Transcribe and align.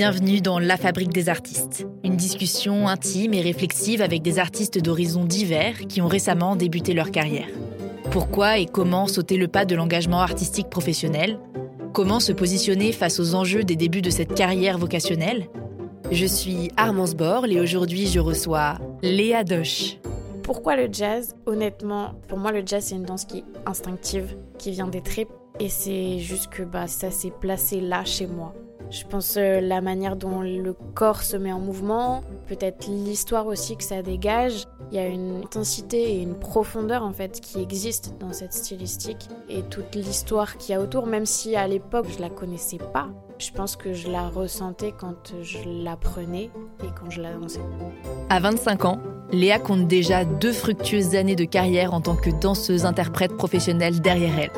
Bienvenue 0.00 0.40
dans 0.40 0.58
La 0.58 0.78
Fabrique 0.78 1.12
des 1.12 1.28
artistes, 1.28 1.86
une 2.04 2.16
discussion 2.16 2.88
intime 2.88 3.34
et 3.34 3.42
réflexive 3.42 4.00
avec 4.00 4.22
des 4.22 4.38
artistes 4.38 4.78
d'horizons 4.78 5.26
divers 5.26 5.76
qui 5.88 6.00
ont 6.00 6.08
récemment 6.08 6.56
débuté 6.56 6.94
leur 6.94 7.10
carrière. 7.10 7.48
Pourquoi 8.10 8.56
et 8.56 8.64
comment 8.64 9.06
sauter 9.06 9.36
le 9.36 9.46
pas 9.46 9.66
de 9.66 9.74
l'engagement 9.74 10.22
artistique 10.22 10.70
professionnel? 10.70 11.38
Comment 11.92 12.18
se 12.18 12.32
positionner 12.32 12.92
face 12.92 13.20
aux 13.20 13.34
enjeux 13.34 13.62
des 13.62 13.76
débuts 13.76 14.00
de 14.00 14.08
cette 14.08 14.32
carrière 14.32 14.78
vocationnelle? 14.78 15.50
Je 16.10 16.24
suis 16.24 16.70
Armance 16.78 17.14
Borle 17.14 17.52
et 17.52 17.60
aujourd'hui 17.60 18.06
je 18.06 18.20
reçois 18.20 18.78
Léa 19.02 19.44
Doche. 19.44 19.98
Pourquoi 20.42 20.76
le 20.76 20.88
jazz? 20.90 21.34
Honnêtement, 21.44 22.14
pour 22.26 22.38
moi 22.38 22.52
le 22.52 22.62
jazz 22.64 22.84
c'est 22.86 22.94
une 22.94 23.04
danse 23.04 23.26
qui 23.26 23.40
est 23.40 23.44
instinctive, 23.66 24.34
qui 24.56 24.70
vient 24.70 24.88
des 24.88 25.02
tripes 25.02 25.28
et 25.58 25.68
c'est 25.68 26.20
juste 26.20 26.46
que 26.46 26.62
bah, 26.62 26.86
ça 26.86 27.10
s'est 27.10 27.34
placé 27.38 27.82
là 27.82 28.06
chez 28.06 28.26
moi. 28.26 28.54
Je 28.90 29.04
pense 29.04 29.36
euh, 29.36 29.60
la 29.60 29.80
manière 29.80 30.16
dont 30.16 30.40
le 30.40 30.72
corps 30.72 31.22
se 31.22 31.36
met 31.36 31.52
en 31.52 31.60
mouvement, 31.60 32.24
peut-être 32.48 32.88
l'histoire 32.88 33.46
aussi 33.46 33.76
que 33.76 33.84
ça 33.84 34.02
dégage. 34.02 34.64
Il 34.90 34.96
y 34.96 34.98
a 34.98 35.06
une 35.06 35.42
intensité 35.44 36.16
et 36.16 36.22
une 36.22 36.34
profondeur 36.34 37.04
en 37.04 37.12
fait 37.12 37.40
qui 37.40 37.60
existe 37.60 38.14
dans 38.18 38.32
cette 38.32 38.52
stylistique 38.52 39.28
et 39.48 39.62
toute 39.62 39.94
l'histoire 39.94 40.56
qu'il 40.56 40.72
y 40.72 40.76
a 40.76 40.80
autour, 40.80 41.06
même 41.06 41.24
si 41.24 41.54
à 41.54 41.68
l'époque 41.68 42.06
je 42.12 42.20
la 42.20 42.30
connaissais 42.30 42.78
pas. 42.92 43.08
Je 43.38 43.52
pense 43.52 43.76
que 43.76 43.92
je 43.92 44.10
la 44.10 44.28
ressentais 44.28 44.92
quand 44.92 45.34
je 45.40 45.58
l'apprenais 45.66 46.50
et 46.82 46.88
quand 47.00 47.10
je 47.10 47.22
la 47.22 47.32
dansais. 47.32 47.60
À 48.28 48.40
25 48.40 48.84
ans, 48.86 48.98
Léa 49.30 49.60
compte 49.60 49.86
déjà 49.86 50.24
deux 50.24 50.52
fructueuses 50.52 51.14
années 51.14 51.36
de 51.36 51.44
carrière 51.44 51.94
en 51.94 52.00
tant 52.00 52.16
que 52.16 52.30
danseuse-interprète 52.30 53.36
professionnelle 53.36 54.00
derrière 54.00 54.36
elle. 54.36 54.50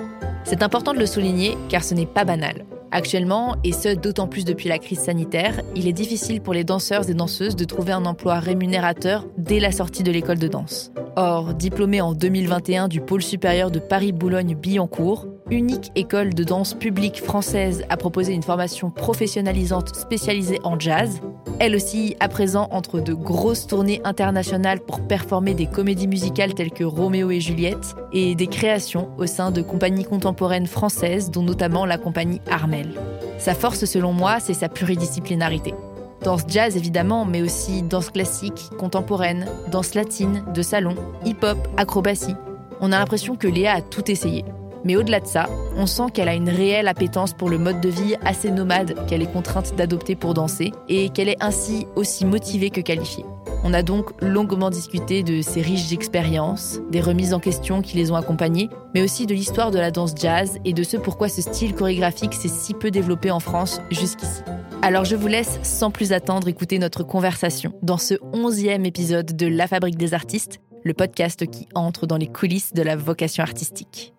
C'est 0.45 0.63
important 0.63 0.95
de 0.95 0.99
le 0.99 1.07
souligner 1.07 1.59
car 1.69 1.85
ce 1.85 1.95
n'est 1.95 2.07
pas 2.07 2.25
banal. 2.25 2.65
Actuellement, 2.95 3.57
et 3.65 3.73
ce 3.73 3.95
d'autant 3.95 4.29
plus 4.29 4.45
depuis 4.45 4.69
la 4.69 4.79
crise 4.79 4.99
sanitaire, 4.99 5.63
il 5.75 5.89
est 5.89 5.95
difficile 5.95 6.43
pour 6.43 6.53
les 6.53 6.63
danseurs 6.63 7.09
et 7.09 7.15
danseuses 7.15 7.57
de 7.57 7.65
trouver 7.65 7.93
un 7.93 8.05
emploi 8.05 8.39
rémunérateur 8.39 9.27
dès 9.39 9.61
la 9.61 9.73
sortie 9.73 10.03
de 10.03 10.13
l'école 10.13 10.39
de 10.39 10.47
danse. 10.47 10.93
Or, 11.17 11.55
diplômé 11.55 12.03
en 12.03 12.13
2021 12.13 12.89
du 12.89 13.01
pôle 13.01 13.23
supérieur 13.23 13.71
de 13.71 13.79
Paris-Boulogne-Billancourt, 13.79 15.27
unique 15.51 15.91
école 15.95 16.35
de 16.35 16.45
danse 16.45 16.75
publique 16.75 17.23
française 17.23 17.85
à 17.89 17.97
proposer 17.97 18.33
une 18.33 18.43
formation 18.43 18.91
professionnalisante 18.91 19.95
spécialisée 19.95 20.61
en 20.65 20.79
jazz, 20.79 21.21
elle 21.59 21.75
aussi 21.77 22.17
à 22.21 22.29
présent 22.29 22.69
entre 22.71 23.01
de 23.01 23.13
grosses 23.13 23.67
tournées 23.67 24.01
internationales 24.05 24.81
pour 24.81 25.01
performer 25.01 25.55
des 25.55 25.67
comédies 25.67 26.09
musicales 26.09 26.55
telles 26.55 26.71
que 26.71 26.85
Roméo 26.85 27.31
et 27.31 27.41
Juliette 27.41 27.95
et 28.13 28.35
des 28.35 28.47
créations 28.47 29.11
au 29.19 29.27
sein 29.27 29.51
de 29.51 29.63
compagnies 29.63 30.05
contemporaines 30.05 30.67
françaises 30.67 31.31
dont 31.31 31.43
notamment 31.43 31.87
la 31.87 31.99
compagnie 31.99 32.41
Armel. 32.51 32.95
Sa 33.39 33.55
force 33.55 33.85
selon 33.85 34.13
moi, 34.13 34.41
c'est 34.41 34.55
sa 34.55 34.69
pluridisciplinarité. 34.69 35.75
Danse 36.23 36.43
jazz 36.47 36.77
évidemment, 36.77 37.25
mais 37.25 37.43
aussi 37.43 37.83
danse 37.83 38.11
classique, 38.11 38.71
contemporaine, 38.79 39.47
danse 39.71 39.95
latine, 39.95 40.45
de 40.55 40.63
salon, 40.63 40.95
hip-hop, 41.25 41.59
acrobatie. 41.77 42.37
On 42.81 42.93
a 42.93 42.99
l'impression 42.99 43.37
que 43.37 43.49
Léa 43.49 43.75
a 43.75 43.81
tout 43.81 44.11
essayé. 44.11 44.45
Mais 44.85 44.97
au-delà 44.97 45.21
de 45.21 45.27
ça, 45.27 45.49
on 45.77 45.87
sent 45.87 46.11
qu'elle 46.13 46.29
a 46.29 46.35
une 46.35 46.49
réelle 46.49 46.89
appétence 46.89 47.33
pour 47.33 47.49
le 47.49 47.59
mode 47.59 47.81
de 47.81 47.89
vie 47.89 48.17
assez 48.25 48.51
nomade 48.51 48.95
qu'elle 49.07 49.23
est 49.23 49.33
contrainte 49.33 49.75
d'adopter 49.77 50.17
pour 50.17 50.35
danser 50.35 50.73
et 50.89 51.09
qu'elle 51.11 51.29
est 51.29 51.43
ainsi 51.43 51.87
aussi 51.97 52.25
motivée 52.25 52.71
que 52.71 52.81
qualifiée. 52.81 53.25
On 53.65 53.75
a 53.75 53.83
donc 53.83 54.11
longuement 54.21 54.71
discuté 54.71 55.23
de 55.23 55.41
ses 55.41 55.63
riches 55.63 55.93
expériences, 55.93 56.81
des 56.91 57.01
remises 57.01 57.33
en 57.33 57.39
question 57.39 57.81
qui 57.81 57.97
les 57.97 58.11
ont 58.11 58.17
accompagnées, 58.17 58.69
mais 58.95 59.03
aussi 59.03 59.27
de 59.27 59.35
l'histoire 59.35 59.71
de 59.71 59.79
la 59.79 59.93
danse 59.93 60.15
jazz 60.21 60.59
et 60.65 60.73
de 60.73 60.83
ce 60.83 60.97
pourquoi 60.97 61.29
ce 61.29 61.43
style 61.43 61.75
chorégraphique 61.75 62.35
s'est 62.35 62.49
si 62.49 62.75
peu 62.75 62.91
développé 62.91 63.31
en 63.31 63.39
France 63.41 63.81
jusqu'ici. 63.91 64.43
Alors 64.83 65.05
je 65.05 65.15
vous 65.15 65.29
laisse 65.29 65.61
sans 65.63 65.93
plus 65.93 66.13
attendre 66.13 66.49
écouter 66.49 66.81
notre 66.81 67.05
conversation 67.05 67.73
dans 67.83 67.99
ce 67.99 68.15
onzième 68.33 68.85
épisode 68.85 69.37
de 69.37 69.47
La 69.47 69.69
Fabrique 69.69 69.97
des 69.97 70.13
artistes, 70.13 70.59
le 70.83 70.93
podcast 70.93 71.47
qui 71.47 71.69
entre 71.77 72.07
dans 72.07 72.17
les 72.17 72.27
coulisses 72.27 72.73
de 72.73 72.83
la 72.83 72.97
vocation 72.97 73.45
artistique. 73.45 74.13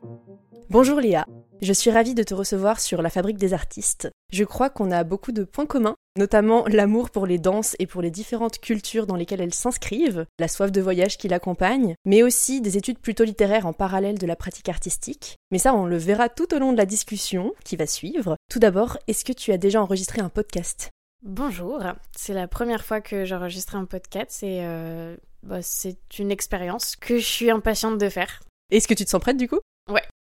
Bonjour 0.70 1.00
Léa, 1.00 1.26
je 1.62 1.74
suis 1.74 1.92
ravie 1.92 2.14
de 2.14 2.24
te 2.24 2.34
recevoir 2.34 2.80
sur 2.80 3.02
la 3.02 3.10
Fabrique 3.10 3.38
des 3.38 3.54
artistes. 3.54 4.10
Je 4.32 4.44
crois 4.44 4.70
qu'on 4.70 4.92
a 4.92 5.04
beaucoup 5.04 5.32
de 5.32 5.44
points 5.44 5.66
communs, 5.66 5.96
notamment 6.18 6.66
l'amour 6.68 7.10
pour 7.10 7.28
les 7.28 7.38
danses 7.38 7.76
et 7.80 7.86
pour 7.86 8.02
les 8.02 8.10
différentes 8.10 8.60
cultures 8.60 9.06
dans 9.06 9.16
lesquelles 9.16 9.42
elles 9.42 9.54
s'inscrivent, 9.54 10.26
la 10.40 10.48
soif 10.48 10.72
de 10.72 10.82
voyage 10.82 11.18
qui 11.18 11.28
l'accompagne, 11.28 11.96
mais 12.06 12.24
aussi 12.24 12.62
des 12.62 12.78
études 12.78 13.00
plutôt 13.00 13.24
littéraires 13.24 13.68
en 13.68 13.74
parallèle 13.74 14.18
de 14.18 14.26
la 14.26 14.36
pratique 14.36 14.70
artistique. 14.70 15.38
Mais 15.52 15.60
ça, 15.60 15.74
on 15.74 15.86
le 15.86 15.98
verra 15.98 16.30
tout 16.30 16.54
au 16.56 16.60
long 16.60 16.72
de 16.72 16.78
la 16.78 16.86
discussion 16.86 17.54
qui 17.64 17.76
va 17.76 17.86
suivre. 17.86 18.36
Tout 18.50 18.60
d'abord, 18.60 18.98
est-ce 19.08 19.26
que 19.26 19.34
tu 19.34 19.52
as 19.52 19.58
déjà 19.58 19.82
enregistré 19.82 20.22
un 20.22 20.30
podcast? 20.30 20.90
Bonjour, 21.24 21.82
c'est 22.16 22.34
la 22.34 22.48
première 22.48 22.84
fois 22.84 23.00
que 23.00 23.26
j'enregistre 23.26 23.76
un 23.76 23.86
podcast 23.86 24.44
et 24.44 24.60
euh, 24.62 25.16
bah, 25.44 25.62
c'est 25.62 26.20
une 26.20 26.32
expérience 26.32 26.96
que 26.96 27.18
je 27.18 27.26
suis 27.26 27.52
impatiente 27.52 27.98
de 27.98 28.10
faire. 28.10 28.42
Est-ce 28.72 28.88
que 28.88 28.94
tu 28.94 29.06
te 29.06 29.10
sens 29.10 29.22
prête 29.22 29.38
du 29.38 29.48
coup? 29.48 29.60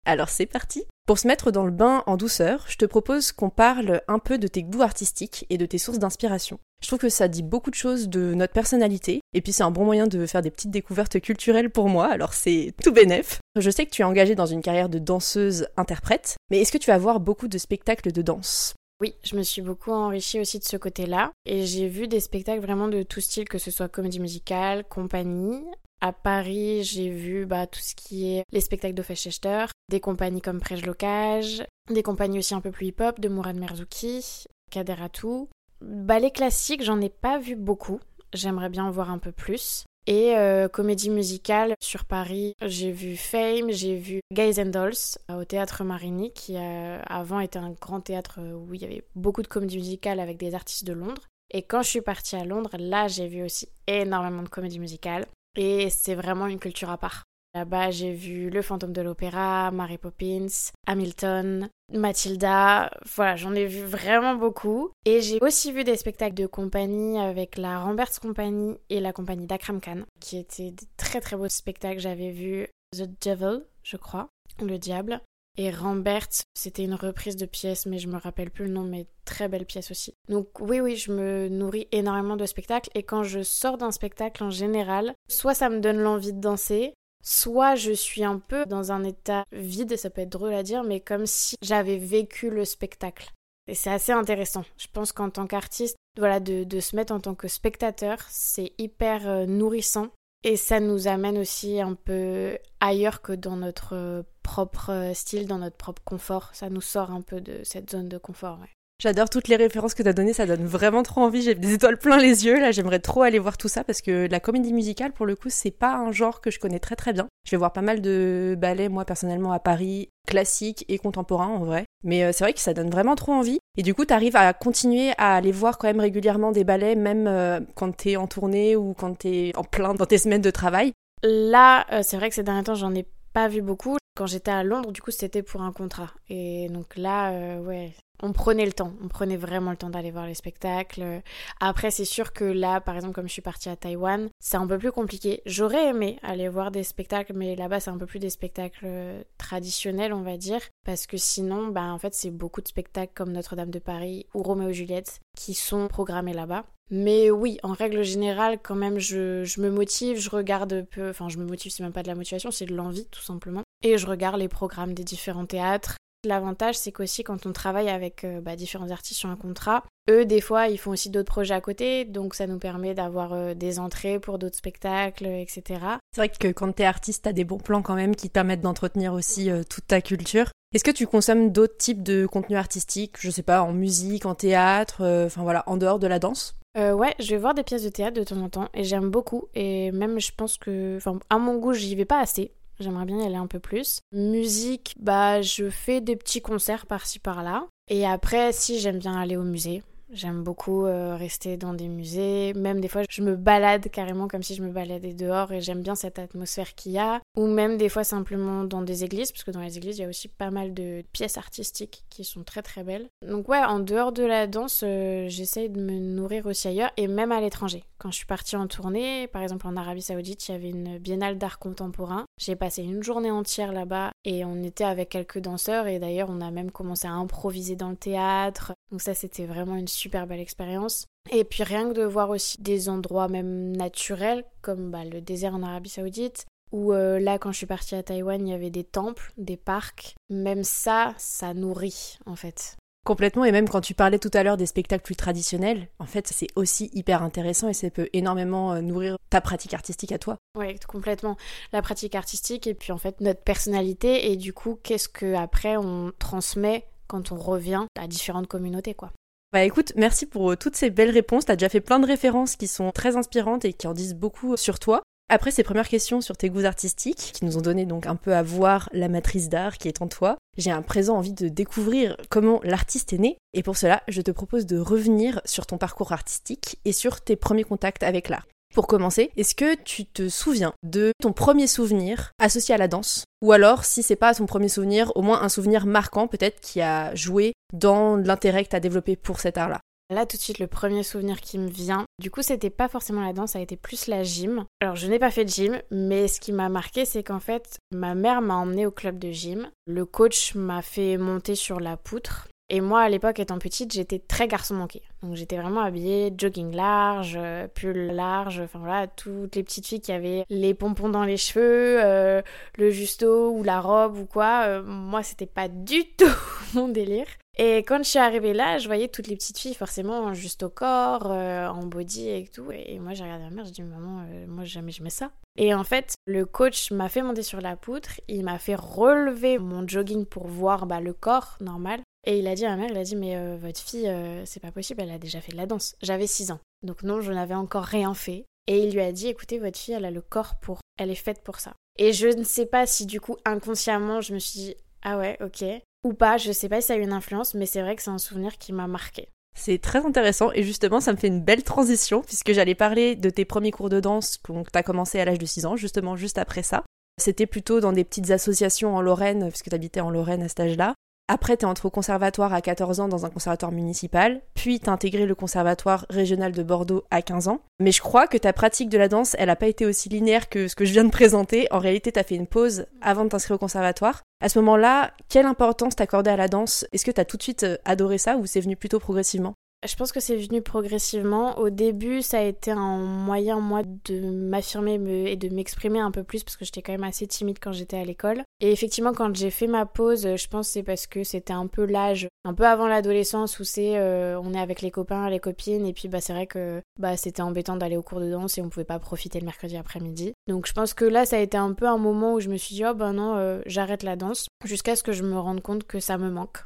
Alors 0.07 0.29
c'est 0.29 0.47
parti 0.47 0.85
Pour 1.07 1.19
se 1.19 1.27
mettre 1.27 1.51
dans 1.51 1.65
le 1.65 1.71
bain 1.71 2.03
en 2.07 2.19
douceur, 2.19 2.67
je 2.69 2.77
te 2.77 2.85
propose 2.85 3.33
qu'on 3.33 3.49
parle 3.49 4.03
un 4.07 4.19
peu 4.19 4.37
de 4.37 4.47
tes 4.47 4.63
goûts 4.63 4.83
artistiques 4.83 5.47
et 5.49 5.57
de 5.57 5.65
tes 5.65 5.79
sources 5.79 5.99
d'inspiration. 5.99 6.59
Je 6.83 6.89
trouve 6.89 6.99
que 6.99 7.09
ça 7.09 7.29
dit 7.29 7.43
beaucoup 7.43 7.71
de 7.71 7.75
choses 7.75 8.11
de 8.11 8.35
notre 8.35 8.53
personnalité, 8.53 9.21
et 9.33 9.41
puis 9.41 9.53
c'est 9.53 9.63
un 9.63 9.71
bon 9.71 9.87
moyen 9.87 10.07
de 10.07 10.27
faire 10.27 10.43
des 10.43 10.51
petites 10.51 10.71
découvertes 10.71 11.19
culturelles 11.21 11.71
pour 11.71 11.89
moi, 11.89 12.07
alors 12.07 12.35
c'est 12.35 12.75
tout 12.83 12.93
bénef. 12.93 13.39
Je 13.57 13.71
sais 13.71 13.87
que 13.87 13.91
tu 13.91 14.03
es 14.03 14.05
engagée 14.05 14.35
dans 14.35 14.45
une 14.45 14.61
carrière 14.61 14.91
de 14.91 14.99
danseuse-interprète, 14.99 16.37
mais 16.51 16.61
est-ce 16.61 16.73
que 16.73 16.79
tu 16.79 16.91
vas 16.91 16.99
voir 16.99 17.21
beaucoup 17.21 17.49
de 17.49 17.57
spectacles 17.57 18.13
de 18.13 18.21
danse? 18.21 18.75
Oui, 19.01 19.15
je 19.25 19.37
me 19.37 19.43
suis 19.43 19.63
beaucoup 19.63 19.91
enrichie 19.91 20.39
aussi 20.39 20.59
de 20.59 20.65
ce 20.65 20.77
côté-là 20.77 21.33
et 21.47 21.67
j'ai 21.67 21.89
vu 21.89 22.07
des 22.07 22.21
spectacles 22.21 22.63
vraiment 22.63 22.89
de 22.89 23.03
tout 23.03 23.21
style, 23.21 23.49
que 23.49 23.59
ce 23.59 23.71
soit 23.71 23.89
comédie 23.89 24.21
musicale, 24.21 24.85
compagnie, 24.85 25.65
à 26.05 26.13
Paris, 26.13 26.85
j'ai 26.85 27.09
vu 27.09 27.47
bah, 27.47 27.67
tout 27.67 27.81
ce 27.81 27.95
qui 27.95 28.35
est 28.35 28.45
les 28.53 28.61
spectacles 28.61 28.95
de 28.95 29.03
Fechester, 29.03 29.65
des 29.89 30.01
compagnies 30.01 30.43
comme 30.43 30.61
Prège 30.61 30.85
Locage, 30.85 31.65
des 31.89 32.03
compagnies 32.03 32.41
aussi 32.41 32.53
un 32.53 32.61
peu 32.61 32.71
plus 32.71 32.89
hip-hop 32.89 33.21
de 33.21 33.31
Mourad 33.31 33.57
Merzouki, 33.57 34.45
Kader 34.71 34.97
Atou. 35.01 35.49
Ballet 35.81 36.31
classique, 36.31 36.83
j'en 36.83 37.01
ai 37.01 37.09
pas 37.09 37.39
vu 37.39 37.57
beaucoup. 37.57 38.01
J'aimerais 38.35 38.69
bien 38.69 38.85
en 38.85 38.91
voir 38.91 39.11
un 39.11 39.17
peu 39.17 39.33
plus. 39.33 39.87
Et 40.07 40.37
euh, 40.37 40.69
comédie 40.69 41.09
musicale 41.09 41.75
sur 41.81 42.05
Paris, 42.05 42.53
j'ai 42.61 42.93
vu 42.93 43.17
Fame, 43.17 43.71
j'ai 43.71 43.97
vu 43.97 44.21
Guys 44.31 44.61
and 44.61 44.67
Dolls 44.67 45.17
euh, 45.31 45.41
au 45.41 45.45
théâtre 45.47 45.85
Marigny, 45.85 46.35
qui 46.35 46.59
euh, 46.59 47.01
avant 47.07 47.41
était 47.41 47.59
un 47.59 47.71
grand 47.71 48.03
théâtre 48.03 48.41
où 48.43 48.75
il 48.75 48.83
y 48.83 48.85
avait 48.85 49.07
beaucoup 49.15 49.41
de 49.41 49.49
comédie 49.49 49.79
musicale 49.79 50.21
avec 50.21 50.37
des 50.37 50.55
artistes 50.55 50.85
de 50.85 50.93
Londres. 50.93 51.23
Et 51.51 51.63
quand 51.63 51.81
je 51.81 51.89
suis 51.89 52.03
partie 52.03 52.37
à 52.37 52.45
Londres, 52.45 52.77
là 52.79 53.09
j'ai 53.09 53.27
vu 53.27 53.43
aussi 53.43 53.71
énormément 53.87 54.43
de 54.43 54.51
comédie 54.51 54.79
musicale. 54.81 55.25
Et 55.57 55.91
c'est 55.91 56.15
vraiment 56.15 56.47
une 56.47 56.59
culture 56.59 56.91
à 56.91 56.99
part. 56.99 57.25
Là-bas, 57.55 57.93
j'ai 57.93 58.13
vu 58.13 58.51
Le 58.51 58.63
Fantôme 58.63 58.93
de 58.93 59.01
l'Opéra, 59.01 59.71
Mary 59.71 59.97
Poppins, 59.97 60.49
Hamilton, 60.89 61.69
Mathilda. 61.93 62.91
Voilà, 63.15 63.37
j'en 63.37 63.55
ai 63.55 63.67
vu 63.67 63.85
vraiment 63.85 64.35
beaucoup. 64.35 64.91
Et 65.05 65.21
j'ai 65.21 65.39
aussi 65.41 65.71
vu 65.71 65.85
des 65.85 65.97
spectacles 65.97 66.35
de 66.35 66.47
compagnie 66.47 67.17
avec 67.17 67.57
la 67.57 67.79
Ramberts 67.79 68.19
Company 68.21 68.77
et 68.91 68.99
la 68.99 69.13
compagnie 69.13 69.47
d'Akram 69.47 69.81
Khan, 69.81 70.03
qui 70.21 70.37
étaient 70.37 70.73
des 70.73 70.87
très 70.97 71.21
très 71.21 71.37
beaux 71.37 71.49
spectacles. 71.49 72.01
J'avais 72.01 72.33
vu 72.33 72.67
The 72.97 73.09
Devil, 73.25 73.61
je 73.85 73.97
crois, 73.97 74.29
Le 74.61 74.77
Diable, 74.77 75.21
et 75.57 75.71
Rambert, 75.71 76.29
c'était 76.55 76.85
une 76.85 76.95
reprise 76.95 77.37
de 77.37 77.47
pièce, 77.47 77.87
mais 77.87 77.99
je 77.99 78.09
me 78.09 78.19
rappelle 78.19 78.51
plus 78.51 78.65
le 78.65 78.73
nom, 78.73 78.83
mais 78.83 79.07
très 79.25 79.49
belle 79.49 79.67
pièce 79.67 79.91
aussi. 79.91 80.15
Donc 80.29 80.61
oui, 80.61 80.81
oui, 80.81 80.97
je 80.97 81.13
me 81.13 81.49
nourris 81.49 81.89
énormément 81.93 82.37
de 82.37 82.47
spectacles, 82.47 82.91
et 82.95 83.03
quand 83.03 83.23
je 83.23 83.43
sors 83.43 83.79
d'un 83.79 83.93
spectacle 83.93 84.43
en 84.43 84.51
général, 84.51 85.15
soit 85.29 85.55
ça 85.55 85.69
me 85.69 85.81
donne 85.81 85.99
l'envie 85.99 86.33
de 86.33 86.41
danser, 86.41 86.95
soit 87.23 87.75
je 87.77 87.93
suis 87.93 88.25
un 88.25 88.39
peu 88.39 88.67
dans 88.67 88.93
un 88.93 89.05
état 89.05 89.45
vide, 89.53 89.97
ça 89.97 90.11
peut 90.11 90.23
être 90.23 90.29
drôle 90.29 90.55
à 90.55 90.63
dire, 90.63 90.83
mais 90.83 91.01
comme 91.01 91.27
si 91.27 91.57
j'avais 91.63 91.99
vécu 91.99 92.51
le 92.51 92.65
spectacle. 92.65 93.31
Et 93.67 93.75
c'est 93.75 93.91
assez 93.91 94.13
intéressant. 94.13 94.65
Je 94.77 94.89
pense 94.93 95.13
qu'en 95.13 95.31
tant 95.31 95.47
qu'artiste, 95.47 95.97
voilà, 96.19 96.39
de, 96.39 96.65
de, 96.65 96.81
se 96.81 96.97
mettre 96.97 97.15
en 97.15 97.21
tant 97.21 97.35
que 97.35 97.49
spectateur, 97.49 98.19
c'est 98.29 98.73
hyper 98.79 99.27
euh, 99.27 99.47
nourrissant 99.47 100.11
et 100.45 100.57
ça 100.57 100.79
nous 100.79 101.09
amène 101.09 101.39
aussi 101.39 101.81
un 101.81 101.95
peu 101.95 102.59
ailleurs 102.79 103.23
que 103.23 103.33
dans 103.33 103.57
notre 103.57 104.25
propre 104.43 105.13
style, 105.15 105.47
dans 105.47 105.59
notre 105.59 105.77
propre 105.77 106.03
confort. 106.05 106.51
Ça 106.53 106.69
nous 106.69 106.83
sort 106.83 107.11
un 107.11 107.23
peu 107.23 107.41
de 107.41 107.61
cette 107.65 107.91
zone 107.91 108.11
de 108.11 108.19
confort. 108.19 108.61
J'adore 109.03 109.29
toutes 109.29 109.49
les 109.49 109.57
références 109.57 109.93
que 109.95 110.03
tu 110.03 110.09
as 110.09 110.13
données, 110.13 110.33
ça 110.33 110.47
donne 110.47 110.65
vraiment 110.65 111.03
trop 111.03 111.21
envie. 111.23 111.43
J'ai 111.43 111.55
des 111.55 111.75
étoiles 111.75 111.99
plein 111.99 112.17
les 112.17 112.47
yeux, 112.47 112.61
là, 112.61 112.71
j'aimerais 112.71 113.01
trop 113.01 113.23
aller 113.23 113.39
voir 113.39 113.59
tout 113.59 113.69
ça 113.69 113.83
parce 113.83 114.01
que 114.01 114.29
la 114.31 114.41
comédie 114.41 114.73
musicale, 114.73 115.13
pour 115.13 115.27
le 115.27 115.35
coup, 115.35 115.49
c'est 115.51 115.73
pas 115.73 115.95
un 115.95 116.13
genre 116.13 116.41
que 116.41 116.51
je 116.51 116.61
connais 116.61 116.79
très 116.79 116.95
très 116.95 117.13
bien. 117.13 117.27
Je 117.45 117.51
vais 117.51 117.57
voir 117.57 117.73
pas 117.73 117.83
mal 117.83 118.01
de 118.01 118.57
ballets, 118.57 118.89
moi 118.89 119.05
personnellement, 119.05 119.53
à 119.53 119.59
Paris, 119.59 120.11
classiques 120.27 120.85
et 120.89 120.99
contemporains 120.99 121.49
en 121.49 121.65
vrai. 121.65 121.85
Mais 122.05 122.25
euh, 122.25 122.31
c'est 122.33 122.45
vrai 122.45 122.53
que 122.53 122.61
ça 122.61 122.73
donne 122.73 122.91
vraiment 122.91 123.17
trop 123.17 123.33
envie. 123.33 123.59
Et 123.77 123.83
du 123.83 123.95
coup, 123.95 124.05
tu 124.05 124.15
arrives 124.15 124.37
à 124.37 124.53
continuer 124.53 125.13
à 125.19 125.35
aller 125.35 125.53
voir 125.53 125.77
quand 125.77 125.89
même 125.89 126.01
régulièrement 126.01 126.53
des 126.53 126.65
ballets, 126.65 126.95
même 126.95 127.27
euh, 127.27 127.61
quand 127.75 127.95
t'es 127.97 128.17
en 128.17 128.29
tournée 128.29 128.77
ou 128.77 128.95
quand 128.95 129.19
t'es 129.19 129.53
en 129.57 129.65
plein 129.65 129.95
dans 129.95 130.07
tes 130.07 130.19
semaines 130.19 130.43
de 130.43 130.51
travail. 130.51 130.93
Là, 131.25 131.87
euh, 131.91 132.01
c'est 132.03 132.17
vrai 132.17 132.29
que 132.29 132.35
ces 132.35 132.43
derniers 132.43 132.63
temps, 132.63 132.75
j'en 132.75 132.95
ai 132.95 133.07
pas 133.35 133.49
vu 133.49 133.61
beaucoup. 133.61 133.99
Quand 134.17 134.27
j'étais 134.27 134.53
à 134.53 134.63
Londres, 134.63 134.93
du 134.93 135.03
coup, 135.03 135.11
c'était 135.11 135.43
pour 135.43 135.63
un 135.63 135.73
contrat. 135.73 136.13
Et 136.31 136.69
donc 136.69 136.97
là, 136.97 137.33
euh, 137.33 137.59
ouais, 137.59 137.93
on 138.23 138.33
prenait 138.33 138.65
le 138.65 138.73
temps, 138.73 138.93
on 139.03 139.09
prenait 139.09 139.37
vraiment 139.37 139.73
le 139.73 139.77
temps 139.77 139.91
d'aller 139.91 140.13
voir 140.13 140.27
les 140.27 140.35
spectacles. 140.35 141.21
Après, 141.59 141.91
c'est 141.91 142.05
sûr 142.05 142.33
que 142.33 142.45
là, 142.45 142.81
par 142.81 142.95
exemple, 142.95 143.13
comme 143.13 143.27
je 143.27 143.33
suis 143.33 143.43
partie 143.43 143.69
à 143.69 143.75
Taïwan, 143.75 144.29
c'est 144.39 144.57
un 144.57 144.69
peu 144.69 144.79
plus 144.79 144.93
compliqué. 144.93 145.43
J'aurais 145.47 145.89
aimé 145.89 146.21
aller 146.23 146.49
voir 146.49 146.71
des 146.71 146.85
spectacles, 146.85 147.33
mais 147.35 147.57
là-bas, 147.57 147.81
c'est 147.81 147.91
un 147.91 147.99
peu 147.99 148.07
plus 148.07 148.21
des 148.21 148.31
spectacles 148.31 148.85
euh, 148.87 149.23
traditionnels, 149.37 150.13
on 150.13 150.23
va 150.23 150.37
dire, 150.37 150.61
parce 150.87 151.09
que 151.09 151.17
sinon, 151.17 151.69
bah, 151.69 151.93
en 151.93 151.99
fait, 151.99 152.15
c'est 152.15 152.31
beaucoup 152.31 152.63
de 152.63 152.69
spectacles 152.69 153.13
comme 153.17 153.33
Notre-Dame 153.33 153.71
de 153.71 153.81
Paris 153.81 154.27
ou 154.33 154.45
Roméo 154.45 154.69
et 154.69 154.75
Juliette 154.75 155.19
qui 155.37 155.55
sont 155.55 155.89
programmés 155.89 156.35
là-bas. 156.35 156.65
Mais 156.91 157.31
oui, 157.31 157.59
en 157.63 157.73
règle 157.73 158.03
générale, 158.03 158.59
quand 158.63 158.75
même, 158.75 158.99
je, 158.99 159.61
me 159.61 159.71
motive, 159.71 160.19
je 160.19 160.31
regarde 160.31 160.87
peu, 160.91 161.11
enfin, 161.11 161.29
je 161.29 161.39
me 161.39 161.45
motive, 161.45 161.73
c'est 161.73 161.83
même 161.83 161.93
pas 161.93 162.03
de 162.03 162.09
la 162.09 162.15
motivation, 162.15 162.51
c'est 162.51 162.67
de 162.67 162.75
l'envie, 162.75 163.07
tout 163.07 163.23
simplement. 163.23 163.63
Et 163.83 163.99
je 163.99 164.07
regarde 164.07 164.39
les 164.39 164.49
programmes 164.49 164.95
des 164.95 165.05
différents 165.05 165.47
théâtres. 165.47 165.97
L'avantage, 166.25 166.77
c'est 166.77 166.93
qu'aussi 166.93 167.23
quand 167.23 167.47
on 167.47 167.53
travaille 167.53 167.91
avec 167.91 168.25
euh, 168.25 168.41
bah, 168.41 168.57
différents 168.57 168.91
artistes 168.91 169.21
sur 169.21 169.29
un 169.29 169.37
contrat, 169.37 169.85
eux, 170.09 170.25
des 170.25 170.41
fois, 170.41 170.69
ils 170.69 170.79
font 170.79 170.91
aussi 170.91 171.11
d'autres 171.11 171.31
projets 171.31 171.55
à 171.55 171.61
côté, 171.61 172.05
donc 172.05 172.35
ça 172.35 172.47
nous 172.47 172.59
permet 172.59 172.95
d'avoir 172.95 173.35
euh, 173.35 173.55
des 173.55 173.79
entrées 173.79 174.19
pour 174.19 174.39
d'autres 174.39 174.57
spectacles, 174.57 175.27
etc. 175.27 175.81
C'est 176.13 176.21
vrai 176.21 176.29
que 176.31 176.49
quand 176.49 176.73
t'es 176.73 176.85
artiste, 176.85 177.25
t'as 177.25 177.33
des 177.33 177.45
bons 177.45 177.59
plans 177.59 177.83
quand 177.83 177.95
même 177.95 178.17
qui 178.17 178.29
te 178.29 178.33
permettent 178.33 178.63
d'entretenir 178.63 179.13
aussi 179.13 179.51
euh, 179.51 179.63
toute 179.69 179.87
ta 179.87 180.01
culture. 180.01 180.51
Est-ce 180.75 180.85
que 180.85 180.91
tu 180.91 181.07
consommes 181.07 181.53
d'autres 181.53 181.77
types 181.77 182.03
de 182.03 182.27
contenus 182.27 182.59
artistiques, 182.59 183.17
je 183.21 183.31
sais 183.31 183.43
pas, 183.43 183.63
en 183.63 183.73
musique, 183.73 184.27
en 184.27 184.35
théâtre, 184.35 185.05
enfin 185.27 185.43
voilà, 185.43 185.63
en 185.67 185.77
dehors 185.77 185.99
de 185.99 186.07
la 186.07 186.19
danse? 186.19 186.57
Ouais, 186.77 187.15
je 187.19 187.31
vais 187.31 187.39
voir 187.39 187.55
des 187.55 187.63
pièces 187.63 187.85
de 187.85 187.89
théâtre 187.89 188.19
de 188.19 188.25
temps 188.25 188.41
en 188.41 188.49
temps 188.49 188.69
et 188.75 188.85
j'aime 188.85 189.11
beaucoup. 189.11 189.49
Et 189.55 189.93
même, 189.93 190.19
je 190.21 190.33
pense 190.37 190.59
que, 190.59 190.97
enfin, 190.97 191.19
à 191.31 191.39
mon 191.39 191.59
goût, 191.59 191.73
j'y 191.73 191.95
vais 191.95 192.05
pas 192.05 192.21
assez. 192.21 192.53
J'aimerais 192.81 193.05
bien 193.05 193.21
y 193.21 193.27
aller 193.27 193.37
un 193.37 193.47
peu 193.47 193.61
plus. 193.61 194.01
Musique, 194.13 194.97
bah 194.99 195.43
je 195.43 195.71
fais 195.71 196.01
des 196.01 196.17
petits 196.17 196.41
concerts 196.41 196.87
par-ci 196.87 197.21
par-là. 197.21 197.67
Et 197.89 198.07
après, 198.07 198.53
si 198.53 198.81
j'aime 198.81 198.99
bien 198.99 199.17
aller 199.17 199.37
au 199.37 199.43
musée, 199.43 199.83
J'aime 200.15 200.45
beaucoup 200.45 200.87
euh, 200.87 201.17
rester 201.17 201.57
dans 201.57 201.75
des 201.75 201.89
musées, 201.89 202.53
même 202.55 202.81
des 202.81 202.87
fois 202.87 203.03
je 203.11 203.21
me 203.21 203.35
balade 203.35 203.91
carrément 203.91 204.29
comme 204.29 204.45
si 204.45 204.55
je 204.55 204.63
me 204.63 204.71
baladais 204.71 205.13
dehors 205.13 205.53
et 205.53 205.61
j'aime 205.61 205.83
bien 205.83 205.97
cette 205.97 206.21
atmosphère 206.21 206.77
qu'il 206.77 206.93
y 206.93 206.99
a. 206.99 207.21
Ou 207.37 207.49
même 207.49 207.79
des 207.79 207.89
fois 207.89 208.05
simplement 208.05 208.63
dans 208.63 208.83
des 208.83 209.03
églises, 209.03 209.33
parce 209.33 209.43
que 209.43 209.51
dans 209.51 209.61
les 209.61 209.77
églises 209.77 209.99
il 209.99 210.03
y 210.03 210.05
a 210.05 210.09
aussi 210.09 210.29
pas 210.29 210.53
mal 210.53 210.73
de 210.73 211.03
pièces 211.13 211.37
artistiques 211.37 212.05
qui 212.11 212.25
sont 212.25 212.45
très 212.45 212.63
très 212.63 212.85
belles. 212.85 213.09
Donc 213.27 213.49
ouais, 213.49 213.65
en 213.65 213.81
dehors 213.81 214.13
de 214.13 214.23
la 214.23 214.47
danse, 214.47 214.83
euh, 214.85 215.27
j'essaye 215.29 215.69
de 215.69 215.81
me 215.81 215.99
nourrir 215.99 216.47
aussi 216.47 216.69
ailleurs 216.69 216.93
et 216.97 217.09
même 217.09 217.33
à 217.33 217.41
l'étranger. 217.41 217.83
Quand 217.99 218.13
je 218.13 218.17
suis 218.17 218.27
partie 218.27 218.55
en 218.55 218.69
tournée, 218.69 219.27
par 219.27 219.43
exemple 219.43 219.67
en 219.67 219.77
Arabie 219.77 220.03
Saoudite, 220.03 220.49
il 220.49 220.53
y 220.53 220.55
avait 220.55 220.71
une 220.71 220.99
biennale 220.99 221.39
d'art 221.39 221.59
contemporain. 221.59 222.25
J'ai 222.39 222.55
passé 222.55 222.85
une 222.85 223.03
journée 223.03 223.33
entière 223.33 223.73
là-bas 223.73 224.13
et 224.25 224.45
on 224.45 224.63
était 224.63 224.85
avec 224.85 225.09
quelques 225.09 225.41
danseurs 225.41 225.89
et 225.89 225.99
d'ailleurs 225.99 226.29
on 226.31 226.41
a 226.41 226.53
même 226.53 226.71
commencé 226.71 227.09
à 227.09 227.13
improviser 227.13 227.75
dans 227.75 227.91
le 227.91 227.97
théâtre. 227.97 228.75
Donc 228.93 229.03
ça 229.03 229.15
c'était 229.15 229.47
vraiment 229.47 229.75
une 229.75 229.89
super 230.05 230.27
belle 230.27 230.41
expérience. 230.41 231.07
Et 231.31 231.45
puis 231.45 231.63
rien 231.63 231.89
que 231.89 231.95
de 231.95 232.05
voir 232.05 232.29
aussi 232.29 232.61
des 232.61 232.91
endroits 232.91 233.29
même 233.29 233.75
naturels 233.75 234.45
comme 234.61 234.91
bah, 234.91 235.05
le 235.05 235.23
désert 235.23 235.55
en 235.55 235.63
Arabie 235.63 235.89
Saoudite 235.89 236.45
ou 236.73 236.93
euh, 236.93 237.19
là 237.19 237.39
quand 237.39 237.53
je 237.53 237.57
suis 237.59 237.67
partie 237.67 237.95
à 237.95 238.03
Taïwan 238.03 238.47
il 238.47 238.51
y 238.51 238.55
avait 238.55 238.69
des 238.69 238.85
temples, 238.85 239.33
des 239.39 239.57
parcs. 239.57 240.15
Même 240.29 240.63
ça, 240.63 241.15
ça 241.17 241.55
nourrit 241.55 242.19
en 242.27 242.37
fait. 242.37 242.77
Complètement, 243.07 243.45
et 243.45 243.53
même 243.53 243.69
quand 243.69 243.81
tu 243.83 243.95
parlais 243.95 244.19
tout 244.19 244.31
à 244.35 244.43
l'heure 244.43 244.57
des 244.57 244.67
spectacles 244.67 245.05
plus 245.05 245.17
traditionnels, 245.17 245.89
en 245.99 246.07
fait, 246.07 246.27
c'est 246.27 246.47
aussi 246.57 246.91
hyper 246.95 247.23
intéressant 247.23 247.69
et 247.69 247.75
ça 247.75 247.91
peut 247.91 248.09
énormément 248.15 248.73
euh, 248.73 248.81
nourrir 248.81 249.17
ta 249.29 249.43
pratique 249.43 249.75
artistique 249.75 250.13
à 250.13 250.19
toi. 250.19 250.39
Oui, 250.59 250.79
complètement. 250.89 251.37
La 251.73 251.83
pratique 251.83 252.15
artistique 252.15 252.67
et 252.67 252.75
puis 252.75 252.93
en 252.93 252.99
fait 252.99 253.21
notre 253.21 253.43
personnalité 253.43 254.31
et 254.31 254.37
du 254.37 254.53
coup, 254.53 254.79
qu'est-ce 254.83 255.09
que 255.09 255.35
après 255.35 255.77
on 255.77 256.13
transmet 256.19 256.87
quand 257.07 257.33
on 257.33 257.37
revient 257.37 257.87
à 257.99 258.07
différentes 258.07 258.49
communautés, 258.49 258.95
quoi. 258.95 259.13
Bah 259.55 259.63
écoute, 259.63 259.93
merci 259.95 260.27
pour 260.27 260.51
euh, 260.51 260.57
toutes 260.57 260.75
ces 260.75 260.91
belles 260.91 261.13
réponses. 261.13 261.45
T'as 261.45 261.55
déjà 261.55 261.69
fait 261.69 261.81
plein 261.81 262.01
de 262.01 262.07
références 262.09 262.57
qui 262.57 262.67
sont 262.67 262.91
très 262.91 263.15
inspirantes 263.15 263.65
et 263.65 263.73
qui 263.73 263.87
en 263.87 263.93
disent 263.93 264.17
beaucoup 264.17 264.57
sur 264.57 264.81
toi. 264.81 265.01
Après 265.29 265.53
ces 265.53 265.63
premières 265.63 265.87
questions 265.87 266.21
sur 266.21 266.37
tes 266.37 266.51
goûts 266.51 266.65
artistiques, 266.65 267.31
qui 267.33 267.45
nous 267.45 267.57
ont 267.57 267.61
donné 267.61 267.87
donc 267.87 268.09
un 268.09 268.17
peu 268.17 268.35
à 268.35 268.43
voir 268.43 268.89
la 268.93 269.09
matrice 269.09 269.49
d'art 269.49 269.79
qui 269.79 269.87
est 269.87 270.03
en 270.03 270.09
toi, 270.09 270.39
j'ai 270.57 270.73
un 270.73 270.83
présent 270.83 271.17
envie 271.17 271.35
de 271.35 271.47
découvrir 271.47 272.17
comment 272.31 272.59
l'artiste 272.65 273.13
est 273.13 273.19
né, 273.19 273.39
et 273.53 273.63
pour 273.63 273.77
cela, 273.77 274.03
je 274.09 274.23
te 274.23 274.33
propose 274.33 274.67
de 274.67 274.77
revenir 274.77 275.41
sur 275.45 275.67
ton 275.67 275.79
parcours 275.79 276.11
artistique 276.11 276.81
et 276.85 276.93
sur 276.93 277.21
tes 277.21 277.37
premiers 277.37 277.63
contacts 277.63 278.03
avec 278.03 278.31
l'art. 278.31 278.49
Pour 278.75 278.89
commencer, 278.89 279.31
est-ce 279.37 279.55
que 279.55 279.77
tu 279.77 280.05
te 280.05 280.29
souviens 280.29 280.73
de 280.83 281.13
ton 281.23 281.33
premier 281.33 281.69
souvenir 281.69 282.33
associé 282.41 282.75
à 282.75 282.79
la 282.79 282.89
danse? 282.89 283.25
Ou 283.41 283.53
alors, 283.53 283.85
si 283.85 284.03
c'est 284.03 284.17
pas 284.17 284.35
ton 284.35 284.47
premier 284.47 284.69
souvenir, 284.69 285.13
au 285.15 285.23
moins 285.23 285.43
un 285.43 285.49
souvenir 285.49 285.87
marquant 285.87 286.27
peut-être 286.27 286.61
qui 286.61 286.81
a 286.81 287.15
joué 287.15 287.53
dans 287.75 288.17
l'intérêt 288.17 288.65
que 288.65 288.71
tu 288.71 288.77
as 288.77 288.81
développé 288.81 289.17
pour 289.17 289.41
cet 289.41 289.59
art-là 289.59 289.81
Là, 290.11 290.27
tout 290.27 290.37
de 290.37 290.43
suite, 290.43 290.59
le 290.59 290.67
premier 290.67 291.03
souvenir 291.03 291.41
qui 291.41 291.59
me 291.59 291.69
vient, 291.69 292.05
du 292.21 292.31
coup, 292.31 292.43
c'était 292.43 292.69
pas 292.69 292.89
forcément 292.89 293.25
la 293.25 293.33
danse, 293.33 293.53
ça 293.53 293.59
a 293.59 293.63
été 293.63 293.77
plus 293.77 294.07
la 294.07 294.23
gym. 294.23 294.67
Alors, 294.81 294.97
je 294.97 295.07
n'ai 295.07 295.19
pas 295.19 295.31
fait 295.31 295.45
de 295.45 295.51
gym, 295.51 295.81
mais 295.91 296.29
ce 296.29 296.41
qui 296.41 296.53
m'a 296.53 296.69
marqué, 296.69 297.07
c'est 297.07 297.23
qu'en 297.23 297.41
fait, 297.41 297.79
ma 297.91 298.15
mère 298.15 298.43
m'a 298.43 298.57
emmenée 298.57 298.85
au 298.85 298.91
club 298.91 299.19
de 299.19 299.31
gym. 299.31 299.71
Le 299.87 300.05
coach 300.05 300.55
m'a 300.55 300.83
fait 300.83 301.17
monter 301.17 301.55
sur 301.55 301.81
la 301.81 301.97
poutre. 301.97 302.49
Et 302.71 302.81
moi, 302.81 303.01
à 303.01 303.09
l'époque, 303.09 303.39
étant 303.41 303.59
petite, 303.59 303.93
j'étais 303.93 304.19
très 304.19 304.49
garçon 304.49 304.75
manqué. 304.75 305.03
Donc 305.23 305.37
j'étais 305.37 305.57
vraiment 305.57 305.83
habillée, 305.83 306.33
jogging 306.37 306.75
large, 306.75 307.35
euh, 307.37 307.69
pull 307.69 308.13
large, 308.13 308.61
enfin 308.61 308.79
voilà, 308.79 309.07
toutes 309.07 309.57
les 309.57 309.63
petites 309.63 309.87
filles 309.87 310.01
qui 310.01 310.13
avaient 310.13 310.45
les 310.49 310.73
pompons 310.73 311.11
dans 311.11 311.25
les 311.25 311.37
cheveux, 311.37 312.03
euh, 312.03 312.41
le 312.79 312.91
justo 312.91 313.51
ou 313.51 313.63
la 313.63 313.81
robe 313.81 314.17
ou 314.17 314.25
quoi. 314.25 314.65
Euh, 314.67 314.83
moi, 314.83 315.23
c'était 315.23 315.47
pas 315.47 315.69
du 315.69 316.05
tout 316.17 316.25
mon 316.75 316.89
délire. 316.89 317.27
Et 317.57 317.79
quand 317.79 317.99
je 317.99 318.09
suis 318.09 318.19
arrivée 318.19 318.53
là, 318.53 318.79
je 318.79 318.87
voyais 318.87 319.09
toutes 319.09 319.29
les 319.29 319.37
petites 319.37 319.59
filles 319.59 319.75
forcément 319.75 320.35
juste 320.35 320.65
au 320.65 320.71
corps, 320.71 321.27
en 321.27 321.87
body 321.87 322.29
et 322.29 322.49
tout. 322.49 322.71
Et 322.73 322.99
moi 322.99 323.15
j'ai 323.15 323.23
regardé 323.23 323.45
ma 323.45 323.51
mère, 323.51 323.65
j'ai 323.65 323.71
dit 323.71 323.83
maman, 323.83 324.27
moi 324.49 324.65
jamais 324.65 324.91
je 324.91 325.03
mets 325.03 325.11
ça. 325.11 325.31
Et 325.57 325.73
en 325.73 325.85
fait, 325.85 326.15
le 326.27 326.47
coach 326.47 326.91
m'a 326.91 327.09
fait 327.09 327.23
monter 327.23 327.43
sur 327.43 327.61
la 327.61 327.77
poutre, 327.77 328.21
il 328.27 328.43
m'a 328.43 328.59
fait 328.59 328.75
relever 328.75 329.59
mon 329.59 329.87
jogging 329.87 330.27
pour 330.27 330.49
voir 330.49 330.87
bah, 330.87 331.01
le 331.01 331.13
corps 331.13 331.57
normal. 331.61 332.01
Et 332.27 332.39
il 332.39 332.47
a 332.49 332.55
dit 332.55 332.65
à 332.65 332.71
ma 332.71 332.77
mère, 332.77 332.91
il 332.91 332.97
a 332.97 333.05
dit 333.05 333.17
mais 333.17 333.37
euh, 333.37 333.57
votre 333.61 333.81
fille, 333.81 334.09
euh, 334.09 334.45
c'est 334.47 334.61
pas 334.61 334.73
possible, 334.73 335.03
elle 335.03 335.11
a 335.11 335.19
déjà 335.19 335.41
fait 335.41 335.53
de 335.53 335.57
la 335.57 335.67
danse. 335.67 335.95
J'avais 336.03 336.27
6 336.27 336.51
ans. 336.51 336.61
Donc 336.83 337.03
non, 337.03 337.21
je 337.21 337.33
n'avais 337.33 337.55
encore 337.55 337.85
rien 337.85 338.15
fait. 338.15 338.47
Et 338.67 338.85
il 338.85 338.95
lui 338.95 339.03
a 339.03 339.13
dit, 339.13 339.29
écoutez, 339.29 339.59
votre 339.59 339.79
fille, 339.79 339.95
elle 339.95 340.07
a 340.07 340.11
le 340.11 340.23
corps 340.23 340.55
pour, 340.61 340.81
elle 340.99 341.11
est 341.11 341.15
faite 341.15 341.43
pour 341.43 341.61
ça. 341.61 341.75
Et 341.99 342.15
je 342.15 342.29
ne 342.29 342.45
sais 342.45 342.67
pas 342.67 342.87
si 342.87 343.05
du 343.05 343.21
coup, 343.21 343.37
inconsciemment, 343.45 344.23
je 344.23 344.33
me 344.33 344.39
suis 344.39 344.59
dit, 344.59 344.77
ah 345.03 345.19
ouais, 345.19 345.37
ok. 345.43 345.65
Ou 346.05 346.13
pas, 346.13 346.37
je 346.37 346.53
sais 346.53 346.69
pas 346.69 346.81
si 346.81 346.89
ça 346.89 346.95
a 346.95 346.97
eu 346.97 347.03
une 347.03 347.13
influence, 347.13 347.55
mais 347.55 347.67
c'est 347.67 347.81
vrai 347.81 347.97
que 347.97 348.03
c'est 348.03 348.11
un 348.11 348.19
souvenir 348.19 348.59
qui 348.59 348.73
m'a 348.73 348.87
marqué. 348.87 349.29
C'est 349.57 349.79
très 349.79 350.05
intéressant 350.05 350.51
et 350.53 350.63
justement 350.63 351.01
ça 351.01 351.13
me 351.13 351.17
fait 351.17 351.29
une 351.29 351.41
belle 351.41 351.63
transition 351.63 352.23
puisque 352.23 352.53
j'allais 352.53 352.75
parler 352.75 353.15
de 353.15 353.31
tes 353.31 353.45
premiers 353.45 353.71
cours 353.71 353.89
de 353.89 354.01
danse 354.01 354.37
que 354.39 354.53
tu 354.53 354.79
as 354.79 354.83
commencé 354.83 355.21
à 355.21 355.25
l'âge 355.25 355.39
de 355.39 355.47
6 355.47 355.65
ans, 355.65 355.77
justement 355.77 356.17
juste 356.17 356.39
après 356.39 356.63
ça. 356.63 356.83
C'était 357.19 357.47
plutôt 357.47 357.81
dans 357.81 357.93
des 357.93 358.05
petites 358.05 358.33
associations 358.33 358.97
en 358.97 359.01
Lorraine, 359.01 359.49
puisque 359.49 359.69
tu 359.69 359.75
habitais 359.75 360.01
en 360.01 360.11
Lorraine 360.11 360.43
à 360.43 360.49
cet 360.49 360.61
âge-là. 360.61 360.95
Après, 361.27 361.57
t'es 361.57 361.65
entré 361.65 361.87
au 361.87 361.91
conservatoire 361.91 362.53
à 362.53 362.61
14 362.61 363.01
ans 363.01 363.09
dans 363.09 363.25
un 363.25 363.31
conservatoire 363.31 363.73
municipal, 363.73 364.43
puis 364.53 364.79
t'as 364.79 364.93
intégré 364.93 365.25
le 365.25 365.35
conservatoire 365.35 366.05
régional 366.11 366.53
de 366.53 366.63
Bordeaux 366.63 367.05
à 367.11 367.23
15 367.23 367.49
ans. 367.49 367.61
Mais 367.81 367.93
je 367.93 368.03
crois 368.03 368.27
que 368.27 368.37
ta 368.37 368.53
pratique 368.53 368.91
de 368.91 368.99
la 368.99 369.09
danse, 369.09 369.35
elle 369.39 369.49
a 369.49 369.57
pas 369.57 369.69
été 369.69 369.87
aussi 369.87 370.11
linéaire 370.11 370.51
que 370.51 370.69
ce 370.69 370.77
que 370.77 370.85
je 370.85 370.93
viens 370.93 371.05
de 371.05 371.11
présenter. 371.11 371.67
En 371.71 371.79
réalité, 371.79 372.13
t'as 372.13 372.25
fait 372.25 372.35
une 372.35 372.47
pause 372.47 372.85
avant 373.01 373.25
de 373.25 373.31
t'inscrire 373.31 373.57
au 373.57 373.59
conservatoire. 373.59 374.21
À 374.43 374.51
ce 374.51 374.59
moment-là, 374.59 375.13
quelle 375.31 375.47
importance 375.47 375.97
t'accordais 375.97 376.31
à 376.31 376.37
la 376.37 376.49
danse? 376.49 376.85
Est-ce 376.93 377.07
que 377.07 377.11
t'as 377.11 377.25
tout 377.25 377.39
de 377.39 377.43
suite 377.43 377.63
euh, 377.63 377.79
adoré 377.87 378.19
ça 378.19 378.37
ou 378.37 378.45
c'est 378.45 378.61
venu 378.61 378.77
plutôt 378.77 378.99
progressivement? 378.99 379.55
Je 379.87 379.97
pense 379.97 380.13
que 380.13 380.21
c'est 380.21 380.37
venu 380.37 380.63
progressivement. 380.63 381.59
Au 381.59 381.71
début, 381.71 382.23
ça 382.23 382.39
a 382.39 382.43
été 382.43 382.71
un 382.71 382.99
moyen, 382.99 383.61
moi, 383.61 383.83
de 384.05 384.31
m'affirmer 384.31 384.95
et 385.31 385.37
de 385.37 385.49
m'exprimer 385.55 386.01
un 386.01 386.11
peu 386.11 386.23
plus 386.23 386.45
parce 386.45 386.57
que 386.57 386.65
j'étais 386.65 386.83
quand 386.83 386.93
même 386.93 387.05
assez 387.05 387.27
timide 387.27 387.59
quand 387.61 387.73
j'étais 387.73 387.99
à 387.99 388.05
l'école. 388.05 388.43
Et 388.61 388.73
effectivement, 388.73 389.13
quand 389.13 389.35
j'ai 389.35 389.51
fait 389.51 389.67
ma 389.67 389.87
pause, 389.87 390.37
je 390.37 390.49
pense 390.49 390.69
c'est 390.69 390.83
parce 390.83 391.07
que 391.07 391.25
c'était 391.25 391.53
un 391.53 391.67
peu 391.67 391.85
l'âge, 391.85 392.29
un 392.45 392.55
peu 392.55 392.67
avant 392.67 392.87
l'adolescence 392.87 393.59
où 393.59 393.65
c'est 393.65 393.99
euh, 393.99 394.41
on 394.41 394.55
est 394.55 394.61
avec 394.61 394.81
les 394.81 394.91
copains, 394.91 395.29
les 395.29 395.41
copines, 395.41 395.87
et 395.87 395.93
puis 395.93 396.09
bah 396.09 396.21
c'est 396.21 396.33
vrai 396.33 396.47
que 396.47 396.81
bah 396.99 397.17
c'était 397.17 397.43
embêtant 397.43 397.77
d'aller 397.77 397.97
au 397.97 398.03
cours 398.03 398.21
de 398.21 398.31
danse 398.31 398.59
et 398.59 398.63
on 398.63 398.69
pouvait 398.69 398.85
pas 398.85 398.99
profiter 398.99 399.39
le 399.41 399.47
mercredi 399.47 399.77
après-midi. 399.77 400.33
Donc 400.49 400.67
je 400.67 400.73
pense 400.73 400.95
que 400.95 401.05
là, 401.05 401.27
ça 401.27 401.37
a 401.37 401.41
été 401.41 401.57
un 401.57 401.73
peu 401.73 401.87
un 401.87 401.99
moment 401.99 402.35
où 402.35 402.41
je 402.41 402.49
me 402.49 402.57
suis 402.57 402.75
dit 402.75 402.85
oh 402.87 402.95
ben 402.95 403.13
non, 403.13 403.37
euh, 403.37 403.61
j'arrête 403.67 404.03
la 404.03 404.17
danse 404.17 404.47
jusqu'à 404.65 404.97
ce 404.97 405.03
que 405.03 405.13
je 405.13 405.23
me 405.23 405.39
rende 405.39 405.61
compte 405.61 405.85
que 405.85 406.01
ça 406.01 406.17
me 406.17 406.31
manque 406.31 406.65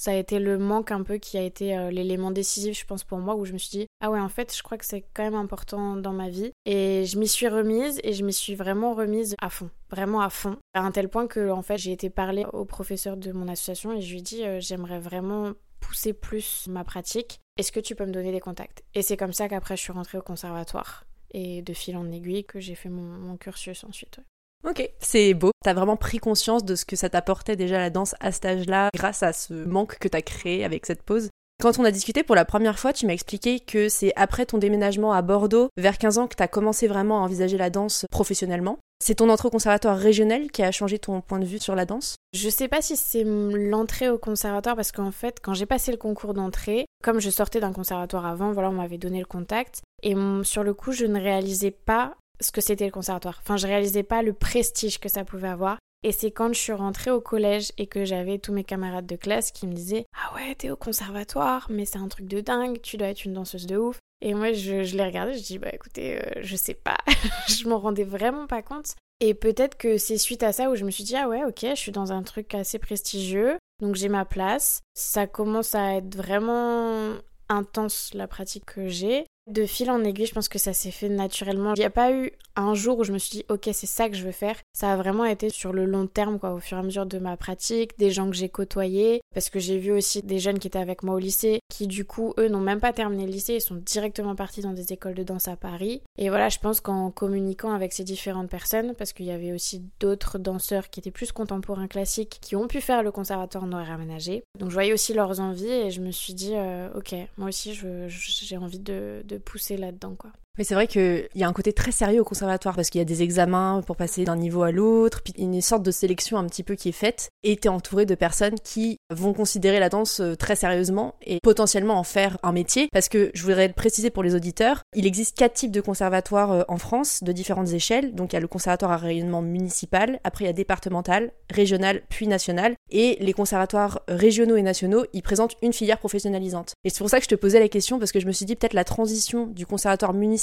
ça 0.00 0.12
a 0.12 0.14
été 0.14 0.38
le 0.38 0.56
manque 0.56 0.92
un 0.92 1.02
peu 1.02 1.18
qui 1.18 1.36
a 1.36 1.42
été 1.42 1.76
euh, 1.76 1.90
l'élément 1.90 2.30
décisif, 2.30 2.78
je 2.78 2.86
pense, 2.86 3.04
pour 3.04 3.18
moi, 3.18 3.34
où 3.34 3.44
je 3.44 3.52
me 3.52 3.58
suis 3.58 3.80
dit, 3.80 3.86
ah 4.00 4.10
ouais, 4.10 4.18
en 4.18 4.30
fait, 4.30 4.56
je 4.56 4.62
crois 4.62 4.78
que 4.78 4.86
c'est 4.86 5.04
quand 5.12 5.22
même 5.22 5.34
important 5.34 5.94
dans 5.94 6.14
ma 6.14 6.30
vie. 6.30 6.52
Et 6.64 7.04
je 7.04 7.18
m'y 7.18 7.28
suis 7.28 7.48
remise 7.48 8.00
et 8.02 8.14
je 8.14 8.24
m'y 8.24 8.32
suis 8.32 8.54
vraiment 8.54 8.94
remise 8.94 9.36
à 9.42 9.50
fond, 9.50 9.68
vraiment 9.90 10.22
à 10.22 10.30
fond. 10.30 10.56
À 10.72 10.80
un 10.80 10.90
tel 10.90 11.10
point 11.10 11.26
que, 11.26 11.50
en 11.50 11.60
fait, 11.60 11.76
j'ai 11.76 11.92
été 11.92 12.08
parler 12.08 12.46
au 12.54 12.64
professeur 12.64 13.18
de 13.18 13.30
mon 13.32 13.46
association 13.46 13.92
et 13.92 14.00
je 14.00 14.10
lui 14.10 14.20
ai 14.20 14.22
dit, 14.22 14.42
euh, 14.42 14.58
j'aimerais 14.58 15.00
vraiment 15.00 15.52
pousser 15.80 16.14
plus 16.14 16.66
ma 16.66 16.82
pratique. 16.82 17.38
Est-ce 17.58 17.70
que 17.70 17.80
tu 17.80 17.94
peux 17.94 18.06
me 18.06 18.12
donner 18.12 18.32
des 18.32 18.40
contacts? 18.40 18.82
Et 18.94 19.02
c'est 19.02 19.18
comme 19.18 19.34
ça 19.34 19.50
qu'après, 19.50 19.76
je 19.76 19.82
suis 19.82 19.92
rentrée 19.92 20.16
au 20.16 20.22
conservatoire. 20.22 21.04
Et 21.32 21.60
de 21.60 21.74
fil 21.74 21.98
en 21.98 22.10
aiguille, 22.10 22.44
que 22.44 22.58
j'ai 22.58 22.74
fait 22.74 22.88
mon, 22.88 23.36
cursus 23.36 23.84
ensuite. 23.84 24.20
Ok, 24.68 24.90
c'est 25.00 25.32
beau. 25.32 25.52
T'as 25.64 25.72
vraiment 25.72 25.96
pris 25.96 26.18
conscience 26.18 26.64
de 26.64 26.74
ce 26.74 26.84
que 26.84 26.94
ça 26.94 27.08
t'apportait 27.08 27.56
déjà 27.56 27.78
la 27.78 27.88
danse 27.88 28.14
à 28.20 28.30
cet 28.30 28.44
âge-là, 28.44 28.90
grâce 28.94 29.22
à 29.22 29.32
ce 29.32 29.54
manque 29.54 29.98
que 29.98 30.08
t'as 30.08 30.20
créé 30.20 30.64
avec 30.64 30.84
cette 30.84 31.02
pause? 31.02 31.30
Quand 31.62 31.78
on 31.78 31.84
a 31.84 31.90
discuté 31.90 32.22
pour 32.22 32.34
la 32.34 32.44
première 32.44 32.78
fois, 32.78 32.92
tu 32.92 33.06
m'as 33.06 33.12
expliqué 33.12 33.60
que 33.60 33.88
c'est 33.88 34.12
après 34.16 34.46
ton 34.46 34.58
déménagement 34.58 35.12
à 35.12 35.22
Bordeaux, 35.22 35.68
vers 35.76 35.98
15 35.98 36.18
ans, 36.18 36.26
que 36.26 36.34
t'as 36.34 36.48
commencé 36.48 36.88
vraiment 36.88 37.18
à 37.18 37.20
envisager 37.22 37.58
la 37.58 37.68
danse 37.68 38.06
professionnellement. 38.10 38.78
C'est 39.02 39.16
ton 39.16 39.30
entrée 39.30 39.48
au 39.48 39.50
conservatoire 39.50 39.96
régional 39.96 40.50
qui 40.50 40.62
a 40.62 40.72
changé 40.72 40.98
ton 40.98 41.20
point 41.22 41.38
de 41.38 41.46
vue 41.46 41.58
sur 41.58 41.74
la 41.74 41.86
danse? 41.86 42.16
Je 42.34 42.48
sais 42.48 42.68
pas 42.68 42.82
si 42.82 42.96
c'est 42.96 43.24
l'entrée 43.24 44.10
au 44.10 44.18
conservatoire 44.18 44.76
parce 44.76 44.92
qu'en 44.92 45.10
fait, 45.10 45.38
quand 45.42 45.54
j'ai 45.54 45.66
passé 45.66 45.90
le 45.90 45.96
concours 45.96 46.34
d'entrée, 46.34 46.86
comme 47.02 47.20
je 47.20 47.30
sortais 47.30 47.60
d'un 47.60 47.72
conservatoire 47.72 48.26
avant, 48.26 48.52
voilà, 48.52 48.68
on 48.68 48.74
m'avait 48.74 48.98
donné 48.98 49.20
le 49.20 49.26
contact 49.26 49.80
et 50.02 50.14
sur 50.44 50.62
le 50.62 50.74
coup, 50.74 50.92
je 50.92 51.06
ne 51.06 51.20
réalisais 51.20 51.70
pas 51.70 52.14
ce 52.40 52.52
que 52.52 52.60
c'était 52.60 52.86
le 52.86 52.90
conservatoire. 52.90 53.40
Enfin, 53.42 53.56
je 53.56 53.66
réalisais 53.66 54.02
pas 54.02 54.22
le 54.22 54.32
prestige 54.32 54.98
que 54.98 55.08
ça 55.08 55.24
pouvait 55.24 55.48
avoir. 55.48 55.78
Et 56.02 56.12
c'est 56.12 56.30
quand 56.30 56.52
je 56.52 56.58
suis 56.58 56.72
rentrée 56.72 57.10
au 57.10 57.20
collège 57.20 57.72
et 57.76 57.86
que 57.86 58.06
j'avais 58.06 58.38
tous 58.38 58.52
mes 58.52 58.64
camarades 58.64 59.06
de 59.06 59.16
classe 59.16 59.50
qui 59.50 59.66
me 59.66 59.74
disaient 59.74 60.06
Ah 60.16 60.34
ouais, 60.34 60.54
t'es 60.54 60.70
au 60.70 60.76
conservatoire, 60.76 61.66
mais 61.70 61.84
c'est 61.84 61.98
un 61.98 62.08
truc 62.08 62.26
de 62.26 62.40
dingue, 62.40 62.80
tu 62.80 62.96
dois 62.96 63.08
être 63.08 63.24
une 63.24 63.34
danseuse 63.34 63.66
de 63.66 63.76
ouf. 63.76 63.98
Et 64.22 64.32
moi, 64.32 64.52
je, 64.52 64.82
je 64.82 64.96
les 64.96 65.04
regardais, 65.04 65.34
je 65.34 65.42
dis 65.42 65.58
Bah 65.58 65.68
écoutez, 65.72 66.18
euh, 66.18 66.40
je 66.40 66.56
sais 66.56 66.74
pas, 66.74 66.96
je 67.48 67.68
m'en 67.68 67.78
rendais 67.78 68.04
vraiment 68.04 68.46
pas 68.46 68.62
compte. 68.62 68.94
Et 69.20 69.34
peut-être 69.34 69.76
que 69.76 69.98
c'est 69.98 70.16
suite 70.16 70.42
à 70.42 70.52
ça 70.52 70.70
où 70.70 70.76
je 70.76 70.84
me 70.86 70.90
suis 70.90 71.04
dit 71.04 71.16
Ah 71.16 71.28
ouais, 71.28 71.44
ok, 71.44 71.66
je 71.68 71.74
suis 71.74 71.92
dans 71.92 72.12
un 72.12 72.22
truc 72.22 72.54
assez 72.54 72.78
prestigieux, 72.78 73.58
donc 73.82 73.94
j'ai 73.94 74.08
ma 74.08 74.24
place. 74.24 74.80
Ça 74.94 75.26
commence 75.26 75.74
à 75.74 75.96
être 75.96 76.16
vraiment 76.16 77.12
intense 77.50 78.14
la 78.14 78.26
pratique 78.26 78.64
que 78.64 78.88
j'ai. 78.88 79.26
De 79.50 79.66
fil 79.66 79.90
en 79.90 80.04
aiguille, 80.04 80.26
je 80.26 80.32
pense 80.32 80.48
que 80.48 80.60
ça 80.60 80.72
s'est 80.72 80.92
fait 80.92 81.08
naturellement. 81.08 81.74
Il 81.74 81.80
n'y 81.80 81.84
a 81.84 81.90
pas 81.90 82.12
eu 82.12 82.30
un 82.54 82.74
jour 82.74 82.98
où 82.98 83.04
je 83.04 83.12
me 83.12 83.18
suis 83.18 83.38
dit, 83.38 83.44
ok, 83.48 83.68
c'est 83.72 83.86
ça 83.86 84.08
que 84.08 84.14
je 84.14 84.24
veux 84.24 84.32
faire. 84.32 84.56
Ça 84.72 84.92
a 84.92 84.96
vraiment 84.96 85.24
été 85.24 85.50
sur 85.50 85.72
le 85.72 85.86
long 85.86 86.06
terme, 86.06 86.38
quoi, 86.38 86.52
au 86.52 86.60
fur 86.60 86.76
et 86.76 86.80
à 86.80 86.82
mesure 86.84 87.06
de 87.06 87.18
ma 87.18 87.36
pratique, 87.36 87.98
des 87.98 88.10
gens 88.10 88.28
que 88.30 88.36
j'ai 88.36 88.48
côtoyés, 88.48 89.20
parce 89.34 89.50
que 89.50 89.58
j'ai 89.58 89.78
vu 89.78 89.90
aussi 89.90 90.22
des 90.22 90.38
jeunes 90.38 90.58
qui 90.58 90.68
étaient 90.68 90.78
avec 90.78 91.02
moi 91.02 91.14
au 91.14 91.18
lycée, 91.18 91.60
qui 91.68 91.86
du 91.86 92.04
coup, 92.04 92.34
eux, 92.38 92.48
n'ont 92.48 92.60
même 92.60 92.80
pas 92.80 92.92
terminé 92.92 93.24
le 93.26 93.32
lycée, 93.32 93.54
ils 93.54 93.60
sont 93.60 93.76
directement 93.76 94.36
partis 94.36 94.60
dans 94.60 94.72
des 94.72 94.92
écoles 94.92 95.14
de 95.14 95.22
danse 95.22 95.48
à 95.48 95.56
Paris. 95.56 96.02
Et 96.16 96.28
voilà, 96.28 96.48
je 96.48 96.58
pense 96.58 96.80
qu'en 96.80 97.10
communiquant 97.10 97.72
avec 97.72 97.92
ces 97.92 98.04
différentes 98.04 98.50
personnes, 98.50 98.94
parce 98.94 99.12
qu'il 99.12 99.26
y 99.26 99.32
avait 99.32 99.52
aussi 99.52 99.82
d'autres 99.98 100.38
danseurs 100.38 100.90
qui 100.90 101.00
étaient 101.00 101.10
plus 101.10 101.32
contemporains 101.32 101.88
classiques, 101.88 102.38
qui 102.40 102.56
ont 102.56 102.68
pu 102.68 102.80
faire 102.80 103.02
le 103.02 103.10
conservatoire 103.10 103.64
en 103.64 103.72
horaire 103.72 103.92
aménagé. 103.92 104.44
Donc 104.58 104.68
je 104.68 104.74
voyais 104.74 104.92
aussi 104.92 105.14
leurs 105.14 105.40
envies 105.40 105.70
et 105.70 105.90
je 105.90 106.00
me 106.00 106.10
suis 106.10 106.34
dit, 106.34 106.52
euh, 106.54 106.88
ok, 106.94 107.14
moi 107.36 107.48
aussi, 107.48 107.78
j'ai 108.08 108.56
envie 108.56 108.78
de 108.78 109.22
pousser 109.40 109.76
là-dedans, 109.76 110.14
quoi. 110.14 110.32
Mais 110.58 110.64
c'est 110.64 110.74
vrai 110.74 110.86
qu'il 110.86 111.28
y 111.34 111.44
a 111.44 111.48
un 111.48 111.52
côté 111.52 111.72
très 111.72 111.92
sérieux 111.92 112.20
au 112.20 112.24
conservatoire 112.24 112.74
parce 112.74 112.90
qu'il 112.90 112.98
y 112.98 113.02
a 113.02 113.06
des 113.06 113.22
examens 113.22 113.82
pour 113.86 113.96
passer 113.96 114.24
d'un 114.24 114.36
niveau 114.36 114.62
à 114.62 114.72
l'autre, 114.72 115.22
puis 115.22 115.32
une 115.38 115.60
sorte 115.60 115.82
de 115.82 115.90
sélection 115.90 116.38
un 116.38 116.46
petit 116.46 116.62
peu 116.62 116.74
qui 116.74 116.88
est 116.88 116.92
faite, 116.92 117.30
et 117.42 117.56
t'es 117.56 117.68
entouré 117.68 118.04
de 118.04 118.14
personnes 118.14 118.56
qui 118.62 118.98
vont 119.10 119.32
considérer 119.32 119.78
la 119.78 119.88
danse 119.88 120.20
euh, 120.20 120.34
très 120.34 120.56
sérieusement 120.56 121.14
et 121.22 121.38
potentiellement 121.42 121.98
en 121.98 122.02
faire 122.02 122.36
un 122.42 122.52
métier. 122.52 122.88
Parce 122.92 123.08
que 123.08 123.30
je 123.32 123.42
voudrais 123.42 123.68
préciser 123.70 124.10
pour 124.10 124.22
les 124.22 124.34
auditeurs, 124.34 124.82
il 124.94 125.06
existe 125.06 125.36
quatre 125.36 125.54
types 125.54 125.70
de 125.70 125.80
conservatoires 125.80 126.52
euh, 126.52 126.62
en 126.68 126.78
France 126.78 127.22
de 127.22 127.32
différentes 127.32 127.72
échelles. 127.72 128.14
Donc 128.14 128.32
il 128.32 128.36
y 128.36 128.38
a 128.38 128.40
le 128.40 128.48
conservatoire 128.48 128.92
à 128.92 128.96
rayonnement 128.96 129.42
municipal, 129.42 130.20
après 130.24 130.44
il 130.44 130.48
y 130.48 130.50
a 130.50 130.54
départemental, 130.54 131.32
régional, 131.48 132.02
puis 132.08 132.26
national, 132.26 132.74
et 132.90 133.16
les 133.20 133.32
conservatoires 133.32 134.00
régionaux 134.08 134.56
et 134.56 134.62
nationaux, 134.62 135.04
ils 135.12 135.22
présentent 135.22 135.56
une 135.62 135.72
filière 135.72 135.98
professionnalisante. 135.98 136.72
Et 136.84 136.90
c'est 136.90 136.98
pour 136.98 137.08
ça 137.08 137.18
que 137.18 137.24
je 137.24 137.28
te 137.28 137.34
posais 137.34 137.60
la 137.60 137.68
question 137.68 137.98
parce 137.98 138.12
que 138.12 138.20
je 138.20 138.26
me 138.26 138.32
suis 138.32 138.46
dit 138.46 138.56
peut-être 138.56 138.74
la 138.74 138.84
transition 138.84 139.46
du 139.46 139.64
conservatoire 139.64 140.12
municipal 140.12 140.39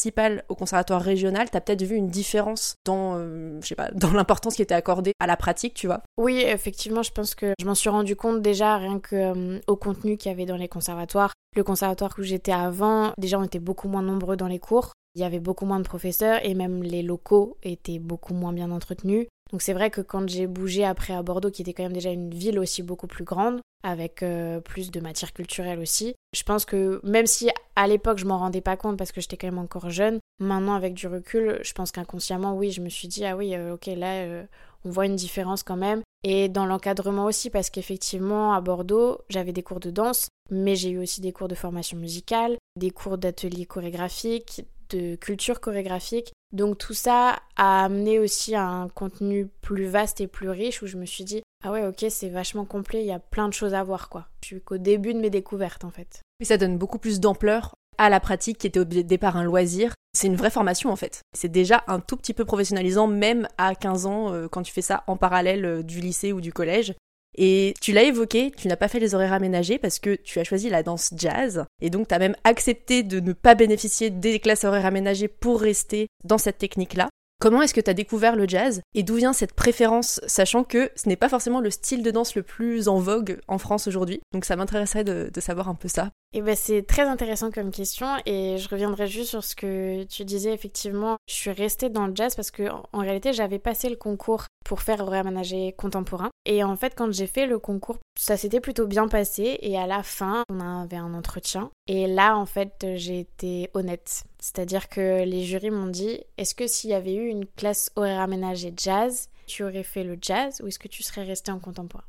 au 0.50 0.56
conservatoire 0.56 1.01
régional, 1.01 1.50
t'as 1.50 1.62
peut-être 1.62 1.84
vu 1.84 1.96
une 1.96 2.10
différence 2.10 2.77
dans, 2.86 3.16
euh, 3.16 3.60
je 3.62 3.68
sais 3.68 3.75
pas, 3.75 3.89
dans 3.96 4.12
l'importance 4.12 4.56
qui 4.56 4.62
était 4.62 4.75
accordée 4.75 5.13
à 5.20 5.27
la 5.27 5.38
pratique, 5.38 5.74
tu 5.74 5.88
vois 5.88 6.01
Oui, 6.18 6.42
effectivement, 6.46 7.04
je 7.04 7.12
pense 7.12 7.36
que 7.36 7.54
je 7.60 7.66
m'en 7.66 7.75
suis 7.75 7.89
rendu 7.89 8.16
compte 8.16 8.42
déjà 8.42 8.77
rien 8.77 9.00
que 9.00 9.16
euh, 9.16 9.60
au 9.68 9.75
contenu 9.75 10.18
qu'il 10.18 10.32
y 10.32 10.34
avait 10.34 10.46
dans 10.46 10.58
les 10.58 10.68
conservatoires. 10.68 11.34
Le 11.56 11.63
conservatoire 11.63 12.13
où 12.18 12.24
j'étais 12.24 12.51
avant, 12.51 13.13
déjà 13.18 13.39
on 13.39 13.44
était 13.44 13.60
beaucoup 13.60 13.88
moins 13.88 14.01
nombreux 14.01 14.38
dans 14.38 14.48
les 14.48 14.60
cours. 14.60 14.94
Il 15.16 15.22
y 15.22 15.24
avait 15.24 15.39
beaucoup 15.39 15.66
moins 15.66 15.80
de 15.80 15.88
professeurs 15.88 16.39
et 16.44 16.54
même 16.54 16.84
les 16.84 17.01
locaux 17.01 17.58
étaient 17.63 17.98
beaucoup 17.98 18.36
moins 18.36 18.54
bien 18.54 18.70
entretenus. 18.70 19.27
Donc 19.51 19.62
c'est 19.62 19.74
vrai 19.74 19.89
que 19.89 20.01
quand 20.01 20.27
j'ai 20.27 20.48
bougé 20.48 20.84
après 20.84 21.13
à 21.13 21.24
Bordeaux, 21.24 21.51
qui 21.51 21.62
était 21.62 21.74
quand 21.74 21.84
même 21.84 21.94
déjà 21.94 22.12
une 22.12 22.34
ville 22.34 22.60
aussi 22.60 22.84
beaucoup 22.84 23.08
plus 23.08 23.24
grande, 23.24 23.62
avec 23.84 24.24
euh, 24.24 24.60
plus 24.60 24.92
de 24.92 25.00
matière 25.00 25.34
culturelle 25.34 25.80
aussi, 25.80 26.16
je 26.34 26.44
pense 26.44 26.66
que 26.66 27.00
même 27.04 27.27
si 27.27 27.50
à 27.75 27.88
l'époque 27.88 28.18
je 28.18 28.25
m'en 28.25 28.39
rendais 28.39 28.62
pas 28.62 28.75
compte 28.75 28.98
parce 28.98 29.12
que 29.12 29.22
j'étais 29.22 29.38
quand 29.38 29.48
même 29.48 29.60
encore 29.60 29.89
jeune, 29.89 30.20
maintenant 30.39 30.74
avec 30.74 30.94
du 30.94 31.08
recul, 31.08 31.60
je 31.63 31.74
pense 31.74 31.92
qu'inconsciemment, 31.92 32.56
oui, 32.56 32.72
je 32.72 32.82
me 32.82 32.89
suis 32.89 33.08
dit, 33.08 33.25
ah 33.25 33.38
oui, 33.38 33.56
euh, 33.56 33.75
ok, 33.75 33.86
là, 33.86 34.13
euh, 34.24 34.44
on 34.84 34.89
voit 34.89 35.06
une 35.06 35.16
différence 35.16 35.63
quand 35.63 35.77
même. 35.77 36.01
Et 36.24 36.50
dans 36.50 36.66
l'encadrement 36.66 37.25
aussi, 37.25 37.50
parce 37.50 37.70
qu'effectivement, 37.70 38.54
à 38.54 38.62
Bordeaux, 38.62 39.20
j'avais 39.30 39.54
des 39.54 39.63
cours 39.63 39.80
de 39.80 39.92
danse, 39.92 40.27
mais 40.50 40.75
j'ai 40.75 40.89
eu 40.89 41.00
aussi 41.00 41.22
des 41.22 41.32
cours 41.32 41.48
de 41.48 41.56
formation 41.56 41.98
musicale, 41.98 42.58
des 42.77 42.89
cours 42.89 43.18
d'atelier 43.18 43.66
chorégraphique, 43.66 44.66
de 44.89 45.15
culture 45.15 45.60
chorégraphique. 45.60 46.34
Donc 46.53 46.77
tout 46.77 46.94
ça 46.94 47.39
a 47.56 47.84
amené 47.84 48.20
aussi 48.20 48.56
à 48.56 48.65
un 48.65 48.88
contenu 48.88 49.48
plus 49.62 49.86
vaste 49.86 50.22
et 50.22 50.27
plus 50.27 50.50
riche 50.50 50.82
où 50.82 50.88
je 50.88 50.98
me 50.98 51.06
suis 51.06 51.24
dit 51.24 51.41
ah 51.63 51.72
ouais 51.72 51.86
ok 51.86 52.06
c'est 52.10 52.29
vachement 52.29 52.65
complet, 52.65 53.01
il 53.01 53.08
y 53.08 53.12
a 53.12 53.20
plein 53.20 53.50
de 53.50 53.53
choses 53.53 53.74
à 53.74 53.84
voir 53.84 54.10
quoi. 54.10 54.27
Je 54.41 54.48
suis 54.48 54.62
qu'au 54.62 54.77
début 54.77 55.13
de 55.13 55.20
mes 55.20 55.29
découvertes 55.29 55.84
en 55.84 55.91
fait. 55.91 56.22
Ça 56.44 56.58
donne 56.58 56.77
beaucoup 56.77 57.00
plus 57.00 57.20
d'ampleur 57.20 57.75
à 57.98 58.10
la 58.10 58.20
pratique 58.20 58.60
qui 58.60 58.67
était 58.67 58.79
au 58.79 58.86
départ 58.86 59.38
un 59.38 59.44
loisir. 59.44 59.94
C'est 60.13 60.27
une 60.27 60.36
vraie 60.36 60.50
formation 60.50 60.91
en 60.91 60.96
fait. 60.96 61.22
C'est 61.36 61.51
déjà 61.51 61.84
un 61.88 62.00
tout 62.00 62.15
petit 62.15 62.34
peu 62.34 62.46
professionnalisant 62.46 63.08
même 63.08 63.48
à 63.58 63.75
15 63.75 64.06
ans 64.06 64.34
euh, 64.34 64.48
quand 64.48 64.63
tu 64.63 64.72
fais 64.72 64.82
ça 64.82 65.03
en 65.08 65.17
parallèle 65.17 65.65
euh, 65.65 65.84
du 65.84 66.00
lycée 66.00 66.32
ou 66.32 66.41
du 66.41 66.53
collège. 66.53 66.94
Et 67.38 67.74
tu 67.82 67.91
l'as 67.91 68.03
évoqué, 68.03 68.51
tu 68.56 68.67
n'as 68.67 68.75
pas 68.75 68.88
fait 68.88 69.00
les 69.00 69.13
horaires 69.13 69.34
aménagés 69.34 69.77
parce 69.77 70.00
que 70.00 70.15
tu 70.15 70.39
as 70.39 70.44
choisi 70.44 70.70
la 70.70 70.84
danse 70.84 71.12
jazz. 71.15 71.65
Et 71.82 71.89
donc 71.89 72.08
tu 72.08 72.15
as 72.15 72.20
même 72.20 72.36
accepté 72.44 73.03
de 73.03 73.20
ne 73.20 73.34
pas 73.34 73.56
bénéficier 73.56 74.10
des 74.10 74.39
classes 74.39 74.63
horaires 74.63 74.86
aménagées 74.86 75.27
pour 75.27 75.62
rester 75.62 76.08
dans 76.24 76.38
cette 76.38 76.58
technique-là. 76.58 77.10
Comment 77.39 77.62
est-ce 77.62 77.75
que 77.75 77.82
tu 77.82 77.89
as 77.91 77.94
découvert 77.94 78.36
le 78.36 78.48
jazz 78.48 78.82
et 78.96 79.03
d'où 79.03 79.13
vient 79.13 79.32
cette 79.32 79.53
préférence, 79.53 80.20
sachant 80.25 80.63
que 80.63 80.89
ce 80.96 81.08
n'est 81.08 81.15
pas 81.15 81.29
forcément 81.29 81.60
le 81.60 81.70
style 81.70 82.01
de 82.01 82.10
danse 82.10 82.34
le 82.34 82.41
plus 82.41 82.88
en 82.88 82.98
vogue 82.98 83.39
en 83.48 83.60
France 83.60 83.86
aujourd'hui? 83.86 84.22
Donc 84.34 84.44
ça 84.44 84.56
m'intéresserait 84.56 85.03
de, 85.03 85.29
savoir 85.39 85.70
un 85.70 85.75
peu 85.75 85.88
ça. 85.88 86.10
Eh 86.34 86.41
ben 86.41 86.56
c'est 86.56 86.82
très 86.82 87.03
intéressant 87.03 87.51
comme 87.51 87.70
question 87.70 88.08
et 88.25 88.58
je 88.58 88.67
reviendrai 88.67 89.06
juste 89.06 89.29
sur 89.29 89.44
ce 89.44 89.56
que 89.56 90.03
tu 90.06 90.25
disais 90.25 90.51
effectivement. 90.51 91.17
Je 91.29 91.36
suis 91.36 91.51
restée 91.51 91.89
dans 91.89 92.08
le 92.08 92.15
jazz 92.15 92.36
parce 92.36 92.50
que 92.50 92.70
en 92.91 93.00
réalité 93.00 93.34
j'avais 93.34 93.60
passé 93.60 93.88
le 93.88 93.98
concours 93.98 94.46
pour 94.65 94.82
faire 94.82 95.08
réaménager 95.08 95.74
contemporain 95.77 96.32
et 96.48 96.63
en 96.63 96.75
fait 96.75 96.96
quand 96.96 97.12
j'ai 97.12 97.27
fait 97.27 97.46
le 97.46 97.60
concours 97.60 98.00
ça 98.18 98.36
s'était 98.36 98.60
plutôt 98.60 98.88
bien 98.88 99.08
passé. 99.08 99.60
Et 99.62 99.77
à 99.77 99.86
la 99.86 100.01
fin 100.01 100.44
on 100.50 100.60
avait 100.60 100.98
un 100.98 101.13
entretien. 101.13 101.70
Et 101.88 102.08
là 102.08 102.36
en 102.38 102.46
fait 102.46 102.88
j'ai 102.96 103.20
été 103.20 103.70
honnête. 103.74 104.24
C'est-à-dire 104.39 104.89
que 104.89 105.24
les 105.24 105.44
jurys 105.44 105.70
m'ont 105.72 105.88
dit 105.88 106.20
est-ce 106.38 106.56
que 106.56 106.68
s'il 106.68 106.89
y 106.89 106.96
avait 106.96 107.13
eu 107.13 107.27
une 107.27 107.46
classe 107.46 107.92
horaire 107.96 108.22
aménagée 108.22 108.74
jazz, 108.75 109.30
tu 109.46 109.63
aurais 109.63 109.84
fait 109.84 110.04
le 110.04 110.18
jazz 110.22 110.62
ou 110.62 110.68
est-ce 110.68 110.80
que 110.80 110.88
tu 110.88 111.04
serais 111.04 111.24
resté 111.24 111.51
en 111.51 111.60
contemporain? 111.60 112.04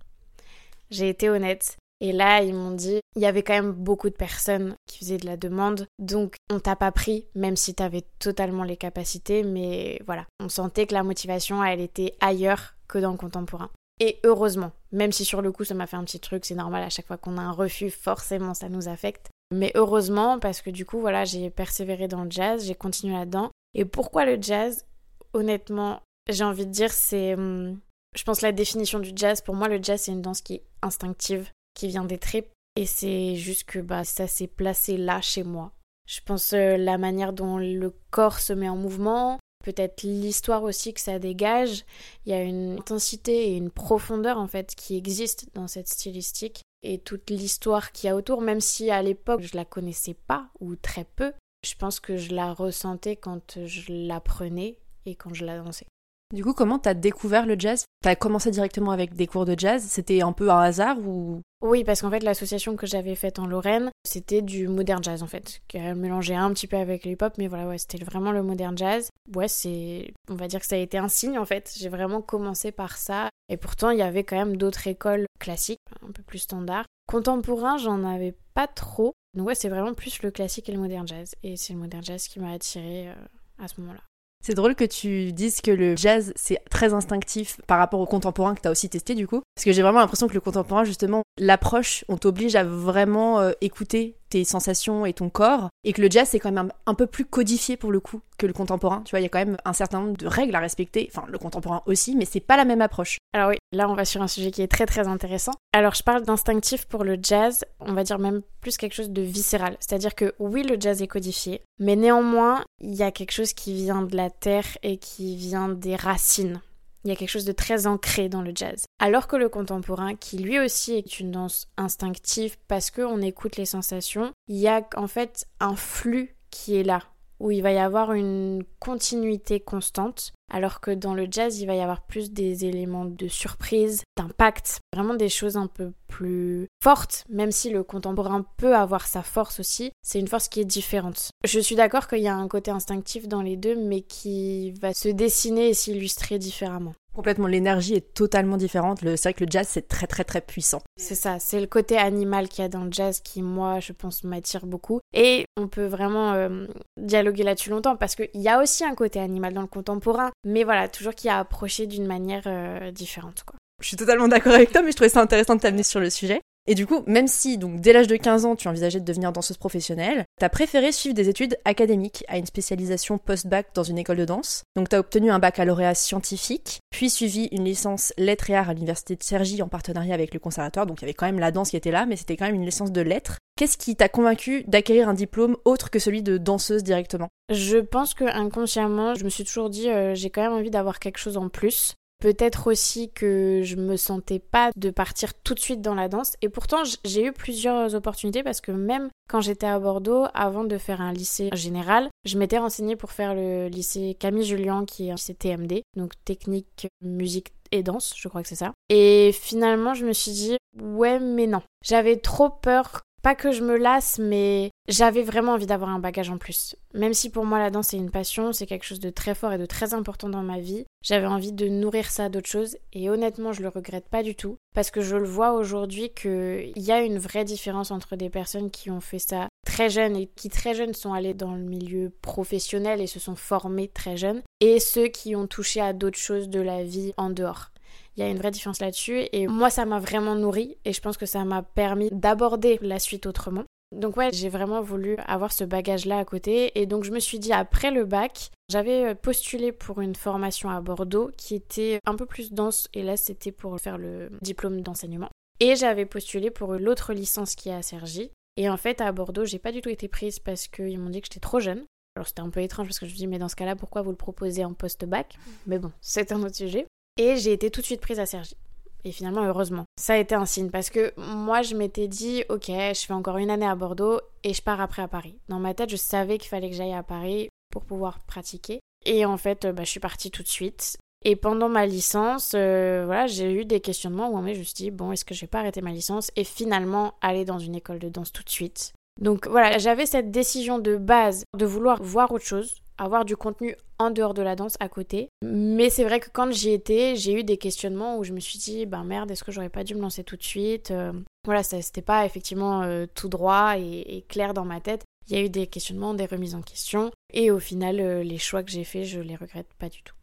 J'ai 0.91 1.09
été 1.09 1.29
honnête. 1.29 1.77
Et 2.01 2.13
là, 2.13 2.43
ils 2.43 2.55
m'ont 2.55 2.71
dit, 2.71 3.01
il 3.17 3.23
y 3.23 3.27
avait 3.27 3.43
quand 3.43 3.55
même 3.55 3.73
beaucoup 3.73 4.09
de 4.09 4.15
personnes 4.15 4.77
qui 4.87 5.01
faisaient 5.01 5.19
de 5.19 5.27
la 5.27 5.37
demande, 5.37 5.87
donc 5.99 6.37
on 6.49 6.61
t'a 6.61 6.77
pas 6.77 6.93
pris, 6.93 7.27
même 7.35 7.57
si 7.57 7.75
t'avais 7.75 8.05
totalement 8.21 8.63
les 8.63 8.77
capacités, 8.77 9.43
mais 9.43 10.01
voilà, 10.07 10.25
on 10.39 10.49
sentait 10.49 10.87
que 10.87 10.95
la 10.95 11.03
motivation, 11.03 11.65
elle 11.65 11.81
était 11.81 12.15
ailleurs 12.21 12.77
que 12.87 12.99
dans 12.99 13.11
le 13.11 13.17
contemporain. 13.17 13.71
Et 14.01 14.21
heureusement, 14.25 14.73
même 14.93 15.13
si 15.13 15.25
sur 15.25 15.43
le 15.43 15.53
coup 15.53 15.65
ça 15.65 15.75
m'a 15.75 15.87
fait 15.87 15.97
un 15.97 16.05
petit 16.05 16.21
truc, 16.21 16.45
c'est 16.45 16.55
normal, 16.55 16.83
à 16.83 16.91
chaque 16.91 17.07
fois 17.07 17.17
qu'on 17.17 17.39
a 17.39 17.43
un 17.43 17.53
refus, 17.53 17.91
forcément 17.91 18.55
ça 18.55 18.69
nous 18.69 18.89
affecte. 18.89 19.31
Mais 19.51 19.73
heureusement, 19.75 20.39
parce 20.39 20.61
que 20.61 20.71
du 20.71 20.85
coup, 20.85 21.01
voilà, 21.01 21.25
j'ai 21.25 21.51
persévéré 21.51 22.07
dans 22.07 22.25
le 22.25 22.31
jazz, 22.31 22.67
j'ai 22.67 22.75
continué 22.75 23.15
là-dedans. 23.15 23.51
Et 23.75 23.85
pourquoi 23.85 24.25
le 24.25 24.41
jazz? 24.41 24.85
Honnêtement, 25.33 26.03
j'ai 26.29 26.45
envie 26.45 26.67
de 26.67 26.71
dire, 26.71 26.93
c'est. 26.93 27.35
Hum, 27.35 27.81
je 28.15 28.25
pense 28.25 28.41
la 28.41 28.53
définition 28.53 28.99
du 28.99 29.13
jazz, 29.15 29.41
pour 29.41 29.55
moi, 29.55 29.69
le 29.69 29.83
jazz, 29.83 30.03
c'est 30.03 30.13
une 30.13 30.23
danse 30.23 30.41
qui 30.41 30.55
est 30.55 30.65
instinctive 30.83 31.51
qui 31.75 31.89
vient 31.89 32.05
des 32.05 32.19
tripes. 32.19 32.51
Et 32.77 32.87
c'est 32.87 33.37
juste 33.37 33.65
que 33.65 33.79
bah, 33.79 34.05
ça 34.05 34.27
s'est 34.27 34.47
placé 34.47 34.97
là 34.97 35.21
chez 35.21 35.43
moi. 35.43 35.73
Je 36.07 36.21
pense 36.25 36.53
euh, 36.53 36.77
la 36.77 36.97
manière 36.97 37.33
dont 37.33 37.59
le 37.59 37.93
corps 38.11 38.39
se 38.39 38.53
met 38.53 38.69
en 38.69 38.77
mouvement, 38.77 39.39
peut-être 39.65 40.03
l'histoire 40.03 40.63
aussi 40.63 40.95
que 40.95 41.01
ça 41.01 41.19
dégage. 41.19 41.85
Il 42.25 42.33
y 42.33 42.35
a 42.35 42.43
une 42.43 42.79
intensité 42.79 43.51
et 43.53 43.57
une 43.57 43.71
profondeur 43.71 44.39
en 44.39 44.47
fait 44.47 44.75
qui 44.75 44.97
existe 44.97 45.49
dans 45.55 45.69
cette 45.69 45.89
stylistique 45.89 46.63
et 46.83 46.99
toute 46.99 47.31
l'histoire 47.31 47.93
qu'il 47.93 48.09
y 48.09 48.11
a 48.11 48.17
autour, 48.17 48.41
même 48.41 48.61
si 48.61 48.91
à 48.91 49.03
l'époque 49.03 49.43
je 49.43 49.57
la 49.57 49.65
connaissais 49.65 50.15
pas 50.15 50.49
ou 50.61 50.77
très 50.77 51.05
peu, 51.05 51.33
je 51.67 51.75
pense 51.75 52.01
que 52.01 52.17
je 52.17 52.35
la 52.35 52.53
ressentais 52.53 53.17
quand 53.17 53.59
je 53.67 53.93
l'apprenais 53.93 54.79
et 55.07 55.15
quand 55.15 55.35
je 55.35 55.45
la 55.45 55.59
dansais. 55.59 55.87
Du 56.35 56.45
coup, 56.45 56.53
comment 56.53 56.79
t'as 56.79 56.93
découvert 56.93 57.47
le 57.47 57.57
jazz? 57.59 57.87
T'as 58.03 58.15
commencé 58.15 58.51
directement 58.51 58.91
avec 58.91 59.15
des 59.15 59.27
cours 59.27 59.47
de 59.47 59.59
jazz? 59.59 59.83
C'était 59.89 60.21
un 60.21 60.33
peu 60.33 60.51
un 60.51 60.61
hasard 60.61 60.99
ou? 60.99 61.41
Oui, 61.63 61.85
parce 61.85 62.03
qu'en 62.03 62.11
fait, 62.11 62.23
l'association 62.23 62.77
que 62.77 62.87
j'avais 62.87 63.15
faite 63.15 63.39
en 63.39 63.47
Lorraine, 63.47 63.91
c'était 64.05 64.43
du 64.43 64.69
modern 64.69 65.03
jazz 65.03 65.23
en 65.23 65.27
fait, 65.27 65.63
qui 65.69 65.79
a 65.79 65.95
mélangé 65.95 66.35
un 66.35 66.53
petit 66.53 66.67
peu 66.67 66.77
avec 66.77 67.07
le 67.07 67.13
hip-hop, 67.13 67.33
mais 67.39 67.49
voilà, 67.49 67.79
c'était 67.79 68.05
vraiment 68.05 68.31
le 68.31 68.43
modern 68.43 68.77
jazz. 68.77 69.09
Ouais, 69.35 69.49
c'est, 69.49 70.13
on 70.29 70.35
va 70.35 70.49
dire 70.49 70.61
que 70.61 70.67
ça 70.67 70.77
a 70.77 70.79
été 70.79 70.99
un 70.99 71.09
signe 71.09 71.39
en 71.39 71.47
fait. 71.47 71.75
J'ai 71.79 71.89
vraiment 71.89 72.21
commencé 72.21 72.73
par 72.73 72.99
ça, 72.99 73.31
et 73.49 73.57
pourtant, 73.57 73.89
il 73.89 73.99
y 73.99 74.03
avait 74.03 74.25
quand 74.25 74.37
même 74.37 74.59
d'autres 74.59 74.87
écoles 74.87 75.25
classiques, 75.41 75.81
un 76.07 76.13
peu 76.13 76.23
plus 76.23 76.41
standards. 76.41 76.85
Contemporain, 77.07 77.79
j'en 77.79 78.05
avais 78.05 78.37
pas 78.53 78.67
trop. 78.67 79.15
Donc 79.35 79.47
ouais, 79.47 79.55
c'est 79.55 79.71
vraiment 79.71 79.95
plus 79.95 80.21
le 80.21 80.31
classique 80.31 80.69
et 80.69 80.73
le 80.73 80.79
modern 80.79 81.09
jazz, 81.09 81.35
et 81.43 81.57
c'est 81.57 81.73
le 81.73 81.79
modern 81.79 82.05
jazz 82.05 82.29
qui 82.29 82.39
m'a 82.39 82.53
attiré 82.53 83.09
euh, 83.09 83.15
à 83.59 83.67
ce 83.67 83.81
moment-là. 83.81 84.01
C'est 84.45 84.55
drôle 84.55 84.75
que 84.75 84.85
tu 84.85 85.33
dises 85.33 85.61
que 85.61 85.71
le 85.71 85.97
jazz, 85.97 86.33
c'est 86.37 86.59
très 86.71 86.93
instinctif 86.95 87.61
par 87.67 87.79
rapport 87.79 88.01
au 88.01 88.07
contemporain 88.07 88.55
que 88.55 88.61
tu 88.61 88.69
as 88.69 88.71
aussi 88.71 88.89
testé 88.89 89.15
du 89.15 89.27
coup. 89.27 89.43
Parce 89.55 89.65
que 89.65 89.73
j'ai 89.73 89.83
vraiment 89.83 89.99
l'impression 90.01 90.29
que 90.29 90.35
le 90.35 90.41
contemporain, 90.41 90.85
justement, 90.85 91.23
l'approche, 91.39 92.05
on 92.09 92.17
t'oblige 92.17 92.57
à 92.57 92.65
vraiment 92.65 93.41
euh, 93.41 93.53
écouter 93.61 94.17
tes 94.31 94.45
sensations 94.45 95.07
et 95.07 95.13
ton 95.13 95.31
corps. 95.31 95.69
Et 95.85 95.93
que 95.93 96.03
le 96.03 96.11
jazz, 96.11 96.29
c'est 96.31 96.39
quand 96.39 96.53
même 96.53 96.73
un, 96.87 96.95
peu 96.95 97.07
plus 97.07 97.25
codifié 97.25 97.77
pour 97.77 97.93
le 97.93 98.01
coup 98.01 98.21
que 98.39 98.47
le 98.47 98.53
contemporain. 98.53 99.03
Tu 99.05 99.11
vois, 99.11 99.21
il 99.21 99.25
y 99.25 99.27
a 99.27 99.29
quand 99.29 99.39
même 99.39 99.57
un 99.65 99.73
certain 99.73 100.01
nombre 100.01 100.17
de 100.17 100.27
règles 100.27 100.55
à 100.55 100.61
respecter. 100.61 101.11
Enfin, 101.13 101.27
le 101.29 101.39
contemporain 101.39 101.83
aussi, 101.87 102.17
mais 102.17 102.25
c'est 102.25 102.41
pas 102.41 102.57
la 102.57 102.65
même 102.65 102.81
approche. 102.81 103.19
Alors 103.33 103.51
oui, 103.51 103.57
là, 103.73 103.89
on 103.89 103.95
va 103.95 104.05
sur 104.05 104.23
un 104.23 104.29
sujet 104.29 104.51
qui 104.51 104.63
est 104.63 104.69
très 104.69 104.87
très 104.87 105.07
intéressant. 105.09 105.53
Alors, 105.73 105.95
je 105.95 106.03
parle 106.03 106.23
d'instinctif 106.23 106.87
pour 106.87 107.05
le 107.05 107.19
jazz, 107.23 107.65
on 107.81 107.93
va 107.93 108.05
dire 108.05 108.19
même 108.19 108.43
plus 108.61 108.77
quelque 108.77 108.95
chose 108.95 109.11
de 109.11 109.23
viscéral. 109.23 109.77
C'est-à-dire 109.81 110.15
que 110.15 110.35
oui, 110.39 110.63
le 110.63 110.77
jazz 110.79 111.03
est 111.03 111.07
codifié, 111.07 111.63
mais 111.79 111.97
néanmoins, 111.97 112.65
il 112.81 112.95
y 112.95 113.03
a 113.03 113.11
quelque 113.11 113.33
chose 113.33 113.53
qui 113.53 113.75
vient 113.75 114.03
de 114.03 114.17
la 114.17 114.31
terre 114.31 114.79
et 114.83 114.97
qui 114.99 115.37
vient 115.37 115.69
des 115.69 115.97
racines. 115.97 116.61
Il 117.05 117.11
y 117.11 117.13
a 117.13 117.17
quelque 117.17 117.31
chose 117.31 117.45
de 117.45 117.53
très 117.53 117.87
ancré 117.87 118.29
dans 118.29 118.43
le 118.43 118.53
jazz. 118.55 118.85
Alors 118.99 119.29
que 119.29 119.37
le 119.37 119.49
contemporain, 119.49 120.15
qui 120.15 120.39
lui 120.39 120.59
aussi 120.59 120.95
est 120.95 121.21
une 121.21 121.31
danse 121.31 121.69
instinctive 121.77 122.57
parce 122.67 122.91
qu'on 122.91 123.23
écoute 123.23 123.57
les 123.57 123.67
sensations, 123.67 124.33
il 124.49 124.57
y 124.57 124.69
a 124.69 124.87
en 124.97 125.07
fait 125.07 125.47
un 125.61 125.77
flux 125.77 126.37
qui 126.51 126.77
est 126.77 126.83
là, 126.83 127.03
où 127.41 127.51
il 127.51 127.63
va 127.63 127.73
y 127.73 127.79
avoir 127.79 128.13
une 128.13 128.65
continuité 128.81 129.61
constante, 129.61 130.33
alors 130.51 130.81
que 130.81 130.91
dans 130.91 131.15
le 131.15 131.27
jazz, 131.31 131.61
il 131.61 131.67
va 131.67 131.75
y 131.75 131.81
avoir 131.81 132.03
plus 132.03 132.33
des 132.33 132.65
éléments 132.65 133.05
de 133.05 133.29
surprise, 133.29 134.03
d'impact, 134.17 134.81
vraiment 134.95 135.15
des 135.15 135.29
choses 135.29 135.57
un 135.57 135.67
peu 135.67 135.93
plus 136.09 136.67
fortes, 136.83 137.25
même 137.29 137.53
si 137.53 137.71
le 137.71 137.83
contemporain 137.83 138.45
peut 138.57 138.75
avoir 138.75 139.07
sa 139.07 139.23
force 139.23 139.61
aussi, 139.61 139.93
c'est 140.03 140.19
une 140.19 140.29
force 140.29 140.49
qui 140.49 140.61
est 140.61 140.65
différente. 140.65 141.31
Je 141.45 141.61
suis 141.61 141.77
d'accord 141.77 142.09
qu'il 142.09 142.21
y 142.21 142.29
a 142.29 142.35
un 142.35 142.49
côté 142.49 142.71
instinctif 142.71 143.29
dans 143.29 143.43
les 143.43 143.57
deux, 143.57 143.77
mais 143.77 144.01
qui 144.01 144.73
va 144.81 144.95
se 144.95 145.09
dessiner 145.09 145.69
et 145.69 145.75
s'illustrer 145.75 146.39
différemment. 146.39 146.95
Complètement, 147.19 147.49
l'énergie 147.49 147.95
est 147.95 148.15
totalement 148.15 148.57
différente. 148.57 149.01
C'est 149.01 149.23
vrai 149.25 149.35
que 149.35 149.43
le 149.43 149.51
jazz, 149.51 149.67
c'est 149.69 149.89
très 149.89 150.07
très 150.07 150.23
très 150.23 150.41
puissant. 150.41 150.83
C'est 150.97 151.17
ça, 151.17 151.41
c'est 151.41 151.61
le 151.61 151.67
côté 151.67 151.99
animal 151.99 152.49
qu'il 152.49 152.63
y 152.63 152.65
a 152.65 152.69
dans 152.69 152.85
le 152.85 152.93
jazz 152.93 153.19
qui, 153.19 153.43
moi, 153.43 153.81
je 153.81 153.93
pense, 153.93 154.23
m'attire 154.23 154.67
beaucoup. 154.67 155.01
Et 155.13 155.45
on 155.57 155.67
peut 155.67 155.87
vraiment 155.87 156.35
euh, 156.35 156.69
dialoguer 156.97 157.43
là-dessus 157.43 157.71
longtemps 157.71 157.97
parce 157.97 158.15
qu'il 158.15 158.29
y 158.41 158.49
a 158.49 158.63
aussi 158.63 158.85
un 158.85 158.95
côté 158.95 159.19
animal 159.19 159.53
dans 159.53 159.63
le 159.63 159.67
contemporain, 159.67 160.31
mais 160.45 160.63
voilà, 160.63 160.87
toujours 160.87 161.17
qui 161.17 161.29
a 161.29 161.41
approché 161.41 161.89
d'une 161.89 162.07
manière 162.07 162.45
euh, 162.47 162.93
différente. 162.93 163.43
Quoi. 163.45 163.59
Je 163.83 163.89
suis 163.89 163.97
totalement 163.97 164.29
d'accord 164.29 164.53
avec 164.53 164.71
toi, 164.71 164.83
mais 164.83 164.93
je 164.93 164.97
trouvais 164.97 165.09
ça 165.09 165.21
intéressant 165.21 165.57
de 165.57 165.61
t'amener 165.61 165.83
sur 165.83 165.99
le 165.99 166.11
sujet. 166.11 166.41
Et 166.71 166.75
du 166.75 166.87
coup, 166.87 167.03
même 167.07 167.29
si, 167.29 167.57
donc, 167.57 167.81
dès 167.81 167.95
l'âge 167.95 168.09
de 168.09 168.17
15 168.17 168.45
ans, 168.45 168.55
tu 168.55 168.69
envisageais 168.69 169.01
de 169.01 169.05
devenir 169.07 169.33
danseuse 169.33 169.57
professionnelle, 169.57 170.27
t'as 170.39 170.51
préféré 170.51 170.93
suivre 170.93 171.15
des 171.15 171.31
études 171.31 171.57
académiques 171.65 172.27
à 172.29 172.37
une 172.37 172.45
spécialisation 172.45 173.17
post-bac 173.17 173.69
dans 173.75 173.85
une 173.85 173.97
école 173.97 174.19
de 174.19 174.27
danse. 174.27 174.65
Donc, 174.77 174.91
t'as 174.91 174.99
obtenu 174.99 175.31
un 175.31 175.39
baccalauréat 175.39 175.95
scientifique, 175.95 176.81
puis 176.91 177.09
suivi 177.09 177.49
une 177.53 177.65
licence 177.65 178.13
lettres 178.19 178.51
et 178.51 178.55
arts 178.55 178.69
à 178.69 178.75
l'université 178.75 179.17
de 179.17 179.23
Cergy 179.23 179.63
en 179.63 179.69
partenariat 179.69 180.13
avec 180.13 180.35
le 180.35 180.41
conservatoire. 180.41 180.85
Donc, 180.85 180.99
il 180.99 181.03
y 181.03 181.05
avait 181.07 181.15
quand 181.15 181.25
même 181.25 181.39
la 181.39 181.53
danse 181.53 181.71
qui 181.71 181.77
était 181.79 181.91
là, 181.91 182.05
mais 182.05 182.17
c'était 182.17 182.37
quand 182.37 182.45
même 182.45 182.57
une 182.57 182.67
licence 182.67 182.93
de 182.93 183.01
lettres. 183.01 183.39
Qu'est-ce 183.57 183.79
qui 183.79 183.97
t'a 183.97 184.11
convaincu 184.11 184.63
d'acquérir 184.67 185.09
un 185.09 185.15
diplôme 185.15 185.57
autre 185.65 185.89
que 185.89 185.99
celui 185.99 186.23
de 186.23 186.37
danseuse 186.37 186.85
directement? 186.85 187.29
Je 187.51 187.79
pense 187.79 188.13
que 188.13 188.25
inconsciemment, 188.25 189.15
je 189.15 189.25
me 189.25 189.31
suis 189.31 189.45
toujours 189.45 189.71
dit, 189.71 189.89
euh, 189.89 190.15
j'ai 190.15 190.29
quand 190.29 190.43
même 190.43 190.53
envie 190.53 190.71
d'avoir 190.71 190.99
quelque 190.99 191.19
chose 191.19 191.39
en 191.39 191.49
plus. 191.49 191.95
Peut-être 192.21 192.67
aussi 192.67 193.11
que 193.11 193.61
je 193.63 193.77
me 193.77 193.97
sentais 193.97 194.41
pas 194.41 194.73
de 194.77 194.91
partir 194.91 195.35
tout 195.35 195.55
de 195.55 195.61
suite 195.61 195.81
dans 195.81 195.95
la 195.95 196.09
danse. 196.09 196.35
Et 196.43 196.49
pourtant, 196.49 196.83
j'ai 197.05 197.27
eu 197.27 197.33
plusieurs 197.33 197.95
opportunités 197.95 198.43
parce 198.43 198.61
que 198.61 198.73
même 198.73 199.09
quand 199.29 199.41
j'étais 199.41 199.67
à 199.67 199.79
Bordeaux, 199.79 200.27
avant 200.35 200.65
de 200.65 200.79
faire 200.79 201.01
un 201.01 201.13
lycée 201.13 201.51
général, 201.53 202.09
je 202.25 202.37
m'étais 202.37 202.59
renseignée 202.59 202.97
pour 202.97 203.13
faire 203.13 203.35
le 203.35 203.69
lycée 203.69 204.17
Camille 204.19 204.45
Julien, 204.45 204.85
qui 204.85 205.07
est 205.07 205.11
un 205.11 205.15
lycée 205.15 205.35
TMD, 205.35 205.83
donc 205.97 206.13
technique, 206.25 206.89
musique 207.03 207.53
et 207.71 207.83
danse, 207.83 208.15
je 208.17 208.29
crois 208.29 208.43
que 208.43 208.49
c'est 208.49 208.55
ça. 208.55 208.73
Et 208.89 209.31
finalement, 209.33 209.95
je 209.95 210.07
me 210.07 210.13
suis 210.13 210.33
dit, 210.33 210.57
ouais, 210.81 211.21
mais 211.21 211.47
non. 211.47 211.63
J'avais 211.85 212.17
trop 212.17 212.51
peur 212.51 213.03
pas 213.23 213.35
que 213.35 213.53
je 213.53 213.63
me 213.63 213.77
lasse, 213.77 214.19
mais 214.19 214.71
j'avais 214.89 215.23
vraiment 215.23 215.53
envie 215.53 215.67
d'avoir 215.67 215.91
un 215.91 215.99
bagage 215.99 216.31
en 216.31 216.39
plus. 216.39 216.77
Même 216.95 217.15
si 217.15 217.31
pour 217.31 217.45
moi 217.45 217.59
la 217.59 217.71
danse 217.71 217.93
est 217.93 217.99
une 217.99 218.11
passion, 218.11 218.53
c'est 218.53 218.67
quelque 218.67 218.85
chose 218.85 219.01
de 219.01 219.11
très 219.11 219.35
fort 219.35 219.53
et 219.53 219.59
de 219.59 219.67
très 219.67 219.95
important 219.95 220.29
dans 220.29 220.43
ma 220.43 220.59
vie, 220.59 220.85
j'avais 221.03 221.27
envie 221.27 221.53
de 221.53 221.69
nourrir 221.69 222.11
ça 222.11 222.29
d'autres 222.29 222.49
choses 222.49 222.77
et 222.93 223.11
honnêtement 223.11 223.53
je 223.53 223.63
le 223.63 223.69
regrette 223.69 224.09
pas 224.09 224.23
du 224.23 224.35
tout 224.35 224.57
parce 224.75 224.91
que 224.91 225.01
je 225.01 225.17
le 225.17 225.27
vois 225.27 225.53
aujourd'hui 225.53 226.11
qu'il 226.15 226.73
y 226.77 226.93
a 226.93 227.03
une 227.03 227.19
vraie 227.19 227.45
différence 227.45 227.91
entre 227.91 228.17
des 228.17 228.31
personnes 228.31 228.71
qui 228.71 228.91
ont 228.91 229.01
fait 229.01 229.19
ça 229.19 229.49
très 229.67 229.91
jeunes 229.91 230.17
et 230.17 230.27
qui 230.35 230.49
très 230.49 230.75
jeunes 230.75 230.95
sont 230.95 231.13
allés 231.13 231.35
dans 231.35 231.55
le 231.55 231.63
milieu 231.63 232.11
professionnel 232.23 233.01
et 233.01 233.07
se 233.07 233.21
sont 233.21 233.37
formés 233.37 233.89
très 233.89 234.17
jeunes 234.17 234.43
et 234.61 234.81
ceux 234.81 235.09
qui 235.09 235.37
ont 235.37 235.47
touché 235.47 235.81
à 235.81 235.93
d'autres 235.93 236.19
choses 236.19 236.49
de 236.49 236.61
la 236.61 236.83
vie 236.83 237.13
en 237.17 237.31
dehors. 237.31 237.71
Il 238.19 238.23
y 238.23 238.25
a 238.25 238.31
une 238.31 238.39
vraie 238.39 238.51
différence 238.51 238.81
là-dessus 238.81 239.29
et 239.31 239.47
moi 239.47 239.71
ça 239.71 239.85
m'a 239.85 240.01
vraiment 240.01 240.35
nourri 240.35 240.77
et 240.85 240.93
je 240.93 241.01
pense 241.01 241.17
que 241.17 241.25
ça 241.25 241.45
m'a 241.45 241.63
permis 241.63 242.09
d'aborder 242.11 242.81
la 242.83 242.99
suite 242.99 243.27
autrement. 243.27 243.63
Donc 243.93 244.17
ouais, 244.17 244.31
j'ai 244.33 244.49
vraiment 244.49 244.83
voulu 244.83 245.17
avoir 245.29 245.53
ce 245.53 245.63
bagage-là 245.63 246.19
à 246.19 246.25
côté 246.25 246.77
et 246.81 246.87
donc 246.87 247.05
je 247.05 247.13
me 247.13 247.21
suis 247.21 247.39
dit 247.39 247.53
après 247.53 247.93
le 247.93 248.05
bac, 248.05 248.51
j'avais 248.71 249.15
postulé 249.15 249.71
pour 249.71 250.01
une 250.01 250.17
formation 250.17 250.69
à 250.69 250.81
Bordeaux 250.81 251.31
qui 251.37 251.55
était 251.55 252.01
un 252.07 252.17
peu 252.17 252.27
plus 252.27 252.53
dense 252.53 252.89
et 252.93 253.05
là 253.05 253.17
c'était 253.17 253.53
pour 253.53 253.79
faire 253.79 253.99
le 253.99 254.31
diplôme 254.43 254.81
d'enseignement. 254.81 255.31
Et 255.61 255.77
j'avais 255.77 256.05
postulé 256.05 256.51
pour 256.51 256.75
l'autre 256.75 257.13
licence 257.13 257.55
qui 257.55 257.69
est 257.69 257.75
à 257.75 257.83
Cergy. 257.83 258.33
Et 258.57 258.69
en 258.69 258.77
fait 258.77 259.01
à 259.01 259.13
Bordeaux, 259.13 259.45
j'ai 259.45 259.61
pas 259.61 259.71
du 259.71 259.81
tout 259.81 259.91
été 259.91 260.09
prise 260.09 260.41
parce 260.41 260.67
qu'ils 260.67 260.99
m'ont 260.99 261.11
dit 261.11 261.21
que 261.21 261.29
j'étais 261.31 261.39
trop 261.39 261.61
jeune. 261.61 261.85
Alors 262.17 262.27
c'était 262.27 262.41
un 262.41 262.51
peu 262.51 262.63
étrange 262.63 262.89
parce 262.89 262.99
que 262.99 263.07
je 263.07 263.13
me 263.13 263.17
dis 263.17 263.29
mais 263.29 263.39
dans 263.39 263.49
ce 263.49 263.55
cas-là 263.55 263.77
pourquoi 263.77 264.03
vous 264.03 264.11
le 264.11 264.17
proposez 264.17 264.65
en 264.65 264.75
post-bac? 264.75 265.39
Mais 265.69 265.79
bon, 265.79 265.93
c'est 266.01 266.33
un 266.33 266.43
autre 266.43 266.57
sujet. 266.57 266.85
Et 267.19 267.37
j'ai 267.37 267.53
été 267.53 267.71
tout 267.71 267.81
de 267.81 267.87
suite 267.87 268.01
prise 268.01 268.21
à 268.21 268.27
Sergi. 268.27 268.57
Et 269.05 269.13
finalement, 269.13 269.45
heureusement. 269.45 269.85
Ça 269.99 270.15
a 270.15 270.19
été 270.19 270.35
un 270.35 270.47
signe 270.47 270.71
parce 270.71 270.91
que 270.91 271.13
moi, 271.17 271.63
je 271.63 271.75
m'étais 271.75 272.09
dit, 272.09 272.45
ok, 272.49 272.67
je 272.69 273.05
fais 273.07 273.13
encore 273.13 273.39
une 273.39 273.51
année 273.51 273.67
à 273.67 273.75
Bordeaux 273.75 274.21
et 274.45 274.55
je 274.55 274.63
pars 274.63 274.81
après 274.81 275.03
à 275.03 275.09
Paris. 275.09 275.37
Dans 275.49 275.59
ma 275.59 275.75
tête, 275.75 275.91
je 275.91 275.97
savais 275.97 276.39
qu'il 276.39 276.49
fallait 276.49 276.71
que 276.71 276.77
j'aille 276.77 276.95
à 276.95 277.03
Paris 277.03 277.49
pour 277.71 277.85
pouvoir 277.85 278.21
pratiquer. 278.21 278.81
Et 279.05 279.25
en 279.25 279.37
fait, 279.37 279.67
bah, 279.67 279.85
je 279.85 279.91
suis 279.91 280.01
partie 280.01 280.31
tout 280.31 280.43
de 280.43 280.49
suite. 280.49 280.97
Et 281.25 281.35
pendant 281.35 281.69
ma 281.69 281.87
licence, 281.87 282.53
euh, 282.55 283.03
voilà, 283.05 283.27
j'ai 283.27 283.53
eu 283.53 283.65
des 283.65 283.81
questionnements 283.81 284.31
où 284.31 284.39
je 284.39 284.59
me 284.59 284.63
suis 284.63 284.75
dit, 284.75 284.91
bon, 284.91 285.11
est-ce 285.11 285.25
que 285.25 285.35
je 285.35 285.41
vais 285.41 285.47
pas 285.49 285.61
arrêter 285.61 285.81
ma 285.81 285.91
licence 285.91 286.31
et 286.37 286.45
finalement 286.45 287.15
aller 287.21 287.45
dans 287.45 287.59
une 287.59 287.75
école 287.75 287.99
de 287.99 288.09
danse 288.09 288.33
tout 288.33 288.45
de 288.45 288.51
suite 288.51 288.93
Donc 289.21 289.49
voilà, 289.49 289.79
j'avais 289.79 290.07
cette 290.07 290.31
décision 290.31 290.79
de 290.79 290.97
base 290.97 291.43
de 291.57 291.67
vouloir 291.67 292.01
voir 292.01 292.31
autre 292.31 292.45
chose, 292.45 292.83
avoir 292.99 293.25
du 293.25 293.37
contenu 293.37 293.75
en 293.99 294.11
dehors 294.11 294.35
de 294.35 294.43
la 294.43 294.57
danse 294.57 294.77
à 294.81 294.89
côté. 294.89 295.29
Mais 295.43 295.91
c'est 295.91 296.05
vrai 296.05 296.21
que 296.21 296.29
quand 296.31 296.51
j'y 296.53 296.71
étais, 296.71 297.17
j'ai 297.17 297.33
eu 297.33 297.45
des 297.45 297.57
questionnements 297.57 298.19
où 298.19 298.25
je 298.25 298.33
me 298.33 298.41
suis 298.41 298.59
dit, 298.59 298.87
ben 298.87 299.05
merde, 299.05 299.31
est-ce 299.31 299.45
que 299.45 299.53
j'aurais 299.53 299.69
pas 299.69 299.85
dû 299.85 299.95
me 299.95 300.01
lancer 300.01 300.25
tout 300.25 300.37
de 300.37 300.43
suite 300.43 300.91
euh, 300.91 301.13
Voilà, 301.45 301.63
ça 301.63 301.81
c'était 301.81 302.03
pas 302.03 302.27
effectivement 302.27 302.83
euh, 302.83 303.07
tout 303.15 303.29
droit 303.29 303.79
et, 303.79 304.25
clair 304.29 304.55
dans 304.55 304.65
ma 304.65 304.81
tête. 304.81 305.05
Il 305.29 305.37
y 305.37 305.41
a 305.41 305.45
eu 305.45 305.51
des 305.51 305.67
questionnements, 305.67 306.15
des 306.15 306.27
remises 306.27 306.55
en 306.55 306.63
question. 306.63 307.11
Et 307.33 307.51
au 307.51 307.59
final, 307.59 308.01
euh, 308.01 308.23
les 308.23 308.39
choix 308.39 308.63
que 308.63 308.71
j'ai 308.71 308.85
faits, 308.85 309.05
je 309.05 309.21
les 309.21 309.37
regrette 309.37 309.69
pas 309.79 309.89
du 309.89 310.03
tout. 310.03 310.15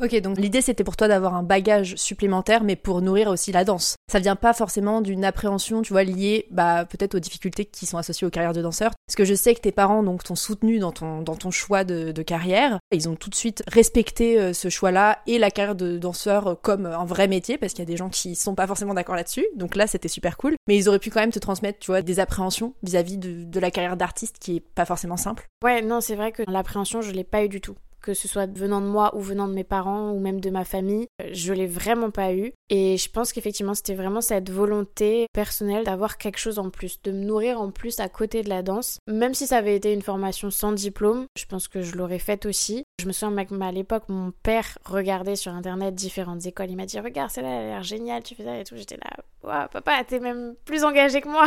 Ok, 0.00 0.14
donc 0.20 0.38
l'idée 0.38 0.60
c'était 0.60 0.84
pour 0.84 0.96
toi 0.96 1.08
d'avoir 1.08 1.34
un 1.34 1.42
bagage 1.42 1.96
supplémentaire, 1.96 2.62
mais 2.62 2.76
pour 2.76 3.02
nourrir 3.02 3.26
aussi 3.26 3.50
la 3.50 3.64
danse. 3.64 3.96
Ça 4.12 4.20
vient 4.20 4.36
pas 4.36 4.52
forcément 4.52 5.00
d'une 5.00 5.24
appréhension, 5.24 5.82
tu 5.82 5.92
vois, 5.92 6.04
liée 6.04 6.46
bah, 6.52 6.84
peut-être 6.84 7.16
aux 7.16 7.18
difficultés 7.18 7.64
qui 7.64 7.84
sont 7.84 7.98
associées 7.98 8.24
aux 8.24 8.30
carrières 8.30 8.52
de 8.52 8.62
danseurs. 8.62 8.92
Parce 9.08 9.16
que 9.16 9.24
je 9.24 9.34
sais 9.34 9.56
que 9.56 9.60
tes 9.60 9.72
parents 9.72 10.04
donc 10.04 10.22
t'ont 10.22 10.36
soutenu 10.36 10.78
dans 10.78 10.92
ton, 10.92 11.22
dans 11.22 11.34
ton 11.34 11.50
choix 11.50 11.82
de, 11.82 12.12
carrière. 12.22 12.78
Ils 12.92 13.08
ont 13.08 13.16
tout 13.16 13.30
de 13.30 13.34
suite 13.34 13.64
respecté 13.66 14.38
euh, 14.38 14.52
ce 14.52 14.68
choix-là 14.68 15.18
et 15.26 15.38
la 15.38 15.50
carrière 15.50 15.74
de 15.74 15.98
danseur 15.98 16.60
comme 16.60 16.86
un 16.86 17.04
vrai 17.04 17.26
métier, 17.26 17.58
parce 17.58 17.72
qu'il 17.72 17.80
y 17.80 17.88
a 17.88 17.90
des 17.90 17.96
gens 17.96 18.08
qui 18.08 18.36
sont 18.36 18.54
pas 18.54 18.68
forcément 18.68 18.94
d'accord 18.94 19.16
là-dessus. 19.16 19.46
Donc 19.56 19.74
là 19.74 19.88
c'était 19.88 20.08
super 20.08 20.36
cool. 20.36 20.54
Mais 20.68 20.76
ils 20.76 20.88
auraient 20.88 20.98
pu 21.00 21.10
quand 21.10 21.20
même 21.20 21.32
te 21.32 21.38
transmettre, 21.40 21.80
tu 21.80 21.90
vois, 21.90 22.02
des 22.02 22.20
appréhensions 22.20 22.74
vis-à-vis 22.84 23.18
de, 23.18 23.42
de 23.42 23.60
la 23.60 23.72
carrière 23.72 23.96
d'artiste 23.96 24.36
qui 24.38 24.56
est 24.56 24.60
pas 24.60 24.84
forcément 24.84 25.16
simple. 25.16 25.48
Ouais, 25.64 25.82
non, 25.82 26.00
c'est 26.00 26.14
vrai 26.14 26.30
que 26.30 26.44
l'appréhension 26.46 27.00
je 27.00 27.10
l'ai 27.10 27.24
pas 27.24 27.42
eu 27.42 27.48
du 27.48 27.60
tout 27.60 27.74
que 28.00 28.14
ce 28.14 28.28
soit 28.28 28.50
venant 28.50 28.80
de 28.80 28.86
moi 28.86 29.14
ou 29.16 29.20
venant 29.20 29.48
de 29.48 29.52
mes 29.52 29.64
parents 29.64 30.12
ou 30.12 30.20
même 30.20 30.40
de 30.40 30.50
ma 30.50 30.64
famille. 30.64 31.06
Je 31.30 31.52
l'ai 31.52 31.66
vraiment 31.66 32.10
pas 32.10 32.32
eu. 32.32 32.52
Et 32.70 32.96
je 32.96 33.10
pense 33.10 33.32
qu'effectivement, 33.32 33.74
c'était 33.74 33.94
vraiment 33.94 34.20
cette 34.20 34.50
volonté 34.50 35.26
personnelle 35.32 35.84
d'avoir 35.84 36.18
quelque 36.18 36.38
chose 36.38 36.58
en 36.58 36.70
plus, 36.70 37.00
de 37.02 37.12
me 37.12 37.24
nourrir 37.24 37.60
en 37.60 37.70
plus 37.70 38.00
à 38.00 38.08
côté 38.08 38.42
de 38.42 38.48
la 38.48 38.62
danse. 38.62 38.98
Même 39.06 39.34
si 39.34 39.46
ça 39.46 39.58
avait 39.58 39.76
été 39.76 39.92
une 39.92 40.02
formation 40.02 40.50
sans 40.50 40.72
diplôme, 40.72 41.26
je 41.36 41.46
pense 41.46 41.68
que 41.68 41.82
je 41.82 41.96
l'aurais 41.96 42.18
faite 42.18 42.46
aussi. 42.46 42.84
Je 43.00 43.06
me 43.06 43.12
souviens 43.12 43.36
à 43.60 43.72
l'époque, 43.72 44.04
mon 44.08 44.32
père 44.42 44.78
regardait 44.84 45.36
sur 45.36 45.52
internet 45.52 45.94
différentes 45.94 46.46
écoles. 46.46 46.70
Il 46.70 46.76
m'a 46.76 46.86
dit 46.86 46.98
Regarde, 47.00 47.30
celle-là, 47.30 47.50
elle 47.50 47.66
a 47.66 47.68
l'air 47.68 47.82
géniale, 47.82 48.22
tu 48.22 48.34
fais 48.34 48.44
ça 48.44 48.58
et 48.58 48.64
tout. 48.64 48.76
J'étais 48.76 48.96
là, 48.96 49.10
Waouh, 49.42 49.68
papa, 49.68 50.04
t'es 50.04 50.20
même 50.20 50.54
plus 50.64 50.84
engagé 50.84 51.20
que 51.20 51.28
moi. 51.28 51.46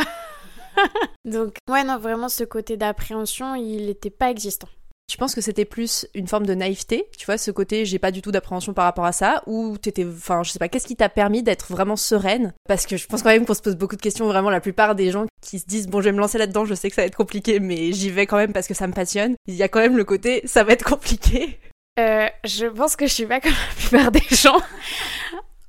Donc, 1.24 1.56
ouais, 1.68 1.84
non, 1.84 1.98
vraiment, 1.98 2.28
ce 2.28 2.44
côté 2.44 2.76
d'appréhension, 2.76 3.54
il 3.54 3.86
n'était 3.86 4.10
pas 4.10 4.30
existant. 4.30 4.68
Tu 5.12 5.18
penses 5.18 5.34
que 5.34 5.42
c'était 5.42 5.66
plus 5.66 6.06
une 6.14 6.26
forme 6.26 6.46
de 6.46 6.54
naïveté, 6.54 7.04
tu 7.18 7.26
vois, 7.26 7.36
ce 7.36 7.50
côté 7.50 7.84
j'ai 7.84 7.98
pas 7.98 8.10
du 8.10 8.22
tout 8.22 8.32
d'appréhension 8.32 8.72
par 8.72 8.86
rapport 8.86 9.04
à 9.04 9.12
ça, 9.12 9.42
ou 9.46 9.76
t'étais, 9.76 10.06
enfin, 10.06 10.42
je 10.42 10.50
sais 10.50 10.58
pas, 10.58 10.70
qu'est-ce 10.70 10.86
qui 10.86 10.96
t'a 10.96 11.10
permis 11.10 11.42
d'être 11.42 11.70
vraiment 11.70 11.96
sereine? 11.96 12.54
Parce 12.66 12.86
que 12.86 12.96
je 12.96 13.06
pense 13.06 13.22
quand 13.22 13.28
même 13.28 13.44
qu'on 13.44 13.52
se 13.52 13.60
pose 13.60 13.76
beaucoup 13.76 13.96
de 13.96 14.00
questions, 14.00 14.26
vraiment 14.26 14.48
la 14.48 14.62
plupart 14.62 14.94
des 14.94 15.10
gens 15.10 15.26
qui 15.42 15.58
se 15.58 15.66
disent 15.66 15.86
bon, 15.86 16.00
je 16.00 16.06
vais 16.06 16.12
me 16.12 16.18
lancer 16.18 16.38
là-dedans, 16.38 16.64
je 16.64 16.72
sais 16.72 16.88
que 16.88 16.94
ça 16.94 17.02
va 17.02 17.06
être 17.08 17.14
compliqué, 17.14 17.60
mais 17.60 17.92
j'y 17.92 18.08
vais 18.08 18.24
quand 18.26 18.38
même 18.38 18.54
parce 18.54 18.66
que 18.66 18.72
ça 18.72 18.86
me 18.86 18.94
passionne. 18.94 19.34
Il 19.46 19.54
y 19.54 19.62
a 19.62 19.68
quand 19.68 19.80
même 19.80 19.98
le 19.98 20.04
côté 20.04 20.40
ça 20.46 20.64
va 20.64 20.72
être 20.72 20.84
compliqué. 20.86 21.58
Euh, 22.00 22.26
je 22.44 22.64
pense 22.64 22.96
que 22.96 23.06
je 23.06 23.12
suis 23.12 23.26
pas 23.26 23.40
comme 23.40 23.52
la 23.52 23.74
plupart 23.76 24.12
des 24.12 24.34
gens. 24.34 24.62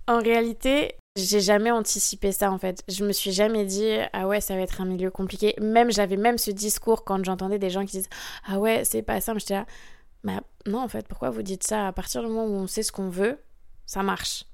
en 0.08 0.20
réalité, 0.20 0.96
j'ai 1.16 1.42
jamais 1.42 1.72
anticipé 1.72 2.32
ça 2.32 2.52
en 2.52 2.58
fait. 2.58 2.84
Je 2.88 3.06
me 3.06 3.12
suis 3.12 3.32
jamais 3.32 3.66
dit 3.66 3.98
ah 4.14 4.28
ouais 4.28 4.42
ça 4.42 4.56
va 4.56 4.62
être 4.62 4.82
un 4.82 4.86
milieu 4.86 5.12
compliqué. 5.12 5.56
Même 5.62 5.92
j'avais 5.92 6.18
même 6.18 6.38
ce 6.38 6.52
discours 6.52 7.04
quand 7.04 7.24
j'entendais 7.24 7.60
des 7.60 7.70
gens 7.70 7.86
qui 7.86 7.98
disent 7.98 8.10
ah 8.46 8.60
ouais 8.60 8.84
c'est 8.86 9.04
pas 9.04 9.22
simple. 9.22 9.40
J'étais 9.40 9.56
là 9.56 9.66
bah 10.24 10.42
non 10.66 10.80
en 10.80 10.88
fait 10.88 11.08
pourquoi 11.08 11.30
vous 11.30 11.44
dites 11.44 11.64
ça? 11.64 11.88
À 11.88 11.92
partir 11.94 12.22
du 12.22 12.28
moment 12.28 12.46
où 12.46 12.56
on 12.56 12.68
sait 12.68 12.84
ce 12.84 12.92
qu'on 12.92 13.10
veut 13.10 13.40
ça 13.86 14.04
marche 14.04 14.46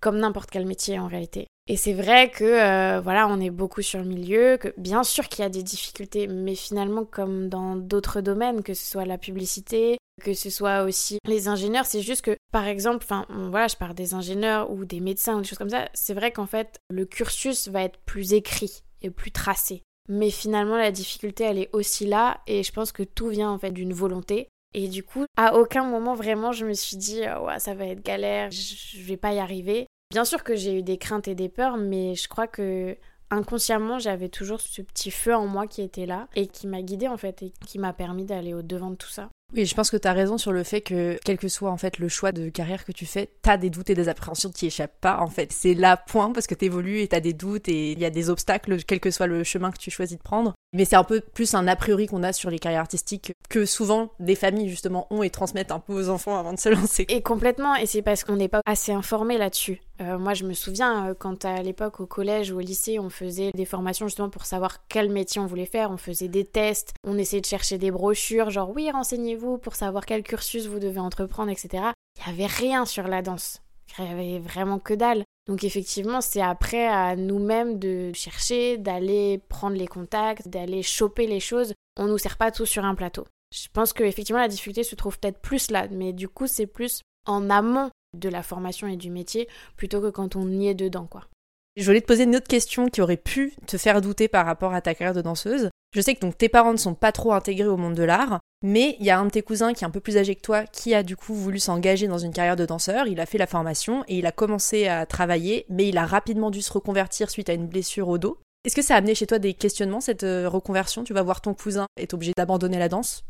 comme 0.00 0.18
n'importe 0.18 0.50
quel 0.50 0.66
métier 0.66 0.98
en 0.98 1.06
réalité. 1.06 1.46
Et 1.68 1.76
c'est 1.76 1.92
vrai 1.92 2.30
que 2.30 2.44
euh, 2.44 3.00
voilà, 3.00 3.28
on 3.28 3.40
est 3.40 3.50
beaucoup 3.50 3.82
sur 3.82 4.00
le 4.00 4.04
milieu, 4.04 4.56
que 4.56 4.74
bien 4.76 5.04
sûr 5.04 5.28
qu'il 5.28 5.42
y 5.42 5.46
a 5.46 5.50
des 5.50 5.62
difficultés, 5.62 6.26
mais 6.26 6.56
finalement 6.56 7.04
comme 7.04 7.48
dans 7.48 7.76
d'autres 7.76 8.20
domaines, 8.20 8.62
que 8.62 8.74
ce 8.74 8.84
soit 8.84 9.04
la 9.04 9.16
publicité, 9.16 9.98
que 10.22 10.34
ce 10.34 10.50
soit 10.50 10.82
aussi 10.82 11.18
les 11.24 11.46
ingénieurs, 11.46 11.86
c'est 11.86 12.02
juste 12.02 12.22
que 12.22 12.36
par 12.52 12.66
exemple, 12.66 13.04
enfin 13.04 13.26
voilà, 13.50 13.68
je 13.68 13.76
parle 13.76 13.94
des 13.94 14.12
ingénieurs 14.12 14.72
ou 14.72 14.84
des 14.84 15.00
médecins 15.00 15.36
ou 15.36 15.40
des 15.40 15.46
choses 15.46 15.58
comme 15.58 15.70
ça, 15.70 15.88
c'est 15.94 16.14
vrai 16.14 16.32
qu'en 16.32 16.46
fait 16.46 16.80
le 16.90 17.06
cursus 17.06 17.68
va 17.68 17.82
être 17.82 17.98
plus 18.06 18.32
écrit 18.32 18.82
et 19.00 19.10
plus 19.10 19.30
tracé. 19.30 19.82
Mais 20.08 20.30
finalement 20.30 20.76
la 20.76 20.90
difficulté 20.90 21.44
elle 21.44 21.58
est 21.58 21.70
aussi 21.72 22.06
là 22.06 22.40
et 22.48 22.64
je 22.64 22.72
pense 22.72 22.90
que 22.90 23.04
tout 23.04 23.28
vient 23.28 23.50
en 23.50 23.58
fait 23.58 23.70
d'une 23.70 23.92
volonté 23.92 24.48
et 24.74 24.88
du 24.88 25.04
coup, 25.04 25.26
à 25.36 25.54
aucun 25.56 25.84
moment 25.84 26.14
vraiment 26.14 26.50
je 26.50 26.66
me 26.66 26.72
suis 26.72 26.96
dit 26.96 27.20
ouais, 27.20 27.58
ça 27.58 27.74
va 27.74 27.86
être 27.86 28.02
galère, 28.02 28.50
je 28.50 29.00
vais 29.02 29.16
pas 29.16 29.32
y 29.32 29.38
arriver. 29.38 29.86
Bien 30.12 30.26
sûr 30.26 30.44
que 30.44 30.54
j'ai 30.54 30.78
eu 30.78 30.82
des 30.82 30.98
craintes 30.98 31.26
et 31.26 31.34
des 31.34 31.48
peurs, 31.48 31.78
mais 31.78 32.14
je 32.14 32.28
crois 32.28 32.46
que 32.46 32.98
inconsciemment, 33.30 33.98
j'avais 33.98 34.28
toujours 34.28 34.60
ce 34.60 34.82
petit 34.82 35.10
feu 35.10 35.34
en 35.34 35.46
moi 35.46 35.66
qui 35.66 35.80
était 35.80 36.04
là 36.04 36.28
et 36.36 36.48
qui 36.48 36.66
m'a 36.66 36.82
guidée 36.82 37.08
en 37.08 37.16
fait 37.16 37.42
et 37.42 37.54
qui 37.66 37.78
m'a 37.78 37.94
permis 37.94 38.26
d'aller 38.26 38.52
au 38.52 38.60
devant 38.60 38.90
de 38.90 38.96
tout 38.96 39.08
ça. 39.08 39.30
Oui, 39.54 39.64
je 39.64 39.74
pense 39.74 39.90
que 39.90 39.96
tu 39.96 40.06
as 40.06 40.12
raison 40.12 40.36
sur 40.36 40.52
le 40.52 40.64
fait 40.64 40.82
que, 40.82 41.18
quel 41.24 41.38
que 41.38 41.48
soit 41.48 41.70
en 41.70 41.78
fait 41.78 41.98
le 41.98 42.08
choix 42.08 42.30
de 42.30 42.50
carrière 42.50 42.84
que 42.84 42.92
tu 42.92 43.06
fais, 43.06 43.30
t'as 43.40 43.56
des 43.56 43.70
doutes 43.70 43.88
et 43.88 43.94
des 43.94 44.10
appréhensions 44.10 44.50
qui 44.50 44.66
échappent 44.66 45.00
pas 45.00 45.18
en 45.18 45.28
fait. 45.28 45.50
C'est 45.50 45.72
là 45.72 45.96
point 45.96 46.30
parce 46.32 46.46
que 46.46 46.54
t'évolues 46.54 47.00
et 47.00 47.08
t'as 47.08 47.20
des 47.20 47.32
doutes 47.32 47.68
et 47.68 47.92
il 47.92 47.98
y 47.98 48.04
a 48.04 48.10
des 48.10 48.28
obstacles, 48.28 48.82
quel 48.84 49.00
que 49.00 49.10
soit 49.10 49.26
le 49.26 49.44
chemin 49.44 49.70
que 49.70 49.78
tu 49.78 49.90
choisis 49.90 50.18
de 50.18 50.22
prendre. 50.22 50.52
Mais 50.74 50.86
c'est 50.86 50.96
un 50.96 51.04
peu 51.04 51.20
plus 51.20 51.54
un 51.54 51.68
a 51.68 51.76
priori 51.76 52.06
qu'on 52.06 52.22
a 52.22 52.32
sur 52.32 52.48
les 52.48 52.58
carrières 52.58 52.80
artistiques 52.80 53.34
que 53.50 53.66
souvent 53.66 54.10
des 54.20 54.34
familles 54.34 54.70
justement 54.70 55.06
ont 55.10 55.22
et 55.22 55.28
transmettent 55.28 55.70
un 55.70 55.80
peu 55.80 55.92
aux 55.92 56.08
enfants 56.08 56.38
avant 56.38 56.54
de 56.54 56.58
se 56.58 56.70
lancer. 56.70 57.04
Et 57.10 57.20
complètement, 57.20 57.74
et 57.74 57.84
c'est 57.84 58.00
parce 58.00 58.24
qu'on 58.24 58.36
n'est 58.36 58.48
pas 58.48 58.62
assez 58.64 58.92
informé 58.92 59.36
là-dessus. 59.36 59.82
Euh, 60.00 60.18
moi, 60.18 60.32
je 60.32 60.44
me 60.44 60.54
souviens 60.54 61.08
euh, 61.08 61.14
quand 61.14 61.44
à 61.44 61.62
l'époque 61.62 62.00
au 62.00 62.06
collège 62.06 62.50
ou 62.50 62.56
au 62.56 62.60
lycée, 62.60 62.98
on 62.98 63.10
faisait 63.10 63.50
des 63.52 63.66
formations 63.66 64.08
justement 64.08 64.30
pour 64.30 64.46
savoir 64.46 64.86
quel 64.88 65.10
métier 65.10 65.42
on 65.42 65.46
voulait 65.46 65.66
faire. 65.66 65.90
On 65.90 65.98
faisait 65.98 66.28
des 66.28 66.44
tests, 66.46 66.94
on 67.04 67.18
essayait 67.18 67.42
de 67.42 67.46
chercher 67.46 67.76
des 67.76 67.90
brochures, 67.90 68.48
genre 68.48 68.70
oui, 68.74 68.90
renseignez-vous 68.90 69.58
pour 69.58 69.74
savoir 69.74 70.06
quel 70.06 70.22
cursus 70.22 70.66
vous 70.66 70.78
devez 70.78 71.00
entreprendre, 71.00 71.50
etc. 71.50 71.84
Il 72.16 72.32
n'y 72.34 72.42
avait 72.42 72.52
rien 72.52 72.86
sur 72.86 73.08
la 73.08 73.20
danse. 73.20 73.60
Il 73.98 74.04
n'y 74.04 74.10
avait 74.10 74.38
vraiment 74.38 74.78
que 74.78 74.94
dalle. 74.94 75.24
Donc 75.46 75.64
effectivement, 75.64 76.20
c'est 76.20 76.40
après 76.40 76.86
à 76.86 77.16
nous-mêmes 77.16 77.78
de 77.78 78.12
chercher, 78.14 78.78
d'aller 78.78 79.40
prendre 79.48 79.76
les 79.76 79.88
contacts, 79.88 80.48
d'aller 80.48 80.82
choper 80.82 81.26
les 81.26 81.40
choses. 81.40 81.74
On 81.98 82.06
nous 82.06 82.18
sert 82.18 82.36
pas 82.36 82.52
tout 82.52 82.66
sur 82.66 82.84
un 82.84 82.94
plateau. 82.94 83.26
Je 83.52 83.68
pense 83.72 83.92
que 83.92 84.04
effectivement 84.04 84.40
la 84.40 84.48
difficulté 84.48 84.82
se 84.82 84.94
trouve 84.94 85.18
peut-être 85.18 85.40
plus 85.40 85.70
là, 85.70 85.88
mais 85.90 86.12
du 86.12 86.28
coup 86.28 86.46
c'est 86.46 86.66
plus 86.66 87.02
en 87.26 87.50
amont 87.50 87.90
de 88.16 88.28
la 88.28 88.42
formation 88.42 88.86
et 88.86 88.96
du 88.96 89.10
métier 89.10 89.48
plutôt 89.76 90.00
que 90.00 90.10
quand 90.10 90.36
on 90.36 90.48
y 90.48 90.68
est 90.68 90.74
dedans 90.74 91.06
quoi. 91.06 91.26
Je 91.74 91.86
voulais 91.86 92.02
te 92.02 92.06
poser 92.06 92.24
une 92.24 92.36
autre 92.36 92.48
question 92.48 92.88
qui 92.88 93.00
aurait 93.00 93.16
pu 93.16 93.54
te 93.66 93.78
faire 93.78 94.02
douter 94.02 94.28
par 94.28 94.44
rapport 94.44 94.74
à 94.74 94.82
ta 94.82 94.94
carrière 94.94 95.14
de 95.14 95.22
danseuse. 95.22 95.70
Je 95.94 96.00
sais 96.02 96.14
que 96.14 96.20
donc 96.20 96.36
tes 96.36 96.50
parents 96.50 96.72
ne 96.72 96.78
sont 96.78 96.94
pas 96.94 97.12
trop 97.12 97.32
intégrés 97.32 97.66
au 97.66 97.78
monde 97.78 97.94
de 97.94 98.02
l'art, 98.02 98.40
mais 98.62 98.96
il 99.00 99.06
y 99.06 99.10
a 99.10 99.18
un 99.18 99.24
de 99.24 99.30
tes 99.30 99.42
cousins 99.42 99.72
qui 99.72 99.84
est 99.84 99.86
un 99.86 99.90
peu 99.90 100.00
plus 100.00 100.18
âgé 100.18 100.34
que 100.34 100.42
toi 100.42 100.64
qui 100.64 100.94
a 100.94 101.02
du 101.02 101.16
coup 101.16 101.32
voulu 101.32 101.58
s'engager 101.58 102.08
dans 102.08 102.18
une 102.18 102.32
carrière 102.32 102.56
de 102.56 102.66
danseur. 102.66 103.06
Il 103.06 103.20
a 103.20 103.26
fait 103.26 103.38
la 103.38 103.46
formation 103.46 104.04
et 104.06 104.18
il 104.18 104.26
a 104.26 104.32
commencé 104.32 104.86
à 104.86 105.06
travailler, 105.06 105.64
mais 105.70 105.88
il 105.88 105.96
a 105.96 106.04
rapidement 106.04 106.50
dû 106.50 106.60
se 106.60 106.72
reconvertir 106.72 107.30
suite 107.30 107.48
à 107.48 107.54
une 107.54 107.68
blessure 107.68 108.08
au 108.08 108.18
dos. 108.18 108.38
Est-ce 108.66 108.76
que 108.76 108.82
ça 108.82 108.94
a 108.94 108.98
amené 108.98 109.14
chez 109.14 109.26
toi 109.26 109.38
des 109.38 109.54
questionnements 109.54 110.00
cette 110.00 110.24
euh, 110.24 110.50
reconversion? 110.50 111.04
Tu 111.04 111.14
vas 111.14 111.22
voir 111.22 111.40
ton 111.40 111.54
cousin 111.54 111.86
est 111.96 112.12
obligé 112.12 112.32
d'abandonner 112.36 112.78
la 112.78 112.90
danse? 112.90 113.24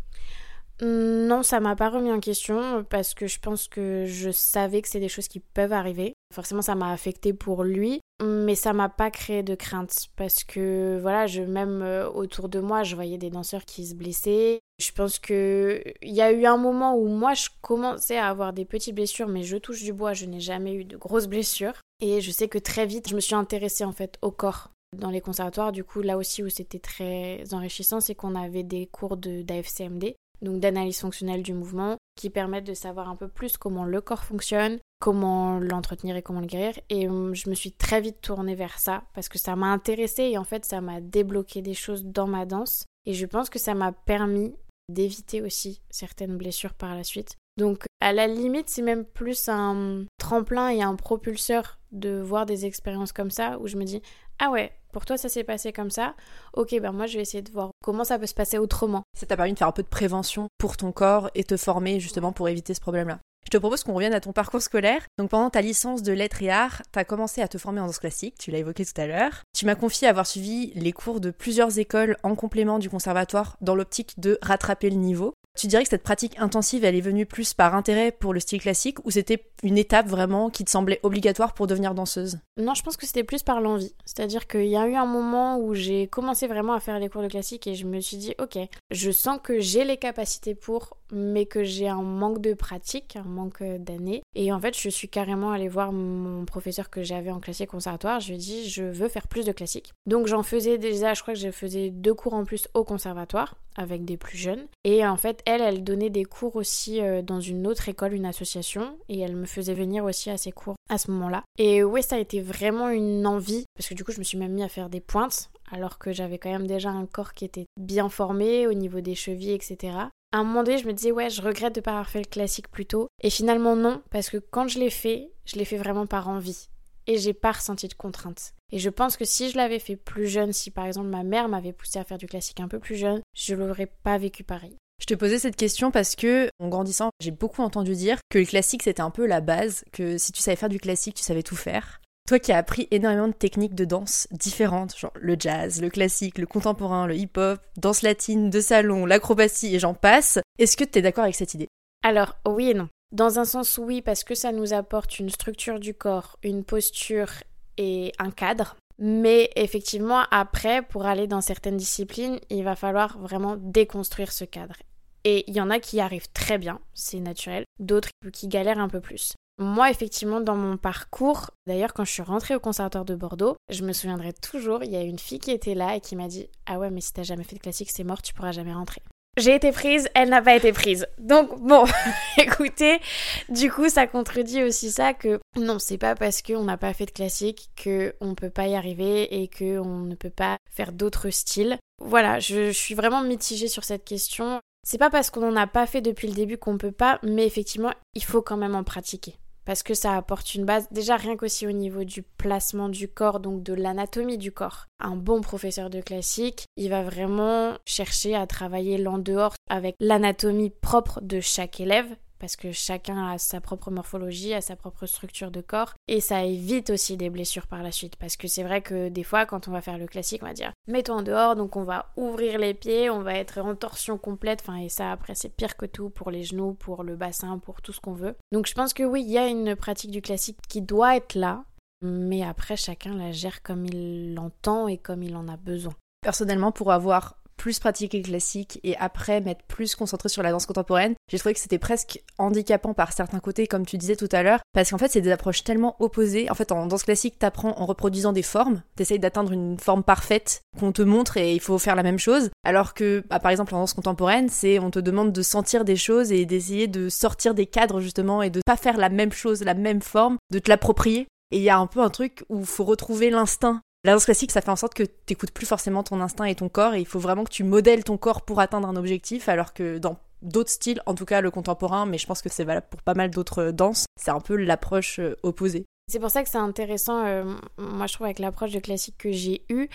Non, 0.81 1.45
ça 1.45 1.61
m'a 1.61 1.77
pas 1.77 1.91
remis 1.91 2.11
en 2.11 2.19
question 2.19 2.85
parce 2.91 3.15
que 3.15 3.29
je 3.29 3.39
pense 3.39 3.69
que 3.69 4.05
je 4.07 4.31
savais 4.31 4.83
que 4.83 4.89
c'est 4.89 5.01
des 5.01 5.09
choses 5.09 5.29
qui 5.29 5.39
peuvent 5.39 5.73
arriver. 5.73 6.15
Forcément, 6.33 6.63
ça 6.63 6.75
m'a 6.75 6.91
affecté 6.91 7.33
pour 7.33 7.63
lui, 7.63 8.01
mais 8.23 8.55
ça 8.55 8.73
m'a 8.73 8.89
pas 8.89 9.11
créé 9.11 9.43
de 9.43 9.55
crainte 9.55 10.09
parce 10.17 10.45
que 10.45 10.99
voilà, 11.01 11.27
je 11.27 11.43
même 11.43 11.83
euh, 11.83 12.09
autour 12.09 12.49
de 12.49 12.59
moi, 12.59 12.83
je 12.83 12.95
voyais 12.95 13.19
des 13.19 13.31
danseurs 13.31 13.65
qui 13.65 13.87
se 13.87 13.95
blessaient. 13.95 14.61
Je 14.81 14.93
pense 14.93 15.19
que 15.19 15.83
il 16.01 16.13
y 16.15 16.23
a 16.23 16.33
eu 16.33 16.47
un 16.47 16.57
moment 16.57 16.97
où 16.97 17.07
moi 17.07 17.35
je 17.35 17.49
commençais 17.61 18.17
à 18.17 18.29
avoir 18.29 18.53
des 18.53 18.65
petites 18.65 18.95
blessures, 18.95 19.29
mais 19.29 19.43
je 19.43 19.57
touche 19.57 19.83
du 19.83 19.93
bois, 19.93 20.15
je 20.15 20.27
n'ai 20.27 20.41
jamais 20.41 20.75
eu 20.75 20.85
de 20.85 20.97
grosses 20.97 21.27
blessures. 21.27 21.75
Et 22.01 22.21
je 22.21 22.31
sais 22.31 22.49
que 22.49 22.59
très 22.59 22.87
vite, 22.87 23.09
je 23.09 23.15
me 23.15 23.21
suis 23.21 23.35
intéressée 23.35 23.85
en 23.85 23.93
fait 23.93 24.19
au 24.23 24.31
corps 24.31 24.71
dans 24.97 25.11
les 25.11 25.21
conservatoires, 25.21 25.73
du 25.73 25.85
coup, 25.85 26.03
là 26.03 26.17
aussi 26.17 26.43
où 26.43 26.51
c'était 26.51 26.79
très 26.79 27.43
enrichissant, 27.53 28.01
c'est 28.01 28.15
qu'on 28.15 28.35
avait 28.35 28.63
des 28.63 28.87
cours 28.87 29.17
d'AFCMD 29.17 30.15
donc 30.43 30.61
d'analyse 30.61 31.01
fonctionnelle 31.01 31.43
du 31.43 31.55
mouvement, 31.55 31.97
qui 32.17 32.31
permettent 32.31 32.67
de 32.67 32.75
savoir 32.75 33.09
un 33.09 33.17
peu 33.17 33.29
plus 33.29 33.57
comment 33.57 33.85
le 33.85 34.01
corps 34.01 34.25
fonctionne, 34.25 34.79
comment 35.01 35.59
l'entretenir 35.59 36.17
et 36.17 36.23
comment 36.23 36.41
le 36.41 36.47
guérir. 36.47 36.79
Et 36.89 37.09
hum, 37.09 37.35
je 37.35 37.49
me 37.49 37.55
suis 37.55 37.73
très 37.73 38.01
vite 38.01 38.21
tournée 38.21 38.55
vers 38.55 38.79
ça 38.79 39.05
parce 39.15 39.29
que 39.29 39.39
ça 39.39 39.57
m'a 39.57 39.73
intéressée 39.73 40.25
et 40.25 40.39
en 40.39 40.45
fait 40.45 40.65
ça 40.65 40.81
m'a 40.81 41.01
débloqué 41.01 41.63
des 41.63 41.75
choses 41.75 42.05
dans 42.05 42.27
ma 42.27 42.45
danse. 42.47 42.85
Et 43.07 43.15
je 43.15 43.27
pense 43.27 43.51
que 43.51 43.59
ça 43.59 43.75
m'a 43.75 43.93
permis 43.93 44.55
d'éviter 44.89 45.43
aussi 45.43 45.83
certaines 45.91 46.37
blessures 46.37 46.75
par 46.75 46.95
la 46.95 47.05
suite. 47.05 47.37
Donc 47.57 47.85
à 48.01 48.13
la 48.13 48.27
limite 48.27 48.69
c'est 48.69 48.83
même 48.83 49.05
plus 49.05 49.49
un 49.49 50.05
tremplin 50.19 50.69
et 50.71 50.83
un 50.83 50.97
propulseur 50.97 51.79
de 51.93 52.21
voir 52.21 52.47
des 52.47 52.65
expériences 52.65 53.13
comme 53.13 53.31
ça 53.31 53.59
où 53.59 53.67
je 53.67 53.77
me 53.77 53.85
dis 53.85 54.01
ah 54.39 54.51
ouais 54.51 54.73
pour 54.93 55.05
toi 55.05 55.17
ça 55.17 55.29
s'est 55.29 55.45
passé 55.45 55.73
comme 55.73 55.91
ça, 55.91 56.15
ok 56.55 56.79
ben 56.81 56.93
moi 56.93 57.07
je 57.07 57.17
vais 57.17 57.23
essayer 57.23 57.43
de 57.43 57.51
voir 57.51 57.71
comment 57.83 58.05
ça 58.05 58.19
peut 58.19 58.27
se 58.27 58.35
passer 58.35 58.59
autrement. 58.59 59.03
Ça 59.19 59.27
t'a 59.27 59.37
permis 59.37 59.55
de 59.55 59.59
faire 59.59 59.69
un 59.69 59.73
peu 59.73 59.83
de 59.83 59.89
prévention 59.89 60.49
pour 60.59 60.77
ton 60.77 60.93
corps 60.93 61.31
et 61.35 61.45
te 61.45 61.57
former 61.57 62.01
justement 62.01 62.33
pour 62.33 62.49
éviter 62.49 62.75
ce 62.75 62.81
problème-là. 62.81 63.19
Je 63.45 63.51
te 63.51 63.57
propose 63.57 63.83
qu'on 63.83 63.95
revienne 63.95 64.15
à 64.15 64.21
ton 64.21 64.33
parcours 64.33 64.63
scolaire. 64.63 65.03
Donc 65.19 65.31
pendant 65.31 65.51
ta 65.51 65.63
licence 65.63 66.03
de 66.03 66.13
lettres 66.13 66.43
et 66.43 66.51
arts, 66.51 66.83
tu 66.93 66.99
as 66.99 67.05
commencé 67.05 67.43
à 67.43 67.49
te 67.49 67.59
former 67.59 67.81
en 67.81 67.87
danse 67.87 67.99
classique, 67.99 68.37
tu 68.39 68.51
l'as 68.51 68.59
évoqué 68.59 68.85
tout 68.85 69.01
à 69.01 69.07
l'heure. 69.07 69.43
Tu 69.55 69.67
m'as 69.67 69.75
confié 69.75 70.09
avoir 70.09 70.27
suivi 70.27 70.73
les 70.75 70.93
cours 70.93 71.21
de 71.21 71.31
plusieurs 71.31 71.79
écoles 71.79 72.17
en 72.23 72.35
complément 72.35 72.79
du 72.79 72.89
conservatoire 72.89 73.57
dans 73.61 73.75
l'optique 73.75 74.19
de 74.21 74.39
rattraper 74.43 74.91
le 74.91 74.97
niveau. 74.97 75.35
Tu 75.59 75.67
dirais 75.67 75.83
que 75.83 75.91
cette 75.91 76.03
pratique 76.03 76.39
intensive, 76.39 76.83
elle 76.83 76.97
est 76.97 77.03
venue 77.03 77.27
plus 77.27 77.53
par 77.53 77.75
intérêt 77.75 78.11
pour 78.11 78.33
le 78.33 78.41
style 78.41 78.61
classique 78.61 79.05
ou 79.05 79.11
c'était 79.11 79.45
une 79.63 79.77
étape 79.77 80.09
vraiment 80.09 80.49
qui 80.49 80.65
te 80.65 80.71
semblait 80.71 80.99
obligatoire 81.03 81.53
pour 81.53 81.67
devenir 81.67 81.95
danseuse? 81.95 82.39
Non, 82.57 82.75
je 82.75 82.83
pense 82.83 82.97
que 82.97 83.07
c'était 83.07 83.23
plus 83.23 83.43
par 83.43 83.61
l'envie. 83.61 83.95
C'est-à-dire 84.07 84.47
qu'il 84.47 84.67
y 84.67 84.77
a 84.77 84.89
eu 84.89 84.95
un 84.95 85.05
moment 85.05 85.59
où 85.59 85.75
j'ai 85.75 86.07
commencé 86.07 86.47
vraiment 86.47 86.73
à 86.73 86.81
faire 86.81 86.99
les 86.99 87.11
cours 87.11 87.23
de 87.23 87.29
classique 87.29 87.67
et 87.67 87.75
je 87.75 87.87
me 87.87 88.01
suis 88.01 88.17
dit, 88.17 88.35
ok, 88.41 88.59
je 88.91 89.11
sens 89.11 89.39
que 89.43 89.61
j'ai 89.61 89.85
les 89.85 89.99
capacités 89.99 90.55
pour, 90.55 90.97
mais 91.13 91.45
que 91.45 91.63
j'ai 91.63 91.89
un 91.89 92.03
manque 92.03 92.41
de 92.41 92.55
pratique, 92.55 93.17
un 93.17 93.29
manque 93.29 93.63
d'années. 93.63 94.23
Et 94.35 94.53
en 94.53 94.61
fait, 94.61 94.77
je 94.77 94.89
suis 94.89 95.09
carrément 95.09 95.53
allée 95.53 95.69
voir 95.69 95.93
mon 95.93 96.47
professeur 96.47 96.89
que 96.89 97.03
j'avais 97.03 97.31
en 97.31 97.41
classique 97.41 97.71
conservatoire. 97.71 98.21
Je 98.21 98.29
lui 98.29 98.35
ai 98.37 98.39
dit, 98.39 98.71
je 98.71 98.85
veux 98.85 99.09
faire 99.09 99.29
plus 99.29 99.45
de 99.45 99.53
classique. 99.53 99.93
Donc 100.07 100.27
j'en 100.29 100.43
faisais 100.43 100.79
déjà, 100.79 101.13
je 101.13 101.21
crois 101.21 101.35
que 101.35 101.41
je 101.41 101.51
faisais 101.51 101.91
deux 101.91 102.15
cours 102.15 102.33
en 102.33 102.45
plus 102.45 102.69
au 102.73 102.85
conservatoire 102.85 103.57
avec 103.77 104.05
des 104.05 104.17
plus 104.17 104.37
jeunes. 104.37 104.67
Et 104.85 105.07
en 105.07 105.17
fait, 105.17 105.43
elle, 105.47 105.61
elle 105.61 105.85
donnait 105.85 106.11
des 106.11 106.25
cours 106.25 106.57
aussi 106.57 107.01
euh, 107.01 107.23
dans 107.23 107.41
une 107.41 107.67
autre 107.67 107.89
école, 107.89 108.15
une 108.15 108.27
association, 108.27 108.97
et 109.09 109.21
elle 109.21 109.37
me 109.37 109.47
faisait 109.47 109.75
venir 109.75 110.05
aussi 110.05 110.31
à 110.31 110.37
ses 110.37 110.53
cours 110.53 110.77
à 110.89 110.99
ce 110.99 111.11
moment-là. 111.11 111.43
Et 111.59 111.85
ouais, 111.85 112.03
ça 112.03 112.17
a 112.17 112.21
été 112.21 112.41
vraiment 112.41 112.89
une 112.89 113.27
envie, 113.27 113.65
parce 113.77 113.89
que 113.89 113.95
du 113.95 114.05
coup, 114.05 114.13
je 114.13 114.19
me 114.19 114.25
suis 114.25 114.39
même 114.39 114.53
mis 114.53 114.63
à 114.63 114.69
faire 114.69 114.89
des 114.89 115.01
pointes 115.01 115.51
alors 115.73 115.99
que 115.99 116.13
j'avais 116.13 116.39
quand 116.39 116.51
même 116.51 116.67
déjà 116.67 116.91
un 116.91 117.07
corps 117.07 117.33
qui 117.33 117.47
était 117.47 117.67
bien 117.79 118.11
formé 118.11 118.67
au 118.67 118.75
niveau 118.75 119.01
des 119.01 119.15
chevilles, 119.15 119.53
etc. 119.53 119.97
À 120.33 120.39
un 120.39 120.45
moment 120.45 120.63
donné, 120.63 120.79
je 120.79 120.87
me 120.87 120.93
disais, 120.93 121.13
ouais, 121.13 121.31
je 121.31 121.43
regrette 121.43 121.75
de 121.75 121.81
ne 121.81 121.85
pas 121.85 121.93
avoir 121.93 122.09
fait 122.09 122.21
le 122.21 122.27
classique 122.27 122.71
plus 122.71 122.87
tôt. 122.87 123.09
Et 123.23 123.31
finalement, 123.31 123.75
non, 123.75 124.03
parce 124.11 124.31
que 124.31 124.37
quand 124.37 124.69
je 124.69 124.79
l'ai 124.79 124.91
fait, 124.91 125.31
je 125.45 125.57
l'ai 125.57 125.65
fait 125.65 125.77
vraiment 125.77 126.07
par 126.07 126.29
envie. 126.29 126.69
Et 127.07 127.19
j'ai 127.19 127.35
pas 127.35 127.53
ressenti 127.53 127.89
de 127.89 127.95
contrainte. 127.95 128.55
Et 128.71 128.79
je 128.79 128.91
pense 128.91 129.17
que 129.17 129.25
si 129.25 129.51
je 129.51 129.57
l'avais 129.57 129.79
fait 129.79 129.97
plus 129.97 130.29
jeune, 130.29 130.53
si 130.53 130.71
par 130.71 130.87
exemple 130.87 131.09
ma 131.09 131.25
mère 131.25 131.49
m'avait 131.49 131.73
poussé 131.73 131.99
à 131.99 132.05
faire 132.05 132.19
du 132.19 132.27
classique 132.27 132.61
un 132.61 132.69
peu 132.69 132.79
plus 132.79 132.97
jeune, 132.97 133.21
je 133.35 133.55
l'aurais 133.55 133.87
pas 133.87 134.19
vécu 134.19 134.45
pareil. 134.45 134.77
Je 135.01 135.07
te 135.07 135.15
posais 135.15 135.41
cette 135.41 135.57
question 135.57 135.91
parce 135.91 136.15
que, 136.15 136.49
en 136.61 136.69
grandissant, 136.69 137.11
j'ai 137.21 137.33
beaucoup 137.33 137.63
entendu 137.63 137.97
dire 137.97 138.19
que 138.31 138.39
le 138.39 138.45
classique 138.45 138.85
c'était 138.85 139.01
un 139.01 139.11
peu 139.11 139.27
la 139.27 139.41
base, 139.41 139.85
que 139.93 140.17
si 140.17 140.31
tu 140.31 140.41
savais 140.41 140.57
faire 140.57 140.69
du 140.69 140.79
classique, 140.79 141.17
tu 141.17 141.25
savais 141.25 141.43
tout 141.43 141.57
faire. 141.57 142.01
Toi 142.29 142.39
qui 142.39 142.53
as 142.53 142.57
appris 142.57 142.87
énormément 142.93 143.27
de 143.27 143.33
techniques 143.33 143.75
de 143.75 143.85
danse 143.85 144.29
différentes, 144.31 144.97
genre 144.97 145.13
le 145.17 145.35
jazz, 145.37 145.83
le 145.83 145.91
classique, 145.91 146.39
le 146.39 146.47
contemporain, 146.47 147.09
le 147.09 147.17
hip-hop, 147.17 147.61
danse 147.77 148.03
latine, 148.03 148.49
de 148.49 148.61
salon, 148.61 149.05
l'acrobatie 149.05 149.75
et 149.75 149.81
j'en 149.81 149.95
passe, 149.95 150.39
est-ce 150.61 150.77
que 150.77 150.85
tu 150.85 151.01
es 151.01 151.03
d'accord 151.03 151.25
avec 151.25 151.35
cette 151.35 151.55
idée? 151.55 151.69
Alors 152.05 152.37
oui 152.47 152.71
et 152.71 152.75
non. 152.75 152.89
Dans 153.13 153.39
un 153.39 153.45
sens 153.45 153.77
oui 153.77 154.01
parce 154.01 154.25
que 154.25 154.35
ça 154.35 154.53
nous 154.53 154.73
apporte 154.73 155.19
une 155.19 155.29
structure 155.29 155.79
du 155.79 155.93
corps, 155.93 156.39
une 156.43 156.65
posture 156.65 157.29
et 157.77 158.13
un 158.19 158.31
cadre. 158.31 158.77
Mais 158.99 159.51
effectivement, 159.55 160.23
après, 160.31 160.81
pour 160.81 161.05
aller 161.05 161.27
dans 161.27 161.43
certaines 161.43 161.77
disciplines, 161.77 162.41
il 162.49 162.65
va 162.65 162.75
falloir 162.75 163.19
vraiment 163.19 163.57
déconstruire 163.59 164.33
ce 164.33 164.45
cadre. 164.45 164.77
Et 165.25 165.45
il 165.47 165.55
y 165.55 165.61
en 165.61 165.69
a 165.69 165.79
qui 165.79 166.01
arrivent 166.01 166.33
très 166.33 166.57
bien, 166.57 166.81
c'est 166.95 167.21
naturel, 167.21 167.65
d'autres 167.79 168.09
qui 168.33 168.49
galèrent 168.49 168.79
un 168.79 168.89
peu 168.89 169.01
plus. 169.01 169.35
Moi, 169.59 169.91
effectivement, 169.91 170.41
dans 170.41 170.57
mon 170.57 170.79
parcours, 170.79 171.51
d'ailleurs, 171.67 171.93
quand 171.93 172.05
je 172.05 172.13
suis 172.13 172.23
rentrée 172.23 172.55
au 172.55 172.61
conservatoire 172.61 173.05
de 173.05 173.15
Bordeaux, 173.15 173.57
je 173.69 173.85
me 173.85 173.93
souviendrai 173.93 174.33
toujours, 174.33 174.83
il 174.83 174.91
y 174.91 174.97
a 174.97 175.03
une 175.03 175.19
fille 175.19 175.39
qui 175.39 175.51
était 175.51 175.75
là 175.75 175.97
et 175.97 176.01
qui 176.01 176.17
m'a 176.17 176.29
dit 176.29 176.49
Ah 176.67 176.79
ouais, 176.79 176.91
mais 176.91 177.03
si 177.03 177.13
t'as 177.13 177.23
jamais 177.23 177.45
fait 177.45 177.57
de 177.57 177.61
classique, 177.61 177.91
c'est 177.91 178.05
mort, 178.05 178.23
tu 178.23 178.33
pourras 178.33 178.53
jamais 178.53 178.73
rentrer. 178.73 179.03
J'ai 179.39 179.55
été 179.55 179.73
prise, 179.73 180.11
elle 180.15 180.29
n'a 180.29 180.43
pas 180.43 180.57
été 180.57 180.73
prise. 180.73 181.07
Donc 181.17 181.59
bon, 181.59 181.85
écoutez, 182.37 183.01
du 183.49 183.73
coup 183.73 183.89
ça 183.89 184.07
contredit 184.07 184.63
aussi 184.63 184.91
ça 184.91 185.15
que 185.15 185.41
non, 185.57 185.79
c'est 185.79 185.97
pas 185.97 186.15
parce 186.15 186.43
qu'on 186.43 186.65
n'a 186.65 186.77
pas 186.77 186.93
fait 186.93 187.07
de 187.07 187.13
classique 187.13 187.71
que 187.75 188.15
on 188.21 188.35
peut 188.35 188.51
pas 188.51 188.67
y 188.67 188.75
arriver 188.75 189.43
et 189.43 189.49
que 189.49 189.79
on 189.79 190.01
ne 190.01 190.15
peut 190.17 190.29
pas 190.29 190.59
faire 190.71 190.93
d'autres 190.93 191.31
styles. 191.31 191.79
Voilà, 192.05 192.41
je, 192.41 192.67
je 192.67 192.79
suis 192.79 192.95
vraiment 192.95 193.23
mitigée 193.23 193.69
sur 193.69 193.85
cette 193.85 194.05
question. 194.05 194.61
C'est 194.85 194.99
pas 194.99 195.11
parce 195.11 195.31
qu'on 195.31 195.41
n'en 195.41 195.57
a 195.57 195.67
pas 195.67 195.87
fait 195.87 196.03
depuis 196.03 196.29
le 196.29 196.35
début 196.35 196.59
qu'on 196.59 196.77
peut 196.77 196.93
pas, 196.93 197.19
mais 197.23 197.47
effectivement, 197.47 197.93
il 198.15 198.25
faut 198.25 198.43
quand 198.43 198.59
même 198.59 198.75
en 198.75 198.85
pratiquer 198.85 199.37
parce 199.65 199.83
que 199.83 199.95
ça 199.95 200.17
apporte 200.17 200.55
une 200.55 200.65
base, 200.65 200.89
déjà 200.91 201.17
rien 201.17 201.37
qu'aussi 201.37 201.67
au 201.67 201.73
niveau 201.73 202.05
du 202.05 202.23
placement 202.23 202.89
du 202.89 203.09
corps, 203.09 203.41
donc 203.41 203.63
de 203.63 203.75
l'anatomie 203.75 204.39
du 204.39 204.53
corps. 204.53 204.87
Un 205.01 205.17
bon 205.17 205.41
professeur 205.41 205.91
de 205.91 206.01
classique, 206.01 206.67
il 206.77 206.91
va 206.91 207.03
vraiment 207.03 207.77
chercher 207.85 208.35
à 208.35 208.47
travailler 208.47 208.99
l'en 208.99 209.19
dehors 209.19 209.55
avec 209.69 209.95
l'anatomie 210.01 210.71
propre 210.71 211.21
de 211.23 211.41
chaque 211.41 211.81
élève, 211.81 212.17
parce 212.43 212.57
que 212.57 212.73
chacun 212.73 213.29
a 213.29 213.39
sa 213.39 213.61
propre 213.61 213.93
morphologie, 213.93 214.53
a 214.53 214.61
sa 214.61 214.75
propre 214.75 215.07
structure 215.07 215.53
de 215.53 215.61
corps, 215.61 215.95
et 216.09 216.21
ça 216.21 216.43
évite 216.43 216.91
aussi 216.91 217.17
des 217.17 217.31
blessures 217.31 217.69
par 217.69 217.85
la 217.85 217.93
suite, 217.93 218.17
parce 218.17 218.37
que 218.37 218.49
c'est 218.49 218.65
vrai 218.65 218.83
que 218.83 219.09
des 219.11 219.23
fois, 219.23 219.47
quand 219.47 219.69
on 219.69 219.71
va 219.71 219.81
faire 219.81 219.97
le 219.97 220.09
classique, 220.09 220.43
on 220.43 220.47
va 220.47 220.53
dire 220.53 220.73
mets-toi 220.89 221.15
en 221.15 221.23
dehors, 221.23 221.55
donc 221.55 221.77
on 221.77 221.85
va 221.85 222.07
ouvrir 222.17 222.59
les 222.59 222.75
pieds, 222.75 223.11
on 223.11 223.23
va 223.23 223.35
être 223.35 223.61
en 223.61 223.77
torsion 223.77 224.19
complète, 224.19 224.59
enfin, 224.63 224.79
et 224.79 224.89
ça 224.89 225.13
après 225.13 225.37
c'est 225.37 225.55
pire 225.55 225.77
que 225.77 225.87
tout 225.87 226.11
pour 226.11 226.33
les 226.33 226.43
genoux, 226.43 226.75
pour 226.75 227.05
le 227.05 227.15
bassin, 227.15 227.59
pour 227.59 227.81
tout 227.81 227.93
ce 227.93 228.01
qu'on 228.01 228.13
veut. 228.13 228.35
Donc 228.51 228.67
je 228.67 228.75
pense 228.75 228.93
que 228.93 229.05
oui, 229.05 229.23
il 229.23 229.31
y 229.31 229.39
a 229.39 229.47
une 229.47 229.77
pratique 229.77 230.11
du 230.11 230.21
classique 230.21 230.59
qui 230.69 230.83
doit 230.83 231.15
être 231.15 231.37
là, 231.37 231.63
mais 232.03 232.43
après 232.43 232.77
chacun 232.77 233.15
la 233.15 233.31
gère 233.31 233.63
comme 233.63 233.87
il 233.87 234.35
l'entend 234.35 234.89
et 234.89 234.99
comme 234.99 235.23
il 235.23 235.37
en 235.37 235.47
a 235.47 235.57
besoin. 235.57 235.95
Personnellement, 236.23 236.73
pour 236.73 236.91
avoir 236.91 237.37
plus 237.63 237.79
pratiquer 237.79 238.19
le 238.19 238.25
classique 238.25 238.81
et 238.83 238.97
après 238.97 239.41
m'être 239.41 239.63
plus 239.69 239.95
concentré 239.95 240.29
sur 240.29 240.43
la 240.43 240.51
danse 240.51 240.67
contemporaine, 240.67 241.15
j'ai 241.31 241.39
trouvé 241.39 241.55
que 241.55 241.61
c'était 241.61 241.79
presque 241.79 242.21
handicapant 242.37 242.93
par 242.93 243.13
certains 243.13 243.39
côtés, 243.39 243.69
comme 243.69 243.87
tu 243.87 243.99
disais 243.99 244.17
tout 244.17 244.29
à 244.33 244.43
l'heure, 244.43 244.59
parce 244.73 244.91
qu'en 244.91 244.99
fait 244.99 245.13
c'est 245.13 245.21
des 245.21 245.31
approches 245.31 245.63
tellement 245.63 245.95
opposées. 246.01 246.51
En 246.51 246.55
fait, 246.55 246.73
en 246.73 246.87
danse 246.87 247.05
classique, 247.05 247.39
t'apprends 247.39 247.79
en 247.79 247.87
reproduisant 247.87 248.33
des 248.33 248.43
formes, 248.43 248.83
t'essayes 248.97 249.21
d'atteindre 249.21 249.53
une 249.53 249.79
forme 249.79 250.03
parfaite 250.03 250.63
qu'on 250.81 250.91
te 250.91 251.03
montre 251.03 251.37
et 251.37 251.55
il 251.55 251.61
faut 251.61 251.79
faire 251.79 251.95
la 251.95 252.03
même 252.03 252.19
chose, 252.19 252.51
alors 252.65 252.95
que, 252.95 253.23
bah, 253.31 253.39
par 253.39 253.53
exemple, 253.53 253.77
en 253.77 253.79
danse 253.79 253.95
contemporaine, 253.95 254.49
c'est 254.49 254.81
on 254.81 254.91
te 254.91 254.99
demande 254.99 255.31
de 255.31 255.43
sentir 255.43 255.85
des 255.85 255.95
choses 255.97 256.33
et 256.33 256.45
d'essayer 256.47 256.89
de 256.89 257.09
sortir 257.09 257.55
des 257.55 257.67
cadres 257.67 258.01
justement 258.01 258.43
et 258.43 258.51
de 258.51 258.61
pas 258.67 258.77
faire 258.77 258.97
la 258.97 259.09
même 259.09 259.31
chose, 259.31 259.63
la 259.63 259.75
même 259.75 260.03
forme, 260.03 260.37
de 260.51 260.59
te 260.59 260.69
l'approprier. 260.69 261.29
Et 261.53 261.59
il 261.59 261.63
y 261.63 261.71
a 261.71 261.79
un 261.79 261.87
peu 261.87 262.01
un 262.01 262.11
truc 262.11 262.45
où 262.49 262.65
faut 262.65 262.83
retrouver 262.83 263.31
l'instinct 263.31 263.83
danse 264.05 264.25
classique, 264.25 264.51
ça 264.51 264.61
fait 264.61 264.71
en 264.71 264.77
sorte 264.77 264.95
que 264.95 265.03
t'écoutes 265.05 265.53
plus 265.53 265.67
forcément 265.67 266.03
ton 266.03 266.21
instinct 266.21 266.45
et 266.45 266.55
ton 266.55 266.69
corps, 266.69 266.95
et 266.95 267.01
il 267.01 267.07
faut 267.07 267.21
vraiment 267.21 267.45
que 267.45 267.51
tu 267.51 267.65
modèles 267.65 268.05
ton 268.05 268.17
corps 268.17 268.43
pour 268.43 268.61
atteindre 268.61 268.89
un 268.89 268.97
objectif, 268.97 269.49
alors 269.49 269.73
que 269.73 269.99
dans 269.99 270.17
d'autres 270.43 270.71
styles, 270.71 271.01
en 271.07 271.15
tout 271.15 271.25
cas 271.25 271.41
le 271.41 271.51
contemporain, 271.51 272.07
mais 272.07 272.19
je 272.19 272.27
pense 272.27 272.43
que 272.43 272.49
c'est 272.49 272.65
valable 272.65 272.87
pour 272.91 273.03
pas 273.03 273.15
mal 273.15 273.31
d'autres 273.31 273.71
danses, 273.71 274.07
c'est 274.21 274.31
un 274.31 274.41
peu 274.41 274.57
l'approche 274.57 275.21
euh, 275.21 275.37
opposée. 275.43 275.85
C'est 276.09 276.19
pour 276.19 276.31
ça 276.31 276.43
que 276.43 276.49
c'est 276.49 276.59
intéressant, 276.59 277.25
euh, 277.25 277.45
moi 277.79 278.07
je 278.07 278.15
trouve, 278.15 278.25
avec 278.27 278.41
l'approche 278.41 278.73
de 278.73 278.81
classique 278.81 279.17
que 279.19 279.31
j'ai 279.31 279.63
eue, 279.69 279.89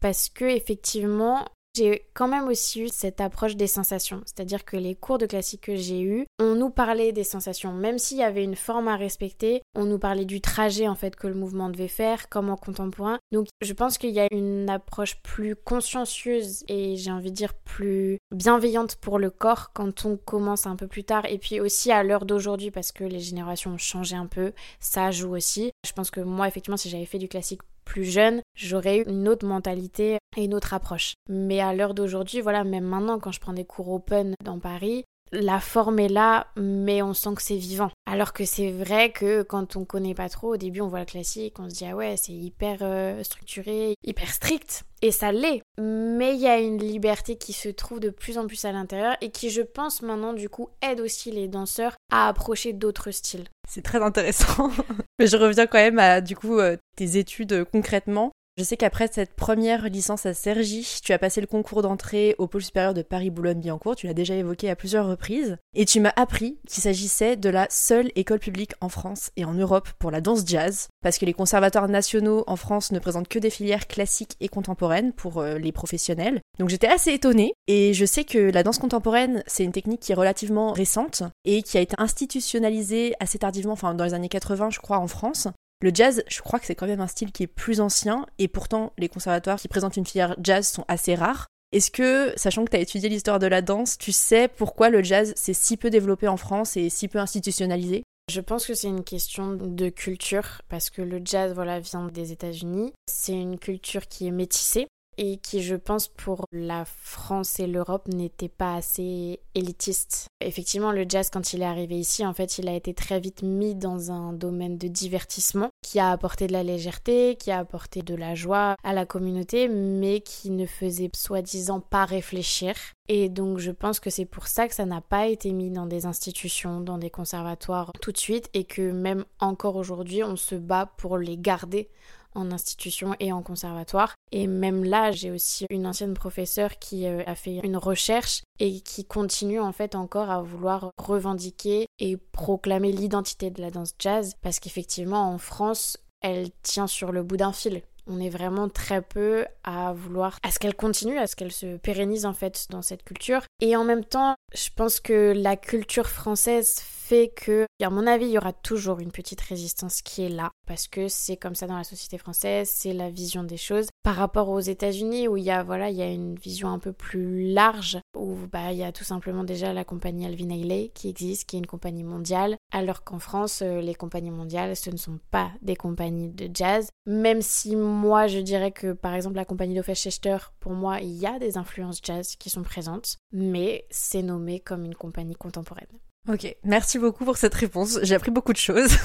parce 0.00 0.28
que 0.28 0.44
effectivement, 0.44 1.46
j'ai 1.76 2.06
quand 2.14 2.28
même 2.28 2.48
aussi 2.48 2.82
eu 2.82 2.88
cette 2.88 3.20
approche 3.20 3.56
des 3.56 3.66
sensations, 3.66 4.22
c'est-à-dire 4.26 4.64
que 4.64 4.76
les 4.76 4.94
cours 4.94 5.18
de 5.18 5.26
classique 5.26 5.62
que 5.62 5.76
j'ai 5.76 6.00
eus, 6.00 6.26
on 6.38 6.54
nous 6.54 6.70
parlait 6.70 7.12
des 7.12 7.24
sensations, 7.24 7.72
même 7.72 7.98
s'il 7.98 8.18
y 8.18 8.22
avait 8.22 8.44
une 8.44 8.56
forme 8.56 8.88
à 8.88 8.96
respecter, 8.96 9.62
on 9.74 9.84
nous 9.84 9.98
parlait 9.98 10.24
du 10.24 10.40
trajet 10.40 10.88
en 10.88 10.94
fait 10.94 11.16
que 11.16 11.26
le 11.26 11.34
mouvement 11.34 11.70
devait 11.70 11.88
faire, 11.88 12.28
comme 12.28 12.48
en 12.48 12.56
contemporain. 12.56 13.18
Donc 13.32 13.48
je 13.60 13.72
pense 13.72 13.98
qu'il 13.98 14.10
y 14.10 14.20
a 14.20 14.28
une 14.30 14.70
approche 14.70 15.20
plus 15.22 15.56
consciencieuse 15.56 16.64
et 16.68 16.96
j'ai 16.96 17.10
envie 17.10 17.30
de 17.30 17.36
dire 17.36 17.54
plus 17.54 18.18
bienveillante 18.30 18.96
pour 18.96 19.18
le 19.18 19.30
corps 19.30 19.72
quand 19.72 20.04
on 20.04 20.16
commence 20.16 20.66
un 20.66 20.76
peu 20.76 20.86
plus 20.86 21.04
tard 21.04 21.26
et 21.26 21.38
puis 21.38 21.60
aussi 21.60 21.90
à 21.90 22.02
l'heure 22.02 22.24
d'aujourd'hui 22.24 22.70
parce 22.70 22.92
que 22.92 23.04
les 23.04 23.20
générations 23.20 23.72
ont 23.72 23.78
changé 23.78 24.14
un 24.14 24.26
peu, 24.26 24.52
ça 24.80 25.10
joue 25.10 25.34
aussi. 25.34 25.72
Je 25.86 25.92
pense 25.92 26.10
que 26.10 26.20
moi 26.20 26.46
effectivement 26.46 26.76
si 26.76 26.88
j'avais 26.88 27.06
fait 27.06 27.18
du 27.18 27.28
classique 27.28 27.62
plus 27.84 28.04
jeune, 28.04 28.42
j'aurais 28.56 28.98
eu 28.98 29.04
une 29.08 29.28
autre 29.28 29.46
mentalité 29.46 30.18
et 30.36 30.44
une 30.44 30.54
autre 30.54 30.74
approche. 30.74 31.14
Mais 31.28 31.60
à 31.60 31.74
l'heure 31.74 31.94
d'aujourd'hui, 31.94 32.40
voilà, 32.40 32.64
même 32.64 32.84
maintenant 32.84 33.18
quand 33.18 33.32
je 33.32 33.40
prends 33.40 33.52
des 33.52 33.64
cours 33.64 33.90
open 33.90 34.34
dans 34.42 34.58
Paris, 34.58 35.04
la 35.34 35.60
forme 35.60 35.98
est 35.98 36.08
là, 36.08 36.46
mais 36.56 37.02
on 37.02 37.14
sent 37.14 37.34
que 37.36 37.42
c'est 37.42 37.56
vivant. 37.56 37.90
Alors 38.10 38.32
que 38.32 38.44
c'est 38.44 38.70
vrai 38.70 39.12
que 39.12 39.42
quand 39.42 39.76
on 39.76 39.84
connaît 39.84 40.14
pas 40.14 40.28
trop, 40.28 40.54
au 40.54 40.56
début 40.56 40.80
on 40.80 40.88
voit 40.88 41.00
le 41.00 41.04
classique, 41.04 41.58
on 41.58 41.68
se 41.68 41.74
dit 41.74 41.86
ah 41.90 41.96
ouais, 41.96 42.16
c'est 42.16 42.32
hyper 42.32 42.78
euh, 42.82 43.22
structuré, 43.22 43.94
hyper 44.04 44.30
strict. 44.30 44.84
Et 45.02 45.10
ça 45.10 45.32
l'est. 45.32 45.60
Mais 45.78 46.34
il 46.34 46.40
y 46.40 46.46
a 46.46 46.58
une 46.58 46.78
liberté 46.78 47.36
qui 47.36 47.52
se 47.52 47.68
trouve 47.68 48.00
de 48.00 48.08
plus 48.08 48.38
en 48.38 48.46
plus 48.46 48.64
à 48.64 48.72
l'intérieur 48.72 49.16
et 49.20 49.30
qui, 49.30 49.50
je 49.50 49.60
pense, 49.60 50.00
maintenant, 50.00 50.32
du 50.32 50.48
coup, 50.48 50.70
aide 50.80 51.00
aussi 51.00 51.30
les 51.30 51.46
danseurs 51.46 51.94
à 52.10 52.26
approcher 52.28 52.72
d'autres 52.72 53.10
styles. 53.10 53.44
C'est 53.68 53.82
très 53.82 54.02
intéressant. 54.02 54.70
Mais 55.18 55.26
je 55.26 55.36
reviens 55.36 55.66
quand 55.66 55.78
même 55.78 55.98
à, 55.98 56.22
du 56.22 56.36
coup, 56.36 56.58
euh, 56.58 56.78
tes 56.96 57.18
études 57.18 57.52
euh, 57.52 57.64
concrètement. 57.64 58.32
Je 58.56 58.62
sais 58.62 58.76
qu'après 58.76 59.08
cette 59.10 59.34
première 59.34 59.88
licence 59.88 60.26
à 60.26 60.32
Cergy, 60.32 61.00
tu 61.02 61.12
as 61.12 61.18
passé 61.18 61.40
le 61.40 61.48
concours 61.48 61.82
d'entrée 61.82 62.36
au 62.38 62.46
pôle 62.46 62.62
supérieur 62.62 62.94
de 62.94 63.02
Paris-Boulogne-Billancourt, 63.02 63.96
tu 63.96 64.06
l'as 64.06 64.14
déjà 64.14 64.36
évoqué 64.36 64.70
à 64.70 64.76
plusieurs 64.76 65.08
reprises, 65.08 65.56
et 65.74 65.84
tu 65.84 65.98
m'as 65.98 66.12
appris 66.14 66.60
qu'il 66.68 66.80
s'agissait 66.80 67.34
de 67.34 67.48
la 67.48 67.66
seule 67.68 68.12
école 68.14 68.38
publique 68.38 68.74
en 68.80 68.88
France 68.88 69.32
et 69.34 69.44
en 69.44 69.54
Europe 69.54 69.88
pour 69.98 70.12
la 70.12 70.20
danse 70.20 70.44
jazz, 70.46 70.86
parce 71.02 71.18
que 71.18 71.24
les 71.24 71.32
conservatoires 71.32 71.88
nationaux 71.88 72.44
en 72.46 72.54
France 72.54 72.92
ne 72.92 73.00
présentent 73.00 73.26
que 73.26 73.40
des 73.40 73.50
filières 73.50 73.88
classiques 73.88 74.36
et 74.38 74.46
contemporaines 74.46 75.12
pour 75.12 75.38
euh, 75.38 75.58
les 75.58 75.72
professionnels. 75.72 76.40
Donc 76.60 76.68
j'étais 76.68 76.86
assez 76.86 77.12
étonnée, 77.12 77.54
et 77.66 77.92
je 77.92 78.04
sais 78.04 78.22
que 78.22 78.38
la 78.38 78.62
danse 78.62 78.78
contemporaine, 78.78 79.42
c'est 79.48 79.64
une 79.64 79.72
technique 79.72 80.00
qui 80.00 80.12
est 80.12 80.14
relativement 80.14 80.70
récente 80.70 81.24
et 81.44 81.62
qui 81.62 81.76
a 81.76 81.80
été 81.80 81.96
institutionnalisée 81.98 83.14
assez 83.18 83.38
tardivement, 83.40 83.72
enfin 83.72 83.94
dans 83.94 84.04
les 84.04 84.14
années 84.14 84.28
80 84.28 84.70
je 84.70 84.78
crois 84.78 84.98
en 84.98 85.08
France, 85.08 85.48
le 85.84 85.90
jazz, 85.92 86.24
je 86.28 86.40
crois 86.40 86.58
que 86.58 86.64
c'est 86.64 86.74
quand 86.74 86.86
même 86.86 87.02
un 87.02 87.06
style 87.06 87.30
qui 87.30 87.42
est 87.42 87.46
plus 87.46 87.82
ancien, 87.82 88.24
et 88.38 88.48
pourtant 88.48 88.94
les 88.96 89.10
conservatoires 89.10 89.60
qui 89.60 89.68
présentent 89.68 89.98
une 89.98 90.06
filière 90.06 90.34
jazz 90.42 90.66
sont 90.66 90.86
assez 90.88 91.14
rares. 91.14 91.46
Est-ce 91.72 91.90
que, 91.90 92.32
sachant 92.36 92.64
que 92.64 92.70
tu 92.70 92.76
as 92.78 92.80
étudié 92.80 93.10
l'histoire 93.10 93.38
de 93.38 93.46
la 93.46 93.60
danse, 93.60 93.98
tu 93.98 94.10
sais 94.10 94.48
pourquoi 94.48 94.88
le 94.88 95.02
jazz 95.02 95.34
s'est 95.36 95.52
si 95.52 95.76
peu 95.76 95.90
développé 95.90 96.26
en 96.26 96.38
France 96.38 96.78
et 96.78 96.88
si 96.88 97.06
peu 97.06 97.18
institutionnalisé? 97.18 98.02
Je 98.32 98.40
pense 98.40 98.66
que 98.66 98.72
c'est 98.72 98.88
une 98.88 99.04
question 99.04 99.52
de 99.52 99.90
culture 99.90 100.62
parce 100.70 100.88
que 100.88 101.02
le 101.02 101.20
jazz 101.22 101.52
voilà 101.52 101.80
vient 101.80 102.06
des 102.06 102.32
États-Unis. 102.32 102.94
C'est 103.06 103.38
une 103.38 103.58
culture 103.58 104.08
qui 104.08 104.26
est 104.26 104.30
métissée 104.30 104.86
et 105.18 105.38
qui, 105.38 105.62
je 105.62 105.76
pense, 105.76 106.08
pour 106.08 106.46
la 106.52 106.84
France 106.84 107.58
et 107.60 107.66
l'Europe, 107.66 108.08
n'était 108.08 108.48
pas 108.48 108.74
assez 108.74 109.40
élitiste. 109.54 110.28
Effectivement, 110.40 110.92
le 110.92 111.04
jazz, 111.08 111.30
quand 111.30 111.52
il 111.52 111.62
est 111.62 111.66
arrivé 111.66 111.98
ici, 111.98 112.24
en 112.26 112.34
fait, 112.34 112.58
il 112.58 112.68
a 112.68 112.74
été 112.74 112.94
très 112.94 113.20
vite 113.20 113.42
mis 113.42 113.74
dans 113.74 114.10
un 114.10 114.32
domaine 114.32 114.78
de 114.78 114.88
divertissement 114.88 115.70
qui 115.82 115.98
a 115.98 116.10
apporté 116.10 116.46
de 116.46 116.52
la 116.52 116.62
légèreté, 116.62 117.36
qui 117.36 117.50
a 117.50 117.58
apporté 117.58 118.02
de 118.02 118.14
la 118.14 118.34
joie 118.34 118.76
à 118.82 118.92
la 118.92 119.06
communauté, 119.06 119.68
mais 119.68 120.20
qui 120.20 120.50
ne 120.50 120.66
faisait 120.66 121.10
soi-disant 121.14 121.80
pas 121.80 122.04
réfléchir. 122.04 122.74
Et 123.08 123.28
donc, 123.28 123.58
je 123.58 123.70
pense 123.70 124.00
que 124.00 124.10
c'est 124.10 124.24
pour 124.24 124.46
ça 124.46 124.66
que 124.66 124.74
ça 124.74 124.86
n'a 124.86 125.02
pas 125.02 125.26
été 125.26 125.52
mis 125.52 125.70
dans 125.70 125.86
des 125.86 126.06
institutions, 126.06 126.80
dans 126.80 126.98
des 126.98 127.10
conservatoires 127.10 127.92
tout 128.00 128.12
de 128.12 128.18
suite, 128.18 128.48
et 128.54 128.64
que 128.64 128.90
même 128.90 129.24
encore 129.40 129.76
aujourd'hui, 129.76 130.22
on 130.22 130.36
se 130.36 130.54
bat 130.54 130.86
pour 130.96 131.18
les 131.18 131.36
garder 131.36 131.90
en 132.34 132.50
institution 132.50 133.14
et 133.20 133.32
en 133.32 133.42
conservatoire. 133.42 134.14
Et 134.32 134.46
même 134.46 134.84
là, 134.84 135.12
j'ai 135.12 135.30
aussi 135.30 135.66
une 135.70 135.86
ancienne 135.86 136.14
professeure 136.14 136.78
qui 136.78 137.06
euh, 137.06 137.22
a 137.26 137.34
fait 137.34 137.60
une 137.62 137.76
recherche 137.76 138.42
et 138.58 138.80
qui 138.80 139.04
continue 139.04 139.60
en 139.60 139.72
fait 139.72 139.94
encore 139.94 140.30
à 140.30 140.42
vouloir 140.42 140.90
revendiquer 140.98 141.86
et 141.98 142.16
proclamer 142.16 142.92
l'identité 142.92 143.50
de 143.50 143.60
la 143.60 143.70
danse 143.70 143.94
jazz 143.98 144.34
parce 144.42 144.60
qu'effectivement 144.60 145.32
en 145.32 145.38
France, 145.38 145.96
elle 146.20 146.50
tient 146.62 146.86
sur 146.86 147.12
le 147.12 147.22
bout 147.22 147.36
d'un 147.36 147.52
fil. 147.52 147.82
On 148.06 148.20
est 148.20 148.28
vraiment 148.28 148.68
très 148.68 149.02
peu 149.02 149.46
à 149.62 149.92
vouloir 149.92 150.38
à 150.42 150.50
ce 150.50 150.58
qu'elle 150.58 150.74
continue, 150.74 151.18
à 151.18 151.26
ce 151.26 151.36
qu'elle 151.36 151.52
se 151.52 151.76
pérennise 151.76 152.26
en 152.26 152.34
fait 152.34 152.66
dans 152.70 152.82
cette 152.82 153.02
culture. 153.02 153.42
Et 153.60 153.76
en 153.76 153.84
même 153.84 154.04
temps, 154.04 154.34
je 154.54 154.68
pense 154.74 155.00
que 155.00 155.32
la 155.34 155.56
culture 155.56 156.08
française 156.08 156.80
fait 156.80 157.28
que, 157.28 157.66
à 157.82 157.90
mon 157.90 158.06
avis, 158.06 158.26
il 158.26 158.32
y 158.32 158.38
aura 158.38 158.52
toujours 158.52 158.98
une 158.98 159.12
petite 159.12 159.40
résistance 159.42 160.00
qui 160.00 160.22
est 160.22 160.30
là, 160.30 160.50
parce 160.66 160.88
que 160.88 161.08
c'est 161.08 161.36
comme 161.36 161.54
ça 161.54 161.66
dans 161.66 161.76
la 161.76 161.84
société 161.84 162.16
française, 162.16 162.70
c'est 162.72 162.94
la 162.94 163.10
vision 163.10 163.44
des 163.44 163.58
choses. 163.58 163.88
Par 164.02 164.16
rapport 164.16 164.48
aux 164.48 164.60
États-Unis, 164.60 165.28
où 165.28 165.36
il 165.36 165.44
y 165.44 165.50
a, 165.50 165.62
voilà, 165.62 165.90
il 165.90 165.96
y 165.96 166.02
a 166.02 166.10
une 166.10 166.34
vision 166.36 166.68
un 166.68 166.78
peu 166.78 166.92
plus 166.92 167.52
large, 167.52 167.98
où 168.16 168.36
bah, 168.50 168.72
il 168.72 168.78
y 168.78 168.84
a 168.84 168.92
tout 168.92 169.04
simplement 169.04 169.44
déjà 169.44 169.72
la 169.74 169.84
compagnie 169.84 170.24
Alvin 170.24 170.48
Ailey 170.48 170.90
qui 170.94 171.08
existe, 171.08 171.46
qui 171.46 171.56
est 171.56 171.58
une 171.58 171.66
compagnie 171.66 172.04
mondiale, 172.04 172.56
alors 172.74 173.04
qu'en 173.04 173.20
France, 173.20 173.62
euh, 173.62 173.80
les 173.80 173.94
compagnies 173.94 174.32
mondiales, 174.32 174.74
ce 174.74 174.90
ne 174.90 174.96
sont 174.96 175.20
pas 175.30 175.52
des 175.62 175.76
compagnies 175.76 176.30
de 176.30 176.50
jazz, 176.52 176.88
même 177.06 177.40
si 177.40 177.76
moi, 177.76 178.26
je 178.26 178.40
dirais 178.40 178.72
que, 178.72 178.92
par 178.92 179.14
exemple, 179.14 179.36
la 179.36 179.44
compagnie 179.44 179.80
Chester, 179.80 180.38
pour 180.58 180.72
moi, 180.72 180.98
il 181.00 181.12
y 181.12 181.24
a 181.24 181.38
des 181.38 181.56
influences 181.56 182.00
jazz 182.02 182.34
qui 182.34 182.50
sont 182.50 182.64
présentes, 182.64 183.18
mais 183.30 183.86
c'est 183.90 184.22
nommé 184.22 184.58
comme 184.58 184.84
une 184.84 184.96
compagnie 184.96 185.36
contemporaine. 185.36 185.86
Ok, 186.28 186.52
merci 186.64 186.98
beaucoup 186.98 187.24
pour 187.24 187.36
cette 187.36 187.54
réponse. 187.54 188.00
J'ai 188.02 188.16
appris 188.16 188.32
beaucoup 188.32 188.52
de 188.52 188.58
choses. 188.58 188.96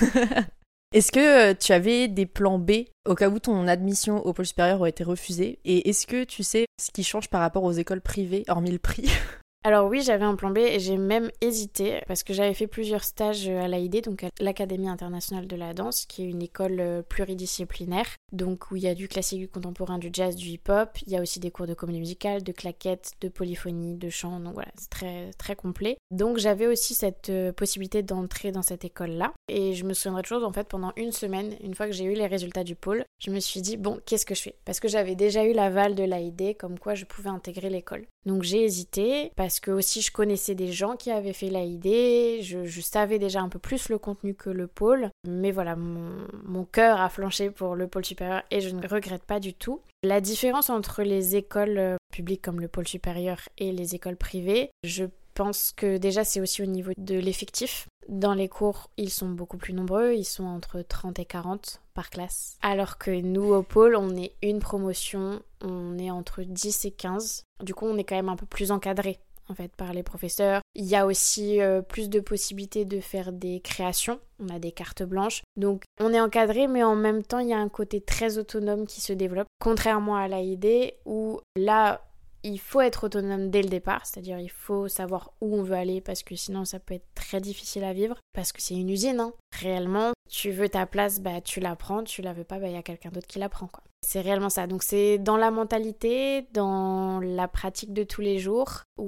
Est-ce 0.91 1.12
que 1.12 1.51
euh, 1.51 1.53
tu 1.53 1.71
avais 1.71 2.08
des 2.08 2.25
plans 2.25 2.58
B 2.58 2.71
au 3.05 3.13
cas 3.13 3.29
où 3.29 3.38
ton 3.38 3.67
admission 3.67 4.25
au 4.25 4.34
pôle 4.34 4.47
supérieur 4.47 4.79
aurait 4.79 4.89
été 4.89 5.03
refusée? 5.03 5.60
Et 5.63 5.88
est-ce 5.89 6.08
que 6.08 6.23
tu 6.23 6.41
sais 6.41 6.65
ce 6.82 6.89
qui 6.89 7.03
change 7.03 7.29
par 7.29 7.41
rapport 7.41 7.63
aux 7.63 7.71
écoles 7.71 8.01
privées, 8.01 8.45
hormis 8.47 8.71
le 8.71 8.79
prix? 8.79 9.08
Alors 9.65 9.89
oui, 9.89 10.02
j'avais 10.02 10.24
un 10.24 10.36
plan 10.36 10.52
B 10.52 10.60
et 10.60 10.80
j'ai 10.80 10.95
même 10.95 11.30
hésité 11.41 12.02
parce 12.08 12.24
que 12.24 12.34
j'avais 12.34 12.54
fait 12.54 12.65
plusieurs 12.65 13.04
stages 13.04 13.50
à 13.50 13.67
l'AID, 13.67 14.06
donc 14.06 14.24
à 14.24 14.30
l'Académie 14.39 14.88
internationale 14.88 15.48
de 15.48 15.56
la 15.58 15.74
danse, 15.74 16.06
qui 16.06 16.24
est 16.24 16.30
une 16.30 16.41
école 16.41 16.80
euh, 16.80 17.02
pluridisciplinaire, 17.02 18.08
donc 18.32 18.72
où 18.72 18.78
il 18.78 18.84
y 18.84 18.88
a 18.88 18.95
du 18.95 19.10
classique, 19.10 19.39
du 19.39 19.50
contemporain, 19.50 19.98
du 19.98 20.12
jazz, 20.13 20.38
du 20.38 20.48
hip-hop. 20.48 20.98
Il 21.06 21.12
y 21.12 21.17
a 21.17 21.22
aussi 21.22 21.41
des 21.41 21.52
cours 21.52 21.67
de 21.67 21.74
comédie 21.74 22.00
musicale, 22.00 22.41
de 22.41 22.54
claquettes, 22.54 23.12
de 23.19 23.28
polyphonie, 23.28 23.98
de 23.98 24.10
chant, 24.10 24.39
donc 24.39 24.54
voilà, 24.54 24.72
c'est 24.78 24.89
très 24.89 25.32
très 25.38 25.58
complet. 25.58 25.98
Donc 26.10 26.38
j'avais 26.38 26.67
aussi 26.67 26.93
cette 26.93 27.30
euh, 27.30 27.52
possibilité 27.52 28.02
d'entrer 28.02 28.54
dans 28.54 28.62
cette 28.62 28.86
école-là 28.86 29.34
et 29.50 29.74
je 29.74 29.84
me 29.84 29.93
souviendrai 29.93 30.24
choses 30.24 30.45
en 30.45 30.54
fait 30.54 30.69
pendant 30.69 30.93
une 30.95 31.12
semaine, 31.12 31.56
une 31.62 31.76
fois 31.76 31.88
que 31.88 31.93
j'ai 31.93 32.06
eu 32.06 32.13
les 32.13 32.28
résultats 32.28 32.63
du 32.63 32.76
pôle, 32.76 33.04
je 33.19 33.30
me 33.30 33.41
suis 33.41 33.62
dit 33.62 33.76
bon, 33.76 34.00
qu'est-ce 34.06 34.26
que 34.26 34.36
je 34.36 34.41
fais? 34.41 34.56
Parce 34.63 34.80
que 34.80 34.88
j'avais 34.88 35.15
déjà 35.15 35.43
eu 35.43 35.52
l'aval 35.52 35.95
de 35.95 36.04
l'AID 36.04 36.56
comme 36.58 36.80
quoi 36.80 36.95
je 36.95 37.04
pouvais 37.04 37.30
intégrer 37.30 37.69
l'école. 37.69 38.06
Donc 38.26 38.43
j'ai 38.43 38.63
hésité 38.63 39.32
parce 39.36 39.48
que 39.57 39.71
aussi 39.71 40.01
je 40.01 40.12
connaissais 40.12 40.53
des 40.53 40.71
gens 40.71 40.95
qui 40.95 41.09
avaient 41.09 41.33
fait 41.33 41.49
l'AID, 41.49 42.43
je, 42.43 42.65
je 42.65 42.81
savais 42.81 43.17
déjà 43.17 43.41
un 43.41 43.49
peu 43.49 43.57
plus 43.57 43.89
le 43.89 43.97
contenu 43.97 44.35
que 44.35 44.51
le 44.51 44.67
pôle, 44.67 45.09
mais 45.27 45.51
voilà, 45.51 45.75
mon, 45.75 46.12
mon 46.45 46.65
cœur 46.65 47.01
a 47.01 47.09
flanché 47.09 47.49
pour 47.49 47.75
le 47.75 47.88
pôle 47.88 48.05
supérieur 48.05 48.43
et 48.51 48.62
je 48.62 48.69
ne 48.69 48.88
regrette 48.88 49.23
pas 49.23 49.39
du 49.39 49.55
tout. 49.55 49.81
La 50.03 50.21
différence 50.21 50.69
entre 50.69 51.01
les 51.01 51.35
écoles 51.35 51.77
euh, 51.77 51.97
publiques 52.13 52.41
comme 52.41 52.62
le 52.62 52.67
pôle 52.67 52.88
supérieur 52.88 53.39
et 53.57 53.71
les 53.71 53.95
écoles 53.95 54.15
privées, 54.15 54.69
je 54.83 55.05
pense 55.33 55.71
que 55.71 55.97
déjà 55.97 56.23
c'est 56.23 56.41
aussi 56.41 56.62
au 56.62 56.65
niveau 56.65 56.91
de 56.97 57.15
l'effectif. 57.15 57.88
Dans 58.09 58.33
les 58.33 58.49
cours, 58.49 58.89
ils 58.97 59.12
sont 59.12 59.29
beaucoup 59.29 59.57
plus 59.57 59.73
nombreux, 59.73 60.13
ils 60.13 60.25
sont 60.25 60.43
entre 60.43 60.81
30 60.81 61.19
et 61.19 61.25
40 61.25 61.79
par 61.93 62.09
classe. 62.09 62.57
Alors 62.62 62.97
que 62.97 63.12
nous 63.12 63.53
au 63.53 63.62
pôle, 63.62 63.95
on 63.95 64.17
est 64.17 64.33
une 64.41 64.59
promotion, 64.59 65.41
on 65.62 65.97
est 65.97 66.12
entre 66.12 66.41
10 66.41 66.85
et 66.85 66.91
15. 66.91 67.43
Du 67.63 67.73
coup, 67.73 67.85
on 67.85 67.97
est 67.97 68.03
quand 68.03 68.15
même 68.15 68.29
un 68.29 68.35
peu 68.35 68.45
plus 68.45 68.71
encadré 68.71 69.19
en 69.49 69.55
fait 69.55 69.75
par 69.75 69.93
les 69.93 70.03
professeurs. 70.03 70.62
Il 70.75 70.85
y 70.85 70.95
a 70.95 71.05
aussi 71.05 71.62
euh, 71.62 71.81
plus 71.81 72.09
de 72.09 72.19
possibilités 72.19 72.85
de 72.85 72.99
faire 72.99 73.31
des 73.31 73.59
créations. 73.59 74.19
On 74.39 74.49
a 74.49 74.59
des 74.59 74.71
cartes 74.71 75.03
blanches. 75.03 75.41
Donc 75.57 75.83
on 75.99 76.13
est 76.13 76.21
encadré 76.21 76.67
mais 76.67 76.83
en 76.83 76.95
même 76.95 77.23
temps 77.23 77.39
il 77.39 77.49
y 77.49 77.53
a 77.53 77.59
un 77.59 77.69
côté 77.69 78.01
très 78.01 78.38
autonome 78.38 78.85
qui 78.85 79.01
se 79.01 79.13
développe. 79.13 79.47
Contrairement 79.59 80.15
à 80.15 80.27
l'AID 80.27 80.93
où 81.05 81.39
là 81.55 82.01
il 82.43 82.60
faut 82.60 82.82
être 82.82 83.06
autonome 83.06 83.49
dès 83.49 83.62
le 83.62 83.69
départ, 83.69 84.06
c'est-à-dire 84.06 84.39
il 84.39 84.52
faut 84.52 84.88
savoir 84.88 85.32
où 85.41 85.56
on 85.56 85.63
veut 85.63 85.75
aller 85.75 86.02
parce 86.02 86.23
que 86.23 86.36
sinon 86.36 86.65
ça 86.65 86.80
peut 86.80 86.93
être 86.93 87.08
très 87.15 87.41
difficile 87.41 87.84
à 87.84 87.93
vivre 87.93 88.17
parce 88.34 88.52
que 88.52 88.62
c'est 88.62 88.75
une 88.75 88.89
usine. 88.89 89.19
Hein. 89.19 89.34
Réellement, 89.60 90.13
tu 90.30 90.52
veux 90.52 90.69
ta 90.69 90.86
place, 90.86 91.19
bah 91.19 91.41
tu 91.41 91.60
la 91.60 91.75
prends, 91.75 92.04
tu 92.04 92.21
la 92.21 92.34
veux 92.34 92.43
pas, 92.43 92.60
bah 92.60 92.67
il 92.67 92.73
y 92.73 92.78
a 92.78 92.84
quelqu'un 92.84 93.10
d'autre 93.10 93.28
qui 93.28 93.39
la 93.39 93.49
prend 93.49 93.67
quoi. 93.67 93.84
C'est 94.02 94.21
réellement 94.21 94.49
ça. 94.49 94.67
Donc 94.67 94.84
c'est 94.84 95.17
dans 95.17 95.38
la 95.38 95.52
mentalité, 95.52 96.47
dans 96.54 97.19
la 97.19 97.47
pratique 97.47 97.93
de 97.93 98.04
tous 98.04 98.21
les 98.21 98.39
jours 98.39 98.84
où 98.97 99.08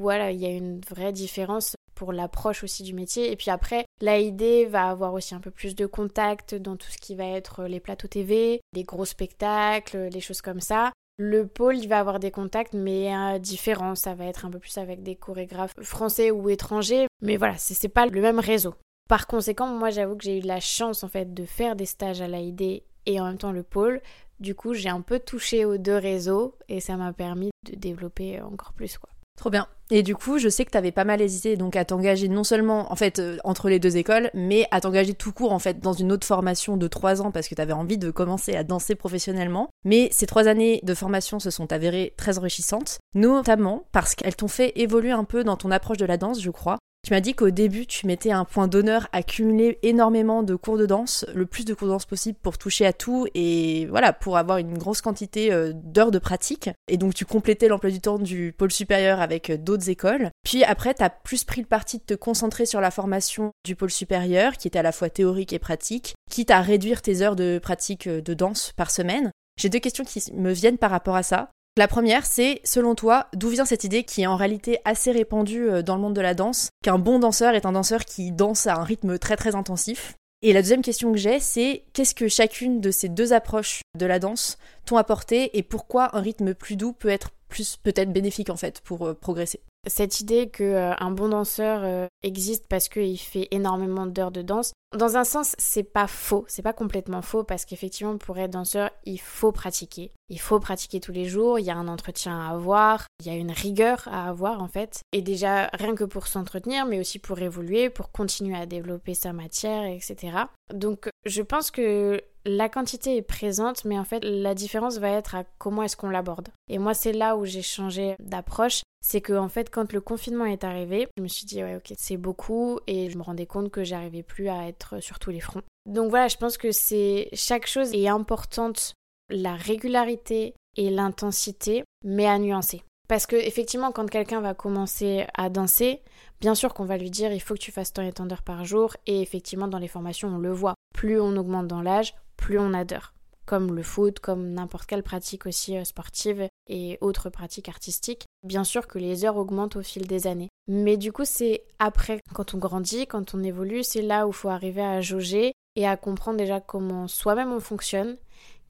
voilà, 0.00 0.32
il 0.32 0.40
y 0.40 0.46
a 0.46 0.50
une 0.50 0.80
vraie 0.80 1.12
différence 1.12 1.76
pour 1.94 2.12
l'approche 2.12 2.64
aussi 2.64 2.82
du 2.82 2.94
métier. 2.94 3.30
Et 3.30 3.36
puis 3.36 3.50
après, 3.50 3.84
l'AID 4.00 4.68
va 4.68 4.88
avoir 4.88 5.14
aussi 5.14 5.34
un 5.34 5.40
peu 5.40 5.50
plus 5.50 5.76
de 5.76 5.86
contact 5.86 6.54
dans 6.54 6.76
tout 6.76 6.90
ce 6.90 6.98
qui 6.98 7.14
va 7.14 7.26
être 7.26 7.64
les 7.64 7.80
plateaux 7.80 8.08
TV, 8.08 8.60
les 8.72 8.82
gros 8.82 9.04
spectacles, 9.04 10.08
les 10.12 10.20
choses 10.20 10.42
comme 10.42 10.60
ça. 10.60 10.90
Le 11.18 11.46
pôle, 11.46 11.76
il 11.76 11.88
va 11.88 11.98
avoir 11.98 12.18
des 12.18 12.30
contacts, 12.30 12.72
mais 12.72 13.14
euh, 13.14 13.38
différents. 13.38 13.94
Ça 13.94 14.14
va 14.14 14.24
être 14.26 14.44
un 14.44 14.50
peu 14.50 14.58
plus 14.58 14.78
avec 14.78 15.02
des 15.02 15.14
chorégraphes 15.14 15.74
français 15.82 16.30
ou 16.30 16.48
étrangers. 16.48 17.06
Mais 17.20 17.36
voilà, 17.36 17.56
c'est 17.58 17.88
pas 17.88 18.06
le 18.06 18.20
même 18.20 18.38
réseau. 18.38 18.74
Par 19.08 19.26
conséquent, 19.26 19.66
moi, 19.66 19.90
j'avoue 19.90 20.16
que 20.16 20.24
j'ai 20.24 20.38
eu 20.38 20.42
la 20.42 20.60
chance, 20.60 21.04
en 21.04 21.08
fait, 21.08 21.34
de 21.34 21.44
faire 21.44 21.76
des 21.76 21.86
stages 21.86 22.20
à 22.20 22.28
l'AID 22.28 22.82
et 23.06 23.20
en 23.20 23.26
même 23.26 23.38
temps 23.38 23.52
le 23.52 23.62
pôle. 23.62 24.00
Du 24.40 24.54
coup, 24.54 24.74
j'ai 24.74 24.88
un 24.88 25.02
peu 25.02 25.20
touché 25.20 25.64
aux 25.64 25.76
deux 25.76 25.96
réseaux 25.96 26.56
et 26.68 26.80
ça 26.80 26.96
m'a 26.96 27.12
permis 27.12 27.50
de 27.70 27.76
développer 27.76 28.40
encore 28.40 28.72
plus, 28.72 28.98
quoi. 28.98 29.10
Trop 29.36 29.50
bien. 29.50 29.66
Et 29.90 30.02
du 30.02 30.14
coup, 30.14 30.38
je 30.38 30.48
sais 30.48 30.64
que 30.64 30.70
tu 30.70 30.78
avais 30.78 30.92
pas 30.92 31.04
mal 31.04 31.20
hésité 31.20 31.56
donc 31.56 31.76
à 31.76 31.84
t'engager 31.84 32.28
non 32.28 32.44
seulement 32.44 32.90
en 32.90 32.96
fait 32.96 33.18
euh, 33.18 33.36
entre 33.44 33.68
les 33.68 33.78
deux 33.78 33.96
écoles, 33.96 34.30
mais 34.32 34.66
à 34.70 34.80
t'engager 34.80 35.14
tout 35.14 35.32
court 35.32 35.52
en 35.52 35.58
fait 35.58 35.80
dans 35.80 35.92
une 35.92 36.12
autre 36.12 36.26
formation 36.26 36.76
de 36.76 36.88
trois 36.88 37.20
ans 37.20 37.30
parce 37.30 37.48
que 37.48 37.54
tu 37.54 37.60
avais 37.60 37.72
envie 37.72 37.98
de 37.98 38.10
commencer 38.10 38.54
à 38.56 38.64
danser 38.64 38.94
professionnellement. 38.94 39.68
Mais 39.84 40.08
ces 40.10 40.26
trois 40.26 40.48
années 40.48 40.80
de 40.82 40.94
formation 40.94 41.40
se 41.40 41.50
sont 41.50 41.72
avérées 41.72 42.14
très 42.16 42.38
enrichissantes, 42.38 43.00
notamment 43.14 43.84
parce 43.92 44.14
qu'elles 44.14 44.36
t'ont 44.36 44.48
fait 44.48 44.72
évoluer 44.76 45.10
un 45.10 45.24
peu 45.24 45.44
dans 45.44 45.56
ton 45.56 45.70
approche 45.70 45.98
de 45.98 46.06
la 46.06 46.16
danse, 46.16 46.40
je 46.40 46.50
crois. 46.50 46.78
Tu 47.04 47.12
m'as 47.12 47.20
dit 47.20 47.34
qu'au 47.34 47.50
début, 47.50 47.84
tu 47.84 48.06
mettais 48.06 48.30
un 48.30 48.44
point 48.44 48.68
d'honneur 48.68 49.08
à 49.10 49.24
cumuler 49.24 49.76
énormément 49.82 50.44
de 50.44 50.54
cours 50.54 50.78
de 50.78 50.86
danse, 50.86 51.26
le 51.34 51.46
plus 51.46 51.64
de 51.64 51.74
cours 51.74 51.88
de 51.88 51.92
danse 51.92 52.06
possible 52.06 52.38
pour 52.40 52.58
toucher 52.58 52.86
à 52.86 52.92
tout 52.92 53.26
et 53.34 53.86
voilà, 53.86 54.12
pour 54.12 54.38
avoir 54.38 54.58
une 54.58 54.78
grosse 54.78 55.00
quantité 55.00 55.52
euh, 55.52 55.72
d'heures 55.74 56.12
de 56.12 56.20
pratique. 56.20 56.70
Et 56.86 56.98
donc, 56.98 57.12
tu 57.12 57.24
complétais 57.24 57.66
l'emploi 57.66 57.90
du 57.90 58.00
temps 58.00 58.20
du 58.20 58.54
pôle 58.56 58.70
supérieur 58.70 59.20
avec 59.20 59.50
euh, 59.50 59.56
d'autres 59.56 59.90
écoles. 59.90 60.30
Puis 60.44 60.62
après, 60.62 60.94
tu 60.94 61.02
plus 61.24 61.42
pris 61.42 61.60
le 61.60 61.66
parti 61.66 61.98
de 61.98 62.04
te 62.04 62.14
concentrer 62.14 62.66
sur 62.66 62.80
la 62.80 62.92
formation 62.92 63.50
du 63.64 63.74
pôle 63.74 63.90
supérieur, 63.90 64.56
qui 64.56 64.68
était 64.68 64.78
à 64.78 64.84
la 64.84 64.92
fois 64.92 65.10
théorique 65.10 65.52
et 65.52 65.58
pratique, 65.58 66.14
quitte 66.30 66.52
à 66.52 66.60
réduire 66.60 67.02
tes 67.02 67.20
heures 67.20 67.34
de 67.34 67.58
pratique 67.60 68.06
euh, 68.06 68.20
de 68.20 68.32
danse 68.32 68.72
par 68.76 68.92
semaine. 68.92 69.32
J'ai 69.58 69.70
deux 69.70 69.80
questions 69.80 70.04
qui 70.04 70.22
me 70.34 70.52
viennent 70.52 70.78
par 70.78 70.92
rapport 70.92 71.16
à 71.16 71.24
ça. 71.24 71.50
La 71.78 71.88
première, 71.88 72.26
c'est, 72.26 72.60
selon 72.64 72.94
toi, 72.94 73.28
d'où 73.32 73.48
vient 73.48 73.64
cette 73.64 73.84
idée 73.84 74.04
qui 74.04 74.20
est 74.20 74.26
en 74.26 74.36
réalité 74.36 74.80
assez 74.84 75.10
répandue 75.10 75.70
euh, 75.70 75.82
dans 75.82 75.96
le 75.96 76.02
monde 76.02 76.12
de 76.12 76.20
la 76.20 76.34
danse, 76.34 76.68
qu'un 76.84 76.98
bon 76.98 77.18
danseur 77.18 77.54
est 77.54 77.64
un 77.64 77.72
danseur 77.72 78.04
qui 78.04 78.30
danse 78.30 78.66
à 78.66 78.74
un 78.74 78.84
rythme 78.84 79.18
très 79.18 79.36
très 79.36 79.54
intensif? 79.54 80.12
Et 80.42 80.52
la 80.52 80.60
deuxième 80.60 80.82
question 80.82 81.12
que 81.12 81.18
j'ai, 81.18 81.40
c'est 81.40 81.84
qu'est-ce 81.94 82.14
que 82.14 82.28
chacune 82.28 82.82
de 82.82 82.90
ces 82.90 83.08
deux 83.08 83.32
approches 83.32 83.80
de 83.98 84.04
la 84.04 84.18
danse 84.18 84.58
t'ont 84.84 84.98
apporté 84.98 85.56
et 85.56 85.62
pourquoi 85.62 86.14
un 86.14 86.20
rythme 86.20 86.52
plus 86.52 86.76
doux 86.76 86.92
peut 86.92 87.08
être 87.08 87.30
plus 87.48 87.78
peut-être 87.78 88.12
bénéfique 88.12 88.50
en 88.50 88.56
fait 88.56 88.82
pour 88.82 89.06
euh, 89.06 89.14
progresser? 89.14 89.60
Cette 89.86 90.20
idée 90.20 90.48
que 90.48 90.62
euh, 90.62 90.94
un 90.98 91.10
bon 91.10 91.28
danseur 91.28 92.08
existe 92.22 92.66
parce 92.68 92.88
qu'il 92.88 93.18
fait 93.18 93.48
énormément 93.50 94.06
d'heures 94.06 94.30
de 94.30 94.42
danse, 94.42 94.72
dans 94.96 95.16
un 95.16 95.24
sens, 95.24 95.54
c'est 95.58 95.84
pas 95.84 96.06
faux, 96.06 96.44
c'est 96.48 96.62
pas 96.62 96.74
complètement 96.74 97.22
faux 97.22 97.44
parce 97.44 97.64
qu'effectivement, 97.64 98.18
pour 98.18 98.38
être 98.38 98.50
danseur, 98.50 98.90
il 99.04 99.18
faut 99.18 99.50
pratiquer. 99.50 100.12
Il 100.28 100.38
faut 100.38 100.60
pratiquer 100.60 101.00
tous 101.00 101.12
les 101.12 101.24
jours, 101.24 101.58
il 101.58 101.64
y 101.64 101.70
a 101.70 101.76
un 101.76 101.88
entretien 101.88 102.38
à 102.38 102.52
avoir, 102.52 103.06
il 103.20 103.26
y 103.26 103.30
a 103.30 103.34
une 103.34 103.50
rigueur 103.50 104.06
à 104.10 104.28
avoir 104.28 104.62
en 104.62 104.68
fait. 104.68 105.00
Et 105.12 105.22
déjà, 105.22 105.68
rien 105.72 105.94
que 105.94 106.04
pour 106.04 106.26
s'entretenir, 106.26 106.84
mais 106.84 107.00
aussi 107.00 107.18
pour 107.18 107.38
évoluer, 107.38 107.88
pour 107.88 108.12
continuer 108.12 108.56
à 108.56 108.66
développer 108.66 109.14
sa 109.14 109.32
matière, 109.32 109.84
etc. 109.84 110.36
Donc, 110.72 111.08
je 111.24 111.42
pense 111.42 111.70
que 111.70 112.22
la 112.44 112.68
quantité 112.68 113.16
est 113.16 113.22
présente, 113.22 113.84
mais 113.84 113.98
en 113.98 114.04
fait, 114.04 114.24
la 114.24 114.54
différence 114.54 114.98
va 114.98 115.10
être 115.10 115.34
à 115.34 115.44
comment 115.58 115.82
est-ce 115.82 115.96
qu'on 115.96 116.10
l'aborde. 116.10 116.48
Et 116.68 116.78
moi, 116.78 116.94
c'est 116.94 117.12
là 117.12 117.36
où 117.36 117.44
j'ai 117.44 117.62
changé 117.62 118.16
d'approche. 118.18 118.82
C'est 119.04 119.20
que, 119.20 119.32
en 119.32 119.48
fait, 119.48 119.70
quand 119.70 119.92
le 119.92 120.00
confinement 120.00 120.44
est 120.44 120.64
arrivé, 120.64 121.08
je 121.16 121.22
me 121.22 121.28
suis 121.28 121.46
dit, 121.46 121.62
ouais, 121.62 121.76
ok, 121.76 121.92
c'est 121.96 122.16
beaucoup, 122.16 122.78
et 122.86 123.10
je 123.10 123.18
me 123.18 123.22
rendais 123.22 123.46
compte 123.46 123.70
que 123.70 123.84
j'arrivais 123.84 124.22
plus 124.22 124.48
à 124.48 124.68
être 124.68 125.00
sur 125.00 125.18
tous 125.18 125.30
les 125.30 125.40
fronts. 125.40 125.62
Donc 125.86 126.10
voilà, 126.10 126.28
je 126.28 126.36
pense 126.36 126.56
que 126.56 126.70
c'est 126.70 127.28
chaque 127.32 127.66
chose 127.66 127.92
est 127.94 128.08
importante, 128.08 128.94
la 129.28 129.54
régularité 129.54 130.54
et 130.76 130.90
l'intensité, 130.90 131.84
mais 132.04 132.26
à 132.26 132.38
nuancer. 132.38 132.82
Parce 133.08 133.26
que 133.26 133.36
effectivement, 133.36 133.92
quand 133.92 134.08
quelqu'un 134.08 134.40
va 134.40 134.54
commencer 134.54 135.26
à 135.34 135.50
danser, 135.50 136.02
bien 136.40 136.54
sûr 136.54 136.72
qu'on 136.72 136.84
va 136.84 136.96
lui 136.96 137.10
dire 137.10 137.32
il 137.32 137.40
faut 137.40 137.54
que 137.54 137.58
tu 137.58 137.72
fasses 137.72 137.92
tant 137.92 138.02
et 138.02 138.12
par 138.44 138.64
jour, 138.64 138.96
et 139.06 139.20
effectivement 139.20 139.68
dans 139.68 139.78
les 139.78 139.88
formations 139.88 140.28
on 140.28 140.38
le 140.38 140.52
voit. 140.52 140.74
Plus 140.94 141.20
on 141.20 141.36
augmente 141.36 141.66
dans 141.66 141.82
l'âge, 141.82 142.14
plus 142.42 142.58
on 142.58 142.74
a 142.74 142.84
d'heures. 142.84 143.14
comme 143.44 143.74
le 143.74 143.82
foot, 143.82 144.20
comme 144.20 144.52
n'importe 144.52 144.86
quelle 144.86 145.02
pratique 145.02 145.46
aussi 145.46 145.76
euh, 145.76 145.84
sportive 145.84 146.46
et 146.68 146.96
autres 147.00 147.28
pratiques 147.28 147.68
artistiques. 147.68 148.24
Bien 148.44 148.62
sûr 148.64 148.86
que 148.86 148.98
les 148.98 149.24
heures 149.24 149.36
augmentent 149.36 149.76
au 149.76 149.82
fil 149.82 150.06
des 150.06 150.26
années. 150.28 150.48
Mais 150.68 150.96
du 150.96 151.12
coup, 151.12 151.24
c'est 151.24 151.64
après, 151.80 152.20
quand 152.34 152.54
on 152.54 152.58
grandit, 152.58 153.06
quand 153.08 153.34
on 153.34 153.42
évolue, 153.42 153.82
c'est 153.82 154.02
là 154.02 154.26
où 154.26 154.30
il 154.30 154.34
faut 154.34 154.48
arriver 154.48 154.82
à 154.82 155.00
jauger 155.00 155.52
et 155.74 155.86
à 155.88 155.96
comprendre 155.96 156.38
déjà 156.38 156.60
comment 156.60 157.08
soi-même 157.08 157.52
on 157.52 157.60
fonctionne, 157.60 158.16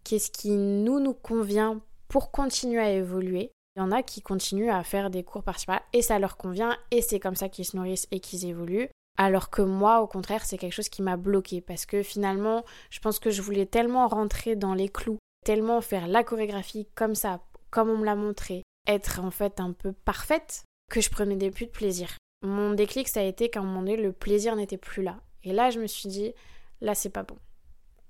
qu'est-ce 0.05 0.31
qui 0.31 0.51
nous 0.51 1.01
nous 1.01 1.15
convient 1.15 1.81
pour 2.09 2.31
continuer 2.31 2.81
à 2.81 2.93
évoluer. 2.93 3.51
Il 3.77 3.81
y 3.81 3.83
en 3.83 3.93
a 3.93 4.03
qui 4.03 4.21
continuent 4.21 4.71
à 4.71 4.83
faire 4.85 5.11
des 5.11 5.23
cours 5.23 5.43
par 5.43 5.57
par 5.65 5.83
et 5.93 6.03
ça 6.03 6.19
leur 6.19 6.37
convient 6.37 6.77
et 6.91 7.03
c'est 7.03 7.21
comme 7.21 7.37
ça 7.37 7.49
qu'ils 7.49 7.67
se 7.67 7.77
nourrissent 7.77 8.09
et 8.11 8.21
qu'ils 8.21 8.47
évoluent. 8.47 8.89
Alors 9.19 9.51
que 9.51 9.63
moi, 9.63 10.01
au 10.01 10.07
contraire, 10.07 10.45
c'est 10.45 10.59
quelque 10.59 10.73
chose 10.73 10.89
qui 10.89 11.03
m'a 11.03 11.17
bloqué 11.17 11.61
parce 11.61 11.87
que 11.87 12.03
finalement, 12.03 12.65
je 12.91 13.01
pense 13.01 13.19
que 13.19 13.31
je 13.31 13.43
voulais 13.43 13.67
tellement 13.67 14.09
rentrer 14.09 14.57
dans 14.57 14.75
les 14.75 14.89
clous, 14.89 15.19
tellement 15.45 15.81
faire 15.81 16.09
la 16.09 16.25
chorégraphie 16.25 16.89
comme 16.95 17.15
ça, 17.15 17.41
comme 17.71 17.91
on 17.91 17.99
me 17.99 18.05
l'a 18.05 18.17
montré, 18.17 18.63
être 18.87 19.21
en 19.21 19.31
fait 19.31 19.61
un 19.61 19.73
peu 19.73 19.93
parfaite, 19.93 20.65
que 20.91 21.01
je 21.01 21.11
prenais 21.11 21.37
des 21.37 21.51
plus 21.51 21.67
de 21.67 21.71
plaisir. 21.71 22.17
Mon 22.43 22.73
déclic, 22.73 23.09
ça 23.09 23.21
a 23.21 23.25
été 23.25 23.49
qu'à 23.49 23.61
un 23.61 23.65
moment 23.65 23.81
donné, 23.81 23.97
le 23.97 24.13
plaisir 24.13 24.57
n'était 24.57 24.77
plus 24.77 25.03
là. 25.03 25.21
Et 25.45 25.53
là, 25.53 25.71
je 25.71 25.81
me 25.81 25.87
suis 25.87 26.09
dit, 26.09 26.33
là, 26.81 26.95
c'est 26.95 27.11
pas 27.11 27.23
bon. 27.23 27.37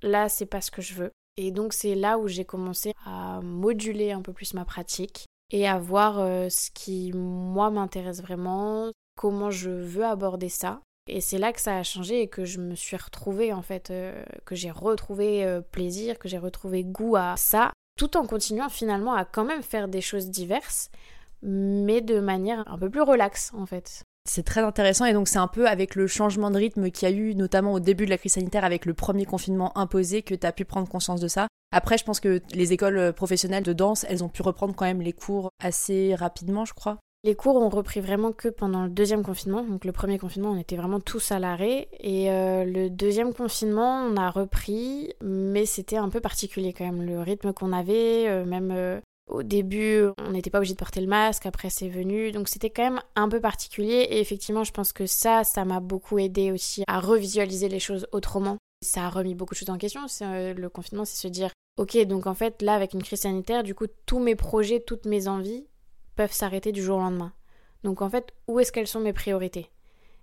Là, 0.02 0.28
c'est 0.28 0.46
pas 0.46 0.60
ce 0.60 0.70
que 0.70 0.82
je 0.82 0.94
veux. 0.94 1.10
Et 1.36 1.50
donc, 1.50 1.72
c'est 1.72 1.94
là 1.94 2.18
où 2.18 2.28
j'ai 2.28 2.44
commencé 2.44 2.92
à 3.04 3.40
moduler 3.42 4.12
un 4.12 4.22
peu 4.22 4.32
plus 4.32 4.54
ma 4.54 4.64
pratique 4.64 5.26
et 5.50 5.68
à 5.68 5.78
voir 5.78 6.18
euh, 6.18 6.48
ce 6.48 6.70
qui, 6.70 7.12
moi, 7.12 7.70
m'intéresse 7.70 8.20
vraiment, 8.22 8.90
comment 9.16 9.50
je 9.50 9.70
veux 9.70 10.04
aborder 10.04 10.48
ça. 10.48 10.80
Et 11.08 11.20
c'est 11.20 11.38
là 11.38 11.52
que 11.52 11.60
ça 11.60 11.76
a 11.76 11.82
changé 11.82 12.22
et 12.22 12.28
que 12.28 12.44
je 12.44 12.60
me 12.60 12.74
suis 12.74 12.96
retrouvée 12.96 13.52
en 13.52 13.62
fait, 13.62 13.90
euh, 13.90 14.22
que 14.44 14.54
j'ai 14.54 14.70
retrouvé 14.70 15.44
euh, 15.44 15.60
plaisir, 15.60 16.18
que 16.18 16.28
j'ai 16.28 16.38
retrouvé 16.38 16.84
goût 16.84 17.16
à 17.16 17.34
ça, 17.36 17.72
tout 17.98 18.16
en 18.16 18.26
continuant 18.26 18.68
finalement 18.68 19.14
à 19.14 19.24
quand 19.24 19.44
même 19.44 19.62
faire 19.62 19.88
des 19.88 20.00
choses 20.00 20.30
diverses, 20.30 20.90
mais 21.42 22.00
de 22.00 22.20
manière 22.20 22.62
un 22.68 22.78
peu 22.78 22.88
plus 22.88 23.02
relaxe 23.02 23.50
en 23.54 23.66
fait. 23.66 24.04
C'est 24.28 24.44
très 24.44 24.60
intéressant 24.60 25.04
et 25.04 25.12
donc 25.12 25.26
c'est 25.26 25.38
un 25.38 25.48
peu 25.48 25.66
avec 25.66 25.96
le 25.96 26.06
changement 26.06 26.52
de 26.52 26.56
rythme 26.56 26.90
qu'il 26.92 27.08
y 27.08 27.12
a 27.12 27.14
eu 27.14 27.34
notamment 27.34 27.72
au 27.72 27.80
début 27.80 28.04
de 28.04 28.10
la 28.10 28.18
crise 28.18 28.34
sanitaire 28.34 28.64
avec 28.64 28.86
le 28.86 28.94
premier 28.94 29.24
confinement 29.24 29.76
imposé 29.76 30.22
que 30.22 30.36
tu 30.36 30.46
as 30.46 30.52
pu 30.52 30.64
prendre 30.64 30.88
conscience 30.88 31.20
de 31.20 31.26
ça. 31.26 31.48
Après 31.72 31.98
je 31.98 32.04
pense 32.04 32.20
que 32.20 32.40
les 32.52 32.72
écoles 32.72 33.12
professionnelles 33.14 33.64
de 33.64 33.72
danse, 33.72 34.06
elles 34.08 34.22
ont 34.22 34.28
pu 34.28 34.42
reprendre 34.42 34.76
quand 34.76 34.84
même 34.84 35.02
les 35.02 35.12
cours 35.12 35.50
assez 35.60 36.14
rapidement 36.14 36.64
je 36.64 36.74
crois. 36.74 36.98
Les 37.24 37.36
cours 37.36 37.54
ont 37.54 37.68
repris 37.68 38.00
vraiment 38.00 38.32
que 38.32 38.48
pendant 38.48 38.82
le 38.82 38.90
deuxième 38.90 39.22
confinement. 39.22 39.62
Donc 39.62 39.84
le 39.84 39.92
premier 39.92 40.18
confinement, 40.18 40.50
on 40.50 40.58
était 40.58 40.74
vraiment 40.74 40.98
tous 40.98 41.30
à 41.30 41.38
l'arrêt. 41.38 41.88
Et 42.00 42.32
euh, 42.32 42.64
le 42.64 42.90
deuxième 42.90 43.32
confinement, 43.32 44.04
on 44.04 44.16
a 44.16 44.28
repris, 44.28 45.12
mais 45.22 45.64
c'était 45.64 45.98
un 45.98 46.08
peu 46.08 46.20
particulier 46.20 46.72
quand 46.72 46.84
même. 46.84 47.02
Le 47.02 47.20
rythme 47.20 47.52
qu'on 47.52 47.72
avait, 47.72 48.28
euh, 48.28 48.44
même 48.44 48.72
euh, 48.72 48.98
au 49.30 49.44
début, 49.44 50.02
on 50.18 50.32
n'était 50.32 50.50
pas 50.50 50.58
obligé 50.58 50.74
de 50.74 50.78
porter 50.78 51.00
le 51.00 51.06
masque, 51.06 51.46
après 51.46 51.70
c'est 51.70 51.88
venu. 51.88 52.32
Donc 52.32 52.48
c'était 52.48 52.70
quand 52.70 52.82
même 52.82 53.00
un 53.14 53.28
peu 53.28 53.40
particulier. 53.40 54.08
Et 54.10 54.18
effectivement, 54.18 54.64
je 54.64 54.72
pense 54.72 54.92
que 54.92 55.06
ça, 55.06 55.44
ça 55.44 55.64
m'a 55.64 55.78
beaucoup 55.78 56.18
aidé 56.18 56.50
aussi 56.50 56.82
à 56.88 56.98
revisualiser 56.98 57.68
les 57.68 57.78
choses 57.78 58.08
autrement. 58.10 58.56
Ça 58.84 59.04
a 59.04 59.10
remis 59.10 59.36
beaucoup 59.36 59.54
de 59.54 59.60
choses 59.60 59.70
en 59.70 59.78
question. 59.78 60.00
le 60.20 60.66
confinement, 60.66 61.04
c'est 61.04 61.22
se 61.22 61.28
dire, 61.28 61.50
ok, 61.78 61.96
donc 62.04 62.26
en 62.26 62.34
fait, 62.34 62.62
là, 62.62 62.74
avec 62.74 62.94
une 62.94 63.02
crise 63.04 63.20
sanitaire, 63.20 63.62
du 63.62 63.76
coup, 63.76 63.86
tous 64.06 64.18
mes 64.18 64.34
projets, 64.34 64.80
toutes 64.80 65.06
mes 65.06 65.28
envies, 65.28 65.64
peuvent 66.16 66.32
s'arrêter 66.32 66.72
du 66.72 66.82
jour 66.82 66.98
au 66.98 67.00
lendemain. 67.00 67.32
Donc 67.84 68.02
en 68.02 68.10
fait, 68.10 68.32
où 68.48 68.60
est-ce 68.60 68.72
qu'elles 68.72 68.86
sont 68.86 69.00
mes 69.00 69.12
priorités? 69.12 69.70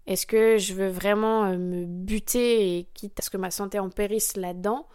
Est-ce 0.07 0.25
que 0.25 0.57
je 0.57 0.73
veux 0.73 0.89
vraiment 0.89 1.45
euh, 1.45 1.57
me 1.57 1.85
buter 1.85 2.77
et 2.77 2.83
quitte 2.93 3.19
à 3.19 3.21
ce 3.21 3.29
que 3.29 3.37
ma 3.37 3.51
santé 3.51 3.79
en 3.79 3.89
périsse 3.89 4.37
là-dedans? 4.37 4.87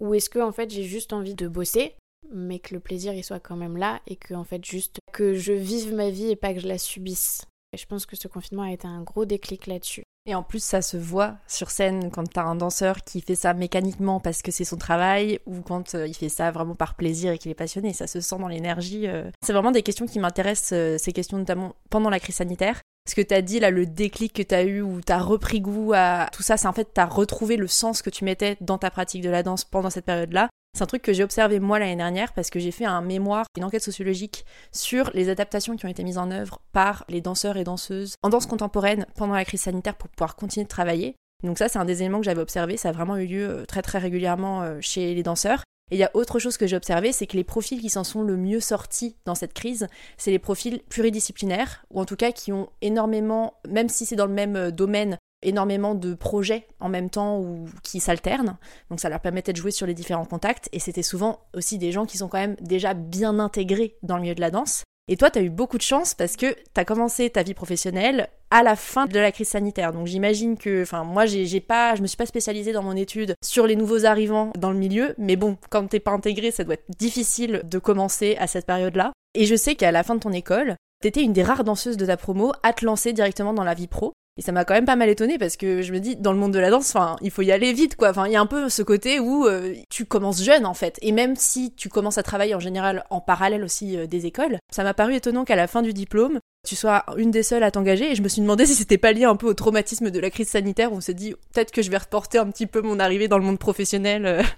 Ou 0.00 0.14
est-ce 0.14 0.30
que 0.30 0.38
en 0.38 0.52
fait 0.52 0.70
j'ai 0.70 0.84
juste 0.84 1.12
envie 1.12 1.34
de 1.34 1.48
bosser 1.48 1.94
mais 2.32 2.60
que 2.60 2.72
le 2.72 2.80
plaisir 2.80 3.12
il 3.12 3.24
soit 3.24 3.40
quand 3.40 3.56
même 3.56 3.76
là 3.76 4.00
et 4.06 4.16
que 4.16 4.32
en 4.34 4.44
fait 4.44 4.64
juste 4.64 4.98
que 5.12 5.34
je 5.34 5.52
vive 5.52 5.92
ma 5.92 6.10
vie 6.10 6.30
et 6.30 6.36
pas 6.36 6.54
que 6.54 6.60
je 6.60 6.68
la 6.68 6.78
subisse? 6.78 7.44
Et 7.72 7.76
je 7.76 7.86
pense 7.86 8.06
que 8.06 8.16
ce 8.16 8.28
confinement 8.28 8.62
a 8.62 8.72
été 8.72 8.86
un 8.86 9.02
gros 9.02 9.24
déclic 9.24 9.66
là-dessus. 9.66 10.04
Et 10.24 10.36
en 10.36 10.44
plus, 10.44 10.62
ça 10.62 10.82
se 10.82 10.96
voit 10.96 11.34
sur 11.48 11.70
scène 11.70 12.10
quand 12.12 12.28
t'as 12.30 12.44
un 12.44 12.54
danseur 12.54 13.02
qui 13.02 13.20
fait 13.20 13.34
ça 13.34 13.54
mécaniquement 13.54 14.20
parce 14.20 14.40
que 14.40 14.52
c'est 14.52 14.64
son 14.64 14.76
travail 14.76 15.40
ou 15.46 15.62
quand 15.62 15.96
euh, 15.96 16.06
il 16.06 16.14
fait 16.14 16.28
ça 16.28 16.52
vraiment 16.52 16.76
par 16.76 16.94
plaisir 16.94 17.32
et 17.32 17.38
qu'il 17.38 17.50
est 17.50 17.56
passionné. 17.56 17.92
Ça 17.92 18.06
se 18.06 18.20
sent 18.20 18.38
dans 18.38 18.46
l'énergie. 18.46 19.08
Euh. 19.08 19.28
C'est 19.44 19.52
vraiment 19.52 19.72
des 19.72 19.82
questions 19.82 20.06
qui 20.06 20.20
m'intéressent, 20.20 20.72
euh, 20.74 20.96
ces 20.96 21.12
questions 21.12 21.38
notamment 21.38 21.74
pendant 21.90 22.08
la 22.08 22.20
crise 22.20 22.36
sanitaire. 22.36 22.80
Ce 23.08 23.16
que 23.16 23.20
t'as 23.20 23.40
dit 23.40 23.58
là, 23.58 23.70
le 23.70 23.84
déclic 23.84 24.32
que 24.32 24.42
t'as 24.44 24.62
eu 24.62 24.80
où 24.80 25.00
t'as 25.00 25.18
repris 25.18 25.60
goût 25.60 25.92
à 25.92 26.28
tout 26.32 26.44
ça, 26.44 26.56
c'est 26.56 26.68
en 26.68 26.72
fait 26.72 26.90
t'as 26.94 27.06
retrouvé 27.06 27.56
le 27.56 27.66
sens 27.66 28.00
que 28.00 28.10
tu 28.10 28.24
mettais 28.24 28.56
dans 28.60 28.78
ta 28.78 28.92
pratique 28.92 29.22
de 29.22 29.30
la 29.30 29.42
danse 29.42 29.64
pendant 29.64 29.90
cette 29.90 30.04
période-là. 30.04 30.48
C'est 30.74 30.84
un 30.84 30.86
truc 30.86 31.02
que 31.02 31.12
j'ai 31.12 31.22
observé 31.22 31.60
moi 31.60 31.78
l'année 31.78 31.96
dernière 31.96 32.32
parce 32.32 32.48
que 32.48 32.58
j'ai 32.58 32.70
fait 32.70 32.86
un 32.86 33.02
mémoire, 33.02 33.44
une 33.58 33.64
enquête 33.64 33.82
sociologique 33.82 34.46
sur 34.72 35.10
les 35.12 35.28
adaptations 35.28 35.76
qui 35.76 35.84
ont 35.84 35.88
été 35.90 36.02
mises 36.02 36.16
en 36.16 36.30
œuvre 36.30 36.62
par 36.72 37.04
les 37.10 37.20
danseurs 37.20 37.58
et 37.58 37.64
danseuses 37.64 38.14
en 38.22 38.30
danse 38.30 38.46
contemporaine 38.46 39.06
pendant 39.14 39.34
la 39.34 39.44
crise 39.44 39.60
sanitaire 39.60 39.96
pour 39.96 40.08
pouvoir 40.08 40.34
continuer 40.34 40.64
de 40.64 40.70
travailler. 40.70 41.14
Donc 41.44 41.58
ça, 41.58 41.68
c'est 41.68 41.78
un 41.78 41.84
des 41.84 42.00
éléments 42.00 42.20
que 42.20 42.24
j'avais 42.24 42.40
observé. 42.40 42.78
Ça 42.78 42.88
a 42.88 42.92
vraiment 42.92 43.18
eu 43.18 43.26
lieu 43.26 43.48
euh, 43.48 43.64
très 43.66 43.82
très 43.82 43.98
régulièrement 43.98 44.62
euh, 44.62 44.78
chez 44.80 45.14
les 45.14 45.22
danseurs. 45.22 45.62
Et 45.90 45.96
il 45.96 45.98
y 45.98 46.04
a 46.04 46.10
autre 46.14 46.38
chose 46.38 46.56
que 46.56 46.66
j'ai 46.66 46.76
observé, 46.76 47.12
c'est 47.12 47.26
que 47.26 47.36
les 47.36 47.44
profils 47.44 47.80
qui 47.80 47.90
s'en 47.90 48.02
sont 48.02 48.22
le 48.22 48.38
mieux 48.38 48.60
sortis 48.60 49.14
dans 49.26 49.34
cette 49.34 49.52
crise, 49.52 49.88
c'est 50.16 50.30
les 50.30 50.38
profils 50.38 50.80
pluridisciplinaires, 50.88 51.84
ou 51.90 52.00
en 52.00 52.06
tout 52.06 52.16
cas 52.16 52.32
qui 52.32 52.50
ont 52.50 52.70
énormément, 52.80 53.54
même 53.68 53.90
si 53.90 54.06
c'est 54.06 54.16
dans 54.16 54.26
le 54.26 54.32
même 54.32 54.56
euh, 54.56 54.70
domaine, 54.70 55.18
énormément 55.42 55.94
de 55.94 56.14
projets 56.14 56.66
en 56.80 56.88
même 56.88 57.10
temps 57.10 57.38
ou 57.40 57.66
qui 57.82 58.00
s'alternent. 58.00 58.56
Donc 58.90 59.00
ça 59.00 59.08
leur 59.08 59.20
permettait 59.20 59.52
de 59.52 59.58
jouer 59.58 59.70
sur 59.70 59.86
les 59.86 59.94
différents 59.94 60.24
contacts 60.24 60.68
et 60.72 60.78
c'était 60.78 61.02
souvent 61.02 61.40
aussi 61.54 61.78
des 61.78 61.92
gens 61.92 62.06
qui 62.06 62.18
sont 62.18 62.28
quand 62.28 62.38
même 62.38 62.56
déjà 62.60 62.94
bien 62.94 63.38
intégrés 63.38 63.96
dans 64.02 64.16
le 64.16 64.22
milieu 64.22 64.34
de 64.34 64.40
la 64.40 64.50
danse. 64.50 64.84
Et 65.08 65.16
toi, 65.16 65.30
tu 65.30 65.38
as 65.40 65.42
eu 65.42 65.50
beaucoup 65.50 65.78
de 65.78 65.82
chance 65.82 66.14
parce 66.14 66.36
que 66.36 66.46
tu 66.46 66.80
as 66.80 66.84
commencé 66.84 67.28
ta 67.28 67.42
vie 67.42 67.54
professionnelle 67.54 68.28
à 68.50 68.62
la 68.62 68.76
fin 68.76 69.06
de 69.06 69.18
la 69.18 69.32
crise 69.32 69.48
sanitaire. 69.48 69.92
Donc 69.92 70.06
j'imagine 70.06 70.56
que, 70.56 70.82
enfin, 70.82 71.02
moi, 71.02 71.26
j'ai 71.26 71.60
pas, 71.60 71.96
je 71.96 72.02
me 72.02 72.06
suis 72.06 72.16
pas 72.16 72.26
spécialisée 72.26 72.72
dans 72.72 72.82
mon 72.82 72.96
étude 72.96 73.34
sur 73.42 73.66
les 73.66 73.74
nouveaux 73.74 74.04
arrivants 74.04 74.52
dans 74.56 74.70
le 74.70 74.78
milieu, 74.78 75.14
mais 75.18 75.36
bon, 75.36 75.56
quand 75.70 75.86
t'es 75.88 76.00
pas 76.00 76.12
intégré, 76.12 76.50
ça 76.50 76.62
doit 76.62 76.74
être 76.74 76.86
difficile 76.98 77.62
de 77.64 77.78
commencer 77.78 78.36
à 78.38 78.46
cette 78.46 78.66
période-là. 78.66 79.12
Et 79.34 79.46
je 79.46 79.56
sais 79.56 79.74
qu'à 79.74 79.90
la 79.90 80.04
fin 80.04 80.14
de 80.14 80.20
ton 80.20 80.32
école, 80.32 80.76
t'étais 81.02 81.22
une 81.22 81.32
des 81.32 81.42
rares 81.42 81.64
danseuses 81.64 81.96
de 81.96 82.06
ta 82.06 82.16
promo 82.16 82.52
à 82.62 82.72
te 82.72 82.84
lancer 82.84 83.12
directement 83.12 83.54
dans 83.54 83.64
la 83.64 83.74
vie 83.74 83.88
pro. 83.88 84.12
Et 84.38 84.42
ça 84.42 84.52
m'a 84.52 84.64
quand 84.64 84.72
même 84.72 84.86
pas 84.86 84.96
mal 84.96 85.10
étonné 85.10 85.36
parce 85.36 85.58
que 85.58 85.82
je 85.82 85.92
me 85.92 86.00
dis, 86.00 86.16
dans 86.16 86.32
le 86.32 86.38
monde 86.38 86.54
de 86.54 86.58
la 86.58 86.70
danse, 86.70 86.94
enfin, 86.94 87.16
il 87.20 87.30
faut 87.30 87.42
y 87.42 87.52
aller 87.52 87.74
vite, 87.74 87.96
quoi. 87.96 88.10
Enfin, 88.10 88.26
il 88.26 88.32
y 88.32 88.36
a 88.36 88.40
un 88.40 88.46
peu 88.46 88.70
ce 88.70 88.82
côté 88.82 89.20
où 89.20 89.46
euh, 89.46 89.74
tu 89.90 90.06
commences 90.06 90.42
jeune, 90.42 90.64
en 90.64 90.72
fait. 90.72 90.98
Et 91.02 91.12
même 91.12 91.36
si 91.36 91.74
tu 91.74 91.90
commences 91.90 92.16
à 92.16 92.22
travailler 92.22 92.54
en 92.54 92.60
général 92.60 93.04
en 93.10 93.20
parallèle 93.20 93.62
aussi 93.62 93.98
euh, 93.98 94.06
des 94.06 94.24
écoles, 94.24 94.58
ça 94.72 94.84
m'a 94.84 94.94
paru 94.94 95.14
étonnant 95.14 95.44
qu'à 95.44 95.56
la 95.56 95.66
fin 95.66 95.82
du 95.82 95.92
diplôme, 95.92 96.40
tu 96.66 96.76
sois 96.76 97.04
une 97.18 97.30
des 97.30 97.42
seules 97.42 97.62
à 97.62 97.70
t'engager. 97.70 98.10
Et 98.10 98.14
je 98.14 98.22
me 98.22 98.28
suis 98.28 98.40
demandé 98.40 98.64
si 98.66 98.74
c'était 98.74 98.96
pas 98.96 99.12
lié 99.12 99.24
un 99.24 99.36
peu 99.36 99.46
au 99.46 99.54
traumatisme 99.54 100.10
de 100.10 100.18
la 100.18 100.30
crise 100.30 100.48
sanitaire 100.48 100.94
où 100.94 100.96
on 100.96 101.00
s'est 101.02 101.12
dit, 101.12 101.34
peut-être 101.52 101.70
que 101.70 101.82
je 101.82 101.90
vais 101.90 101.98
reporter 101.98 102.38
un 102.38 102.50
petit 102.50 102.66
peu 102.66 102.80
mon 102.80 103.00
arrivée 103.00 103.28
dans 103.28 103.38
le 103.38 103.44
monde 103.44 103.58
professionnel. 103.58 104.24
Euh. 104.26 104.42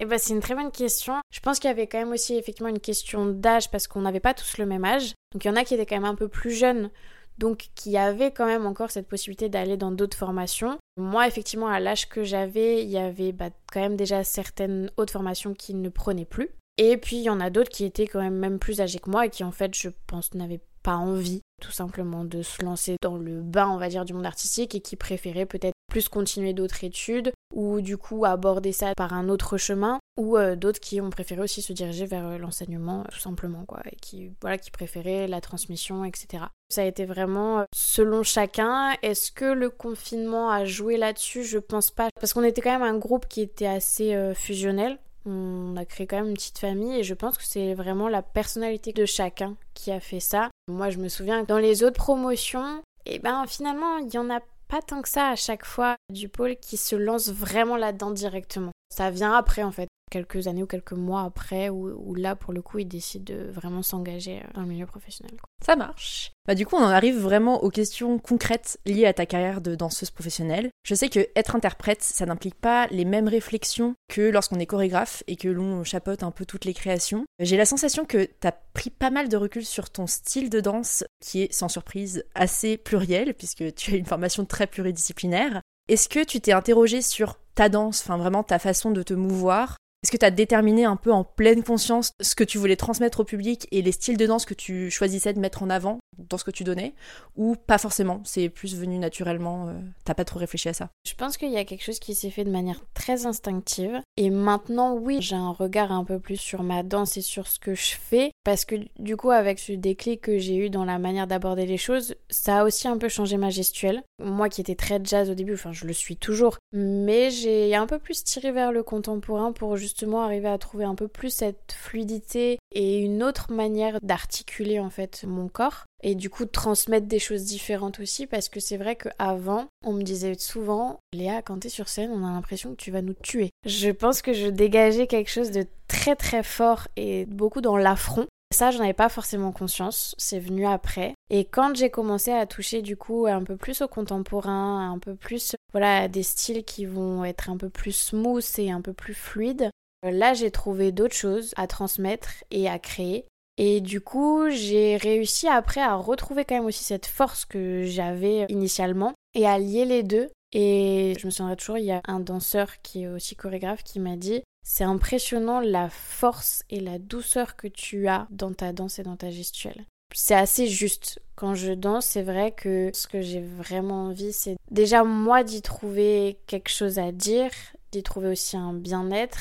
Eh 0.00 0.06
ben, 0.06 0.18
c'est 0.18 0.32
une 0.32 0.40
très 0.40 0.56
bonne 0.56 0.72
question. 0.72 1.14
Je 1.30 1.38
pense 1.38 1.60
qu'il 1.60 1.68
y 1.68 1.72
avait 1.72 1.86
quand 1.86 1.98
même 1.98 2.10
aussi 2.10 2.34
effectivement 2.34 2.68
une 2.68 2.80
question 2.80 3.26
d'âge 3.26 3.70
parce 3.70 3.86
qu'on 3.86 4.00
n'avait 4.00 4.18
pas 4.18 4.34
tous 4.34 4.58
le 4.58 4.66
même 4.66 4.84
âge. 4.84 5.14
Donc 5.32 5.44
il 5.44 5.48
y 5.48 5.50
en 5.52 5.54
a 5.54 5.62
qui 5.62 5.74
étaient 5.74 5.86
quand 5.86 5.94
même 5.94 6.04
un 6.04 6.16
peu 6.16 6.26
plus 6.26 6.50
jeunes 6.50 6.90
donc 7.38 7.70
qui 7.74 7.96
avait 7.96 8.32
quand 8.32 8.46
même 8.46 8.66
encore 8.66 8.90
cette 8.90 9.08
possibilité 9.08 9.48
d'aller 9.48 9.76
dans 9.76 9.90
d'autres 9.90 10.16
formations. 10.16 10.78
Moi, 10.96 11.26
effectivement, 11.26 11.68
à 11.68 11.80
l'âge 11.80 12.08
que 12.08 12.24
j'avais, 12.24 12.82
il 12.82 12.90
y 12.90 12.98
avait 12.98 13.32
bah, 13.32 13.50
quand 13.72 13.80
même 13.80 13.96
déjà 13.96 14.24
certaines 14.24 14.90
autres 14.96 15.12
formations 15.12 15.54
qui 15.54 15.74
ne 15.74 15.88
prenaient 15.88 16.24
plus. 16.24 16.50
Et 16.76 16.96
puis, 16.96 17.16
il 17.16 17.22
y 17.22 17.30
en 17.30 17.40
a 17.40 17.50
d'autres 17.50 17.70
qui 17.70 17.84
étaient 17.84 18.06
quand 18.06 18.20
même 18.20 18.38
même 18.38 18.58
plus 18.58 18.80
âgés 18.80 18.98
que 18.98 19.10
moi 19.10 19.26
et 19.26 19.30
qui, 19.30 19.44
en 19.44 19.52
fait, 19.52 19.74
je 19.74 19.88
pense, 20.06 20.34
n'avaient 20.34 20.60
pas 20.82 20.96
envie 20.96 21.40
tout 21.60 21.72
simplement 21.72 22.24
de 22.24 22.42
se 22.42 22.62
lancer 22.62 22.96
dans 23.00 23.16
le 23.16 23.40
bain, 23.40 23.68
on 23.68 23.78
va 23.78 23.88
dire, 23.88 24.04
du 24.04 24.12
monde 24.12 24.26
artistique 24.26 24.74
et 24.74 24.80
qui 24.80 24.96
préféraient 24.96 25.46
peut-être 25.46 25.74
plus 25.88 26.08
continuer 26.08 26.52
d'autres 26.52 26.84
études 26.84 27.32
ou 27.54 27.80
du 27.80 27.96
coup 27.96 28.24
aborder 28.24 28.72
ça 28.72 28.94
par 28.94 29.14
un 29.14 29.28
autre 29.28 29.56
chemin 29.56 29.98
ou 30.16 30.36
euh, 30.36 30.56
d'autres 30.56 30.80
qui 30.80 31.00
ont 31.00 31.10
préféré 31.10 31.40
aussi 31.40 31.62
se 31.62 31.72
diriger 31.72 32.06
vers 32.06 32.26
euh, 32.26 32.38
l'enseignement 32.38 33.04
tout 33.10 33.18
simplement 33.18 33.64
quoi 33.64 33.80
et 33.90 33.96
qui 33.96 34.32
voilà 34.40 34.58
qui 34.58 34.70
préféraient 34.70 35.26
la 35.26 35.40
transmission 35.40 36.04
etc 36.04 36.44
ça 36.68 36.82
a 36.82 36.84
été 36.84 37.04
vraiment 37.04 37.60
euh, 37.60 37.64
selon 37.72 38.24
chacun. 38.24 38.96
Est-ce 39.02 39.30
que 39.30 39.44
le 39.44 39.70
confinement 39.70 40.50
a 40.50 40.64
joué 40.64 40.96
là-dessus? 40.96 41.44
Je 41.44 41.58
pense 41.58 41.92
pas. 41.92 42.08
Parce 42.18 42.32
qu'on 42.32 42.42
était 42.42 42.62
quand 42.62 42.72
même 42.72 42.82
un 42.82 42.98
groupe 42.98 43.28
qui 43.28 43.42
était 43.42 43.66
assez 43.66 44.32
fusionnel. 44.34 44.98
On 45.24 45.76
a 45.76 45.84
créé 45.84 46.08
quand 46.08 46.16
même 46.16 46.30
une 46.30 46.34
petite 46.34 46.58
famille 46.58 46.98
et 46.98 47.04
je 47.04 47.14
pense 47.14 47.38
que 47.38 47.44
c'est 47.44 47.74
vraiment 47.74 48.08
la 48.08 48.22
personnalité 48.22 48.92
de 48.92 49.06
chacun 49.06 49.56
qui 49.74 49.92
a 49.92 50.00
fait 50.00 50.18
ça. 50.18 50.50
Moi, 50.68 50.90
je 50.90 50.98
me 50.98 51.08
souviens 51.08 51.44
dans 51.44 51.58
les 51.58 51.84
autres 51.84 51.96
promotions, 51.96 52.82
et 53.06 53.16
eh 53.16 53.18
ben 53.18 53.44
finalement, 53.46 53.98
il 53.98 54.12
y 54.12 54.18
en 54.18 54.30
a 54.30 54.40
pas 54.68 54.82
tant 54.82 55.02
que 55.02 55.08
ça 55.08 55.28
à 55.28 55.36
chaque 55.36 55.64
fois 55.64 55.96
du 56.10 56.28
pôle 56.28 56.56
qui 56.56 56.76
se 56.76 56.96
lance 56.96 57.28
vraiment 57.28 57.76
là-dedans 57.76 58.10
directement. 58.10 58.72
Ça 58.90 59.10
vient 59.10 59.34
après 59.34 59.62
en 59.62 59.72
fait. 59.72 59.88
Quelques 60.14 60.46
années 60.46 60.62
ou 60.62 60.66
quelques 60.68 60.92
mois 60.92 61.22
après 61.22 61.70
où, 61.70 62.14
là 62.14 62.36
pour 62.36 62.52
le 62.52 62.62
coup 62.62 62.78
il 62.78 62.86
décide 62.86 63.24
de 63.24 63.50
vraiment 63.50 63.82
s'engager 63.82 64.42
dans 64.54 64.60
le 64.60 64.68
milieu 64.68 64.86
professionnel. 64.86 65.34
Ça 65.60 65.74
marche. 65.74 66.30
Bah 66.46 66.54
du 66.54 66.66
coup 66.66 66.76
on 66.76 66.84
en 66.84 66.90
arrive 66.90 67.18
vraiment 67.18 67.64
aux 67.64 67.70
questions 67.70 68.20
concrètes 68.20 68.78
liées 68.86 69.06
à 69.06 69.12
ta 69.12 69.26
carrière 69.26 69.60
de 69.60 69.74
danseuse 69.74 70.12
professionnelle. 70.12 70.70
Je 70.86 70.94
sais 70.94 71.08
que 71.08 71.26
être 71.34 71.56
interprète 71.56 72.02
ça 72.02 72.26
n'implique 72.26 72.54
pas 72.54 72.86
les 72.92 73.04
mêmes 73.04 73.26
réflexions 73.26 73.96
que 74.08 74.20
lorsqu'on 74.20 74.60
est 74.60 74.66
chorégraphe 74.66 75.24
et 75.26 75.34
que 75.34 75.48
l'on 75.48 75.82
chapeaute 75.82 76.22
un 76.22 76.30
peu 76.30 76.46
toutes 76.46 76.64
les 76.64 76.74
créations. 76.74 77.24
J'ai 77.40 77.56
la 77.56 77.66
sensation 77.66 78.04
que 78.04 78.24
t'as 78.38 78.52
pris 78.72 78.90
pas 78.90 79.10
mal 79.10 79.28
de 79.28 79.36
recul 79.36 79.64
sur 79.64 79.90
ton 79.90 80.06
style 80.06 80.48
de 80.48 80.60
danse 80.60 81.02
qui 81.20 81.42
est 81.42 81.52
sans 81.52 81.68
surprise 81.68 82.24
assez 82.36 82.76
pluriel 82.76 83.34
puisque 83.34 83.74
tu 83.74 83.94
as 83.94 83.96
une 83.96 84.06
formation 84.06 84.44
très 84.44 84.68
pluridisciplinaire. 84.68 85.60
Est-ce 85.88 86.08
que 86.08 86.24
tu 86.24 86.40
t'es 86.40 86.52
interrogé 86.52 87.02
sur 87.02 87.36
ta 87.56 87.68
danse, 87.68 88.00
enfin 88.00 88.16
vraiment 88.16 88.42
ta 88.42 88.58
façon 88.58 88.90
de 88.90 89.02
te 89.02 89.14
mouvoir 89.14 89.76
Est-ce 90.04 90.12
que 90.12 90.18
tu 90.18 90.26
as 90.26 90.30
déterminé 90.30 90.84
un 90.84 90.96
peu 90.96 91.10
en 91.10 91.24
pleine 91.24 91.62
conscience 91.62 92.12
ce 92.20 92.34
que 92.34 92.44
tu 92.44 92.58
voulais 92.58 92.76
transmettre 92.76 93.20
au 93.20 93.24
public 93.24 93.66
et 93.70 93.80
les 93.80 93.90
styles 93.90 94.18
de 94.18 94.26
danse 94.26 94.44
que 94.44 94.52
tu 94.52 94.90
choisissais 94.90 95.32
de 95.32 95.40
mettre 95.40 95.62
en 95.62 95.70
avant 95.70 95.98
dans 96.18 96.36
ce 96.36 96.44
que 96.44 96.50
tu 96.50 96.62
donnais 96.62 96.92
Ou 97.36 97.56
pas 97.56 97.78
forcément 97.78 98.20
C'est 98.24 98.50
plus 98.50 98.76
venu 98.76 98.98
naturellement 98.98 99.68
euh, 99.68 99.72
T'as 100.04 100.12
pas 100.12 100.26
trop 100.26 100.38
réfléchi 100.38 100.68
à 100.68 100.74
ça? 100.74 100.90
Je 101.06 101.14
pense 101.14 101.38
qu'il 101.38 101.50
y 101.50 101.56
a 101.56 101.64
quelque 101.64 101.82
chose 101.82 102.00
qui 102.00 102.14
s'est 102.14 102.28
fait 102.28 102.44
de 102.44 102.50
manière 102.50 102.82
très 102.92 103.24
instinctive. 103.24 103.98
Et 104.18 104.28
maintenant, 104.28 104.94
oui, 104.94 105.22
j'ai 105.22 105.36
un 105.36 105.52
regard 105.52 105.90
un 105.90 106.04
peu 106.04 106.18
plus 106.18 106.36
sur 106.36 106.62
ma 106.62 106.82
danse 106.82 107.16
et 107.16 107.22
sur 107.22 107.46
ce 107.46 107.58
que 107.58 107.74
je 107.74 107.94
fais. 107.94 108.30
Parce 108.44 108.66
que 108.66 108.76
du 108.98 109.16
coup, 109.16 109.30
avec 109.30 109.58
ce 109.58 109.72
déclic 109.72 110.20
que 110.20 110.38
j'ai 110.38 110.56
eu 110.56 110.68
dans 110.68 110.84
la 110.84 110.98
manière 110.98 111.26
d'aborder 111.26 111.64
les 111.64 111.78
choses, 111.78 112.14
ça 112.28 112.60
a 112.60 112.64
aussi 112.64 112.88
un 112.88 112.98
peu 112.98 113.08
changé 113.08 113.38
ma 113.38 113.48
gestuelle. 113.48 114.02
Moi 114.22 114.50
qui 114.50 114.60
étais 114.60 114.74
très 114.74 115.00
jazz 115.02 115.30
au 115.30 115.34
début, 115.34 115.54
enfin 115.54 115.72
je 115.72 115.86
le 115.86 115.94
suis 115.94 116.18
toujours, 116.18 116.58
mais 116.72 117.30
j'ai 117.30 117.74
un 117.74 117.86
peu 117.86 117.98
plus 117.98 118.22
tiré 118.22 118.52
vers 118.52 118.70
le 118.70 118.82
contemporain 118.82 119.52
pour 119.52 119.76
justement 119.94 120.24
arriver 120.24 120.48
à 120.48 120.58
trouver 120.58 120.84
un 120.84 120.96
peu 120.96 121.06
plus 121.06 121.30
cette 121.30 121.72
fluidité 121.72 122.58
et 122.72 122.98
une 122.98 123.22
autre 123.22 123.52
manière 123.52 124.00
d'articuler 124.02 124.80
en 124.80 124.90
fait 124.90 125.24
mon 125.24 125.46
corps 125.46 125.84
et 126.02 126.16
du 126.16 126.30
coup 126.30 126.46
transmettre 126.46 127.06
des 127.06 127.20
choses 127.20 127.44
différentes 127.44 128.00
aussi 128.00 128.26
parce 128.26 128.48
que 128.48 128.58
c'est 128.58 128.76
vrai 128.76 128.96
qu'avant 128.96 129.66
on 129.84 129.92
me 129.92 130.02
disait 130.02 130.34
souvent 130.34 130.98
Léa 131.12 131.42
quand 131.42 131.60
t'es 131.60 131.68
sur 131.68 131.88
scène 131.88 132.10
on 132.12 132.26
a 132.26 132.32
l'impression 132.32 132.70
que 132.70 132.82
tu 132.82 132.90
vas 132.90 133.02
nous 133.02 133.14
tuer. 133.14 133.50
Je 133.66 133.90
pense 133.90 134.20
que 134.20 134.32
je 134.32 134.48
dégageais 134.48 135.06
quelque 135.06 135.30
chose 135.30 135.52
de 135.52 135.64
très 135.86 136.16
très 136.16 136.42
fort 136.42 136.88
et 136.96 137.24
beaucoup 137.26 137.60
dans 137.60 137.76
l'affront 137.76 138.26
ça, 138.54 138.70
j'en 138.70 138.84
avais 138.84 138.92
pas 138.92 139.08
forcément 139.08 139.50
conscience, 139.50 140.14
c'est 140.16 140.38
venu 140.38 140.64
après. 140.64 141.14
Et 141.28 141.44
quand 141.44 141.74
j'ai 141.74 141.90
commencé 141.90 142.30
à 142.30 142.46
toucher 142.46 142.82
du 142.82 142.96
coup 142.96 143.26
un 143.26 143.42
peu 143.42 143.56
plus 143.56 143.82
au 143.82 143.88
contemporain, 143.88 144.92
un 144.92 144.98
peu 145.00 145.16
plus 145.16 145.56
voilà 145.72 146.06
des 146.06 146.22
styles 146.22 146.62
qui 146.62 146.86
vont 146.86 147.24
être 147.24 147.50
un 147.50 147.56
peu 147.56 147.68
plus 147.68 147.90
smooth 147.90 148.46
et 148.58 148.70
un 148.70 148.80
peu 148.80 148.92
plus 148.92 149.14
fluides, 149.14 149.70
là 150.10 150.34
j'ai 150.34 150.50
trouvé 150.50 150.92
d'autres 150.92 151.14
choses 151.14 151.52
à 151.56 151.66
transmettre 151.66 152.30
et 152.50 152.68
à 152.68 152.78
créer. 152.78 153.26
Et 153.56 153.80
du 153.80 154.00
coup, 154.00 154.50
j'ai 154.50 154.96
réussi 154.96 155.46
après 155.46 155.80
à 155.80 155.94
retrouver 155.94 156.44
quand 156.44 156.56
même 156.56 156.64
aussi 156.64 156.82
cette 156.82 157.06
force 157.06 157.44
que 157.44 157.84
j'avais 157.84 158.46
initialement 158.48 159.14
et 159.34 159.46
à 159.46 159.58
lier 159.58 159.84
les 159.84 160.02
deux. 160.02 160.30
Et 160.52 161.14
je 161.18 161.26
me 161.26 161.30
souviendrai 161.30 161.56
toujours, 161.56 161.78
il 161.78 161.84
y 161.84 161.92
a 161.92 162.00
un 162.06 162.20
danseur 162.20 162.80
qui 162.82 163.02
est 163.02 163.08
aussi 163.08 163.36
chorégraphe 163.36 163.84
qui 163.84 164.00
m'a 164.00 164.16
dit 164.16 164.42
c'est 164.64 164.84
impressionnant 164.84 165.60
la 165.60 165.90
force 165.90 166.64
et 166.70 166.80
la 166.80 166.98
douceur 166.98 167.54
que 167.54 167.68
tu 167.68 168.08
as 168.08 168.26
dans 168.30 168.52
ta 168.52 168.72
danse 168.72 168.98
et 168.98 169.02
dans 169.02 169.16
ta 169.16 169.30
gestuelle. 169.30 169.84
C'est 170.14 170.34
assez 170.34 170.68
juste. 170.68 171.20
Quand 171.34 171.54
je 171.54 171.72
danse, 171.72 172.06
c'est 172.06 172.22
vrai 172.22 172.52
que 172.52 172.90
ce 172.94 173.06
que 173.06 173.20
j'ai 173.20 173.42
vraiment 173.42 174.06
envie, 174.06 174.32
c'est 174.32 174.56
déjà 174.70 175.04
moi 175.04 175.42
d'y 175.42 175.60
trouver 175.60 176.38
quelque 176.46 176.70
chose 176.70 176.98
à 176.98 177.12
dire, 177.12 177.50
d'y 177.94 178.02
trouver 178.02 178.28
aussi 178.28 178.56
un 178.56 178.72
bien-être. 178.72 179.38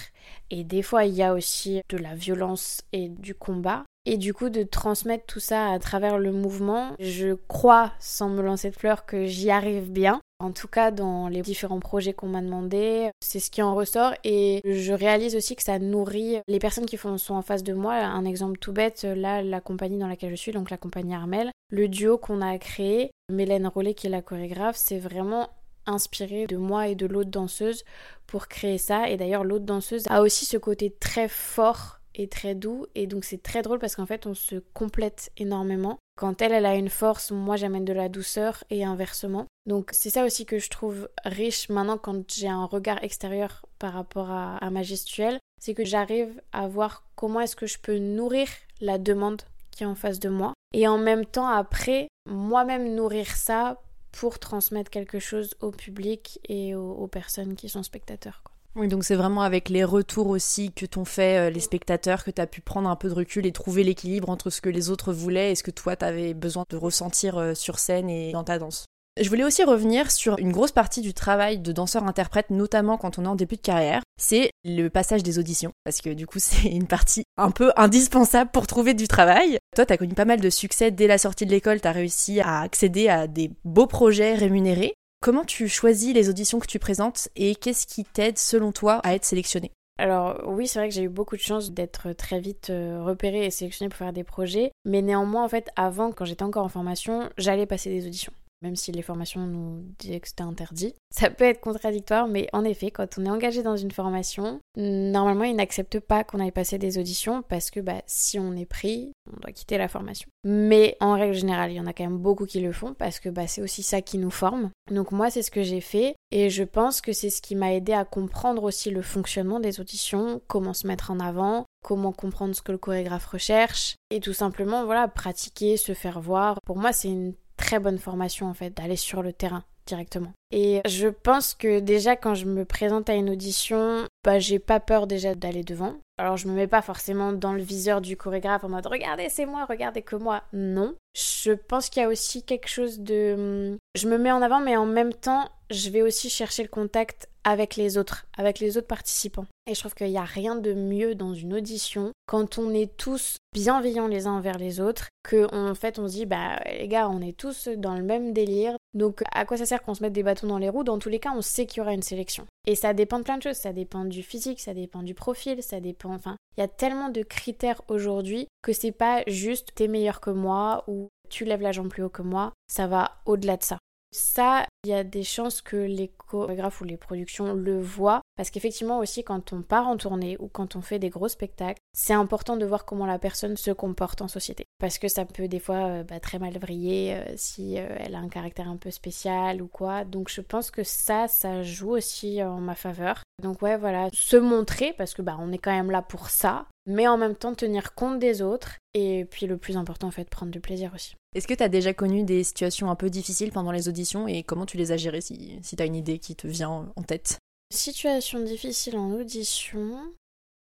Et 0.50 0.64
des 0.64 0.82
fois, 0.82 1.06
il 1.06 1.14
y 1.14 1.24
a 1.24 1.34
aussi 1.34 1.82
de 1.90 1.98
la 1.98 2.16
violence 2.16 2.82
et 2.92 3.10
du 3.10 3.36
combat. 3.36 3.84
Et 4.06 4.18
du 4.18 4.34
coup, 4.34 4.50
de 4.50 4.64
transmettre 4.64 5.26
tout 5.26 5.40
ça 5.40 5.70
à 5.70 5.80
travers 5.80 6.18
le 6.18 6.32
mouvement, 6.32 6.92
je 7.00 7.36
crois, 7.48 7.94
sans 8.00 8.30
me 8.30 8.42
lancer 8.42 8.70
de 8.70 8.76
fleurs, 8.76 9.06
que 9.06 9.26
j'y 9.26 9.50
arrive 9.50 9.92
bien. 9.92 10.20
En 10.40 10.52
tout 10.52 10.68
cas, 10.68 10.92
dans 10.92 11.30
les 11.30 11.42
différents 11.42 11.80
projets 11.80 12.12
qu'on 12.12 12.28
m'a 12.28 12.42
demandé, 12.42 13.10
c'est 13.22 13.40
ce 13.40 13.50
qui 13.50 13.62
en 13.62 13.74
ressort. 13.76 14.14
Et 14.26 14.60
je 14.66 14.92
réalise 14.92 15.38
aussi 15.38 15.56
que 15.56 15.64
ça 15.64 15.80
nourrit 15.80 16.40
les 16.50 16.60
personnes 16.60 16.86
qui 16.86 16.98
sont 16.98 17.34
en 17.34 17.42
face 17.42 17.64
de 17.64 17.74
moi. 17.74 17.94
Un 17.94 18.26
exemple 18.26 18.60
tout 18.60 18.74
bête, 18.74 19.04
là, 19.04 19.42
la 19.42 19.62
compagnie 19.62 19.98
dans 19.98 20.10
laquelle 20.10 20.32
je 20.32 20.36
suis, 20.36 20.52
donc 20.52 20.70
la 20.70 20.78
compagnie 20.78 21.16
Armel, 21.16 21.50
le 21.70 21.88
duo 21.88 22.18
qu'on 22.18 22.42
a 22.42 22.58
créé, 22.58 23.12
Mélène 23.32 23.68
Rollet 23.68 23.94
qui 23.94 24.08
est 24.08 24.10
la 24.10 24.22
chorégraphe, 24.22 24.76
c'est 24.76 25.00
vraiment 25.00 25.50
inspiré 25.86 26.48
de 26.48 26.58
moi 26.58 26.88
et 26.88 26.96
de 26.96 27.06
l'autre 27.06 27.30
danseuse 27.30 27.84
pour 28.28 28.48
créer 28.48 28.78
ça. 28.78 29.10
Et 29.10 29.18
d'ailleurs, 29.18 29.44
l'autre 29.44 29.66
danseuse 29.66 30.06
a 30.10 30.22
aussi 30.22 30.46
ce 30.46 30.58
côté 30.58 30.92
très 31.00 31.28
fort 31.28 32.00
et 32.16 32.28
très 32.28 32.56
doux 32.56 32.86
et 32.96 33.08
donc 33.08 33.26
c'est 33.26 33.42
très 33.42 33.62
drôle 33.62 33.80
parce 33.80 33.96
qu'en 33.96 34.06
fait 34.06 34.26
on 34.28 34.34
se 34.34 34.56
complète 34.74 35.32
énormément. 35.38 35.98
Quand 36.16 36.42
elle, 36.42 36.52
elle 36.52 36.66
a 36.66 36.76
une 36.76 36.90
force, 36.90 37.32
moi 37.32 37.56
j'amène 37.56 37.86
de 37.86 37.94
la 37.94 38.10
douceur 38.10 38.64
et 38.70 38.84
inversement. 38.84 39.48
Donc 39.66 39.90
c'est 39.94 40.12
ça 40.12 40.26
aussi 40.26 40.46
que 40.46 40.60
je 40.60 40.70
trouve 40.70 41.10
riche 41.26 41.70
maintenant 41.70 41.98
quand 41.98 42.32
j'ai 42.32 42.48
un 42.50 42.66
regard 42.66 43.04
extérieur 43.04 43.66
par 43.80 43.94
rapport 43.94 44.30
à, 44.30 44.58
à 44.58 44.70
ma 44.70 44.84
gestuelle, 44.84 45.40
c'est 45.60 45.74
que 45.74 45.86
j'arrive 45.86 46.42
à 46.52 46.68
voir 46.68 47.04
comment 47.16 47.40
est-ce 47.40 47.56
que 47.56 47.68
je 47.68 47.80
peux 47.80 47.98
nourrir 47.98 48.48
la 48.80 48.98
demande 48.98 49.42
qui 49.72 49.84
est 49.84 49.88
en 49.88 49.96
face 49.96 50.20
de 50.20 50.30
moi 50.30 50.54
et 50.74 50.88
en 50.88 50.98
même 50.98 51.26
temps 51.26 51.48
après 51.48 52.08
moi-même 52.30 52.94
nourrir 52.94 53.28
ça 53.28 53.82
pour 54.14 54.40
transmettre 54.40 54.90
quelque 54.90 55.20
chose 55.20 55.56
au 55.60 55.72
public 55.72 56.40
et 56.48 56.76
aux, 56.76 57.08
personnes 57.08 57.56
qui 57.56 57.68
sont 57.68 57.84
spectateurs. 57.84 58.44
Oui, 58.76 58.88
donc 58.88 59.04
c'est 59.04 59.16
vraiment 59.16 59.42
avec 59.42 59.70
les 59.70 59.84
retours 59.84 60.28
aussi 60.28 60.72
que 60.72 60.86
t'ont 60.86 61.06
fait 61.06 61.38
euh, 61.38 61.50
les 61.52 61.60
spectateurs 61.60 62.24
que 62.24 62.32
t'as 62.32 62.48
pu 62.48 62.62
prendre 62.62 62.90
un 62.90 62.96
peu 62.96 63.10
de 63.10 63.14
recul 63.14 63.46
et 63.46 63.52
trouver 63.52 63.84
l'équilibre 63.84 64.30
entre 64.30 64.50
ce 64.50 64.62
que 64.62 64.70
les 64.70 64.90
autres 64.90 65.14
voulaient 65.14 65.52
et 65.52 65.56
ce 65.56 65.62
que 65.62 65.70
toi 65.70 65.96
t'avais 65.96 66.34
besoin 66.34 66.66
de 66.70 66.78
ressentir 66.78 67.38
euh, 67.38 67.54
sur 67.54 67.78
scène 67.78 68.10
et 68.10 68.32
dans 68.32 68.44
ta 68.44 68.58
danse. 68.58 68.86
Je 69.22 69.30
voulais 69.30 69.44
aussi 69.44 69.64
revenir 69.64 70.10
sur 70.10 70.40
une 70.40 70.52
grosse 70.52 70.72
partie 70.72 71.02
du 71.02 71.14
travail 71.14 71.60
de 71.60 71.72
danseur-interprète, 71.72 72.50
notamment 72.50 72.98
quand 72.98 73.20
on 73.20 73.26
est 73.26 73.28
en 73.28 73.36
début 73.36 73.58
de 73.58 73.62
carrière, 73.62 74.02
c'est 74.18 74.50
le 74.66 74.88
passage 74.88 75.22
des 75.22 75.38
auditions, 75.38 75.72
parce 75.84 76.02
que 76.02 76.10
du 76.10 76.26
coup 76.26 76.40
c'est 76.40 76.70
une 76.70 76.88
partie 76.88 77.24
un 77.38 77.52
peu 77.52 77.72
indispensable 77.76 78.50
pour 78.52 78.66
trouver 78.66 78.96
du 78.96 79.08
travail. 79.08 79.60
Toi, 79.76 79.86
t'as 79.86 79.98
connu 79.98 80.16
pas 80.16 80.26
mal 80.26 80.42
de 80.42 80.50
succès. 80.50 80.90
Dès 80.90 81.06
la 81.06 81.20
sortie 81.20 81.46
de 81.46 81.52
l'école, 81.52 81.80
t'as 81.80 81.92
réussi 81.92 82.42
à 82.42 82.62
accéder 82.62 83.08
à 83.08 83.28
des 83.28 83.52
beaux 83.64 83.86
projets 83.86 84.34
rémunérés. 84.34 84.96
Comment 85.22 85.46
tu 85.46 85.68
choisis 85.68 86.16
les 86.16 86.28
auditions 86.28 86.60
que 86.60 86.68
tu 86.68 86.80
présentes 86.80 87.30
et 87.36 87.54
qu'est-ce 87.54 87.86
qui 87.86 88.06
t'aide 88.06 88.40
selon 88.40 88.72
toi 88.72 89.00
à 89.04 89.14
être 89.14 89.26
sélectionné? 89.26 89.72
Alors 90.00 90.42
oui, 90.48 90.68
c'est 90.68 90.80
vrai 90.80 90.90
que 90.90 90.96
j'ai 90.96 91.04
eu 91.04 91.10
beaucoup 91.10 91.36
de 91.36 91.42
chance 91.42 91.72
d'être 91.72 92.14
très 92.14 92.40
vite 92.40 92.72
euh, 92.72 93.04
repérée 93.04 93.46
et 93.46 93.52
sélectionnée 93.52 93.90
pour 93.90 94.00
faire 94.00 94.12
des 94.12 94.24
projets, 94.24 94.72
mais 94.86 95.04
néanmoins 95.04 95.44
en 95.46 95.50
fait 95.50 95.70
avant 95.76 96.12
quand 96.12 96.26
j'étais 96.26 96.42
encore 96.42 96.66
en 96.66 96.70
formation, 96.70 97.30
j'allais 97.38 97.68
passer 97.68 97.92
des 97.92 98.08
auditions 98.08 98.34
même 98.64 98.76
si 98.76 98.92
les 98.92 99.02
formations 99.02 99.42
nous 99.46 99.84
disaient 100.00 100.20
que 100.20 100.28
c'était 100.28 100.44
interdit. 100.44 100.96
Ça 101.12 101.30
peut 101.30 101.44
être 101.44 101.62
contradictoire, 101.62 102.28
mais 102.28 102.48
en 102.54 102.64
effet, 102.64 102.90
quand 102.90 103.18
on 103.18 103.26
est 103.26 103.30
engagé 103.30 103.62
dans 103.62 103.78
une 103.78 103.92
formation, 103.92 104.60
normalement, 104.78 105.44
ils 105.44 105.56
n'acceptent 105.56 106.00
pas 106.00 106.24
qu'on 106.24 106.40
aille 106.40 106.52
passer 106.52 106.78
des 106.78 106.98
auditions 106.98 107.44
parce 107.44 107.70
que 107.70 107.80
bah, 107.80 108.02
si 108.08 108.40
on 108.40 108.56
est 108.56 108.66
pris, 108.66 109.12
on 109.32 109.40
doit 109.40 109.52
quitter 109.52 109.78
la 109.78 109.88
formation. 109.88 110.30
Mais 110.46 110.98
en 111.00 111.14
règle 111.14 111.34
générale, 111.36 111.72
il 111.72 111.76
y 111.76 111.80
en 111.80 111.88
a 111.88 111.94
quand 111.94 112.04
même 112.04 112.18
beaucoup 112.18 112.46
qui 112.46 112.62
le 112.62 112.72
font 112.72 112.94
parce 112.94 113.20
que 113.20 113.30
bah, 113.30 113.48
c'est 113.48 113.62
aussi 113.62 113.84
ça 113.84 114.02
qui 114.02 114.18
nous 114.18 114.32
forme. 114.32 114.72
Donc 114.92 115.12
moi, 115.12 115.30
c'est 115.30 115.42
ce 115.42 115.52
que 115.52 115.64
j'ai 115.64 115.82
fait 115.82 116.16
et 116.32 116.50
je 116.50 116.64
pense 116.64 117.02
que 117.02 117.14
c'est 117.14 117.30
ce 117.30 117.42
qui 117.42 117.56
m'a 117.56 117.74
aidé 117.74 117.94
à 117.94 118.06
comprendre 118.06 118.64
aussi 118.64 118.90
le 118.90 119.02
fonctionnement 119.02 119.60
des 119.60 119.80
auditions, 119.80 120.42
comment 120.48 120.74
se 120.74 120.88
mettre 120.88 121.12
en 121.12 121.20
avant, 121.20 121.66
comment 121.84 122.12
comprendre 122.12 122.56
ce 122.56 122.62
que 122.62 122.72
le 122.72 122.78
chorégraphe 122.78 123.28
recherche 123.28 123.96
et 124.10 124.20
tout 124.20 124.34
simplement 124.34 124.86
voilà 124.86 125.08
pratiquer, 125.08 125.78
se 125.78 125.94
faire 125.94 126.20
voir. 126.20 126.58
Pour 126.66 126.78
moi, 126.78 126.92
c'est 126.92 127.10
une 127.10 127.34
très 127.58 127.80
bonne 127.80 128.00
formation 128.00 128.48
en 128.48 128.54
fait, 128.54 128.72
d'aller 128.72 128.96
sur 128.96 129.22
le 129.22 129.34
terrain 129.34 129.64
directement. 129.86 130.34
Et 130.56 130.82
je 130.86 131.08
pense 131.08 131.56
que 131.56 131.80
déjà 131.80 132.16
quand 132.16 132.36
je 132.36 132.46
me 132.46 132.64
présente 132.64 133.10
à 133.10 133.16
une 133.16 133.32
audition, 133.32 134.06
bah 134.24 134.38
j'ai 134.38 134.60
pas 134.60 134.80
peur 134.80 135.08
déjà 135.08 135.34
d'aller 135.34 135.64
devant. 135.64 135.96
Alors 136.20 136.38
je 136.38 136.48
me 136.48 136.54
mets 136.54 136.68
pas 136.68 136.84
forcément 136.84 137.34
dans 137.34 137.54
le 137.54 137.64
viseur 137.64 138.02
du 138.02 138.16
chorégraphe 138.16 138.64
en 138.64 138.70
mode 138.70 138.86
regardez 138.86 139.30
c'est 139.30 139.48
moi, 139.48 139.66
regardez 139.68 140.04
que 140.04 140.16
moi. 140.16 140.44
Non. 140.54 140.94
Je 141.16 141.54
pense 141.54 141.90
qu'il 141.90 142.04
y 142.04 142.06
a 142.06 142.10
aussi 142.10 142.44
quelque 142.44 142.70
chose 142.70 143.00
de... 143.00 143.34
Hum, 143.36 143.78
je 143.96 144.08
me 144.08 144.20
mets 144.20 144.32
en 144.32 144.44
avant 144.44 144.60
mais 144.60 144.78
en 144.78 144.86
même 144.86 145.14
temps 145.14 145.50
je 145.72 145.90
vais 145.90 146.04
aussi 146.04 146.30
chercher 146.30 146.62
le 146.62 146.70
contact 146.70 147.30
avec 147.44 147.76
les 147.76 147.98
autres, 147.98 148.26
avec 148.38 148.60
les 148.60 148.78
autres 148.78 148.88
participants. 148.88 149.46
Et 149.68 149.74
je 149.74 149.80
trouve 149.80 149.96
qu'il 149.96 150.10
n'y 150.10 150.18
a 150.18 150.24
rien 150.24 150.56
de 150.56 150.74
mieux 150.74 151.16
dans 151.16 151.34
une 151.34 151.54
audition 151.54 152.12
quand 152.26 152.58
on 152.58 152.74
est 152.74 152.96
tous 152.96 153.38
bienveillants 153.54 154.08
les 154.08 154.28
uns 154.28 154.34
envers 154.34 154.58
les 154.58 154.80
autres, 154.80 155.08
que 155.24 155.54
en 155.54 155.76
fait 155.76 156.00
on 156.00 156.08
se 156.08 156.14
dit 156.14 156.26
bah 156.26 156.60
les 156.66 156.88
gars 156.88 157.10
on 157.10 157.22
est 157.22 157.38
tous 157.38 157.68
dans 157.68 157.96
le 157.96 158.04
même 158.04 158.34
délire, 158.34 158.76
donc 158.94 159.24
à 159.32 159.46
quoi 159.46 159.58
ça 159.58 159.66
sert 159.66 159.82
qu'on 159.82 159.94
se 159.94 160.04
mette 160.04 160.14
des 160.14 160.24
bâtons 160.24 160.43
dans 160.48 160.58
les 160.58 160.70
roues 160.70 160.84
Dans 160.84 161.00
tous 161.00 161.10
les 161.10 161.20
cas 161.20 161.34
on 161.36 161.42
sait 161.42 161.66
qu'il 161.66 161.80
y 161.80 161.82
aura 161.82 161.94
une 161.94 162.02
sélection. 162.02 162.46
Et 162.68 162.76
ça 162.76 162.94
dépend 162.94 163.20
de 163.20 163.24
plein 163.24 163.38
de 163.38 163.44
choses, 163.44 163.58
ça 163.58 163.74
dépend 163.74 164.06
du 164.06 164.24
physique, 164.24 164.60
ça 164.60 164.74
dépend 164.74 165.04
du 165.04 165.14
profil, 165.14 165.62
ça 165.62 165.80
dépend, 165.80 166.14
enfin 166.14 166.38
il 166.58 166.62
y 166.62 166.64
a 166.64 166.68
tellement 166.68 167.10
de 167.10 167.24
critères 167.24 167.82
aujourd'hui 167.88 168.48
que 168.62 168.74
c'est 168.74 168.92
pas 168.92 169.24
juste 169.28 169.74
t'es 169.76 169.88
meilleur 169.88 170.22
que 170.22 170.30
moi 170.30 170.84
ou 170.88 171.10
tu 171.30 171.46
lèves 171.46 171.62
la 171.62 171.72
jambe 171.72 171.90
plus 171.90 172.04
haut 172.04 172.10
que 172.10 172.22
moi, 172.22 172.54
ça 172.68 172.88
va 172.88 173.12
au-delà 173.26 173.58
de 173.58 173.64
ça. 173.64 173.80
Ça, 174.12 174.68
il 174.84 174.90
y 174.90 174.94
a 174.94 175.04
des 175.04 175.24
chances 175.24 175.62
que 175.62 175.78
les 175.78 176.10
chorégraphes 176.10 176.82
ou 176.82 176.84
les 176.84 176.98
productions 176.98 177.54
le 177.54 177.80
voient. 177.82 178.22
Parce 178.36 178.50
qu'effectivement 178.50 179.00
aussi, 179.00 179.24
quand 179.24 179.54
on 179.54 179.62
part 179.62 179.88
en 179.88 179.96
tournée 179.96 180.38
ou 180.40 180.48
quand 180.48 180.76
on 180.76 180.82
fait 180.82 181.00
des 181.00 181.10
gros 181.10 181.28
spectacles, 181.28 181.80
c'est 181.94 182.14
important 182.14 182.58
de 182.58 182.66
voir 182.66 182.84
comment 182.84 183.06
la 183.06 183.20
personne 183.20 183.56
se 183.56 183.72
comporte 183.72 184.22
en 184.22 184.28
société. 184.28 184.66
Parce 184.80 184.98
que 184.98 185.08
ça 185.08 185.24
peut 185.26 185.48
des 185.48 185.60
fois 185.60 185.86
euh, 185.86 186.04
bah, 186.04 186.20
très 186.20 186.40
mal 186.40 186.58
vriller 186.58 187.14
euh, 187.14 187.34
si 187.38 187.78
euh, 187.78 187.96
elle 188.00 188.16
a 188.16 188.20
un 188.20 188.30
caractère 188.30 188.68
un 188.68 188.78
peu 188.78 188.92
spécial 188.92 189.62
ou 189.62 189.68
quoi. 189.68 190.04
Donc 190.04 190.30
je 190.30 190.42
pense 190.42 190.72
que 190.72 190.84
ça, 190.84 191.28
ça 191.28 191.64
joue 191.64 191.92
aussi 191.92 192.44
en 192.44 192.60
ma 192.60 192.76
faveur. 192.76 193.24
Donc 193.42 193.62
ouais, 193.62 193.78
voilà, 193.78 194.10
se 194.14 194.38
montrer 194.38 194.94
parce 194.98 195.14
que 195.14 195.22
bah 195.22 195.38
on 195.40 195.52
est 195.52 195.58
quand 195.58 195.72
même 195.72 195.92
là 195.92 196.02
pour 196.02 196.30
ça, 196.30 196.66
mais 196.86 197.08
en 197.08 197.18
même 197.18 197.36
temps 197.36 197.54
tenir 197.54 197.94
compte 197.94 198.20
des 198.20 198.42
autres 198.42 198.78
et 198.94 199.26
puis 199.26 199.48
le 199.48 199.58
plus 199.58 199.78
important 199.78 200.08
en 200.08 200.12
fait, 200.12 200.30
prendre 200.30 200.52
du 200.52 200.60
plaisir 200.60 200.92
aussi. 200.94 201.16
Est-ce 201.36 201.48
que 201.48 201.54
tu 201.56 201.64
as 201.64 201.70
déjà 201.70 201.94
connu 201.94 202.24
des 202.24 202.44
situations 202.44 202.92
un 202.92 202.96
peu 202.96 203.10
difficiles 203.10 203.52
pendant 203.52 203.72
les 203.72 203.90
auditions 203.90 204.28
et 204.28 204.44
comment 204.44 204.68
tu 204.68 204.73
les 204.78 204.92
as 204.92 204.98
gérées 204.98 205.22
si, 205.22 205.58
si 205.62 205.76
tu 205.76 205.84
as 205.84 205.86
une 205.86 205.96
idée 205.96 206.20
qui 206.20 206.36
te 206.36 206.48
vient 206.48 206.92
en 206.96 207.04
tête 207.04 207.40
Situation 207.74 208.40
difficile 208.40 208.98
en 208.98 209.12
audition 209.14 210.14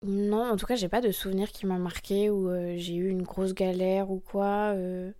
Non, 0.06 0.50
en 0.50 0.56
tout 0.56 0.66
cas, 0.66 0.76
j'ai 0.76 0.90
pas 0.90 1.00
de 1.00 1.10
souvenir 1.10 1.52
qui 1.52 1.64
m'a 1.64 1.78
marqué 1.78 2.28
où 2.28 2.50
euh, 2.50 2.74
j'ai 2.76 2.96
eu 2.96 3.08
une 3.08 3.22
grosse 3.22 3.54
galère 3.54 4.10
ou 4.10 4.20
quoi. 4.20 4.74
Euh. 4.74 5.10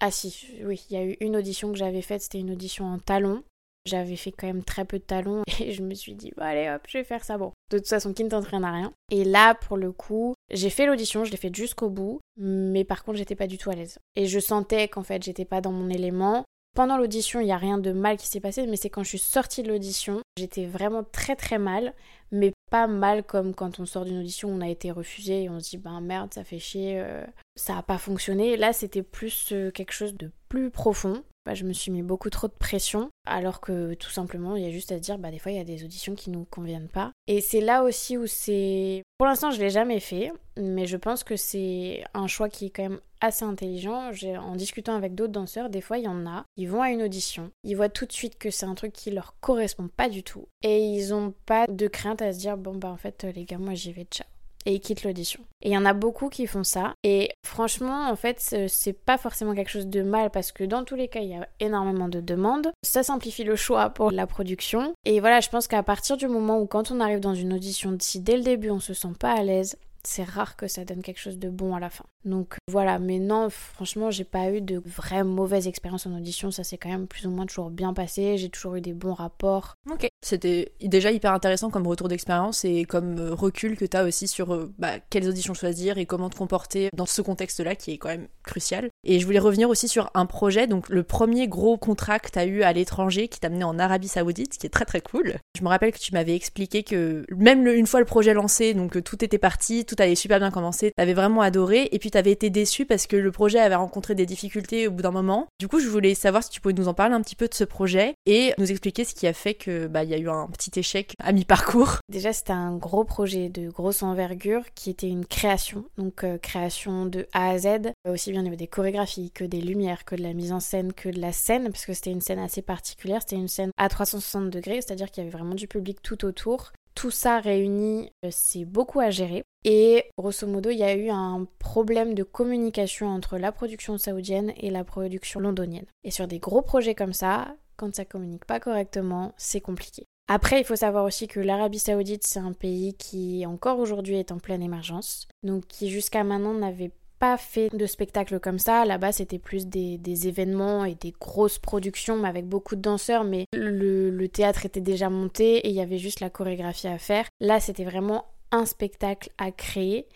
Ah 0.00 0.10
si, 0.10 0.48
oui, 0.64 0.82
il 0.88 0.94
y 0.94 0.98
a 0.98 1.04
eu 1.04 1.16
une 1.20 1.36
audition 1.36 1.70
que 1.70 1.76
j'avais 1.76 2.00
faite, 2.00 2.22
c'était 2.22 2.40
une 2.40 2.50
audition 2.50 2.86
en 2.86 2.98
talon. 2.98 3.44
J'avais 3.84 4.16
fait 4.16 4.32
quand 4.32 4.46
même 4.46 4.64
très 4.64 4.86
peu 4.86 4.98
de 4.98 5.04
talons 5.04 5.42
et 5.60 5.72
je 5.72 5.82
me 5.82 5.92
suis 5.92 6.14
dit, 6.14 6.32
bah 6.34 6.46
allez 6.46 6.70
hop, 6.70 6.80
je 6.88 6.96
vais 6.96 7.04
faire 7.04 7.24
ça. 7.24 7.36
Bon, 7.36 7.52
de 7.70 7.76
toute 7.76 7.88
façon, 7.88 8.14
qui 8.14 8.24
ne 8.24 8.30
t'entraîne 8.30 8.64
à 8.64 8.72
rien. 8.72 8.94
Et 9.10 9.24
là, 9.24 9.54
pour 9.54 9.76
le 9.76 9.92
coup, 9.92 10.32
j'ai 10.50 10.70
fait 10.70 10.86
l'audition, 10.86 11.24
je 11.24 11.30
l'ai 11.30 11.36
faite 11.36 11.54
jusqu'au 11.54 11.90
bout, 11.90 12.20
mais 12.38 12.84
par 12.84 13.04
contre, 13.04 13.18
j'étais 13.18 13.36
pas 13.36 13.46
du 13.46 13.58
tout 13.58 13.68
à 13.68 13.74
l'aise. 13.74 13.98
Et 14.16 14.26
je 14.26 14.40
sentais 14.40 14.88
qu'en 14.88 15.02
fait, 15.02 15.22
j'étais 15.22 15.44
pas 15.44 15.60
dans 15.60 15.72
mon 15.72 15.90
élément. 15.90 16.44
Pendant 16.74 16.98
l'audition, 16.98 17.38
il 17.38 17.44
n'y 17.44 17.52
a 17.52 17.56
rien 17.56 17.78
de 17.78 17.92
mal 17.92 18.16
qui 18.16 18.26
s'est 18.26 18.40
passé, 18.40 18.66
mais 18.66 18.76
c'est 18.76 18.90
quand 18.90 19.04
je 19.04 19.10
suis 19.10 19.18
sortie 19.18 19.62
de 19.62 19.68
l'audition, 19.68 20.20
j'étais 20.36 20.66
vraiment 20.66 21.04
très 21.04 21.36
très 21.36 21.58
mal, 21.58 21.94
mais 22.32 22.52
pas 22.68 22.88
mal 22.88 23.22
comme 23.22 23.54
quand 23.54 23.78
on 23.78 23.86
sort 23.86 24.04
d'une 24.04 24.18
audition, 24.18 24.48
on 24.48 24.60
a 24.60 24.68
été 24.68 24.90
refusé 24.90 25.44
et 25.44 25.48
on 25.48 25.60
se 25.60 25.70
dit 25.70 25.78
ben 25.78 26.00
merde, 26.00 26.34
ça 26.34 26.42
fait 26.42 26.58
chier, 26.58 27.00
euh, 27.00 27.24
ça 27.54 27.78
a 27.78 27.82
pas 27.82 27.98
fonctionné. 27.98 28.56
Là, 28.56 28.72
c'était 28.72 29.04
plus 29.04 29.52
euh, 29.52 29.70
quelque 29.70 29.92
chose 29.92 30.16
de 30.16 30.32
plus 30.48 30.70
profond. 30.70 31.22
Bah, 31.46 31.54
je 31.54 31.64
me 31.64 31.72
suis 31.74 31.92
mis 31.92 32.02
beaucoup 32.02 32.30
trop 32.30 32.48
de 32.48 32.54
pression, 32.54 33.10
alors 33.26 33.60
que 33.60 33.92
tout 33.94 34.10
simplement, 34.10 34.56
il 34.56 34.64
y 34.64 34.66
a 34.66 34.70
juste 34.70 34.92
à 34.92 34.98
dire, 34.98 35.18
bah, 35.18 35.30
des 35.30 35.38
fois, 35.38 35.52
il 35.52 35.58
y 35.58 35.60
a 35.60 35.64
des 35.64 35.84
auditions 35.84 36.14
qui 36.14 36.30
nous 36.30 36.46
conviennent 36.46 36.88
pas. 36.88 37.12
Et 37.26 37.40
c'est 37.40 37.60
là 37.60 37.84
aussi 37.84 38.16
où 38.16 38.26
c'est. 38.26 39.02
Pour 39.18 39.26
l'instant, 39.26 39.50
je 39.50 39.60
l'ai 39.60 39.70
jamais 39.70 40.00
fait, 40.00 40.32
mais 40.56 40.86
je 40.86 40.96
pense 40.96 41.22
que 41.22 41.36
c'est 41.36 42.02
un 42.14 42.26
choix 42.26 42.48
qui 42.48 42.66
est 42.66 42.70
quand 42.70 42.84
même 42.84 43.00
assez 43.24 43.44
intelligent. 43.44 44.10
En 44.40 44.56
discutant 44.56 44.94
avec 44.94 45.14
d'autres 45.14 45.32
danseurs, 45.32 45.70
des 45.70 45.80
fois, 45.80 45.98
il 45.98 46.04
y 46.04 46.08
en 46.08 46.26
a, 46.26 46.44
ils 46.56 46.68
vont 46.68 46.82
à 46.82 46.90
une 46.90 47.02
audition, 47.02 47.50
ils 47.62 47.76
voient 47.76 47.88
tout 47.88 48.06
de 48.06 48.12
suite 48.12 48.38
que 48.38 48.50
c'est 48.50 48.66
un 48.66 48.74
truc 48.74 48.92
qui 48.92 49.10
leur 49.10 49.36
correspond 49.40 49.88
pas 49.88 50.08
du 50.08 50.22
tout, 50.22 50.48
et 50.62 50.78
ils 50.78 51.14
ont 51.14 51.34
pas 51.46 51.66
de 51.66 51.86
crainte 51.88 52.22
à 52.22 52.32
se 52.32 52.38
dire, 52.38 52.56
bon, 52.56 52.74
bah, 52.74 52.88
en 52.88 52.96
fait, 52.96 53.26
les 53.34 53.44
gars, 53.44 53.58
moi, 53.58 53.74
j'y 53.74 53.92
vais, 53.92 54.06
ciao 54.10 54.26
et 54.66 54.74
ils 54.74 54.80
quittent 54.80 55.04
l'audition. 55.04 55.40
Et 55.62 55.70
il 55.70 55.72
y 55.72 55.78
en 55.78 55.84
a 55.84 55.92
beaucoup 55.92 56.28
qui 56.28 56.46
font 56.46 56.64
ça. 56.64 56.94
Et 57.02 57.30
franchement, 57.44 58.08
en 58.08 58.16
fait, 58.16 58.40
c'est 58.68 58.92
pas 58.92 59.18
forcément 59.18 59.54
quelque 59.54 59.70
chose 59.70 59.86
de 59.86 60.02
mal 60.02 60.30
parce 60.30 60.52
que 60.52 60.64
dans 60.64 60.84
tous 60.84 60.94
les 60.94 61.08
cas, 61.08 61.20
il 61.20 61.28
y 61.28 61.34
a 61.34 61.48
énormément 61.60 62.08
de 62.08 62.20
demandes. 62.20 62.72
Ça 62.82 63.02
simplifie 63.02 63.44
le 63.44 63.56
choix 63.56 63.90
pour 63.90 64.10
la 64.10 64.26
production. 64.26 64.94
Et 65.04 65.20
voilà, 65.20 65.40
je 65.40 65.48
pense 65.48 65.68
qu'à 65.68 65.82
partir 65.82 66.16
du 66.16 66.28
moment 66.28 66.60
où 66.60 66.66
quand 66.66 66.90
on 66.90 67.00
arrive 67.00 67.20
dans 67.20 67.34
une 67.34 67.52
audition, 67.52 67.96
si 68.00 68.20
dès 68.20 68.36
le 68.36 68.42
début 68.42 68.70
on 68.70 68.80
se 68.80 68.94
sent 68.94 69.12
pas 69.18 69.32
à 69.32 69.42
l'aise, 69.42 69.76
c'est 70.06 70.24
rare 70.24 70.56
que 70.56 70.68
ça 70.68 70.84
donne 70.84 71.02
quelque 71.02 71.20
chose 71.20 71.38
de 71.38 71.48
bon 71.48 71.74
à 71.74 71.80
la 71.80 71.90
fin. 71.90 72.04
Donc 72.24 72.56
voilà, 72.70 72.98
mais 72.98 73.18
non, 73.18 73.50
franchement, 73.50 74.10
j'ai 74.10 74.24
pas 74.24 74.50
eu 74.50 74.60
de 74.60 74.82
vraies 74.84 75.24
mauvaises 75.24 75.66
expériences 75.66 76.06
en 76.06 76.16
audition, 76.16 76.50
ça 76.50 76.64
s'est 76.64 76.78
quand 76.78 76.88
même 76.88 77.06
plus 77.06 77.26
ou 77.26 77.30
moins 77.30 77.46
toujours 77.46 77.70
bien 77.70 77.92
passé, 77.92 78.38
j'ai 78.38 78.48
toujours 78.48 78.76
eu 78.76 78.80
des 78.80 78.92
bons 78.92 79.12
rapports. 79.12 79.74
Ok, 79.90 80.08
c'était 80.22 80.72
déjà 80.80 81.10
hyper 81.10 81.32
intéressant 81.32 81.70
comme 81.70 81.86
retour 81.86 82.08
d'expérience 82.08 82.64
et 82.64 82.84
comme 82.84 83.18
euh, 83.18 83.34
recul 83.34 83.76
que 83.76 83.84
tu 83.84 83.96
as 83.96 84.04
aussi 84.04 84.26
sur 84.26 84.54
euh, 84.54 84.72
bah, 84.78 84.98
quelles 85.10 85.28
auditions 85.28 85.54
choisir 85.54 85.98
et 85.98 86.06
comment 86.06 86.30
te 86.30 86.36
comporter 86.36 86.88
dans 86.94 87.06
ce 87.06 87.20
contexte-là 87.20 87.74
qui 87.76 87.92
est 87.92 87.98
quand 87.98 88.08
même 88.08 88.28
crucial. 88.42 88.88
Et 89.04 89.20
je 89.20 89.26
voulais 89.26 89.38
revenir 89.38 89.68
aussi 89.68 89.88
sur 89.88 90.10
un 90.14 90.26
projet, 90.26 90.66
donc 90.66 90.88
le 90.88 91.02
premier 91.02 91.48
gros 91.48 91.76
contrat 91.76 92.18
que 92.18 92.30
tu 92.30 92.38
as 92.38 92.46
eu 92.46 92.62
à 92.62 92.72
l'étranger 92.72 93.28
qui 93.28 93.40
t'a 93.40 93.48
amené 93.48 93.64
en 93.64 93.78
Arabie 93.78 94.08
Saoudite, 94.08 94.58
qui 94.58 94.66
est 94.66 94.70
très 94.70 94.84
très 94.84 95.00
cool. 95.00 95.34
Je 95.58 95.62
me 95.62 95.68
rappelle 95.68 95.92
que 95.92 95.98
tu 95.98 96.12
m'avais 96.12 96.34
expliqué 96.34 96.82
que 96.82 97.26
même 97.36 97.66
une 97.66 97.86
fois 97.86 98.00
le 98.00 98.06
projet 98.06 98.34
lancé, 98.34 98.74
donc 98.74 99.02
tout 99.04 99.24
était 99.24 99.38
parti, 99.38 99.84
tout 99.84 99.93
avait 99.98 100.14
super 100.14 100.38
bien 100.38 100.50
commencé, 100.50 100.92
t'avais 100.96 101.14
vraiment 101.14 101.42
adoré 101.42 101.88
et 101.92 101.98
puis 101.98 102.10
t'avais 102.10 102.32
été 102.32 102.50
déçu 102.50 102.86
parce 102.86 103.06
que 103.06 103.16
le 103.16 103.32
projet 103.32 103.58
avait 103.58 103.74
rencontré 103.74 104.14
des 104.14 104.26
difficultés 104.26 104.88
au 104.88 104.90
bout 104.90 105.02
d'un 105.02 105.10
moment. 105.10 105.46
Du 105.58 105.68
coup, 105.68 105.80
je 105.80 105.88
voulais 105.88 106.14
savoir 106.14 106.42
si 106.42 106.50
tu 106.50 106.60
pouvais 106.60 106.74
nous 106.74 106.88
en 106.88 106.94
parler 106.94 107.14
un 107.14 107.22
petit 107.22 107.36
peu 107.36 107.48
de 107.48 107.54
ce 107.54 107.64
projet 107.64 108.14
et 108.26 108.52
nous 108.58 108.70
expliquer 108.70 109.04
ce 109.04 109.14
qui 109.14 109.26
a 109.26 109.32
fait 109.32 109.54
que 109.54 109.86
bah 109.86 110.04
il 110.04 110.10
y 110.10 110.14
a 110.14 110.18
eu 110.18 110.28
un 110.28 110.48
petit 110.48 110.78
échec 110.78 111.14
à 111.18 111.32
mi-parcours. 111.32 111.98
Déjà, 112.08 112.32
c'était 112.32 112.52
un 112.52 112.76
gros 112.76 113.04
projet 113.04 113.48
de 113.48 113.70
grosse 113.70 114.02
envergure 114.02 114.62
qui 114.74 114.90
était 114.90 115.08
une 115.08 115.26
création, 115.26 115.84
donc 115.98 116.24
euh, 116.24 116.38
création 116.38 117.06
de 117.06 117.26
A 117.32 117.50
à 117.50 117.58
Z, 117.58 117.68
aussi 118.08 118.30
bien 118.30 118.40
au 118.40 118.44
niveau 118.44 118.56
des 118.56 118.66
chorégraphies 118.66 119.30
que 119.30 119.44
des 119.44 119.60
lumières, 119.60 120.04
que 120.04 120.16
de 120.16 120.22
la 120.22 120.32
mise 120.32 120.52
en 120.52 120.60
scène, 120.60 120.92
que 120.92 121.08
de 121.08 121.20
la 121.20 121.32
scène, 121.32 121.70
parce 121.70 121.86
que 121.86 121.94
c'était 121.94 122.10
une 122.10 122.20
scène 122.20 122.38
assez 122.38 122.62
particulière, 122.62 123.20
c'était 123.20 123.36
une 123.36 123.48
scène 123.48 123.70
à 123.76 123.88
360 123.88 124.50
degrés, 124.50 124.80
c'est-à-dire 124.80 125.10
qu'il 125.10 125.22
y 125.22 125.26
avait 125.26 125.36
vraiment 125.36 125.54
du 125.54 125.68
public 125.68 126.02
tout 126.02 126.24
autour. 126.24 126.72
Tout 126.94 127.10
ça 127.10 127.40
réuni, 127.40 128.10
euh, 128.24 128.28
c'est 128.30 128.64
beaucoup 128.64 129.00
à 129.00 129.10
gérer. 129.10 129.42
Et 129.64 130.04
grosso 130.18 130.46
modo, 130.46 130.70
il 130.70 130.78
y 130.78 130.82
a 130.82 130.94
eu 130.94 131.08
un 131.08 131.46
problème 131.58 132.14
de 132.14 132.22
communication 132.22 133.08
entre 133.08 133.38
la 133.38 133.50
production 133.50 133.98
saoudienne 133.98 134.52
et 134.56 134.70
la 134.70 134.84
production 134.84 135.40
londonienne. 135.40 135.86
Et 136.04 136.10
sur 136.10 136.28
des 136.28 136.38
gros 136.38 136.62
projets 136.62 136.94
comme 136.94 137.14
ça, 137.14 137.56
quand 137.76 137.94
ça 137.94 138.04
communique 138.04 138.44
pas 138.44 138.60
correctement, 138.60 139.32
c'est 139.36 139.60
compliqué. 139.60 140.06
Après, 140.26 140.60
il 140.60 140.64
faut 140.64 140.76
savoir 140.76 141.04
aussi 141.04 141.28
que 141.28 141.40
l'Arabie 141.40 141.78
Saoudite, 141.78 142.26
c'est 142.26 142.38
un 142.38 142.52
pays 142.52 142.94
qui 142.94 143.44
encore 143.46 143.78
aujourd'hui 143.78 144.16
est 144.16 144.32
en 144.32 144.38
pleine 144.38 144.62
émergence, 144.62 145.28
donc 145.42 145.66
qui 145.66 145.90
jusqu'à 145.90 146.24
maintenant 146.24 146.54
n'avait 146.54 146.92
fait 147.36 147.74
de 147.74 147.86
spectacle 147.86 148.38
comme 148.40 148.58
ça. 148.58 148.84
Là-bas, 148.84 149.12
c'était 149.12 149.38
plus 149.38 149.66
des, 149.66 150.28
événements 150.28 150.84
et 150.84 150.94
des 150.94 151.12
grosses 151.12 151.58
productions, 151.58 152.16
mais 152.16 152.28
avec 152.28 152.46
beaucoup 152.46 152.76
de 152.76 152.80
danseurs. 152.80 153.24
Mais 153.24 153.46
le, 153.52 154.10
le 154.10 154.28
théâtre 154.28 154.64
était 154.66 154.80
déjà 154.80 155.10
monté 155.10 155.56
et 155.58 155.68
il 155.68 155.74
y 155.74 155.80
avait 155.80 155.98
juste 155.98 156.20
la 156.20 156.30
chorégraphie 156.30 156.88
à 156.88 156.98
faire. 156.98 157.26
Là, 157.40 157.60
c'était 157.60 157.84
vraiment 157.84 158.26
un 158.54 158.66
spectacle 158.66 159.30
à 159.36 159.50
créer 159.50 160.06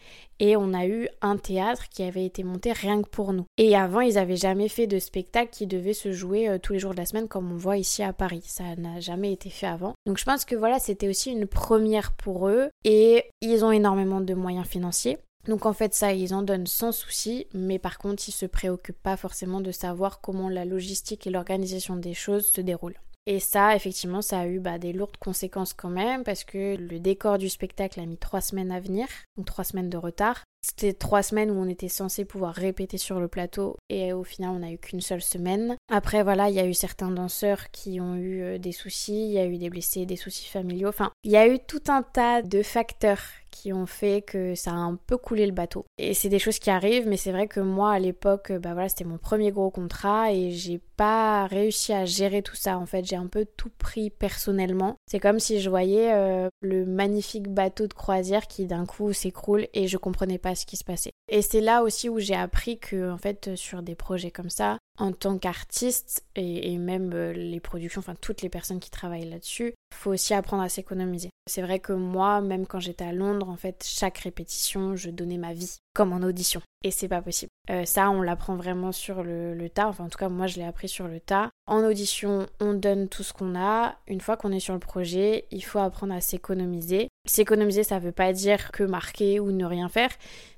et 0.41 0.57
on 0.57 0.73
a 0.73 0.87
eu 0.87 1.09
un 1.21 1.37
théâtre 1.37 1.89
qui 1.89 2.05
avait 2.05 2.25
été 2.25 2.45
monté 2.45 2.73
rien 2.73 3.03
que 3.03 3.09
pour 3.09 3.33
nous. 3.33 3.45
Et 3.57 3.75
avant, 3.75 4.01
ils 4.01 4.15
n'avaient 4.15 4.37
jamais 4.37 4.69
fait 4.69 4.87
de 4.87 5.01
spectacle 5.01 5.51
qui 5.51 5.67
devait 5.67 5.93
se 5.93 6.13
jouer 6.13 6.49
euh, 6.49 6.59
tous 6.59 6.73
les 6.73 6.79
jours 6.79 6.93
de 6.93 6.99
la 6.99 7.07
semaine 7.07 7.27
comme 7.27 7.51
on 7.51 7.57
voit 7.57 7.77
ici 7.77 8.03
à 8.03 8.13
Paris. 8.13 8.43
Ça 8.45 8.77
n'a 8.77 9.01
jamais 9.01 9.33
été 9.33 9.51
fait 9.51 9.67
avant. 9.67 9.95
Donc 10.07 10.19
je 10.19 10.25
pense 10.25 10.45
que 10.45 10.55
voilà, 10.55 10.79
c'était 10.79 11.09
aussi 11.09 11.33
une 11.33 11.47
première 11.47 12.13
pour 12.13 12.49
eux 12.49 12.69
et 12.85 13.25
ils 13.41 13.65
ont 13.65 13.73
énormément 13.73 14.21
de 14.21 14.35
moyens 14.35 14.67
financiers. 14.67 15.19
Donc 15.47 15.67
en 15.67 15.73
fait 15.73 15.95
ça, 15.95 16.13
ils 16.13 16.35
en 16.35 16.43
donnent 16.43 16.67
sans 16.67 16.93
souci, 16.93 17.47
mais 17.55 17.79
par 17.79 17.99
contre 17.99 18.29
ils 18.29 18.33
se 18.33 18.47
préoccupent 18.47 19.03
pas 19.03 19.17
forcément 19.17 19.61
de 19.61 19.73
savoir 19.73 20.21
comment 20.21 20.49
la 20.49 20.65
logistique 20.65 21.27
et 21.27 21.31
l'organisation 21.31 21.97
des 21.97 22.15
choses 22.15 22.47
se 22.47 22.61
déroulent. 22.61 23.01
Et 23.31 23.41
ça, 23.41 23.77
effectivement, 23.77 24.23
ça 24.23 24.41
a 24.41 24.47
eu 24.47 24.59
bah, 24.59 24.79
des 24.79 24.95
lourdes 24.95 25.19
conséquences 25.19 25.75
quand 25.75 25.91
même, 25.91 26.25
parce 26.25 26.45
que 26.45 26.77
le 26.77 26.99
décor 26.99 27.37
du 27.37 27.51
spectacle 27.51 28.01
a 28.01 28.07
mis 28.07 28.17
trois 28.17 28.41
semaines 28.41 28.73
à 28.73 28.81
venir, 28.81 29.07
donc 29.37 29.45
trois 29.45 29.65
semaines 29.65 29.91
de 29.91 29.99
retard. 29.99 30.45
C'était 30.63 30.95
trois 30.95 31.23
semaines 31.23 31.51
où 31.51 31.55
on 31.61 31.69
était 31.69 31.91
censé 31.91 32.25
pouvoir 32.25 32.55
répéter 32.55 32.97
sur 32.97 33.21
le 33.21 33.29
plateau, 33.29 33.77
et 33.91 34.15
au 34.15 34.25
final, 34.25 34.53
on 34.53 34.61
n'a 34.61 34.73
eu 34.73 34.79
qu'une 34.79 35.03
seule 35.03 35.21
semaine. 35.21 35.77
Après, 35.93 36.23
voilà, 36.23 36.49
il 36.49 36.55
y 36.55 36.59
a 36.59 36.67
eu 36.67 36.73
certains 36.73 37.11
danseurs 37.11 37.71
qui 37.71 38.01
ont 38.01 38.15
eu 38.15 38.41
euh, 38.41 38.59
des 38.59 38.73
soucis, 38.73 39.27
il 39.27 39.33
y 39.33 39.39
a 39.39 39.45
eu 39.45 39.59
des 39.59 39.69
blessés, 39.69 40.07
des 40.07 40.17
soucis 40.17 40.49
familiaux. 40.49 40.89
Enfin, 40.89 41.11
il 41.23 41.31
y 41.31 41.37
a 41.37 41.47
eu 41.47 41.59
tout 41.59 41.83
un 41.89 42.03
tas 42.03 42.41
de 42.41 42.63
facteurs 42.63 43.21
qui 43.51 43.73
ont 43.73 43.87
fait 43.87 44.23
que 44.23 44.55
ça 44.55 44.73
a 44.73 44.75
un 44.75 44.97
peu 44.97 45.17
coulé 45.17 45.47
le 45.47 45.53
bateau. 45.53 45.85
Et 45.99 46.15
c'est 46.15 46.29
des 46.29 46.39
choses 46.39 46.59
qui 46.59 46.71
arrivent, 46.71 47.09
mais 47.09 47.17
c'est 47.17 47.33
vrai 47.33 47.49
que 47.49 47.61
moi 47.61 47.93
à 47.93 47.99
l'époque, 47.99 48.53
bah 48.53 48.73
voilà, 48.73 48.89
c'était 48.89 49.05
mon 49.05 49.19
premier 49.19 49.51
gros 49.51 49.71
contrat 49.71 50.33
et 50.33 50.51
j'ai 50.51 50.81
pas 50.99 51.47
réussi 51.47 51.93
à 51.93 52.05
gérer 52.05 52.43
tout 52.43 52.57
ça. 52.57 52.77
En 52.77 52.85
fait, 52.85 53.05
j'ai 53.05 53.17
un 53.17 53.29
peu 53.29 53.47
tout 53.57 53.71
pris 53.79 54.11
personnellement. 54.11 54.97
C'est 55.07 55.21
comme 55.21 55.39
si 55.39 55.61
je 55.61 55.71
voyais 55.71 56.13
euh, 56.13 56.49
le 56.61 56.85
magnifique 56.85 57.49
bateau 57.49 57.87
de 57.87 57.95
croisière 57.95 58.49
qui 58.49 58.67
d'un 58.67 58.85
coup 58.85 59.13
s'écroule 59.13 59.69
et 59.73 59.87
je 59.87 59.97
comprenais 59.97 60.39
pas 60.39 60.57
ce 60.57 60.67
qui 60.67 60.77
se 60.77 60.85
passait. 60.85 61.13
Et 61.31 61.41
c'est 61.41 61.61
là 61.61 61.83
aussi 61.83 62.09
où 62.09 62.19
j'ai 62.19 62.35
appris 62.35 62.79
que 62.79 63.11
en 63.11 63.17
fait 63.17 63.55
sur 63.55 63.83
des 63.83 63.95
projets 63.95 64.33
comme 64.33 64.51
ça, 64.51 64.79
en 64.99 65.13
tant 65.13 65.39
qu'artiste 65.39 66.25
et, 66.35 66.77
même 66.79 67.13
euh, 67.15 67.33
les 67.33 67.61
productions, 67.61 68.01
enfin 68.01 68.17
toutes 68.21 68.43
les 68.43 68.49
personnes 68.49 68.81
qui 68.81 68.91
travaillent 68.91 69.31
là-dessus, 69.31 69.75
faut 69.95 70.11
aussi 70.11 70.35
apprendre 70.35 70.63
à 70.63 70.69
s'économiser. 70.69 71.31
C'est 71.47 71.63
vrai 71.63 71.79
que 71.79 71.93
moi, 71.93 72.41
même 72.41 72.67
quand 72.67 72.81
j'étais 72.81 73.05
à 73.05 73.13
Londres, 73.13 73.49
en 73.49 73.57
fait, 73.57 73.85
chaque 73.87 74.19
répétition, 74.19 74.97
je 74.97 75.11
donnais 75.11 75.39
ma 75.39 75.55
vie, 75.55 75.79
comme 75.99 76.13
en 76.13 76.23
audition. 76.23 76.63
Et 76.85 76.93
c'est 76.93 77.09
pas 77.09 77.21
possible. 77.21 77.51
Euh, 77.71 77.85
ça, 77.85 78.09
on 78.11 78.23
l'apprend 78.23 78.55
vraiment 78.55 78.93
sur 78.93 79.25
le, 79.25 79.53
le, 79.53 79.69
tas. 79.69 79.89
Enfin, 79.89 80.05
en 80.05 80.09
tout 80.09 80.17
cas, 80.17 80.29
moi, 80.29 80.47
je 80.47 80.55
l'ai 80.55 80.65
appris 80.65 80.89
sur 80.89 81.09
le 81.09 81.19
tas. 81.19 81.51
En 81.67 81.83
audition, 81.85 82.47
on 82.61 82.75
donne 82.75 83.09
tout 83.09 83.25
ce 83.25 83.33
qu'on 83.33 83.59
a. 83.59 83.97
Une 84.07 84.21
fois 84.21 84.37
qu'on 84.37 84.53
est 84.53 84.61
sur 84.61 84.75
le 84.75 84.79
projet, 84.79 85.47
il 85.51 85.65
faut 85.65 85.81
apprendre 85.81 86.15
à 86.15 86.21
s'économiser. 86.21 87.09
S'économiser, 87.27 87.83
ça 87.83 87.99
veut 87.99 88.13
pas 88.13 88.33
dire 88.33 88.71
que 88.71 88.85
marquer 88.85 89.41
ou 89.41 89.51
ne 89.51 89.65
rien 89.65 89.89
faire. 89.89 90.11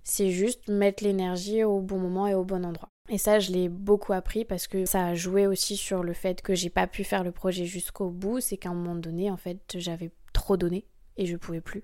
C'est 0.05 0.29
juste 0.29 0.69
mettre 0.69 1.05
l'énergie 1.05 1.65
au 1.65 1.81
bon 1.81 1.99
moment 1.99 2.27
et 2.27 2.35
au 2.35 2.45
bon 2.45 2.67
endroit. 2.67 2.91
Et 3.09 3.17
ça, 3.17 3.39
je 3.39 3.51
l'ai 3.51 3.71
beaucoup 3.71 4.13
appris 4.13 4.45
parce 4.45 4.67
que 4.67 4.85
ça 4.85 5.07
a 5.07 5.15
joué 5.15 5.47
aussi 5.47 5.79
sur 5.79 6.03
le 6.03 6.13
fait 6.13 6.43
que 6.43 6.55
j'ai 6.55 6.69
pas 6.69 6.87
pu 6.87 7.03
faire 7.03 7.25
le 7.25 7.33
projet 7.33 7.65
jusqu'au 7.65 8.11
bout. 8.11 8.41
C'est 8.41 8.59
qu'à 8.59 8.69
un 8.69 8.75
moment 8.75 8.95
donné, 8.95 9.31
en 9.31 9.39
fait, 9.39 9.59
j'avais 9.75 10.11
trop 10.35 10.59
donné 10.59 10.85
et 11.17 11.25
je 11.25 11.39
pouvais 11.39 11.63
plus. 11.63 11.83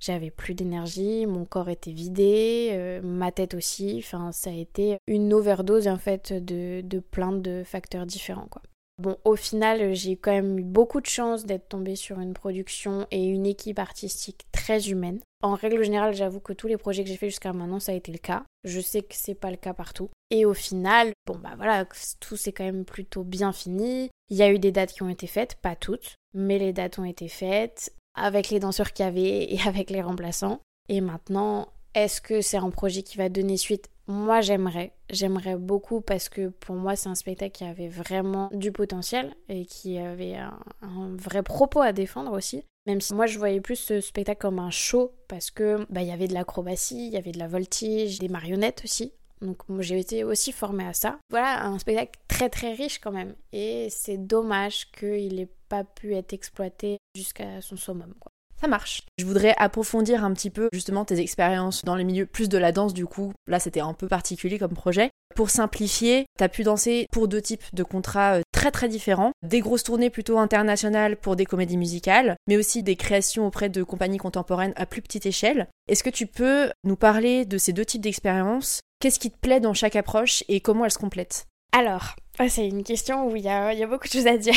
J'avais 0.00 0.30
plus 0.30 0.54
d'énergie, 0.54 1.26
mon 1.26 1.44
corps 1.44 1.68
était 1.68 1.92
vidé, 1.92 2.70
euh, 2.72 3.00
ma 3.02 3.32
tête 3.32 3.54
aussi. 3.54 3.96
Enfin, 3.98 4.32
ça 4.32 4.50
a 4.50 4.54
été 4.54 4.98
une 5.06 5.32
overdose 5.32 5.88
en 5.88 5.98
fait 5.98 6.32
de, 6.32 6.82
de 6.82 6.98
plein 7.00 7.32
de 7.32 7.62
facteurs 7.64 8.06
différents 8.06 8.46
quoi. 8.48 8.62
Bon, 8.98 9.16
au 9.24 9.36
final, 9.36 9.94
j'ai 9.94 10.16
quand 10.16 10.32
même 10.32 10.58
eu 10.58 10.64
beaucoup 10.64 11.00
de 11.00 11.06
chance 11.06 11.46
d'être 11.46 11.68
tombée 11.68 11.94
sur 11.94 12.18
une 12.18 12.34
production 12.34 13.06
et 13.12 13.24
une 13.26 13.46
équipe 13.46 13.78
artistique 13.78 14.46
très 14.50 14.90
humaine. 14.90 15.20
En 15.40 15.54
règle 15.54 15.84
générale, 15.84 16.14
j'avoue 16.14 16.40
que 16.40 16.52
tous 16.52 16.66
les 16.66 16.76
projets 16.76 17.04
que 17.04 17.08
j'ai 17.08 17.16
fait 17.16 17.30
jusqu'à 17.30 17.52
maintenant, 17.52 17.78
ça 17.78 17.92
a 17.92 17.94
été 17.94 18.10
le 18.10 18.18
cas. 18.18 18.42
Je 18.64 18.80
sais 18.80 19.02
que 19.02 19.14
c'est 19.14 19.36
pas 19.36 19.52
le 19.52 19.56
cas 19.56 19.72
partout. 19.72 20.10
Et 20.30 20.44
au 20.44 20.52
final, 20.52 21.12
bon 21.28 21.38
bah 21.38 21.54
voilà, 21.56 21.86
tout 22.18 22.36
s'est 22.36 22.50
quand 22.50 22.64
même 22.64 22.84
plutôt 22.84 23.22
bien 23.22 23.52
fini. 23.52 24.10
Il 24.30 24.36
y 24.36 24.42
a 24.42 24.50
eu 24.50 24.58
des 24.58 24.72
dates 24.72 24.92
qui 24.92 25.04
ont 25.04 25.08
été 25.08 25.28
faites, 25.28 25.54
pas 25.54 25.76
toutes, 25.76 26.16
mais 26.34 26.58
les 26.58 26.72
dates 26.72 26.98
ont 26.98 27.04
été 27.04 27.28
faites 27.28 27.94
avec 28.20 28.50
les 28.50 28.60
danseurs 28.60 28.92
qu'il 28.92 29.04
y 29.04 29.08
avait 29.08 29.52
et 29.52 29.58
avec 29.66 29.90
les 29.90 30.02
remplaçants. 30.02 30.60
Et 30.88 31.00
maintenant, 31.00 31.68
est-ce 31.94 32.20
que 32.20 32.40
c'est 32.40 32.56
un 32.56 32.70
projet 32.70 33.02
qui 33.02 33.16
va 33.16 33.28
donner 33.28 33.56
suite? 33.56 33.90
Moi, 34.06 34.40
j'aimerais. 34.40 34.92
J'aimerais 35.10 35.56
beaucoup 35.56 36.00
parce 36.00 36.28
que 36.28 36.48
pour 36.48 36.76
moi, 36.76 36.96
c'est 36.96 37.10
un 37.10 37.14
spectacle 37.14 37.52
qui 37.52 37.64
avait 37.64 37.88
vraiment 37.88 38.48
du 38.52 38.72
potentiel 38.72 39.34
et 39.48 39.66
qui 39.66 39.98
avait 39.98 40.36
un, 40.36 41.14
vrai 41.16 41.42
propos 41.42 41.80
à 41.80 41.92
défendre 41.92 42.32
aussi. 42.32 42.64
Même 42.86 43.02
si 43.02 43.12
moi, 43.12 43.26
je 43.26 43.38
voyais 43.38 43.60
plus 43.60 43.76
ce 43.76 44.00
spectacle 44.00 44.40
comme 44.40 44.58
un 44.58 44.70
show 44.70 45.12
parce 45.28 45.50
que 45.50 45.86
bah, 45.90 46.02
y 46.02 46.10
avait 46.10 46.28
de 46.28 46.32
l'acrobatie, 46.32 47.08
il 47.08 47.12
y 47.12 47.18
avait 47.18 47.32
de 47.32 47.38
la 47.38 47.48
voltige, 47.48 48.18
des 48.18 48.28
marionnettes 48.28 48.80
aussi. 48.84 49.12
Donc 49.42 49.58
j'ai 49.80 49.98
été 49.98 50.24
aussi 50.24 50.52
formée 50.52 50.86
à 50.86 50.94
ça. 50.94 51.18
Voilà, 51.30 51.66
un 51.66 51.78
spectacle 51.78 52.18
très 52.28 52.48
très 52.48 52.72
riche 52.72 52.98
quand 52.98 53.12
même. 53.12 53.34
Et 53.52 53.88
c'est 53.90 54.18
dommage 54.18 54.90
qu'il 54.90 55.36
n'ait 55.36 55.50
pas 55.68 55.84
pu 55.84 56.14
être 56.14 56.32
exploité 56.32 56.98
jusqu'à 57.14 57.60
son 57.60 57.76
summum. 57.76 58.14
Ça 58.60 58.66
marche. 58.66 59.02
Je 59.18 59.24
voudrais 59.24 59.54
approfondir 59.56 60.24
un 60.24 60.32
petit 60.32 60.50
peu 60.50 60.68
justement 60.72 61.04
tes 61.04 61.20
expériences 61.20 61.84
dans 61.84 61.94
les 61.94 62.02
milieux 62.02 62.26
plus 62.26 62.48
de 62.48 62.58
la 62.58 62.72
danse 62.72 62.92
du 62.92 63.06
coup. 63.06 63.32
Là 63.46 63.60
c'était 63.60 63.80
un 63.80 63.94
peu 63.94 64.08
particulier 64.08 64.58
comme 64.58 64.74
projet. 64.74 65.10
Pour 65.36 65.50
simplifier, 65.50 66.26
t'as 66.36 66.48
pu 66.48 66.64
danser 66.64 67.06
pour 67.12 67.28
deux 67.28 67.40
types 67.40 67.72
de 67.72 67.84
contrats 67.84 68.38
euh, 68.38 68.42
très 68.50 68.72
très 68.72 68.88
différents. 68.88 69.30
Des 69.46 69.60
grosses 69.60 69.84
tournées 69.84 70.10
plutôt 70.10 70.38
internationales 70.38 71.16
pour 71.16 71.36
des 71.36 71.46
comédies 71.46 71.76
musicales, 71.76 72.34
mais 72.48 72.56
aussi 72.56 72.82
des 72.82 72.96
créations 72.96 73.46
auprès 73.46 73.68
de 73.68 73.84
compagnies 73.84 74.18
contemporaines 74.18 74.72
à 74.74 74.86
plus 74.86 75.02
petite 75.02 75.26
échelle. 75.26 75.68
Est-ce 75.86 76.02
que 76.02 76.10
tu 76.10 76.26
peux 76.26 76.70
nous 76.82 76.96
parler 76.96 77.44
de 77.44 77.58
ces 77.58 77.72
deux 77.72 77.84
types 77.84 78.02
d'expériences? 78.02 78.80
Qu'est-ce 78.98 79.20
qui 79.20 79.30
te 79.30 79.38
plaît 79.38 79.60
dans 79.60 79.74
chaque 79.74 79.94
approche 79.94 80.42
et 80.48 80.60
comment 80.60 80.84
elles 80.84 80.90
se 80.90 80.98
complètent? 80.98 81.46
Alors, 81.72 82.16
c'est 82.48 82.68
une 82.68 82.82
question 82.82 83.26
où 83.28 83.36
il 83.36 83.42
y 83.42 83.48
a, 83.48 83.86
beaucoup 83.86 84.06
de 84.06 84.12
choses 84.12 84.26
à 84.26 84.36
dire. 84.36 84.54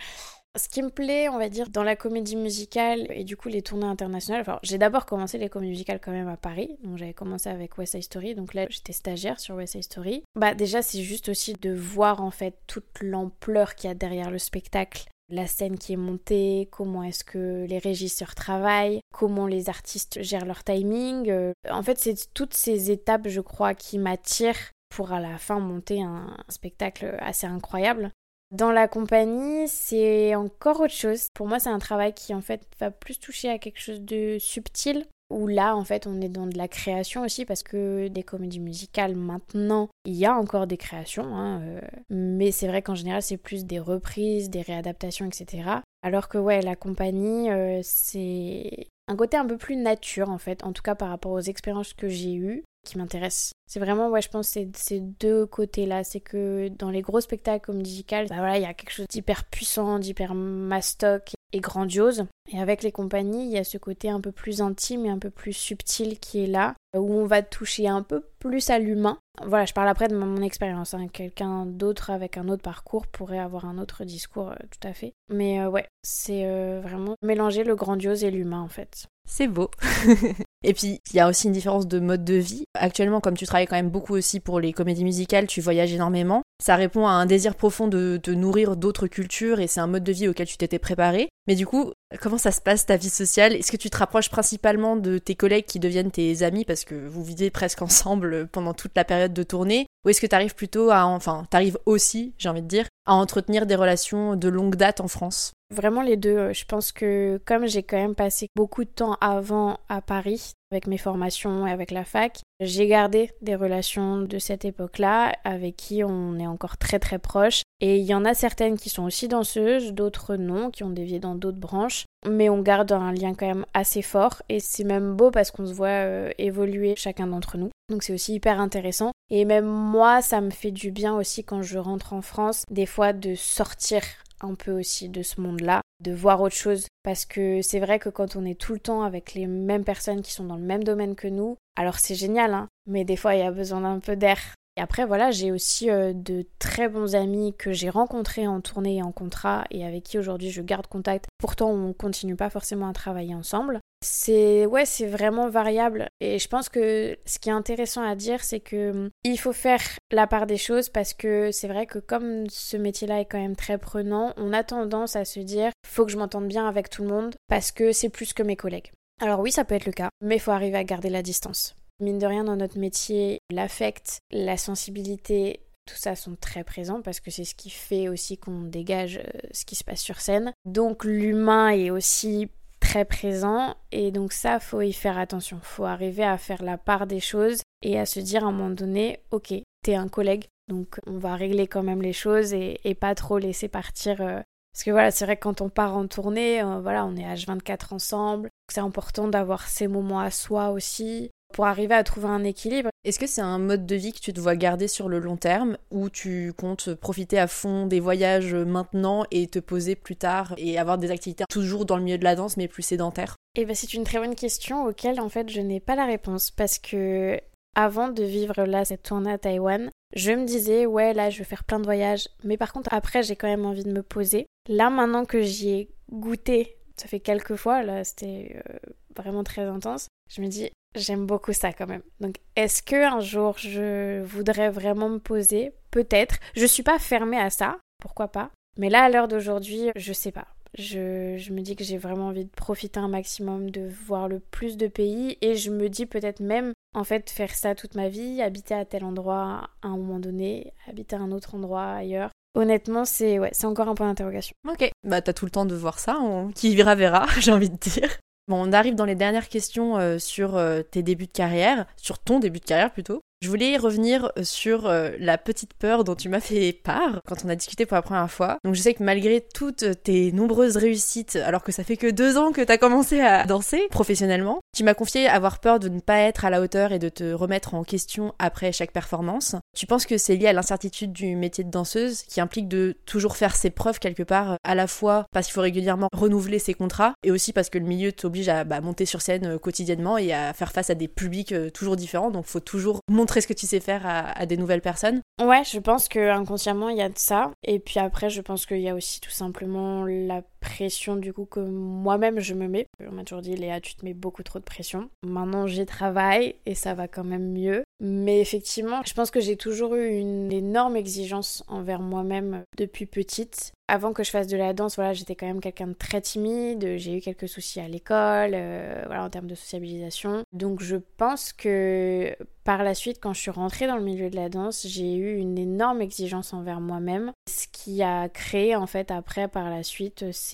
Ce 0.57 0.69
qui 0.69 0.83
me 0.83 0.91
plaît, 0.91 1.29
on 1.29 1.39
va 1.39 1.49
dire, 1.49 1.69
dans 1.69 1.83
la 1.83 1.97
comédie 1.97 2.37
musicale 2.37 3.09
et 3.11 3.25
du 3.25 3.37
coup 3.37 3.49
les 3.49 3.61
tournées 3.61 3.87
internationales, 3.87 4.45
j'ai 4.63 4.79
d'abord 4.79 5.05
commencé 5.05 5.37
les 5.37 5.49
comédies 5.49 5.73
musicales 5.73 5.99
quand 6.01 6.13
même 6.13 6.29
à 6.29 6.37
Paris, 6.37 6.77
donc 6.85 6.97
j'avais 6.97 7.13
commencé 7.13 7.49
avec 7.49 7.77
West 7.77 7.95
Side 7.95 8.05
Story, 8.05 8.37
donc 8.37 8.55
là 8.55 8.67
j'étais 8.71 8.93
stagiaire 8.93 9.41
sur 9.41 9.57
West 9.57 9.73
Side 9.73 9.83
Story. 9.83 10.23
Bah 10.37 10.55
déjà 10.55 10.81
c'est 10.81 11.03
juste 11.03 11.29
aussi 11.29 11.55
de 11.55 11.73
voir 11.73 12.23
en 12.23 12.31
fait 12.31 12.57
toute 12.69 13.01
l'ampleur 13.01 13.75
qu'il 13.75 13.89
y 13.89 13.91
a 13.91 13.95
derrière 13.95 14.31
le 14.31 14.39
spectacle, 14.39 15.09
la 15.29 15.49
scène 15.49 15.77
qui 15.77 15.95
est 15.95 15.97
montée, 15.97 16.69
comment 16.71 17.03
est-ce 17.03 17.25
que 17.25 17.67
les 17.69 17.79
régisseurs 17.79 18.37
travaillent, 18.37 19.01
comment 19.13 19.49
les 19.49 19.69
artistes 19.69 20.23
gèrent 20.23 20.47
leur 20.47 20.63
timing. 20.63 21.31
Euh, 21.31 21.53
en 21.69 21.83
fait 21.83 21.99
c'est 21.99 22.33
toutes 22.33 22.55
ces 22.55 22.93
étapes 22.93 23.27
je 23.27 23.41
crois 23.41 23.75
qui 23.75 23.99
m'attirent 23.99 24.71
pour 24.95 25.13
à 25.13 25.21
la 25.21 25.39
fin 25.39 25.59
monter 25.59 26.03
un 26.03 26.37
spectacle 26.49 27.17
assez 27.19 27.47
incroyable. 27.47 28.11
Dans 28.53 28.71
la 28.71 28.87
compagnie, 28.87 29.67
c'est 29.67 30.37
encore 30.37 30.81
autre 30.81 30.95
chose. 30.95 31.27
Pour 31.35 31.49
moi, 31.49 31.59
c'est 31.59 31.71
un 31.71 31.81
travail 31.81 32.15
qui 32.15 32.33
en 32.33 32.41
fait 32.41 32.63
va 32.79 32.93
plus 32.93 33.19
toucher 33.19 33.49
à 33.51 33.59
quelque 33.59 33.81
chose 33.81 34.01
de 34.01 34.37
subtil. 34.39 35.07
Où 35.31 35.49
là, 35.49 35.75
en 35.75 35.85
fait, 35.85 36.07
on 36.07 36.21
est 36.21 36.29
dans 36.29 36.47
de 36.47 36.57
la 36.57 36.69
création 36.69 37.23
aussi 37.23 37.45
parce 37.45 37.63
que 37.65 38.07
des 38.09 38.23
comédies 38.23 38.61
musicales, 38.61 39.17
maintenant, 39.17 39.89
il 40.05 40.15
y 40.15 40.27
a 40.27 40.35
encore 40.35 40.69
des 40.69 40.77
créations. 40.77 41.35
Hein, 41.35 41.63
euh, 41.63 41.81
mais 42.11 42.53
c'est 42.53 42.69
vrai 42.69 42.83
qu'en 42.83 42.95
général, 42.95 43.23
c'est 43.23 43.39
plus 43.39 43.65
des 43.65 43.81
reprises, 43.81 44.51
des 44.51 44.63
réadaptations, 44.63 45.27
etc. 45.27 45.69
Alors 46.03 46.29
que, 46.29 46.39
ouais, 46.39 46.61
la 46.61 46.77
compagnie, 46.77 47.51
euh, 47.51 47.81
c'est 47.83 48.87
un 49.09 49.17
côté 49.17 49.37
un 49.37 49.47
peu 49.47 49.57
plus 49.57 49.77
nature, 49.77 50.29
en 50.29 50.39
fait, 50.39 50.63
en 50.63 50.73
tout 50.73 50.83
cas 50.83 50.95
par 50.95 51.09
rapport 51.09 51.33
aux 51.33 51.41
expériences 51.41 51.95
que 51.95 52.09
j'ai 52.09 52.35
eues 52.35 52.63
qui 52.85 52.99
m'intéresse. 52.99 53.53
C'est 53.67 53.81
vraiment, 53.81 54.09
ouais, 54.09 54.23
je 54.23 54.29
pense, 54.29 54.49
c'est 54.49 54.69
ces 54.77 55.01
deux 55.01 55.47
côtés-là. 55.47 56.05
C'est 56.05 56.21
que 56.21 56.69
dans 56.69 56.91
les 56.91 57.03
gros 57.03 57.21
spectacles 57.21 57.65
comme 57.65 57.83
Digital, 57.83 58.29
bah 58.29 58.37
voilà, 58.37 58.59
il 58.59 58.63
y 58.63 58.67
a 58.67 58.75
quelque 58.75 58.93
chose 58.93 59.07
d'hyper 59.09 59.45
puissant, 59.45 59.99
d'hyper 59.99 60.35
mastoc 60.35 61.33
et 61.53 61.61
grandiose. 61.61 62.27
Et 62.53 62.61
avec 62.61 62.83
les 62.83 62.93
compagnies, 62.93 63.47
il 63.47 63.53
y 63.53 63.59
a 63.59 63.65
ce 63.65 63.79
côté 63.79 64.11
un 64.11 64.21
peu 64.21 64.33
plus 64.33 64.61
intime 64.61 65.07
et 65.07 65.11
un 65.11 65.19
peu 65.19 65.31
plus 65.31 65.53
subtil 65.53 66.19
qui 66.19 66.45
est 66.45 66.47
là, 66.47 66.75
où 66.95 67.13
on 67.13 67.27
va 67.27 67.43
toucher 67.43 67.89
un 67.89 68.03
peu 68.03 68.23
plus 68.39 68.71
à 68.71 68.79
l'humain. 68.79 69.19
Voilà, 69.45 69.65
je 69.65 69.73
parle 69.73 69.89
après 69.89 70.09
de 70.09 70.17
mon 70.17 70.43
expérience. 70.43 70.95
Hein. 70.95 71.09
Quelqu'un 71.13 71.67
d'autre 71.67 72.11
avec 72.11 72.37
un 72.37 72.49
autre 72.49 72.63
parcours 72.63 73.07
pourrait 73.07 73.39
avoir 73.39 73.65
un 73.65 73.79
autre 73.79 74.05
discours, 74.05 74.51
euh, 74.51 74.67
tout 74.71 74.87
à 74.87 74.93
fait. 74.93 75.13
Mais 75.33 75.61
euh, 75.61 75.69
ouais, 75.69 75.87
c'est 76.03 76.43
euh, 76.45 76.81
vraiment 76.83 77.17
mélanger 77.23 77.65
le 77.65 77.75
grandiose 77.75 78.23
et 78.23 78.31
l'humain 78.31 78.61
en 78.61 78.69
fait. 78.69 79.07
C'est 79.27 79.49
beau. 79.49 79.71
et 80.65 80.75
puis, 80.75 81.01
il 81.11 81.17
y 81.17 81.21
a 81.21 81.29
aussi 81.29 81.47
une 81.47 81.55
différence 81.55 81.89
de 81.89 81.99
mode 81.99 82.25
de 82.25 82.35
vie. 82.35 82.65
Actuellement, 82.75 83.21
comme 83.21 83.37
tu 83.37 83.47
travailles 83.47 83.67
quand 83.67 83.77
même 83.77 83.89
beaucoup 83.89 84.13
aussi 84.13 84.39
pour 84.39 84.61
les 84.61 84.75
comédies 84.75 85.05
musicales, 85.05 85.47
tu 85.47 85.63
voyages 85.63 85.95
énormément. 85.95 86.43
Ça 86.63 86.77
répond 86.77 87.07
à 87.07 87.13
un 87.13 87.27
désir 87.27 87.55
profond 87.55 87.89
de 87.89 88.21
te 88.23 88.31
nourrir 88.31 88.77
d'autres 88.77 89.07
cultures 89.07 89.61
et 89.61 89.67
c'est 89.67 89.81
un 89.81 89.87
mode 89.87 90.05
de 90.05 90.13
vie 90.13 90.29
auquel 90.29 90.47
tu 90.47 90.59
t'étais 90.59 90.79
préparé. 90.79 91.29
Mais 91.47 91.55
du 91.55 91.67
coup, 91.67 91.93
comment 92.21 92.39
ça 92.39 92.53
se 92.53 92.61
passe 92.61 92.87
ta 92.87 92.97
vie 92.97 93.09
sociale? 93.09 93.55
Est-ce 93.55 93.73
que 93.73 93.77
tu 93.79 93.91
te 93.91 93.97
rapproches 93.97 94.31
principalement 94.31 94.97
de 94.97 95.19
tes 95.19 95.35
collègues 95.35 95.67
qui 95.67 95.81
deviennent 95.81 96.11
tes 96.11 96.43
amis 96.43 96.65
parce 96.65 96.84
que 96.85 97.09
vous 97.09 97.25
vivez 97.25 97.51
presque 97.51 97.83
ensemble 97.83 98.47
pendant 98.49 98.75
toute 98.75 98.93
la 98.97 99.05
période 99.05 99.33
de 99.33 99.43
tournée 99.43 99.87
Ou 100.05 100.11
est-ce 100.11 100.21
que 100.21 100.27
tu 100.27 100.35
arrives 100.35 100.55
plutôt 100.55 100.91
à, 100.91 101.07
enfin, 101.07 101.47
t'arrives 101.51 101.79
aussi, 101.87 102.35
j'ai 102.39 102.49
envie 102.49 102.63
de 102.63 102.69
dire, 102.69 102.87
à 103.07 103.15
entretenir 103.15 103.67
des 103.67 103.75
relations 103.75 104.37
de 104.37 104.49
longue 104.49 104.77
date 104.77 105.01
en 105.01 105.09
France? 105.09 105.53
Vraiment 105.71 106.03
les 106.03 106.17
deux. 106.17 106.53
Je 106.53 106.65
pense 106.67 106.93
que 106.93 107.41
comme 107.45 107.67
j'ai 107.67 107.83
quand 107.83 107.97
même 107.97 108.15
passé 108.15 108.47
beaucoup 108.55 108.85
de 108.85 108.91
temps 108.91 109.17
avant 109.21 109.79
à 109.89 110.01
Paris, 110.03 110.53
avec 110.71 110.87
mes 110.87 110.99
formations 110.99 111.67
et 111.67 111.73
avec 111.73 111.91
la 111.91 112.05
fac, 112.05 112.41
j'ai 112.61 112.87
gardé 112.87 113.31
des 113.43 113.57
relations 113.57 114.19
de 114.19 114.39
cette 114.39 114.65
époque-là 114.65 115.33
avec 115.45 115.77
qui 115.77 116.05
on 116.05 116.39
est 116.39 116.47
encore 116.47 116.77
très 116.77 116.99
très 116.99 117.19
proches. 117.19 117.63
Et 117.81 117.99
il 117.99 118.05
y 118.05 118.15
en 118.15 118.25
a 118.25 118.35
certaines 118.35 118.77
qui 118.77 118.89
sont 118.89 119.05
aussi 119.05 119.27
danseuses, 119.27 119.93
d'autres 119.93 120.37
non, 120.37 120.71
qui 120.71 120.85
ont 120.85 120.91
dévié 120.91 121.19
dans 121.19 121.35
d'autres 121.35 121.59
branches. 121.59 122.05
Mais 122.29 122.49
on 122.49 122.63
garde 122.63 122.93
un 122.93 123.13
lien 123.13 123.35
quand 123.35 123.47
même 123.47 123.67
assez 123.75 124.03
fort 124.03 124.43
et 124.49 124.61
c'est 124.61 124.85
même 124.85 125.15
beau 125.15 125.31
parce 125.31 125.51
qu'on 125.51 125.67
se 125.67 125.75
voit 125.75 125.89
euh, 125.89 126.31
évoluer 126.39 126.95
chacun 126.97 127.27
d'entre 127.27 127.59
nous. 127.59 127.71
Donc 127.91 128.03
c'est 128.03 128.15
aussi 128.15 128.35
hyper 128.35 128.61
intéressant. 128.61 129.13
Et 129.31 129.45
même 129.45 129.67
moi, 129.67 130.23
ça 130.23 130.41
me 130.41 130.51
fait 130.51 130.71
du 130.71 130.91
bien 130.91 131.15
aussi 131.15 131.45
quand 131.45 131.63
je 131.63 131.79
rentre 131.79 132.13
en 132.13 132.23
France, 132.23 132.65
des 132.71 132.87
fois 132.87 133.13
de 133.13 133.35
sortir 133.35 134.03
un 134.41 134.55
peu 134.55 134.73
aussi 134.73 135.09
de 135.09 135.23
ce 135.23 135.41
monde-là, 135.41 135.81
de 136.01 136.13
voir 136.13 136.41
autre 136.41 136.57
chose. 136.57 136.87
Parce 137.03 137.25
que 137.25 137.63
c'est 137.63 137.81
vrai 137.81 137.99
que 137.99 138.09
quand 138.09 138.37
on 138.37 138.45
est 138.45 138.59
tout 138.59 138.73
le 138.73 138.81
temps 138.81 139.03
avec 139.03 139.35
les 139.35 139.47
mêmes 139.47 139.85
personnes 139.85 140.23
qui 140.23 140.33
sont 140.33 140.45
dans 140.45 140.57
le 140.57 140.63
même 140.63 140.85
domaine 140.85 141.15
que 141.15 141.29
nous, 141.29 141.57
alors 141.77 141.99
c'est 141.99 142.15
génial, 142.15 142.55
hein, 142.55 142.69
mais 142.87 143.05
des 143.05 143.17
fois 143.17 143.35
il 143.35 143.41
y 143.41 143.47
a 143.47 143.51
besoin 143.51 143.81
d'un 143.81 143.99
peu 143.99 144.17
d'air. 144.17 144.39
Et 144.77 144.81
après, 144.81 145.05
voilà, 145.05 145.31
j'ai 145.31 145.53
aussi 145.53 145.89
euh, 145.89 146.13
de 146.13 146.45
très 146.59 146.89
bons 146.89 147.15
amis 147.15 147.55
que 147.57 147.73
j'ai 147.73 147.91
rencontrés 147.91 148.47
en 148.47 148.61
tournée 148.61 148.97
et 148.97 149.03
en 149.03 149.13
contrat 149.13 149.65
et 149.71 149.85
avec 149.85 150.03
qui 150.03 150.19
aujourd'hui 150.19 150.51
je 150.51 150.63
garde 150.63 150.89
contact. 150.89 151.27
Pourtant, 151.39 151.71
on 151.71 151.93
continue 151.93 152.35
pas 152.35 152.51
forcément 152.51 152.89
à 152.89 152.93
travailler 152.93 153.35
ensemble. 153.35 153.79
C'est 154.05 154.67
ouais, 154.67 154.85
c'est 154.85 155.07
vraiment 155.07 155.49
variable 155.49 156.09
et 156.21 156.39
je 156.39 156.49
pense 156.49 156.69
que 156.69 157.17
ce 157.25 157.39
qui 157.39 157.49
est 157.49 157.53
intéressant 157.53 158.03
à 158.03 158.15
dire 158.15 158.45
c'est 158.45 158.61
que 158.61 158.91
hum, 158.91 159.11
il 159.23 159.39
faut 159.39 159.55
faire 159.55 159.81
la 160.11 160.27
part 160.27 160.47
des 160.47 160.59
choses 160.59 160.91
parce 160.91 161.15
que 161.15 161.51
c'est 161.53 161.69
vrai 161.69 161.87
que 161.87 161.99
comme 162.01 162.45
ce 162.51 162.77
métier-là 162.77 163.21
est 163.21 163.25
quand 163.25 163.41
même 163.41 163.57
très 163.57 163.79
prenant, 163.79 164.35
on 164.37 164.53
a 164.53 164.63
tendance 164.63 165.17
à 165.17 165.25
se 165.25 165.41
dire 165.41 165.71
faut 165.87 166.05
que 166.05 166.13
je 166.13 166.19
m'entende 166.19 166.49
bien 166.49 166.69
avec 166.69 166.91
tout 166.91 167.03
le 167.03 167.09
monde 167.09 167.35
parce 167.49 167.73
que 167.73 167.93
c'est 167.93 168.11
plus 168.11 168.35
que 168.35 168.43
mes 168.43 168.57
collègues. 168.57 168.93
Alors 169.23 169.41
oui, 169.41 169.53
ça 169.53 169.65
peut 169.65 169.75
être 169.75 169.87
le 169.87 169.93
cas, 169.93 170.11
mais 170.21 170.37
il 170.37 170.41
faut 170.41 170.51
arriver 170.51 170.77
à 170.77 170.85
garder 170.85 171.09
la 171.09 171.23
distance. 171.23 171.75
Mine 172.01 172.19
de 172.19 172.27
rien 172.27 172.45
dans 172.45 172.57
notre 172.57 172.79
métier, 172.79 173.39
l'affect, 173.51 174.19
la 174.33 174.57
sensibilité, 174.57 175.61
tout 175.87 175.97
ça 175.97 176.17
sont 176.17 176.37
très 176.41 176.65
présents 176.65 177.03
parce 177.03 177.21
que 177.21 177.31
c'est 177.31 177.45
ce 177.45 177.55
qui 177.55 177.71
fait 177.71 178.09
aussi 178.09 178.39
qu'on 178.39 178.63
dégage 178.63 179.19
euh, 179.19 179.39
ce 179.53 179.65
qui 179.65 179.75
se 179.77 179.85
passe 179.85 180.01
sur 180.01 180.21
scène. 180.21 180.53
Donc 180.65 181.05
l'humain 181.05 181.69
est 181.69 181.91
aussi 181.91 182.49
très 182.81 183.05
présent 183.05 183.77
et 183.93 184.11
donc 184.11 184.33
ça 184.33 184.61
faut 184.61 184.81
y 184.81 184.93
faire 184.93 185.19
attention, 185.19 185.59
faut 185.63 185.85
arriver 185.85 186.25
à 186.25 186.39
faire 186.39 186.63
la 186.63 186.79
part 186.79 187.07
des 187.07 187.21
choses 187.21 187.63
et 187.83 187.99
à 187.99 188.07
se 188.07 188.21
dire 188.21 188.45
à 188.45 188.49
un 188.49 188.53
moment 188.53 188.71
donné 188.71 189.21
ok 189.31 189.55
t'es 189.83 189.95
un 189.95 190.09
collègue 190.09 190.47
donc 190.69 191.01
on 191.07 191.19
va 191.19 191.35
régler 191.35 191.67
quand 191.67 191.83
même 191.83 192.03
les 192.03 192.13
choses 192.13 192.53
et, 192.53 192.79
pas 193.01 193.15
trop 193.15 193.39
laisser 193.39 193.69
partir 193.69 194.21
euh, 194.21 194.41
parce 194.73 194.85
que 194.85 194.91
voilà 194.91 195.11
c'est 195.11 195.25
vrai 195.25 195.37
que 195.37 195.43
quand 195.43 195.61
on 195.61 195.69
part 195.71 195.97
en 195.97 196.07
tournée 196.07 196.63
euh, 196.63 196.81
voilà 196.81 197.07
on 197.07 197.17
est 197.17 197.25
H24 197.25 197.95
ensemble 197.95 198.51
c'est 198.71 198.81
important 198.81 199.29
d'avoir 199.29 199.67
ces 199.67 199.89
moments 199.89 200.21
à 200.21 200.31
soi 200.31 200.71
aussi 200.71 201.31
pour 201.53 201.67
arriver 201.67 201.95
à 201.95 202.03
trouver 202.03 202.29
un 202.29 202.45
équilibre. 202.45 202.91
Est-ce 203.05 203.19
que 203.19 203.27
c'est 203.27 203.41
un 203.41 203.59
mode 203.59 203.87
de 203.87 203.95
vie 203.95 204.13
que 204.13 204.19
tu 204.19 204.33
te 204.33 204.41
vois 204.41 204.57
garder 204.57 204.89
sur 204.89 205.09
le 205.09 205.19
long 205.19 205.37
terme 205.37 205.77
ou 205.91 206.11
tu 206.11 206.53
comptes 206.53 206.95
profiter 206.95 207.39
à 207.39 207.47
fond 207.47 207.87
des 207.87 208.01
voyages 208.01 208.55
maintenant 208.55 209.25
et 209.31 209.47
te 209.47 209.59
poser 209.59 209.95
plus 209.95 210.17
tard 210.17 210.55
et 210.57 210.79
avoir 210.79 210.99
des 210.99 211.11
activités 211.11 211.45
toujours 211.49 211.85
dans 211.85 211.97
le 211.97 212.03
milieu 212.03 212.19
de 212.19 212.25
la 212.25 212.35
danse 212.35 212.57
mais 212.57 212.67
plus 212.67 212.83
sédentaires? 212.83 213.37
Eh 213.57 213.65
ben 213.65 213.75
c'est 213.75 213.95
une 213.95 214.05
très 214.05 214.19
bonne 214.19 214.35
question 214.35 214.85
auquel 214.87 215.21
en 215.21 215.29
fait 215.29 215.49
je 215.49 215.61
n'ai 215.61 215.81
pas 215.81 215.95
la 215.95 216.07
réponse 216.07 216.51
parce 216.51 216.79
que 216.79 217.39
avant 217.77 218.09
de 218.09 218.25
vivre 218.25 218.65
là 218.65 218.85
cette 218.85 219.03
tournée 219.03 219.33
à 219.33 219.39
Taïwan, 219.39 219.91
je 220.15 220.33
me 220.33 220.45
disais 220.45 220.87
ouais 220.87 221.13
là 221.13 221.31
je 221.31 221.39
vais 221.39 221.45
faire 221.45 221.65
plein 221.65 221.79
de 221.79 221.85
voyages 221.85 222.29
mais 222.43 222.57
par 222.57 222.73
contre 222.73 222.93
après 222.93 223.23
j'ai 223.23 223.37
quand 223.37 223.49
même 223.49 223.67
envie 223.67 223.85
de 223.85 223.93
me 223.93 224.03
poser. 224.03 224.47
Là 224.69 224.91
maintenant 224.91 225.25
que 225.25 225.43
j'y 225.43 225.71
ai 225.71 225.91
goûté, 226.11 226.77
ça 226.97 227.07
fait 227.07 227.21
quelques 227.21 227.57
fois 227.57 227.83
là 227.83 228.03
c'était 228.03 228.61
euh, 228.69 228.79
vraiment 229.15 229.45
très 229.45 229.63
intense, 229.63 230.09
je 230.35 230.41
me 230.41 230.49
dis 230.49 230.71
j'aime 230.95 231.27
beaucoup 231.27 231.53
ça 231.53 231.73
quand 231.73 231.87
même. 231.87 232.03
Donc 232.21 232.37
est-ce 232.57 232.83
que 232.83 233.17
un 233.17 233.21
jour 233.21 233.59
je 233.59 234.23
voudrais 234.23 234.71
vraiment 234.71 235.09
me 235.09 235.19
poser? 235.19 235.73
Peut-être. 235.91 236.37
Je 236.57 236.67
suis 236.67 236.83
pas 236.83 236.99
fermée 236.99 237.39
à 237.39 237.51
ça, 237.51 237.79
pourquoi 238.01 238.29
pas? 238.29 238.51
Mais 238.79 238.91
là 238.91 239.05
à 239.05 239.09
l'heure 239.09 239.29
d'aujourd'hui, 239.29 239.91
je 239.97 240.13
sais 240.13 240.33
pas. 240.33 240.47
Je, 240.77 241.37
je, 241.39 241.53
me 241.53 241.61
dis 241.61 241.77
que 241.77 241.85
j'ai 241.85 241.99
vraiment 241.99 242.29
envie 242.29 242.47
de 242.47 242.51
profiter 242.51 242.99
un 242.99 243.07
maximum, 243.07 243.71
de 243.71 243.89
voir 244.07 244.27
le 244.27 244.41
plus 244.41 244.77
de 244.77 244.89
pays 244.89 245.39
et 245.41 245.55
je 245.55 245.71
me 245.71 245.89
dis 245.89 246.05
peut-être 246.05 246.41
même 246.41 246.73
en 246.95 247.05
fait 247.05 247.31
faire 247.31 247.55
ça 247.55 247.77
toute 247.77 247.95
ma 247.95 248.09
vie, 248.09 248.43
habiter 248.43 248.75
à 248.75 248.85
tel 248.85 249.05
endroit 249.05 249.71
à 249.83 249.89
un 249.89 249.97
moment 249.97 250.19
donné, 250.19 250.73
habiter 250.89 251.15
à 251.15 251.21
un 251.21 251.31
autre 251.31 251.55
endroit 251.55 251.85
ailleurs. 251.85 252.31
Honnêtement, 252.57 253.05
c'est 253.05 253.39
ouais, 253.39 253.51
c'est 253.53 253.67
encore 253.67 253.89
un 253.89 253.95
point 253.95 254.09
d'interrogation. 254.09 254.55
Ok, 254.69 254.91
bah 255.05 255.21
t'as 255.21 255.33
tout 255.33 255.45
le 255.45 255.51
temps 255.51 255.67
de 255.67 255.75
voir 255.75 255.99
ça, 255.99 256.19
qui 256.55 256.75
verra 256.75 256.95
verra, 256.95 257.27
j'ai 257.41 257.53
envie 257.53 257.71
de 257.71 257.77
dire. 257.77 258.19
Bon, 258.47 258.69
on 258.69 258.73
arrive 258.75 258.95
dans 258.95 259.07
les 259.07 259.15
dernières 259.15 259.49
questions 259.49 259.97
euh, 259.97 260.19
sur 260.19 260.57
euh, 260.57 260.83
tes 260.83 261.03
débuts 261.03 261.27
de 261.27 261.33
carrière, 261.33 261.87
sur 261.97 262.19
ton 262.19 262.41
début 262.41 262.61
de 262.61 262.65
carrière 262.67 262.93
plutôt. 262.93 263.24
Je 263.45 263.51
voulais 263.51 263.77
revenir 263.77 264.33
euh, 264.39 264.43
sur 264.43 264.87
euh, 264.87 265.11
la 265.19 265.37
petite 265.37 265.75
peur 265.75 266.03
dont 266.03 266.15
tu 266.15 266.31
m'as 266.31 266.41
fait 266.41 266.73
part 266.73 267.21
quand 267.27 267.45
on 267.45 267.51
a 267.51 267.55
discuté 267.55 267.85
pour 267.85 267.95
la 267.95 268.01
première 268.01 268.31
fois. 268.31 268.57
Donc 268.65 268.75
je 268.75 268.81
sais 268.81 268.95
que 268.95 269.03
malgré 269.03 269.43
toutes 269.43 269.85
tes 270.03 270.33
nombreuses 270.33 270.79
réussites, 270.79 271.37
alors 271.37 271.63
que 271.63 271.71
ça 271.71 271.85
fait 271.85 271.99
que 271.99 272.11
deux 272.11 272.39
ans 272.39 272.53
que 272.53 272.63
tu 272.63 272.73
as 272.73 272.79
commencé 272.79 273.21
à 273.21 273.45
danser 273.45 273.87
professionnellement, 273.91 274.61
tu 274.75 274.83
m'as 274.83 274.95
confié 274.95 275.29
avoir 275.29 275.59
peur 275.59 275.79
de 275.79 275.91
ne 275.91 276.01
pas 276.01 276.21
être 276.21 276.47
à 276.47 276.51
la 276.51 276.63
hauteur 276.63 276.93
et 276.93 276.99
de 276.99 277.11
te 277.11 277.35
remettre 277.35 277.75
en 277.75 277.85
question 277.85 278.33
après 278.39 278.73
chaque 278.73 278.93
performance. 278.93 279.57
Tu 279.77 279.85
penses 279.85 280.07
que 280.07 280.17
c'est 280.17 280.37
lié 280.37 280.47
à 280.47 280.55
l'incertitude 280.55 281.13
du 281.13 281.37
métier 281.37 281.65
de 281.65 281.71
danseuse 281.71 282.23
qui 282.23 282.41
implique 282.41 282.67
de 282.67 282.97
toujours 283.05 283.37
faire 283.37 283.57
ses 283.57 283.69
preuves 283.69 283.99
quelque 283.99 284.23
part, 284.23 284.57
à 284.65 284.75
la 284.75 284.87
fois 284.87 285.27
parce 285.33 285.49
qu'il 285.49 285.53
faut 285.53 285.61
régulièrement 285.61 286.09
renouveler 286.15 286.59
ses 286.59 286.73
contrats 286.73 287.13
et 287.23 287.31
aussi 287.31 287.53
parce 287.53 287.69
que 287.69 287.77
le 287.77 287.85
milieu 287.85 288.11
t'oblige 288.11 288.49
à 288.49 288.65
bah, 288.65 288.81
monter 288.81 289.05
sur 289.05 289.21
scène 289.21 289.49
euh, 289.49 289.59
quotidiennement 289.59 290.17
et 290.17 290.33
à 290.33 290.55
faire 290.55 290.73
face 290.73 290.89
à 290.89 290.95
des 290.95 291.09
publics 291.09 291.55
toujours 291.75 291.97
différents, 291.97 292.31
donc 292.31 292.47
faut 292.47 292.61
toujours 292.61 293.01
montrer 293.11 293.34
ce 293.41 293.47
que 293.47 293.53
tu 293.53 293.67
sais 293.67 293.81
faire 293.81 294.03
à, 294.05 294.47
des 294.47 294.57
nouvelles 294.57 294.81
personnes 294.81 295.21
Ouais, 295.43 295.63
je 295.65 295.79
pense 295.79 296.09
que 296.09 296.31
inconsciemment 296.31 296.89
il 296.89 296.99
y 296.99 297.03
a 297.03 297.09
de 297.09 297.19
ça. 297.19 297.51
Et 297.65 297.79
puis 297.79 297.99
après, 297.99 298.31
je 298.31 298.41
pense 298.41 298.67
qu'il 298.67 298.81
y 298.81 298.89
a 298.89 298.95
aussi 298.95 299.21
tout 299.21 299.31
simplement 299.31 300.05
la 300.05 300.43
pression 300.65 301.17
du 301.17 301.35
coup 301.35 301.45
que 301.45 301.61
moi-même 301.61 302.41
je 302.41 302.55
me 302.55 302.67
mets. 302.67 302.87
On 303.07 303.13
m'a 303.13 303.25
toujours 303.25 303.43
dit 303.43 303.55
Léa, 303.55 303.81
tu 303.81 303.95
te 303.95 304.05
mets 304.05 304.15
beaucoup 304.15 304.43
trop 304.43 304.59
de 304.59 304.65
pression. 304.65 305.11
Maintenant 305.23 305.67
j'y 305.67 305.85
travaille 305.85 306.55
et 306.65 306.75
ça 306.75 306.95
va 306.95 307.07
quand 307.07 307.23
même 307.23 307.53
mieux. 307.53 307.85
Mais 308.01 308.41
effectivement, 308.41 309.03
je 309.07 309.15
pense 309.15 309.31
que 309.31 309.41
j'ai 309.41 309.57
toujours 309.57 309.95
eu 309.95 310.09
une 310.09 310.53
énorme 310.53 310.97
exigence 310.97 311.63
envers 311.69 312.01
moi-même 312.01 312.65
depuis 312.77 313.07
petite. 313.07 313.73
Avant 313.87 314.15
que 314.15 314.25
je 314.25 314.31
fasse 314.31 314.47
de 314.47 314.57
la 314.57 314.73
danse, 314.73 314.97
voilà, 314.97 315.13
j'étais 315.13 315.35
quand 315.35 315.47
même 315.47 315.61
quelqu'un 315.61 315.89
de 315.89 315.93
très 315.93 316.23
timide, 316.23 316.97
j'ai 316.97 317.19
eu 317.19 317.21
quelques 317.21 317.49
soucis 317.49 317.81
à 317.81 317.89
l'école, 317.89 318.53
euh, 318.55 319.03
voilà, 319.07 319.25
en 319.25 319.31
termes 319.31 319.47
de 319.47 319.55
sociabilisation. 319.55 320.43
Donc 320.53 320.83
je 320.83 320.97
pense 321.19 321.53
que 321.53 322.35
par 322.65 322.83
la 322.83 322.95
suite, 322.95 323.19
quand 323.21 323.35
je 323.35 323.41
suis 323.41 323.51
rentrée 323.51 323.87
dans 323.87 323.97
le 323.97 324.03
milieu 324.03 324.31
de 324.31 324.37
la 324.37 324.49
danse, 324.49 324.87
j'ai 324.89 325.15
eu 325.15 325.37
une 325.37 325.59
énorme 325.59 326.01
exigence 326.01 326.55
envers 326.55 326.81
moi-même, 326.81 327.33
ce 327.47 327.67
qui 327.71 328.03
a 328.03 328.31
créé 328.31 328.75
en 328.75 328.87
fait 328.87 329.11
après 329.11 329.49
par 329.49 329.69
la 329.69 329.83
suite 329.83 330.33
ces 330.33 330.54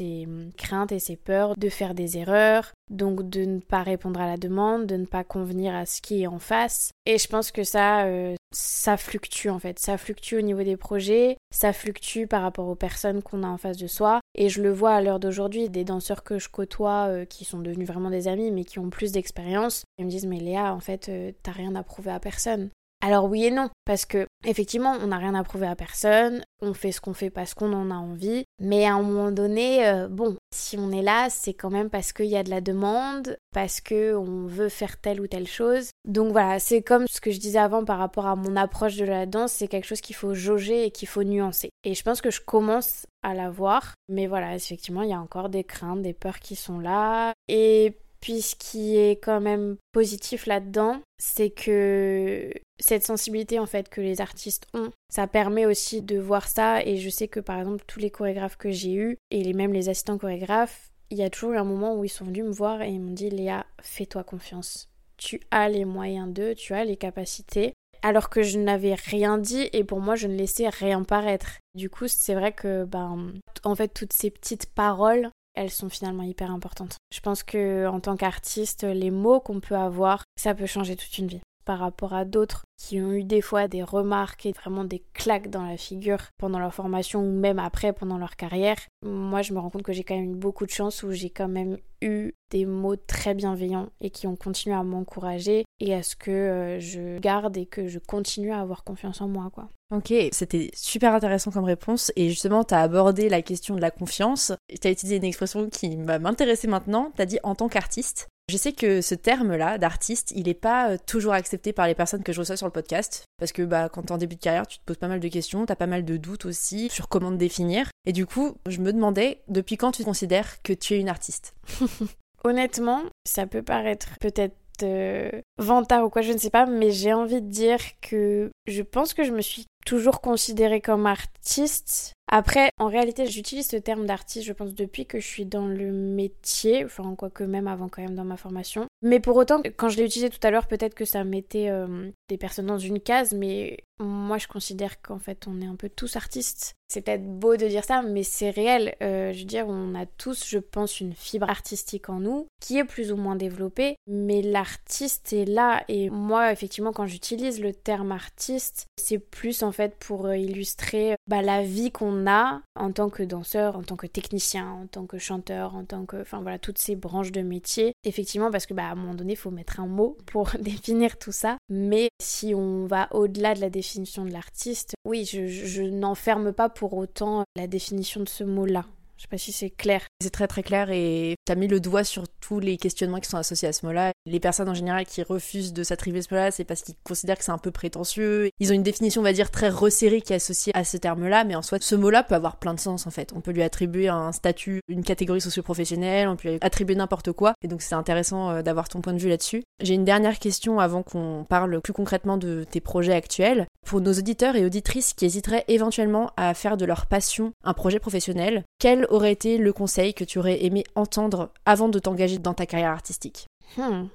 craintes 0.57 0.93
et 0.93 0.99
ces 0.99 1.17
peurs 1.17 1.55
de 1.57 1.69
faire 1.69 1.95
des 1.95 2.19
erreurs, 2.19 2.73
donc 2.91 3.29
de 3.29 3.45
ne 3.45 3.61
pas 3.61 3.83
répondre 3.83 4.21
à 4.21 4.27
la 4.27 4.37
demande, 4.37 4.87
de 4.87 4.97
ne 4.97 5.07
pas 5.07 5.25
convenir 5.25 5.75
à 5.75 5.87
ce 5.87 6.01
qui 6.01 6.23
est 6.23 6.27
en 6.27 6.39
face. 6.39 6.91
Et 7.07 7.19
je 7.19 7.29
pense 7.29 7.51
que 7.51 7.65
ça, 7.65 8.05
euh, 8.07 8.35
ça 8.53 8.97
fluctue 8.97 9.49
en 9.49 9.59
fait. 9.59 9.79
Ça 9.79 9.99
fluctue 9.99 10.35
au 10.35 10.41
niveau 10.41 10.63
des 10.63 10.77
projets, 10.77 11.37
ça 11.51 11.73
fluctue 11.73 12.27
par 12.27 12.43
rapport 12.43 12.69
aux 12.69 12.75
personnes 12.75 13.23
qu'on 13.23 13.43
a 13.43 13.49
en 13.49 13.59
face 13.59 13.77
de 13.77 13.87
soi. 13.87 14.21
Et 14.35 14.49
je 14.49 14.63
le 14.63 14.73
vois 14.73 14.93
à 14.93 15.01
l'heure 15.01 15.21
d'aujourd'hui, 15.21 15.69
des 15.69 15.85
danseurs 15.85 16.23
que 16.23 16.39
je 16.39 16.49
côtoie 16.49 17.07
euh, 17.09 17.25
qui 17.25 17.45
sont 17.45 17.59
devenus 17.59 17.87
vraiment 17.87 18.11
des 18.11 18.29
amis 18.29 18.51
mais 18.51 18.65
qui 18.65 18.79
ont 18.79 18.91
plus 18.91 19.13
d'expérience, 19.13 19.85
ils 19.99 20.05
me 20.05 20.11
disent 20.11 20.27
mais 20.27 20.41
Léa, 20.41 20.75
en 20.75 20.81
fait, 20.81 21.09
euh, 21.09 21.33
t'as 21.43 21.53
rien 21.53 21.75
à 21.75 21.83
prouver 21.83 22.11
à 22.11 22.21
personne. 22.21 22.71
Alors 23.03 23.25
oui 23.25 23.47
et 23.47 23.51
non, 23.51 23.71
parce 23.87 24.05
que 24.05 24.27
effectivement, 24.45 24.95
on 25.01 25.07
n'a 25.07 25.17
rien 25.17 25.35
à 25.35 25.43
prouver 25.43 25.67
à 25.67 25.75
personne, 25.75 26.43
on 26.61 26.75
fait 26.75 26.93
ce 26.93 27.01
qu'on 27.01 27.15
fait 27.15 27.31
parce 27.31 27.55
qu'on 27.55 27.73
en 27.73 27.91
a 27.91 27.95
envie, 27.95 28.45
mais 28.61 28.85
à 28.85 28.95
un 28.95 29.03
moment 29.03 29.31
donné, 29.31 29.89
euh, 29.89 30.07
bon, 30.07 30.37
si 30.55 30.77
on 30.79 30.93
est 30.93 31.01
là, 31.01 31.29
c'est 31.31 31.55
quand 31.55 31.71
même 31.71 31.89
parce 31.89 32.13
qu'il 32.13 32.27
y 32.27 32.37
a 32.37 32.43
de 32.43 32.51
la 32.51 32.61
demande, 32.61 33.39
parce 33.55 33.81
que 33.81 34.15
on 34.15 34.47
veut 34.47 34.69
faire 34.69 35.01
telle 35.01 35.23
ou 35.23 35.27
telle 35.27 35.47
chose. 35.47 35.91
Donc 36.05 36.33
voilà, 36.33 36.59
c'est 36.59 36.83
comme 36.83 37.07
ce 37.09 37.23
que 37.23 37.31
je 37.31 37.41
disais 37.41 37.59
avant 37.59 37.87
par 37.87 37.99
rapport 37.99 38.27
à 38.27 38.37
mon 38.37 38.55
approche 38.55 38.97
de 38.97 39.07
la 39.07 39.25
danse, 39.25 39.53
c'est 39.53 39.69
quelque 39.69 39.87
chose 39.87 40.03
qu'il 40.03 40.17
faut 40.17 40.35
jauger 40.35 40.85
et 40.85 40.91
qu'il 40.91 41.09
faut 41.09 41.25
nuancer. 41.25 41.71
Et 41.85 41.95
je 41.95 42.03
pense 42.03 42.21
que 42.21 42.31
je 42.31 42.43
commence 42.43 43.07
à 43.23 43.33
la 43.33 43.49
voir, 43.49 43.95
mais 44.11 44.27
voilà, 44.27 44.55
effectivement, 44.55 45.03
il 45.03 45.11
y 45.11 45.15
a 45.15 45.21
encore 45.21 45.49
des 45.49 45.65
craintes, 45.65 46.03
des 46.03 46.13
peurs 46.13 46.39
qui 46.39 46.55
sont 46.55 46.79
là, 46.79 47.33
et 47.49 47.97
puis 48.21 48.43
ce 48.43 48.55
qui 48.55 48.97
est 48.97 49.23
quand 49.23 49.41
même 49.41 49.77
positif 49.93 50.47
là-dedans, 50.47 51.01
c'est 51.19 51.51
que 51.51 52.53
cette 52.79 53.05
sensibilité 53.05 53.59
en 53.59 53.67
fait 53.67 53.89
que 53.89 54.01
les 54.01 54.21
artistes 54.21 54.67
ont, 54.75 54.91
ça 55.11 55.27
permet 55.27 55.67
aussi 55.67 56.03
de 56.03 56.19
voir 56.19 56.49
ça 56.49 56.83
et 56.85 56.97
je 56.97 57.09
sais 57.09 57.29
que 57.29 57.41
par 57.41 57.59
exemple 57.59 57.85
tous 57.87 57.99
les 57.99 58.11
chorégraphes 58.11 58.57
que 58.57 58.71
j'ai 58.71 58.95
eus 58.95 59.19
et 59.31 59.53
même 59.53 59.73
les 59.73 59.89
assistants 59.89 60.19
chorégraphes, 60.19 60.91
il 61.11 61.19
y 61.19 61.23
a 61.23 61.31
toujours 61.31 61.53
eu 61.53 61.59
un 61.59 61.65
moment 61.65 61.97
où 61.97 62.05
ils 62.05 62.11
sont 62.11 62.25
venus 62.25 62.45
me 62.45 62.53
voir 62.53 62.83
et 62.83 62.91
ils 62.91 63.01
m'ont 63.01 63.13
dit 63.13 63.31
Léa, 63.31 63.67
fais-toi 63.83 64.23
confiance. 64.23 64.89
Tu 65.17 65.41
as 65.51 65.69
les 65.69 65.85
moyens 65.85 66.33
d'eux, 66.33 66.55
tu 66.55 66.73
as 66.73 66.85
les 66.85 66.97
capacités. 66.97 67.75
Alors 68.03 68.31
que 68.31 68.43
je 68.43 68.59
n'avais 68.59 68.95
rien 68.95 69.37
dit 69.37 69.69
et 69.73 69.85
pour 69.85 70.01
moi 70.01 70.15
je 70.15 70.27
ne 70.27 70.35
laissais 70.35 70.69
rien 70.69 71.03
paraître. 71.03 71.59
Du 71.75 71.91
coup, 71.91 72.09
c'est 72.09 72.35
vrai 72.35 72.53
que 72.53 72.85
ben 72.85 73.33
en 73.65 73.75
fait 73.75 73.89
toutes 73.89 74.15
ces 74.15 74.31
petites 74.31 74.67
paroles 74.67 75.31
elles 75.61 75.71
sont 75.71 75.91
finalement 75.91 76.23
hyper 76.23 76.51
importantes. 76.51 76.97
Je 77.13 77.21
pense 77.21 77.43
que 77.43 77.87
en 77.87 78.01
tant 78.01 78.17
qu'artiste, 78.17 78.85
les 78.85 79.11
mots 79.11 79.41
qu'on 79.41 79.61
peut 79.61 79.77
avoir, 79.77 80.25
ça 80.37 80.55
peut 80.55 80.65
changer 80.65 80.97
toute 80.97 81.19
une 81.19 81.27
vie 81.27 81.41
par 81.65 81.79
rapport 81.79 82.15
à 82.15 82.25
d'autres 82.25 82.65
qui 82.79 83.01
ont 83.01 83.13
eu 83.13 83.25
des 83.25 83.43
fois 83.43 83.69
des 83.69 83.83
remarques 83.83 84.47
et 84.47 84.53
vraiment 84.53 84.85
des 84.85 85.03
claques 85.13 85.51
dans 85.51 85.65
la 85.65 85.77
figure 85.77 86.23
pendant 86.39 86.59
leur 86.59 86.75
formation 86.75 87.21
ou 87.21 87.31
même 87.31 87.59
après 87.59 87.93
pendant 87.93 88.19
leur 88.19 88.37
carrière. 88.37 88.79
Moi, 89.03 89.43
je 89.43 89.53
me 89.53 89.59
rends 89.59 89.71
compte 89.71 89.83
que 89.83 89.93
j'ai 89.93 90.05
quand 90.05 90.17
même 90.17 90.33
eu 90.33 90.37
beaucoup 90.37 90.65
de 90.65 90.71
chance 90.71 91.03
où 91.03 91.13
j'ai 91.13 91.31
quand 91.31 91.49
même 91.49 91.79
eu 92.01 92.33
des 92.51 92.65
mots 92.65 92.97
très 92.97 93.35
bienveillants 93.35 93.91
et 94.01 94.11
qui 94.11 94.27
ont 94.27 94.37
continué 94.37 94.75
à 94.75 94.83
m'encourager 94.83 95.65
et 95.79 95.95
à 95.95 96.03
ce 96.03 96.17
que 96.17 96.31
euh, 96.31 96.81
je 96.81 97.19
garde 97.19 97.57
et 97.57 97.67
que 97.67 97.87
je 97.87 97.99
continue 97.99 98.53
à 98.53 98.61
avoir 98.61 98.83
confiance 98.85 99.21
en 99.21 99.29
moi 99.29 99.51
quoi. 99.53 99.69
Ok, 99.95 100.13
c'était 100.33 100.71
super 100.75 101.15
intéressant 101.15 101.51
comme 101.51 101.65
réponse 101.65 102.13
et 102.17 102.29
justement 102.29 102.65
tu 102.65 102.75
as 102.75 102.81
abordé 102.81 103.29
la 103.29 103.43
question 103.43 103.75
de 103.77 103.81
la 103.81 103.91
confiance. 103.91 104.53
Tu 104.81 104.87
as 104.87 104.91
utilisé 104.91 105.17
une 105.17 105.25
expression 105.25 105.69
qui 105.69 105.97
va 105.97 106.19
m'intéresser 106.19 106.69
maintenant, 106.69 107.13
tu 107.15 107.23
as 107.23 107.27
dit 107.27 107.39
en 107.43 107.55
tant 107.55 107.69
qu'artiste. 107.69 108.29
Je 108.51 108.57
sais 108.57 108.73
que 108.73 109.01
ce 109.01 109.15
terme-là 109.15 109.79
d'artiste, 109.79 110.33
il 110.35 110.47
n'est 110.47 110.55
pas 110.55 110.91
euh, 110.91 110.97
toujours 111.07 111.35
accepté 111.35 111.73
par 111.73 111.87
les 111.87 111.95
personnes 111.95 112.25
que 112.25 112.33
je 112.33 112.41
reçois 112.41 112.57
sur 112.57 112.67
le 112.67 112.73
podcast, 112.73 113.23
parce 113.39 113.53
que 113.53 113.63
bah, 113.63 113.89
quand 113.89 114.03
t'es 114.03 114.13
en 114.13 114.19
début 114.19 114.35
de 114.35 114.41
carrière, 114.41 114.67
tu 114.67 114.79
te 114.79 114.85
poses 114.85 114.97
pas 114.97 115.07
mal 115.07 115.21
de 115.21 115.29
questions, 115.29 115.65
t'as 115.67 115.77
pas 115.77 115.87
mal 115.87 116.05
de 116.05 116.17
doutes 116.17 116.47
aussi 116.47 116.89
sur 116.91 117.09
comment 117.09 117.31
te 117.31 117.37
définir. 117.37 117.87
Et 118.07 118.13
du 118.13 118.27
coup, 118.27 118.57
je 118.67 118.81
me 118.81 118.93
demandais, 118.93 119.41
depuis 119.47 119.77
quand 119.77 119.93
tu 119.93 120.03
considères 120.03 120.61
que 120.63 120.73
tu 120.73 120.95
es 120.95 120.99
une 120.99 121.09
artiste? 121.09 121.55
Honnêtement, 122.45 123.03
ça 123.25 123.47
peut 123.47 123.63
paraître 123.63 124.09
peut-être 124.21 124.57
euh, 124.83 125.31
vantard 125.59 126.05
ou 126.05 126.11
quoi, 126.11 126.23
je 126.23 126.33
ne 126.33 126.39
sais 126.39 126.51
pas, 126.51 126.67
mais 126.67 126.91
j'ai 126.91 127.13
envie 127.13 127.43
de 127.43 127.49
dire 127.49 127.79
que 128.01 128.51
je 128.67 128.83
pense 128.83 129.15
que 129.15 129.23
je 129.23 129.31
me 129.31 129.43
suis 129.43 129.67
toujours 129.87 130.21
considérée 130.21 130.81
comme 130.81 131.07
artiste. 131.07 132.15
Après, 132.33 132.71
en 132.79 132.87
réalité, 132.87 133.27
j'utilise 133.27 133.67
ce 133.67 133.77
terme 133.77 134.07
d'artiste, 134.07 134.47
je 134.47 134.53
pense, 134.53 134.73
depuis 134.73 135.05
que 135.05 135.19
je 135.19 135.27
suis 135.27 135.47
dans 135.47 135.67
le 135.67 135.91
métier, 135.91 136.85
enfin, 136.85 137.15
quoique 137.17 137.43
même 137.43 137.67
avant 137.67 137.89
quand 137.89 138.03
même 138.03 138.15
dans 138.15 138.25
ma 138.25 138.37
formation. 138.37 138.87
Mais 139.03 139.21
pour 139.21 139.37
autant, 139.37 139.63
quand 139.77 139.89
je 139.89 139.97
l'ai 139.97 140.05
utilisé 140.05 140.29
tout 140.29 140.45
à 140.47 140.51
l'heure, 140.51 140.67
peut-être 140.67 140.95
que 140.95 141.05
ça 141.05 141.25
mettait 141.25 141.71
euh, 141.71 142.11
des 142.29 142.37
personnes 142.37 142.67
dans 142.67 142.79
une 142.79 143.01
case, 143.01 143.33
mais 143.33 143.85
moi, 144.05 144.39
je 144.39 144.49
considère 144.49 145.01
qu'en 145.03 145.19
fait, 145.19 145.47
on 145.47 145.61
est 145.61 145.67
un 145.67 145.77
peu 145.77 145.89
tous 145.89 146.17
artistes. 146.17 146.75
C'est 146.89 147.03
peut-être 147.03 147.25
beau 147.25 147.57
de 147.57 147.69
dire 147.69 147.85
ça, 147.85 148.03
mais 148.03 148.25
c'est 148.25 148.51
réel. 148.51 148.97
Euh, 149.01 149.33
je 149.33 149.41
veux 149.41 149.45
dire, 149.45 149.67
on 149.69 149.95
a 149.95 150.07
tous, 150.07 150.49
je 150.49 150.59
pense, 150.59 151.01
une 151.01 151.13
fibre 151.13 151.49
artistique 151.49 152.09
en 152.09 152.19
nous 152.19 152.49
qui 152.61 152.79
est 152.79 152.85
plus 152.85 153.13
ou 153.13 153.17
moins 153.17 153.37
développée, 153.37 153.97
mais 154.09 154.43
l'artiste 154.43 155.33
est 155.33 155.45
là. 155.45 155.85
Et 155.89 156.11
moi, 156.11 156.51
effectivement, 156.51 156.93
quand 156.93 157.07
j'utilise 157.07 157.61
le 157.61 157.73
terme 157.73 158.11
artiste, 158.11 158.87
c'est 158.97 159.19
plus 159.19 159.63
en 159.63 159.71
fait 159.71 159.95
pour 160.01 160.27
euh, 160.27 160.37
illustrer 160.37 161.15
bah, 161.29 161.43
la 161.43 161.63
vie 161.63 161.93
qu'on 161.93 162.27
a 162.27 162.61
en 162.75 162.91
tant 162.91 163.09
que 163.09 163.23
danseur, 163.23 163.77
en 163.77 163.83
tant 163.83 163.97
que 163.97 164.09
technicien, 164.09 164.69
en 164.69 164.87
tant 164.87 165.07
que 165.07 165.19
chanteur, 165.19 165.77
en 165.77 165.85
tant 165.85 166.07
que, 166.07 166.21
enfin 166.21 166.41
voilà, 166.41 166.59
toutes 166.59 166.79
ces 166.79 166.97
branches 166.97 167.31
de 167.31 167.43
métier. 167.43 167.93
Effectivement, 168.03 168.51
parce 168.51 168.67
que 168.67 168.75
bah 168.75 168.90
à 168.91 168.93
un 168.95 168.97
moment 168.97 169.15
donné, 169.15 169.35
il 169.35 169.37
faut 169.37 169.51
mettre 169.51 169.81
un 169.81 169.87
mot 169.87 170.17
pour 170.27 170.51
définir 170.61 171.19
tout 171.19 171.33
ça. 171.33 171.59
Mais 171.69 172.09
si 172.21 172.55
on 172.55 172.87
va 172.87 173.09
au-delà 173.13 173.55
de 173.55 173.61
la 173.61 173.71
définition 173.71 174.25
de 174.25 174.33
l'artiste, 174.33 174.95
oui, 175.05 175.25
je, 175.25 175.83
n'enferme 175.83 176.53
pas 176.53 176.69
pour 176.69 176.95
autant 176.95 177.45
la 177.57 177.67
définition 177.67 178.21
de 178.21 178.29
ce 178.29 178.45
mot-là. 178.45 178.85
Je 179.21 179.25
sais 179.25 179.29
pas 179.29 179.37
si 179.37 179.53
c'est 179.53 179.69
clair. 179.69 180.01
C'est 180.23 180.31
très 180.31 180.47
très 180.47 180.63
clair 180.63 180.91
et 180.91 181.37
tu 181.45 181.53
as 181.53 181.55
mis 181.55 181.69
le 181.69 181.79
doigt 181.79 182.05
sur 182.05 182.27
tous 182.41 182.59
les 182.59 182.79
questionnements 182.79 183.21
qui 183.21 183.29
sont 183.29 183.37
associés 183.37 183.69
à 183.69 183.75
ce 183.75 183.85
mot-là. 183.85 184.13
Les 184.25 184.41
personnes 184.41 184.71
en 184.71 184.75
général 184.75 185.05
qui 185.05 185.23
refusent 185.23 185.75
de 185.75 185.83
s'attribuer 185.83 186.23
ce 186.23 186.33
mot-là, 186.33 186.51
c'est 186.51 186.65
parce 186.65 186.81
qu'ils 186.81 186.95
considèrent 187.05 187.37
que 187.37 187.45
c'est 187.45 187.51
un 187.51 187.59
peu 187.59 187.71
prétentieux. 187.71 188.49
Ils 188.61 188.73
ont 188.73 188.75
une 188.75 188.83
définition, 188.83 189.21
on 189.21 189.25
va 189.25 189.35
dire, 189.35 189.51
très 189.51 189.69
resserrée 189.69 190.23
qui 190.23 190.33
est 190.33 190.37
associée 190.37 190.73
à 190.75 190.85
ce 190.85 190.97
terme-là, 190.97 191.45
mais 191.45 191.55
en 191.55 191.61
soi, 191.61 191.77
ce 191.83 191.95
mot-là 191.97 192.23
peut 192.23 192.35
avoir 192.35 192.57
plein 192.57 192.73
de 192.73 192.81
sens 192.81 193.07
en 193.07 193.11
fait. 193.11 193.35
On 193.35 193.43
peut 193.43 193.51
lui 193.51 193.63
attribuer 193.63 194.09
un 194.09 194.33
statut, 194.33 194.81
une 194.89 195.05
catégorie 195.05 195.43
socio-professionnelle, 195.43 196.27
on 196.27 196.37
peut 196.37 196.53
lui 196.53 196.59
attribuer 196.63 196.95
n'importe 196.95 197.33
quoi. 197.33 197.53
Et 197.63 197.69
donc 197.69 197.83
c'est 197.83 197.95
intéressant 197.95 198.49
euh, 198.49 198.63
d'avoir 198.63 198.89
ton 198.89 199.03
point 199.03 199.13
de 199.13 199.19
vue 199.19 199.29
là-dessus. 199.29 199.65
J'ai 199.83 199.93
une 199.93 200.07
dernière 200.07 200.39
question 200.39 200.81
avant 200.81 201.03
qu'on 201.03 201.45
parle 201.47 201.83
plus 201.83 201.93
concrètement 201.93 202.39
de 202.39 202.65
tes 202.65 202.81
projets 202.81 203.13
actuels. 203.13 203.67
Pour 203.87 204.01
nos 204.01 204.13
auditeurs 204.13 204.57
et 204.57 204.65
auditrices 204.65 205.15
qui 205.15 205.25
hésiteraient 205.25 205.65
éventuellement 205.69 206.31
à 206.37 206.55
faire 206.55 206.77
de 206.77 206.85
leur 206.85 207.07
passion 207.07 207.53
un 207.65 207.75
projet 207.75 207.99
professionnel, 207.99 208.65
quel 208.79 209.07
aurait 209.11 209.33
été 209.33 209.59
le 209.59 209.73
conseil 209.73 210.15
que 210.15 210.25
tu 210.25 210.39
aurais 210.39 210.65
aimé 210.65 210.85
entendre 210.95 211.53
avant 211.67 211.89
de 211.89 211.99
t'engager 211.99 212.39
dans 212.39 212.55
ta 212.55 212.67
carrière 212.67 212.93
artistique? 212.93 213.47
Hmm. 213.77 214.07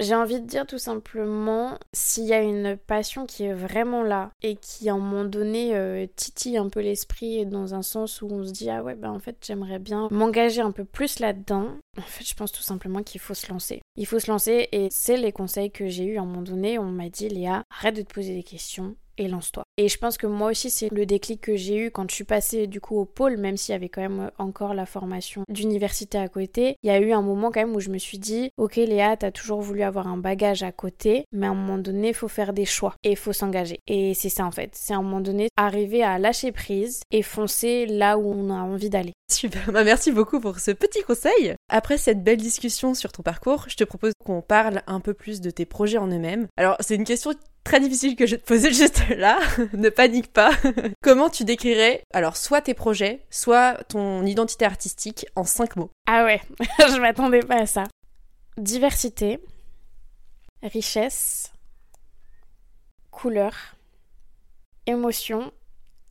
J'ai 0.00 0.14
envie 0.14 0.40
de 0.40 0.46
dire 0.46 0.66
tout 0.66 0.78
simplement, 0.78 1.78
s'il 1.92 2.24
y 2.24 2.32
a 2.32 2.40
une 2.40 2.78
passion 2.78 3.26
qui 3.26 3.44
est 3.44 3.52
vraiment 3.52 4.02
là 4.02 4.32
et 4.42 4.56
qui 4.56 4.88
à 4.88 4.94
un 4.94 4.98
moment 4.98 5.24
donné 5.24 5.76
euh, 5.76 6.06
titille 6.16 6.56
un 6.56 6.70
peu 6.70 6.80
l'esprit 6.80 7.44
dans 7.44 7.74
un 7.74 7.82
sens 7.82 8.22
où 8.22 8.28
on 8.30 8.42
se 8.42 8.50
dit 8.50 8.70
ah 8.70 8.82
ouais 8.82 8.94
ben 8.94 9.10
en 9.10 9.18
fait 9.18 9.36
j'aimerais 9.42 9.78
bien 9.78 10.08
m'engager 10.10 10.62
un 10.62 10.72
peu 10.72 10.86
plus 10.86 11.18
là-dedans, 11.18 11.76
en 11.98 12.02
fait 12.02 12.24
je 12.24 12.34
pense 12.34 12.50
tout 12.50 12.62
simplement 12.62 13.02
qu'il 13.02 13.20
faut 13.20 13.34
se 13.34 13.52
lancer. 13.52 13.82
Il 13.96 14.06
faut 14.06 14.18
se 14.18 14.30
lancer 14.30 14.70
et 14.72 14.88
c'est 14.90 15.18
les 15.18 15.32
conseils 15.32 15.70
que 15.70 15.88
j'ai 15.88 16.04
eu 16.04 16.16
à 16.16 16.22
un 16.22 16.24
moment 16.24 16.40
donné, 16.40 16.78
on 16.78 16.84
m'a 16.84 17.10
dit 17.10 17.28
Léa 17.28 17.64
arrête 17.68 17.96
de 17.96 18.02
te 18.02 18.14
poser 18.14 18.34
des 18.34 18.42
questions, 18.42 18.96
et 19.20 19.28
lance-toi. 19.28 19.64
Et 19.82 19.88
je 19.88 19.96
pense 19.96 20.18
que 20.18 20.26
moi 20.26 20.50
aussi, 20.50 20.68
c'est 20.68 20.92
le 20.92 21.06
déclic 21.06 21.40
que 21.40 21.56
j'ai 21.56 21.78
eu 21.78 21.90
quand 21.90 22.10
je 22.10 22.14
suis 22.14 22.24
passée 22.24 22.66
du 22.66 22.82
coup 22.82 22.98
au 22.98 23.06
pôle, 23.06 23.38
même 23.38 23.56
s'il 23.56 23.72
y 23.72 23.76
avait 23.76 23.88
quand 23.88 24.02
même 24.02 24.30
encore 24.36 24.74
la 24.74 24.84
formation 24.84 25.42
d'université 25.48 26.18
à 26.18 26.28
côté. 26.28 26.76
Il 26.82 26.88
y 26.88 26.90
a 26.90 27.00
eu 27.00 27.12
un 27.12 27.22
moment 27.22 27.50
quand 27.50 27.60
même 27.60 27.74
où 27.74 27.80
je 27.80 27.88
me 27.88 27.96
suis 27.96 28.18
dit, 28.18 28.50
ok 28.58 28.76
Léa, 28.76 29.16
t'as 29.16 29.30
toujours 29.30 29.62
voulu 29.62 29.82
avoir 29.82 30.06
un 30.06 30.18
bagage 30.18 30.62
à 30.62 30.70
côté, 30.70 31.24
mais 31.32 31.46
à 31.46 31.50
un 31.52 31.54
moment 31.54 31.78
donné, 31.78 32.08
il 32.08 32.14
faut 32.14 32.28
faire 32.28 32.52
des 32.52 32.66
choix 32.66 32.94
et 33.04 33.12
il 33.12 33.16
faut 33.16 33.32
s'engager. 33.32 33.78
Et 33.86 34.12
c'est 34.12 34.28
ça 34.28 34.44
en 34.44 34.50
fait, 34.50 34.72
c'est 34.74 34.92
à 34.92 34.98
un 34.98 35.02
moment 35.02 35.22
donné 35.22 35.48
arriver 35.56 36.02
à 36.02 36.18
lâcher 36.18 36.52
prise 36.52 37.00
et 37.10 37.22
foncer 37.22 37.86
là 37.86 38.18
où 38.18 38.30
on 38.30 38.50
a 38.50 38.60
envie 38.60 38.90
d'aller. 38.90 39.14
Super, 39.32 39.72
bah, 39.72 39.84
merci 39.84 40.12
beaucoup 40.12 40.40
pour 40.40 40.58
ce 40.58 40.72
petit 40.72 41.02
conseil. 41.04 41.54
Après 41.70 41.96
cette 41.96 42.22
belle 42.22 42.36
discussion 42.36 42.92
sur 42.92 43.12
ton 43.12 43.22
parcours, 43.22 43.64
je 43.68 43.76
te 43.76 43.84
propose 43.84 44.12
qu'on 44.22 44.42
parle 44.42 44.82
un 44.86 45.00
peu 45.00 45.14
plus 45.14 45.40
de 45.40 45.50
tes 45.50 45.64
projets 45.64 45.96
en 45.96 46.08
eux-mêmes. 46.08 46.48
Alors 46.58 46.76
c'est 46.80 46.96
une 46.96 47.04
question 47.04 47.32
très 47.64 47.80
difficile 47.80 48.16
que 48.16 48.26
je 48.26 48.36
te 48.36 48.44
poser 48.44 48.72
juste 48.72 49.08
là, 49.10 49.38
ne 49.72 49.88
panique 49.88 50.32
pas. 50.32 50.50
Comment 51.02 51.30
tu 51.30 51.44
décrirais 51.44 52.02
alors 52.12 52.36
soit 52.36 52.62
tes 52.62 52.74
projets, 52.74 53.24
soit 53.30 53.82
ton 53.84 54.24
identité 54.26 54.64
artistique 54.64 55.26
en 55.36 55.44
cinq 55.44 55.76
mots? 55.76 55.90
Ah 56.06 56.24
ouais, 56.24 56.40
je 56.78 57.00
m'attendais 57.00 57.40
pas 57.40 57.62
à 57.62 57.66
ça. 57.66 57.84
Diversité, 58.56 59.38
richesse, 60.62 61.52
couleur, 63.10 63.54
émotion 64.86 65.52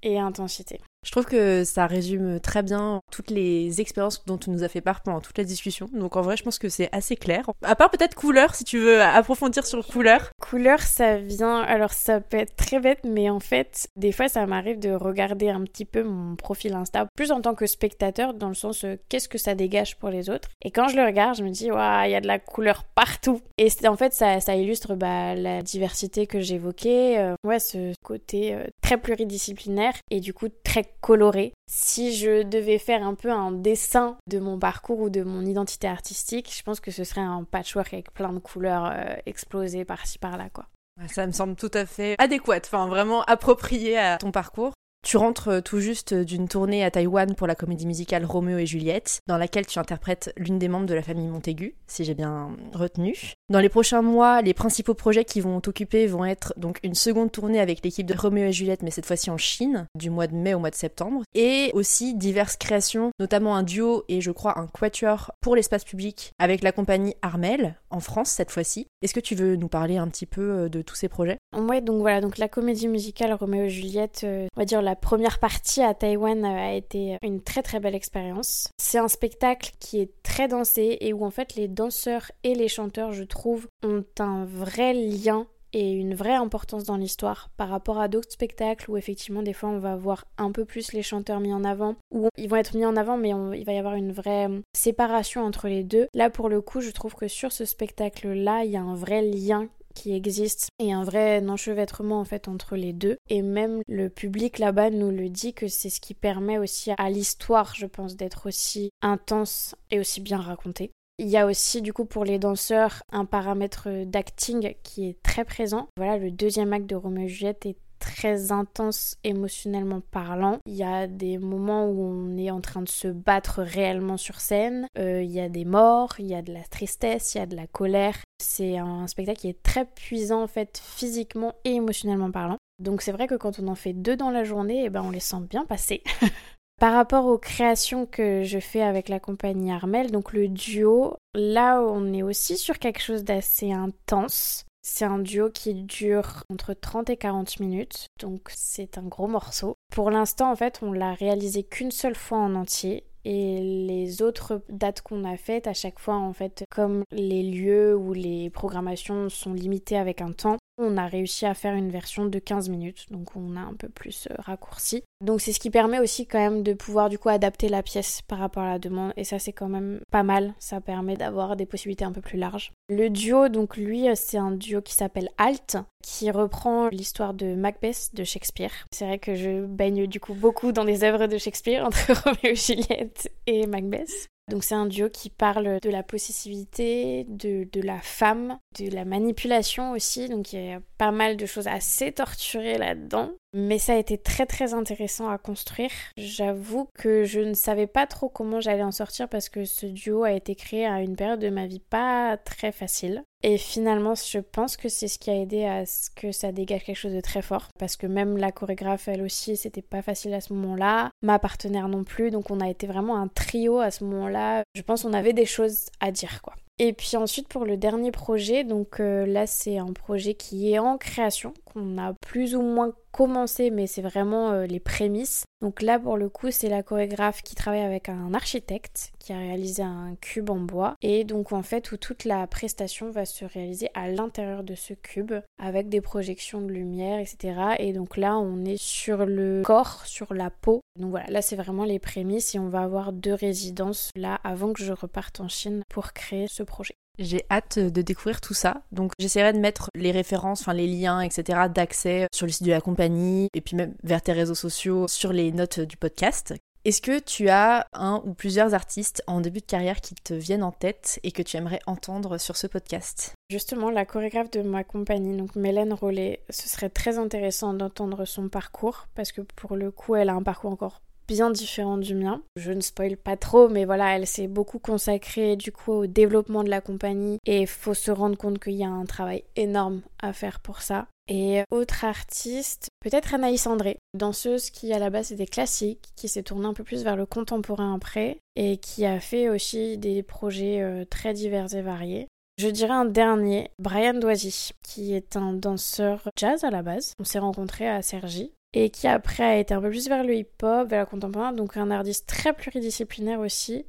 et 0.02 0.20
intensité. 0.20 0.80
Je 1.06 1.12
trouve 1.12 1.26
que 1.26 1.64
ça 1.64 1.88
résume 1.88 2.40
très 2.40 2.62
bien 2.62 3.02
toutes 3.12 3.32
les 3.32 3.82
expériences 3.82 4.26
dont 4.26 4.38
tu 4.38 4.50
nous 4.50 4.64
as 4.64 4.68
fait 4.68 4.82
part 4.82 5.02
pendant 5.02 5.22
toute 5.22 5.38
la 5.38 5.44
discussion. 5.44 5.90
Donc 5.94 6.16
en 6.16 6.22
vrai, 6.22 6.38
je 6.38 6.44
pense 6.44 6.60
que 6.60 6.70
c'est 6.70 6.90
assez 6.92 7.16
clair. 7.16 7.50
À 7.64 7.76
part 7.76 7.90
peut-être 7.90 8.16
couleur, 8.16 8.54
si 8.54 8.64
tu 8.64 8.78
veux 8.80 9.02
approfondir 9.02 9.66
sur 9.66 9.86
couleur. 9.88 10.30
Couleur, 10.42 10.82
ça 10.82 11.18
vient. 11.18 11.62
Alors 11.62 11.94
ça 11.94 12.20
peut 12.20 12.38
être 12.38 12.56
très 12.56 12.80
bête, 12.80 13.00
mais 13.06 13.30
en 13.30 13.40
fait, 13.40 13.88
des 13.96 14.12
fois, 14.12 14.28
ça 14.28 14.46
m'arrive 14.46 14.80
de 14.80 14.92
regarder 14.92 15.50
un 15.50 15.64
petit 15.64 15.86
peu 15.86 16.04
mon 16.04 16.36
profil 16.36 16.74
Insta, 16.74 17.08
plus 17.16 17.32
en 17.32 17.42
tant 17.42 17.56
que 17.56 17.66
spectateur, 17.66 18.34
dans 18.34 18.50
le 18.50 18.54
sens 18.54 18.84
euh, 18.84 18.96
qu'est-ce 19.08 19.30
que 19.30 19.38
ça 19.38 19.56
dégage 19.56 19.98
pour 19.98 20.10
les 20.10 20.30
autres. 20.30 20.50
Et 20.62 20.72
quand 20.72 20.90
je 20.90 20.98
le 20.98 21.06
regarde, 21.06 21.38
je 21.38 21.44
me 21.44 21.50
dis, 21.50 21.72
waouh, 21.72 22.06
il 22.06 22.12
y 22.12 22.16
a 22.16 22.22
de 22.22 22.28
la 22.28 22.40
couleur 22.40 22.84
partout. 22.84 23.42
Et 23.58 23.70
en 23.88 23.96
fait, 23.96 24.14
ça, 24.14 24.42
ça 24.42 24.56
illustre 24.56 24.96
bah, 24.96 25.34
la 25.36 25.62
diversité 25.62 26.28
que 26.28 26.40
j'évoquais. 26.40 27.18
Euh, 27.20 27.36
ouais, 27.46 27.60
ce 27.60 27.94
côté 28.04 28.54
euh, 28.54 28.66
très 28.82 28.98
pluridisciplinaire 28.98 29.94
et 30.12 30.20
du 30.20 30.34
coup 30.34 30.48
très 30.64 30.84
coloré. 31.02 31.54
Si 31.70 32.16
je 32.16 32.44
devais 32.44 32.80
faire 32.80 33.04
un 33.04 33.16
peu 33.16 33.32
un 33.32 33.52
dessin 33.52 34.18
de 34.28 34.40
mon 34.40 34.60
parcours 34.60 35.00
ou 35.00 35.10
de 35.10 35.24
mon 35.24 35.46
identité 35.46 35.88
artistique, 35.88 36.54
je 36.56 36.64
pense 36.64 36.80
que 36.80 36.92
ce 36.92 37.04
serait 37.04 37.22
un 37.22 37.44
patchwork 37.44 37.94
avec 37.94 38.14
plein 38.14 38.34
de 38.34 38.40
couleurs 38.40 38.92
euh, 38.92 39.16
explosées 39.26 39.86
par-ci 39.86 40.20
par-là, 40.20 40.50
quoi. 40.50 40.66
Ça 41.08 41.26
me 41.26 41.32
semble 41.32 41.56
tout 41.56 41.72
à 41.74 41.86
fait 41.86 42.16
adéquat, 42.18 42.60
enfin 42.66 42.88
vraiment 42.88 43.24
approprié 43.24 43.98
à 43.98 44.18
ton 44.18 44.32
parcours. 44.32 44.74
Tu 45.02 45.16
rentres 45.16 45.48
euh, 45.48 45.62
tout 45.62 45.80
juste 45.80 46.14
d'une 46.14 46.50
tournée 46.50 46.84
à 46.84 46.92
Taïwan 46.92 47.34
pour 47.34 47.48
la 47.48 47.56
comédie 47.56 47.88
musicale 47.88 48.26
Roméo 48.26 48.58
et 48.58 48.66
Juliette, 48.66 49.22
dans 49.28 49.38
laquelle 49.38 49.66
tu 49.66 49.80
interprètes 49.80 50.34
l'une 50.36 50.60
des 50.60 50.68
membres 50.68 50.86
de 50.86 50.94
la 50.94 51.02
famille 51.02 51.28
Montaigu, 51.28 51.76
si 51.88 52.04
j'ai 52.04 52.14
bien 52.14 52.50
retenu. 52.74 53.16
Dans 53.50 53.62
les 53.62 53.70
prochains 53.70 54.02
mois, 54.02 54.42
les 54.42 54.54
principaux 54.54 54.94
projets 54.94 55.24
qui 55.24 55.40
vont 55.40 55.62
t'occuper 55.62 56.06
vont 56.06 56.26
être 56.26 56.54
donc 56.58 56.80
une 56.84 56.96
seconde 56.96 57.32
tournée 57.32 57.62
avec 57.62 57.84
l'équipe 57.84 58.06
de 58.06 58.14
Roméo 58.14 58.48
et 58.48 58.52
Juliette, 58.52 58.84
mais 58.84 58.92
cette 58.92 59.06
fois-ci 59.06 59.32
en 59.32 59.38
Chine, 59.38 59.88
du 59.96 60.10
mois 60.10 60.28
de 60.28 60.36
mai 60.36 60.54
au 60.54 60.60
mois 60.60 60.70
de 60.70 60.76
septembre, 60.76 61.24
et 61.34 61.72
aussi 61.74 62.14
diverses 62.14 62.58
créations, 62.58 63.12
notamment 63.20 63.56
un 63.56 63.64
duo 63.64 64.04
et 64.10 64.20
je 64.20 64.32
crois 64.32 64.60
un 64.60 64.68
quatuor 64.68 65.32
pour 65.40 65.56
l'espace 65.56 65.86
public 65.86 66.34
avec 66.40 66.62
la 66.62 66.74
compagnie 66.74 67.16
Armel, 67.22 67.80
en 67.90 68.02
France 68.02 68.30
cette 68.30 68.52
fois-ci. 68.52 68.88
Est-ce 69.02 69.14
que 69.14 69.20
tu 69.22 69.34
veux 69.34 69.56
nous 69.56 69.70
parler 69.70 69.98
un 69.98 70.10
petit 70.10 70.26
peu 70.26 70.42
euh, 70.42 70.70
de 70.70 70.82
tous 70.82 70.96
ces 70.96 71.08
projets? 71.08 71.39
Ouais, 71.58 71.82
donc 71.82 72.02
voilà, 72.02 72.22
donc 72.22 72.38
la 72.38 72.48
comédie 72.48 72.88
musicale 72.88 73.34
Roméo 73.34 73.64
et 73.64 73.70
Juliette, 73.70 74.22
euh, 74.24 74.48
on 74.56 74.62
va 74.62 74.66
dire 74.66 74.84
la 74.84 74.96
première 74.96 75.40
partie 75.40 75.82
à 75.82 75.96
Taïwan 75.96 76.46
euh, 76.46 76.48
a 76.48 76.74
été 76.74 77.18
une 77.24 77.42
très 77.42 77.64
très 77.64 77.80
belle 77.80 77.96
expérience. 77.96 78.68
C'est 78.78 79.00
un 79.00 79.08
spectacle 79.08 79.72
qui 79.80 80.00
est 80.00 80.12
très 80.22 80.48
dansé 80.48 80.98
et 81.02 81.12
où 81.12 81.26
en 81.26 81.32
fait 81.32 81.56
les 81.56 81.68
danseurs 81.68 82.32
et 82.44 82.54
les 82.54 82.68
chanteurs, 82.68 83.14
je 83.14 83.24
trouve, 83.24 83.68
ont 83.84 84.04
un 84.20 84.46
vrai 84.46 84.94
lien 84.94 85.48
et 85.74 85.92
une 85.92 86.16
vraie 86.16 86.36
importance 86.36 86.84
dans 86.84 86.98
l'histoire 86.98 87.50
par 87.58 87.70
rapport 87.70 88.00
à 88.00 88.08
d'autres 88.08 88.32
spectacles 88.32 88.90
où 88.90 88.98
effectivement 88.98 89.44
des 89.44 89.54
fois 89.54 89.70
on 89.70 89.80
va 89.80 89.96
voir 89.96 90.26
un 90.38 90.52
peu 90.52 90.66
plus 90.66 90.94
les 90.94 91.04
chanteurs 91.04 91.40
mis 91.40 91.54
en 91.54 91.64
avant 91.64 91.96
ou 92.12 92.28
ils 92.38 92.50
vont 92.50 92.56
être 92.56 92.76
mis 92.76 92.86
en 92.86 92.96
avant 92.96 93.18
mais 93.18 93.30
il 93.30 93.66
va 93.66 93.74
y 93.74 93.78
avoir 93.78 93.96
une 93.96 94.12
vraie 94.12 94.48
euh, 94.50 94.62
séparation 94.74 95.44
entre 95.44 95.68
les 95.68 95.84
deux. 95.84 96.08
Là 96.14 96.30
pour 96.30 96.50
le 96.50 96.62
coup 96.62 96.82
je 96.82 96.92
trouve 96.92 97.16
que 97.16 97.28
sur 97.28 97.52
ce 97.52 97.66
spectacle 97.66 98.34
là 98.34 98.64
il 98.64 98.72
y 98.72 98.78
a 98.78 98.82
un 98.82 98.96
vrai 98.96 99.22
lien 99.22 99.68
qui 99.96 100.14
existe 100.14 100.70
et 100.80 100.94
un 100.94 101.04
vrai 101.04 101.44
enchevêtrement 101.48 102.20
en 102.20 102.26
fait 102.26 102.48
entre 102.48 102.76
les 102.76 102.94
deux. 102.94 103.18
Et 103.30 103.42
même 103.42 103.82
le 103.88 104.10
public 104.10 104.60
là-bas 104.60 104.90
nous 104.90 105.12
le 105.12 105.30
dit 105.30 105.54
que 105.54 105.68
c'est 105.68 105.90
ce 105.90 106.00
qui 106.00 106.14
permet 106.14 106.58
aussi 106.58 106.92
à 106.98 107.10
l'histoire, 107.10 107.76
je 107.76 107.86
pense, 107.86 108.16
d'être 108.16 108.48
aussi 108.48 108.92
intense 109.02 109.76
et 109.92 110.00
aussi 110.00 110.22
bien 110.22 110.38
racontée. 110.38 110.92
Il 111.22 111.28
y 111.28 111.36
a 111.36 111.46
aussi 111.46 111.82
du 111.82 111.92
coup 111.92 112.06
pour 112.06 112.24
les 112.24 112.40
danseurs 112.40 113.04
un 113.12 113.26
paramètre 113.26 113.90
d'acting 114.06 114.76
qui 114.84 115.10
est 115.10 115.22
très 115.22 115.44
présent. 115.44 115.90
Voilà, 115.98 116.18
le 116.18 116.32
deuxième 116.32 116.72
acte 116.72 116.90
de 116.90 116.96
Roméo 116.96 117.26
et 117.26 117.28
Juliette 117.28 117.66
est 117.66 117.76
très 118.00 118.52
intense 118.52 119.18
émotionnellement 119.24 120.02
parlant. 120.12 120.60
Il 120.66 120.76
y 120.76 120.84
a 120.84 121.08
des 121.08 121.38
moments 121.38 121.86
où 121.86 122.02
on 122.04 122.38
est 122.38 122.52
en 122.52 122.62
train 122.62 122.82
de 122.82 122.90
se 122.90 123.08
battre 123.08 123.62
réellement 123.62 124.18
sur 124.18 124.40
scène. 124.40 124.88
Euh, 124.98 125.22
il 125.22 125.32
y 125.32 125.40
a 125.40 125.50
des 125.50 125.66
morts, 125.66 126.16
il 126.20 126.28
y 126.28 126.36
a 126.36 126.42
de 126.42 126.54
la 126.54 126.64
tristesse, 126.64 127.36
il 127.36 127.40
y 127.40 127.42
a 127.42 127.46
de 127.46 127.56
la 127.56 127.68
colère. 127.68 128.18
C'est 128.42 128.78
un 128.78 129.08
spectacle 129.08 129.40
qui 129.40 129.50
est 129.50 129.62
très 129.62 129.86
puissant 129.86 130.42
en 130.42 130.48
fait 130.48 130.82
physiquement 130.84 131.54
et 131.66 131.74
émotionnellement 131.74 132.32
parlant. 132.32 132.58
Donc 132.80 133.02
c'est 133.02 133.12
vrai 133.12 133.28
que 133.28 133.36
quand 133.36 133.60
on 133.60 133.68
en 133.68 133.76
fait 133.76 133.94
deux 133.94 134.16
dans 134.16 134.32
la 134.32 134.44
journée, 134.44 134.86
eh 134.86 134.90
ben 134.90 135.04
on 135.04 135.12
les 135.12 135.20
sent 135.20 135.42
bien 135.50 135.66
passer. 135.66 136.02
Par 136.80 136.94
rapport 136.94 137.26
aux 137.26 137.38
créations 137.38 138.06
que 138.06 138.44
je 138.44 138.60
fais 138.60 138.82
avec 138.82 139.10
la 139.10 139.20
compagnie 139.20 139.72
Armel, 139.72 140.12
donc 140.12 140.32
le 140.32 140.48
duo, 140.48 141.18
là 141.36 141.82
on 141.82 142.14
est 142.14 142.24
aussi 142.24 142.58
sur 142.58 142.80
quelque 142.80 143.02
chose 143.02 143.26
d'assez 143.26 143.74
intense. 143.74 144.66
C'est 144.82 145.06
un 145.06 145.20
duo 145.20 145.50
qui 145.50 145.74
dure 145.74 146.44
entre 146.50 146.74
30 146.74 147.10
et 147.10 147.18
40 147.18 147.60
minutes, 147.60 148.08
donc 148.20 148.50
c'est 148.54 148.98
un 148.98 149.04
gros 149.04 149.28
morceau. 149.28 149.76
Pour 149.92 150.10
l'instant, 150.10 150.52
en 150.52 150.56
fait, 150.56 150.80
on 150.82 150.94
l'a 150.94 151.14
réalisé 151.14 151.64
qu'une 151.64 151.92
seule 151.92 152.16
fois 152.16 152.38
en 152.38 152.56
entier. 152.56 153.06
Et 153.26 153.60
les 153.60 154.22
autres 154.22 154.64
dates 154.70 155.02
qu'on 155.02 155.26
a 155.26 155.36
faites, 155.36 155.68
à 155.68 155.74
chaque 155.74 156.00
fois, 156.00 156.16
en 156.16 156.32
fait, 156.32 156.64
comme 156.72 157.04
les 157.12 157.44
lieux 157.44 157.96
ou 157.96 158.14
les 158.14 158.50
programmations 158.50 159.28
sont 159.30 159.54
limitées 159.54 159.98
avec 159.98 160.22
un 160.22 160.32
temps, 160.32 160.58
On 160.82 160.96
a 160.96 161.08
réussi 161.08 161.46
à 161.46 161.54
faire 161.54 161.74
une 161.74 161.90
version 161.90 162.26
de 162.26 162.40
15 162.40 162.70
minutes, 162.70 163.08
donc 163.12 163.36
on 163.36 163.58
a 163.58 163.60
un 163.60 163.74
peu 163.74 163.90
plus 163.90 164.30
euh, 164.32 164.36
raccourci. 164.40 165.04
Donc 165.20 165.42
c'est 165.42 165.52
ce 165.52 165.60
qui 165.60 165.70
permet 165.70 166.00
aussi 166.00 166.26
quand 166.26 166.40
même 166.40 166.64
de 166.64 166.72
pouvoir 166.72 167.10
du 167.10 167.20
coup 167.20 167.28
adapter 167.28 167.68
la 167.68 167.84
pièce 167.84 168.22
par 168.22 168.40
rapport 168.40 168.64
à 168.64 168.70
la 168.70 168.80
demande 168.80 169.12
et 169.18 169.26
ça 169.26 169.40
c'est 169.40 169.52
quand 169.52 169.68
même 169.68 170.00
pas 170.10 170.24
mal, 170.24 170.54
ça 170.58 170.80
permet 170.80 171.18
d'avoir 171.18 171.58
des 171.58 171.66
possibilités 171.66 172.06
un 172.06 172.14
peu 172.14 172.22
plus 172.22 172.38
larges. 172.38 172.72
Le 172.88 173.10
duo 173.10 173.50
donc 173.50 173.76
lui 173.76 174.08
euh, 174.08 174.14
c'est 174.16 174.38
un 174.38 174.52
duo 174.52 174.82
qui 174.82 174.94
s'appelle 174.94 175.30
Alt 175.38 175.76
qui 176.02 176.32
reprend 176.32 176.88
l'histoire 176.88 177.34
de 177.34 177.56
Macbeth 177.56 178.12
de 178.14 178.24
Shakespeare. 178.24 178.72
C'est 178.94 179.06
vrai 179.06 179.20
que 179.20 179.36
je 179.36 179.66
baigne 179.66 180.08
du 180.08 180.22
coup 180.22 180.34
beaucoup 180.34 180.72
dans 180.72 180.86
les 180.86 181.04
œuvres 181.04 181.28
de 181.28 181.38
Shakespeare 181.38 181.86
entre 181.86 182.14
Roméo 182.24 182.54
et 182.54 182.56
Juliette 182.56 183.30
et 183.48 183.68
Macbeth. 183.68 184.30
Donc 184.50 184.64
c'est 184.64 184.76
un 184.76 184.86
duo 184.86 185.10
qui 185.10 185.30
parle 185.30 185.80
de 185.82 185.90
la 185.90 186.04
possessivité, 186.04 187.26
de, 187.28 187.68
de, 187.72 187.82
la 187.82 188.00
femme, 188.02 188.60
de 188.80 188.90
la 188.90 189.06
manipulation 189.06 189.92
aussi. 189.92 190.30
Donc 190.30 190.54
il 190.54 190.66
y 190.66 190.74
a 190.74 190.82
pas 190.98 191.12
mal 191.12 191.38
de 191.38 191.46
choses 191.46 191.68
assez 191.68 192.12
torturées 192.12 192.78
là-dedans. 192.78 193.32
Mais 193.54 193.80
ça 193.80 193.94
a 193.94 193.98
été 193.98 194.18
très 194.18 194.46
très 194.46 194.74
intéressant 194.74 195.30
à 195.30 195.38
construire. 195.38 195.92
J'avoue 196.18 196.88
que 196.94 197.24
je 197.24 197.40
ne 197.40 197.54
savais 197.56 197.88
pas 197.88 198.06
trop 198.06 198.30
comment 198.30 198.62
j'allais 198.62 198.84
en 198.84 198.92
sortir 198.92 199.28
parce 199.28 199.50
que 199.50 199.66
ce 199.66 199.88
duo 199.88 200.24
a 200.24 200.34
été 200.34 200.56
créé 200.56 200.86
à 200.86 201.02
une 201.02 201.16
période 201.16 201.40
de 201.40 201.50
ma 201.50 201.66
vie 201.66 201.80
pas 201.80 202.38
très 202.38 202.72
facile. 202.72 203.24
Et 203.42 203.58
finalement, 203.58 204.16
je 204.16 204.40
pense 204.40 204.76
que 204.76 204.90
c'est 204.90 205.08
ce 205.08 205.18
qui 205.18 205.30
a 205.30 205.36
aidé 205.36 205.64
à 205.64 205.86
ce 205.86 206.10
que 206.10 206.32
ça 206.32 206.52
dégage 206.52 206.84
quelque 206.84 206.98
chose 206.98 207.14
de 207.14 207.22
très 207.22 207.42
fort. 207.42 207.70
Parce 207.80 207.96
que 207.96 208.06
même 208.06 208.38
la 208.38 208.52
chorégraphe, 208.52 209.08
elle 209.08 209.22
aussi, 209.22 209.56
c'était 209.56 209.82
pas 209.82 210.02
facile 210.02 210.34
à 210.34 210.42
ce 210.42 210.54
moment-là. 210.54 211.12
Ma 211.22 211.40
partenaire 211.40 211.88
non 211.88 212.04
plus. 212.04 212.32
Donc 212.32 212.52
on 212.52 212.60
a 212.60 212.70
été 212.70 212.86
vraiment 212.86 213.16
un 213.16 213.30
trio 213.30 213.80
à 213.80 213.92
ce 213.92 214.04
moment-là. 214.04 214.64
Je 214.76 214.82
pense 214.82 215.04
qu'on 215.04 215.14
avait 215.14 215.34
des 215.34 215.46
choses 215.46 215.86
à 216.02 216.12
dire, 216.12 216.42
quoi. 216.42 216.54
Et 216.82 216.94
puis 216.94 217.18
ensuite 217.18 217.50
pour 217.50 217.66
le 217.66 217.76
dernier 217.76 218.12
projet, 218.12 218.64
donc 218.64 219.02
euh, 219.02 219.26
là 219.26 219.46
c'est 219.46 219.78
un 219.78 219.92
projet 219.92 220.34
qui 220.34 220.72
est 220.72 220.80
en 220.80 220.98
création, 220.98 221.54
qu'on 221.66 221.98
a 221.98 222.14
plus 222.22 222.56
ou 222.56 222.62
moins 222.62 222.94
commencé, 223.12 223.70
mais 223.70 223.88
c'est 223.88 224.02
vraiment 224.02 224.52
euh, 224.52 224.66
les 224.66 224.80
prémices. 224.80 225.46
Donc 225.62 225.82
là 225.82 226.00
pour 226.00 226.16
le 226.16 226.30
coup 226.30 226.52
c'est 226.52 226.70
la 226.70 226.84
chorégraphe 226.84 227.42
qui 227.42 227.54
travaille 227.54 227.82
avec 227.82 228.08
un 228.08 228.34
architecte 228.34 229.12
qui 229.20 229.34
a 229.34 229.38
réalisé 229.38 229.84
un 229.84 230.16
cube 230.22 230.50
en 230.50 230.60
bois 230.60 230.96
et 231.02 231.26
donc 231.26 231.52
en 231.52 231.64
fait 231.64 231.92
où 231.92 231.98
toute 231.98 232.24
la 232.24 232.48
prestation 232.48 233.12
va 233.12 233.26
se 233.26 233.44
réaliser 233.44 233.90
à 233.94 234.08
l'intérieur 234.08 234.64
de 234.64 234.74
ce 234.76 234.94
cube 234.94 235.34
avec 235.58 235.90
des 235.90 236.00
projections 236.00 236.62
de 236.62 236.72
lumière 236.72 237.20
etc. 237.20 237.76
Et 237.80 237.92
donc 237.92 238.16
là 238.16 238.38
on 238.38 238.64
est 238.64 238.82
sur 238.82 239.26
le 239.26 239.62
corps, 239.66 240.06
sur 240.06 240.34
la 240.34 240.50
peau. 240.50 240.80
Donc 240.98 241.10
voilà, 241.12 241.28
là 241.28 241.42
c'est 241.42 241.58
vraiment 241.58 241.84
les 241.84 242.00
prémices 242.00 242.56
et 242.56 242.60
on 242.60 242.70
va 242.70 242.82
avoir 242.82 243.12
deux 243.12 243.34
résidences 243.34 244.12
là 244.16 244.40
avant 244.46 244.72
que 244.72 244.82
je 244.82 244.94
reparte 244.94 245.42
en 245.42 245.50
Chine 245.50 245.84
pour 245.90 246.14
créer 246.14 246.48
ce 246.48 246.64
projet. 246.64 246.96
J'ai 247.20 247.46
hâte 247.52 247.80
de 247.80 248.02
découvrir 248.02 248.40
tout 248.40 248.54
ça. 248.54 248.82
Donc 248.94 249.12
j'essaierai 249.20 249.52
de 249.52 249.60
mettre 249.60 249.90
les 249.94 250.12
références, 250.12 250.62
enfin 250.62 250.74
les 250.74 250.88
liens, 250.88 251.20
etc. 251.20 251.68
d'accès 251.74 252.28
sur 252.34 252.46
le 252.46 252.52
site 252.52 252.64
de 252.64 252.72
la 252.72 252.80
compagnie 252.80 253.50
et 253.54 253.60
puis 253.60 253.76
même 253.76 253.94
vers 254.04 254.22
tes 254.22 254.32
réseaux 254.32 254.56
sociaux 254.56 255.08
sur 255.10 255.34
les 255.34 255.52
notes 255.52 255.82
du 255.82 255.98
podcast. 255.98 256.54
Est-ce 256.86 257.02
que 257.02 257.20
tu 257.20 257.50
as 257.50 257.86
un 257.92 258.22
ou 258.26 258.34
plusieurs 258.34 258.74
artistes 258.74 259.22
en 259.28 259.42
début 259.42 259.60
de 259.60 259.66
carrière 259.66 260.00
qui 260.00 260.16
te 260.16 260.34
viennent 260.34 260.64
en 260.64 260.72
tête 260.72 261.20
et 261.24 261.34
que 261.34 261.42
tu 261.42 261.58
aimerais 261.58 261.82
entendre 261.88 262.38
sur 262.38 262.56
ce 262.56 262.68
podcast? 262.68 263.34
Justement, 263.50 263.90
la 263.90 264.06
chorégraphe 264.06 264.50
de 264.52 264.62
ma 264.62 264.86
compagnie, 264.86 265.36
donc 265.36 265.58
Mélène 265.58 265.92
Rollet, 265.92 266.42
ce 266.50 266.70
serait 266.70 266.90
très 266.90 267.18
intéressant 267.18 267.74
d'entendre 267.74 268.24
son 268.24 268.48
parcours 268.48 269.08
parce 269.14 269.34
que 269.34 269.42
pour 269.42 269.76
le 269.76 269.92
coup, 269.92 270.16
elle 270.16 270.30
a 270.30 270.34
un 270.34 270.42
parcours 270.42 270.72
encore 270.72 271.02
bien 271.30 271.52
différent 271.52 272.00
du 272.00 272.16
mien. 272.16 272.42
Je 272.56 272.72
ne 272.72 272.82
spoil 272.82 273.16
pas 273.16 273.38
trop, 273.38 273.70
mais 273.70 273.86
voilà, 273.86 274.16
elle 274.16 274.26
s'est 274.26 274.48
beaucoup 274.48 274.80
consacrée 274.80 275.56
du 275.56 275.72
coup 275.72 275.92
au 275.92 276.08
développement 276.08 276.64
de 276.64 276.72
la 276.72 276.82
compagnie 276.82 277.38
et 277.46 277.68
faut 277.68 277.94
se 277.94 278.10
rendre 278.10 278.36
compte 278.36 278.58
qu'il 278.58 278.74
y 278.74 278.84
a 278.84 278.90
un 278.90 279.06
travail 279.06 279.44
énorme 279.56 280.02
à 280.22 280.34
faire 280.34 280.60
pour 280.60 280.82
ça. 280.82 281.06
Et 281.28 281.62
autre 281.70 282.04
artiste, 282.04 282.90
peut-être 283.02 283.36
Anaïs 283.36 283.68
André, 283.68 284.00
danseuse 284.16 284.72
qui 284.72 284.92
à 284.92 284.98
la 284.98 285.12
base 285.12 285.32
était 285.32 285.46
classique, 285.46 286.10
qui 286.16 286.28
s'est 286.28 286.42
tournée 286.42 286.66
un 286.66 286.74
peu 286.74 286.84
plus 286.84 287.04
vers 287.04 287.16
le 287.16 287.28
contemporain 287.28 287.94
après 287.94 288.40
et 288.56 288.78
qui 288.78 289.06
a 289.06 289.20
fait 289.20 289.50
aussi 289.50 290.00
des 290.00 290.24
projets 290.24 290.82
euh, 290.82 291.06
très 291.06 291.36
divers 291.36 291.76
et 291.76 291.84
variés. 291.84 292.28
Je 292.58 292.68
dirais 292.68 292.94
un 292.94 293.06
dernier, 293.06 293.70
Brian 293.78 294.16
Doisy, 294.16 294.72
qui 294.84 295.14
est 295.14 295.38
un 295.38 295.54
danseur 295.54 296.28
jazz 296.36 296.64
à 296.64 296.72
la 296.72 296.82
base. 296.82 297.14
On 297.20 297.24
s'est 297.24 297.40
rencontrés 297.40 297.88
à 297.88 298.02
Sergi 298.02 298.52
et 298.74 298.90
qui 298.90 299.08
après 299.08 299.44
a 299.44 299.58
été 299.58 299.74
un 299.74 299.82
peu 299.82 299.90
plus 299.90 300.08
vers 300.08 300.24
le 300.24 300.36
hip-hop, 300.36 300.90
vers 300.90 301.00
la 301.00 301.06
contemporaine, 301.06 301.56
donc 301.56 301.78
un 301.78 301.92
artiste 301.92 302.28
très 302.28 302.54
pluridisciplinaire 302.54 303.40
aussi, 303.40 303.86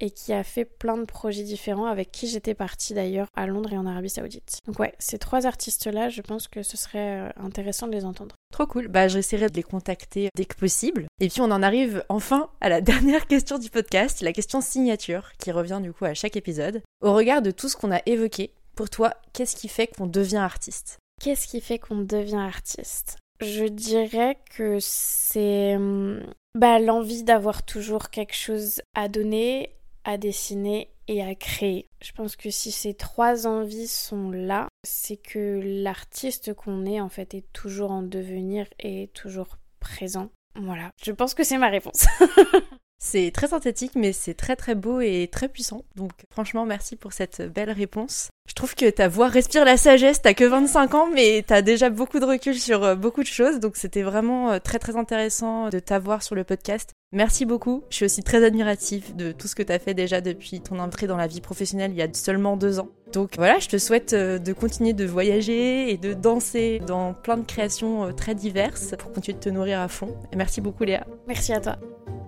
et 0.00 0.10
qui 0.10 0.32
a 0.32 0.42
fait 0.42 0.64
plein 0.64 0.96
de 0.96 1.04
projets 1.04 1.44
différents, 1.44 1.86
avec 1.86 2.10
qui 2.10 2.26
j'étais 2.26 2.54
partie 2.54 2.92
d'ailleurs 2.92 3.28
à 3.36 3.46
Londres 3.46 3.72
et 3.72 3.78
en 3.78 3.86
Arabie 3.86 4.10
Saoudite. 4.10 4.58
Donc 4.66 4.78
ouais, 4.80 4.94
ces 4.98 5.18
trois 5.18 5.46
artistes-là, 5.46 6.08
je 6.08 6.22
pense 6.22 6.48
que 6.48 6.64
ce 6.64 6.76
serait 6.76 7.20
euh, 7.20 7.28
intéressant 7.36 7.86
de 7.86 7.92
les 7.92 8.04
entendre. 8.04 8.34
Trop 8.52 8.66
cool, 8.66 8.88
bah 8.88 9.06
j'essaierai 9.06 9.48
de 9.48 9.54
les 9.54 9.62
contacter 9.62 10.28
dès 10.34 10.44
que 10.44 10.56
possible. 10.56 11.06
Et 11.20 11.28
puis 11.28 11.40
on 11.40 11.50
en 11.52 11.62
arrive 11.62 12.04
enfin 12.08 12.50
à 12.60 12.68
la 12.68 12.80
dernière 12.82 13.28
question 13.28 13.58
du 13.58 13.70
podcast, 13.70 14.22
la 14.22 14.32
question 14.32 14.60
signature, 14.60 15.30
qui 15.38 15.52
revient 15.52 15.80
du 15.80 15.92
coup 15.92 16.04
à 16.04 16.14
chaque 16.14 16.36
épisode. 16.36 16.82
Au 17.00 17.14
regard 17.14 17.40
de 17.40 17.52
tout 17.52 17.68
ce 17.68 17.76
qu'on 17.76 17.92
a 17.92 18.00
évoqué, 18.06 18.52
pour 18.74 18.90
toi, 18.90 19.14
qu'est-ce 19.32 19.54
qui 19.54 19.68
fait 19.68 19.86
qu'on 19.86 20.06
devient 20.06 20.36
artiste? 20.38 20.98
Qu'est-ce 21.20 21.46
qui 21.46 21.60
fait 21.60 21.78
qu'on 21.78 21.98
devient 21.98 22.34
artiste? 22.36 23.18
Je 23.40 23.64
dirais 23.64 24.38
que 24.56 24.78
c'est 24.80 25.76
hum, 25.76 26.22
bah, 26.54 26.78
l'envie 26.78 27.24
d'avoir 27.24 27.64
toujours 27.64 28.10
quelque 28.10 28.34
chose 28.34 28.82
à 28.94 29.08
donner, 29.08 29.74
à 30.04 30.18
dessiner 30.18 30.90
et 31.08 31.22
à 31.22 31.34
créer. 31.34 31.88
Je 32.02 32.12
pense 32.12 32.36
que 32.36 32.50
si 32.50 32.70
ces 32.70 32.94
trois 32.94 33.46
envies 33.46 33.88
sont 33.88 34.30
là, 34.30 34.68
c'est 34.84 35.16
que 35.16 35.60
l'artiste 35.64 36.54
qu'on 36.54 36.84
est 36.86 37.00
en 37.00 37.08
fait 37.08 37.34
est 37.34 37.52
toujours 37.52 37.90
en 37.90 38.02
devenir 38.02 38.66
et 38.78 39.10
toujours 39.14 39.58
présent. 39.80 40.30
Voilà, 40.54 40.90
je 41.02 41.12
pense 41.12 41.34
que 41.34 41.44
c'est 41.44 41.58
ma 41.58 41.68
réponse. 41.68 42.06
C'est 43.04 43.32
très 43.32 43.48
synthétique, 43.48 43.92
mais 43.96 44.12
c'est 44.12 44.32
très 44.32 44.54
très 44.54 44.76
beau 44.76 45.00
et 45.00 45.28
très 45.30 45.48
puissant. 45.48 45.82
Donc 45.96 46.12
franchement, 46.30 46.64
merci 46.64 46.94
pour 46.94 47.12
cette 47.12 47.42
belle 47.52 47.72
réponse. 47.72 48.30
Je 48.48 48.54
trouve 48.54 48.76
que 48.76 48.88
ta 48.90 49.08
voix 49.08 49.26
respire 49.26 49.64
la 49.64 49.76
sagesse, 49.76 50.22
t'as 50.22 50.34
que 50.34 50.44
25 50.44 50.94
ans, 50.94 51.08
mais 51.12 51.42
t'as 51.44 51.62
déjà 51.62 51.90
beaucoup 51.90 52.20
de 52.20 52.24
recul 52.24 52.54
sur 52.54 52.84
euh, 52.84 52.94
beaucoup 52.94 53.22
de 53.22 53.26
choses, 53.26 53.58
donc 53.58 53.74
c'était 53.74 54.02
vraiment 54.02 54.52
euh, 54.52 54.58
très 54.60 54.78
très 54.78 54.96
intéressant 54.96 55.68
de 55.68 55.80
t'avoir 55.80 56.22
sur 56.22 56.36
le 56.36 56.44
podcast. 56.44 56.92
Merci 57.12 57.44
beaucoup. 57.44 57.82
Je 57.90 57.96
suis 57.96 58.04
aussi 58.04 58.22
très 58.22 58.44
admirative 58.44 59.16
de 59.16 59.32
tout 59.32 59.48
ce 59.48 59.56
que 59.56 59.64
t'as 59.64 59.80
fait 59.80 59.94
déjà 59.94 60.20
depuis 60.20 60.60
ton 60.60 60.78
entrée 60.78 61.08
dans 61.08 61.16
la 61.16 61.26
vie 61.26 61.40
professionnelle 61.40 61.90
il 61.90 61.96
y 61.96 62.02
a 62.02 62.08
seulement 62.14 62.56
deux 62.56 62.78
ans. 62.78 62.88
Donc 63.12 63.32
voilà, 63.36 63.58
je 63.58 63.68
te 63.68 63.78
souhaite 63.78 64.12
euh, 64.12 64.38
de 64.38 64.52
continuer 64.52 64.92
de 64.92 65.04
voyager 65.04 65.90
et 65.90 65.96
de 65.96 66.12
danser 66.14 66.80
dans 66.86 67.14
plein 67.14 67.36
de 67.36 67.46
créations 67.46 68.12
très 68.14 68.36
diverses 68.36 68.94
pour 68.96 69.12
continuer 69.12 69.38
de 69.38 69.42
te 69.42 69.48
nourrir 69.48 69.80
à 69.80 69.88
fond. 69.88 70.14
merci 70.36 70.60
beaucoup 70.60 70.84
Léa. 70.84 71.04
Merci 71.26 71.52
à 71.52 71.60
toi. 71.60 71.78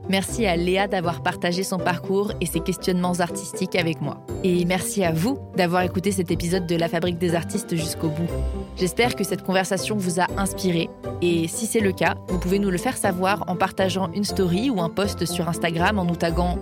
Merci 0.09 0.47
à 0.47 0.57
Léa 0.57 0.87
d'avoir 0.87 1.23
partagé 1.23 1.63
son 1.63 1.79
parcours 1.79 2.33
et 2.41 2.47
ses 2.47 2.61
questionnements 2.61 3.21
artistiques 3.21 3.75
avec 3.75 4.01
moi. 4.01 4.19
Et 4.43 4.65
merci 4.65 5.03
à 5.03 5.13
vous 5.13 5.39
d'avoir 5.57 5.83
écouté 5.83 6.13
cet 6.13 6.31
épisode 6.31 6.67
de 6.67 6.77
La 6.77 6.89
Fabrique 6.89 7.19
des 7.19 7.35
artistes 7.35 7.75
jusqu'au 7.75 8.09
bout. 8.09 8.29
J'espère 8.77 9.17
que 9.17 9.25
cette 9.25 9.43
conversation 9.43 9.97
vous 9.97 10.21
a 10.21 10.27
inspiré 10.37 10.91
et 11.23 11.49
si 11.49 11.67
c'est 11.67 11.81
le 11.81 11.93
cas, 11.93 12.17
vous 12.29 12.39
pouvez 12.39 12.59
nous 12.59 12.71
le 12.71 12.77
faire 12.77 12.97
savoir 12.97 13.45
en 13.47 13.57
partageant 13.57 14.11
une 14.13 14.25
story 14.25 14.69
ou 14.69 14.81
un 14.83 14.91
post 14.91 15.25
sur 15.25 15.49
Instagram 15.49 15.99
en 15.99 16.05
nous 16.05 16.17
taguant 16.17 16.59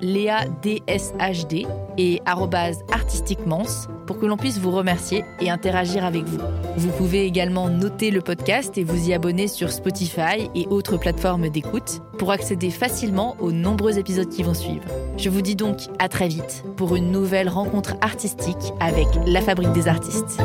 léadshd 0.00 1.66
et 1.98 2.22
artistiquements 2.26 3.66
pour 4.06 4.18
que 4.18 4.26
l'on 4.26 4.36
puisse 4.36 4.58
vous 4.58 4.70
remercier 4.70 5.24
et 5.40 5.50
interagir 5.50 6.04
avec 6.04 6.24
vous. 6.24 6.38
Vous 6.76 6.90
pouvez 6.92 7.24
également 7.24 7.68
noter 7.68 8.10
le 8.10 8.20
podcast 8.20 8.78
et 8.78 8.84
vous 8.84 9.08
y 9.08 9.12
abonner 9.12 9.48
sur 9.48 9.70
Spotify 9.70 10.50
et 10.54 10.66
autres 10.68 10.96
plateformes 10.96 11.48
d'écoute 11.48 12.00
pour 12.18 12.30
accéder 12.30 12.53
facilement 12.70 13.36
aux 13.40 13.52
nombreux 13.52 13.98
épisodes 13.98 14.28
qui 14.28 14.42
vont 14.42 14.54
suivre. 14.54 14.84
Je 15.16 15.28
vous 15.28 15.42
dis 15.42 15.56
donc 15.56 15.78
à 15.98 16.08
très 16.08 16.28
vite 16.28 16.64
pour 16.76 16.96
une 16.96 17.10
nouvelle 17.10 17.48
rencontre 17.48 17.94
artistique 18.00 18.72
avec 18.80 19.06
la 19.26 19.40
Fabrique 19.40 19.72
des 19.72 19.88
artistes. 19.88 20.40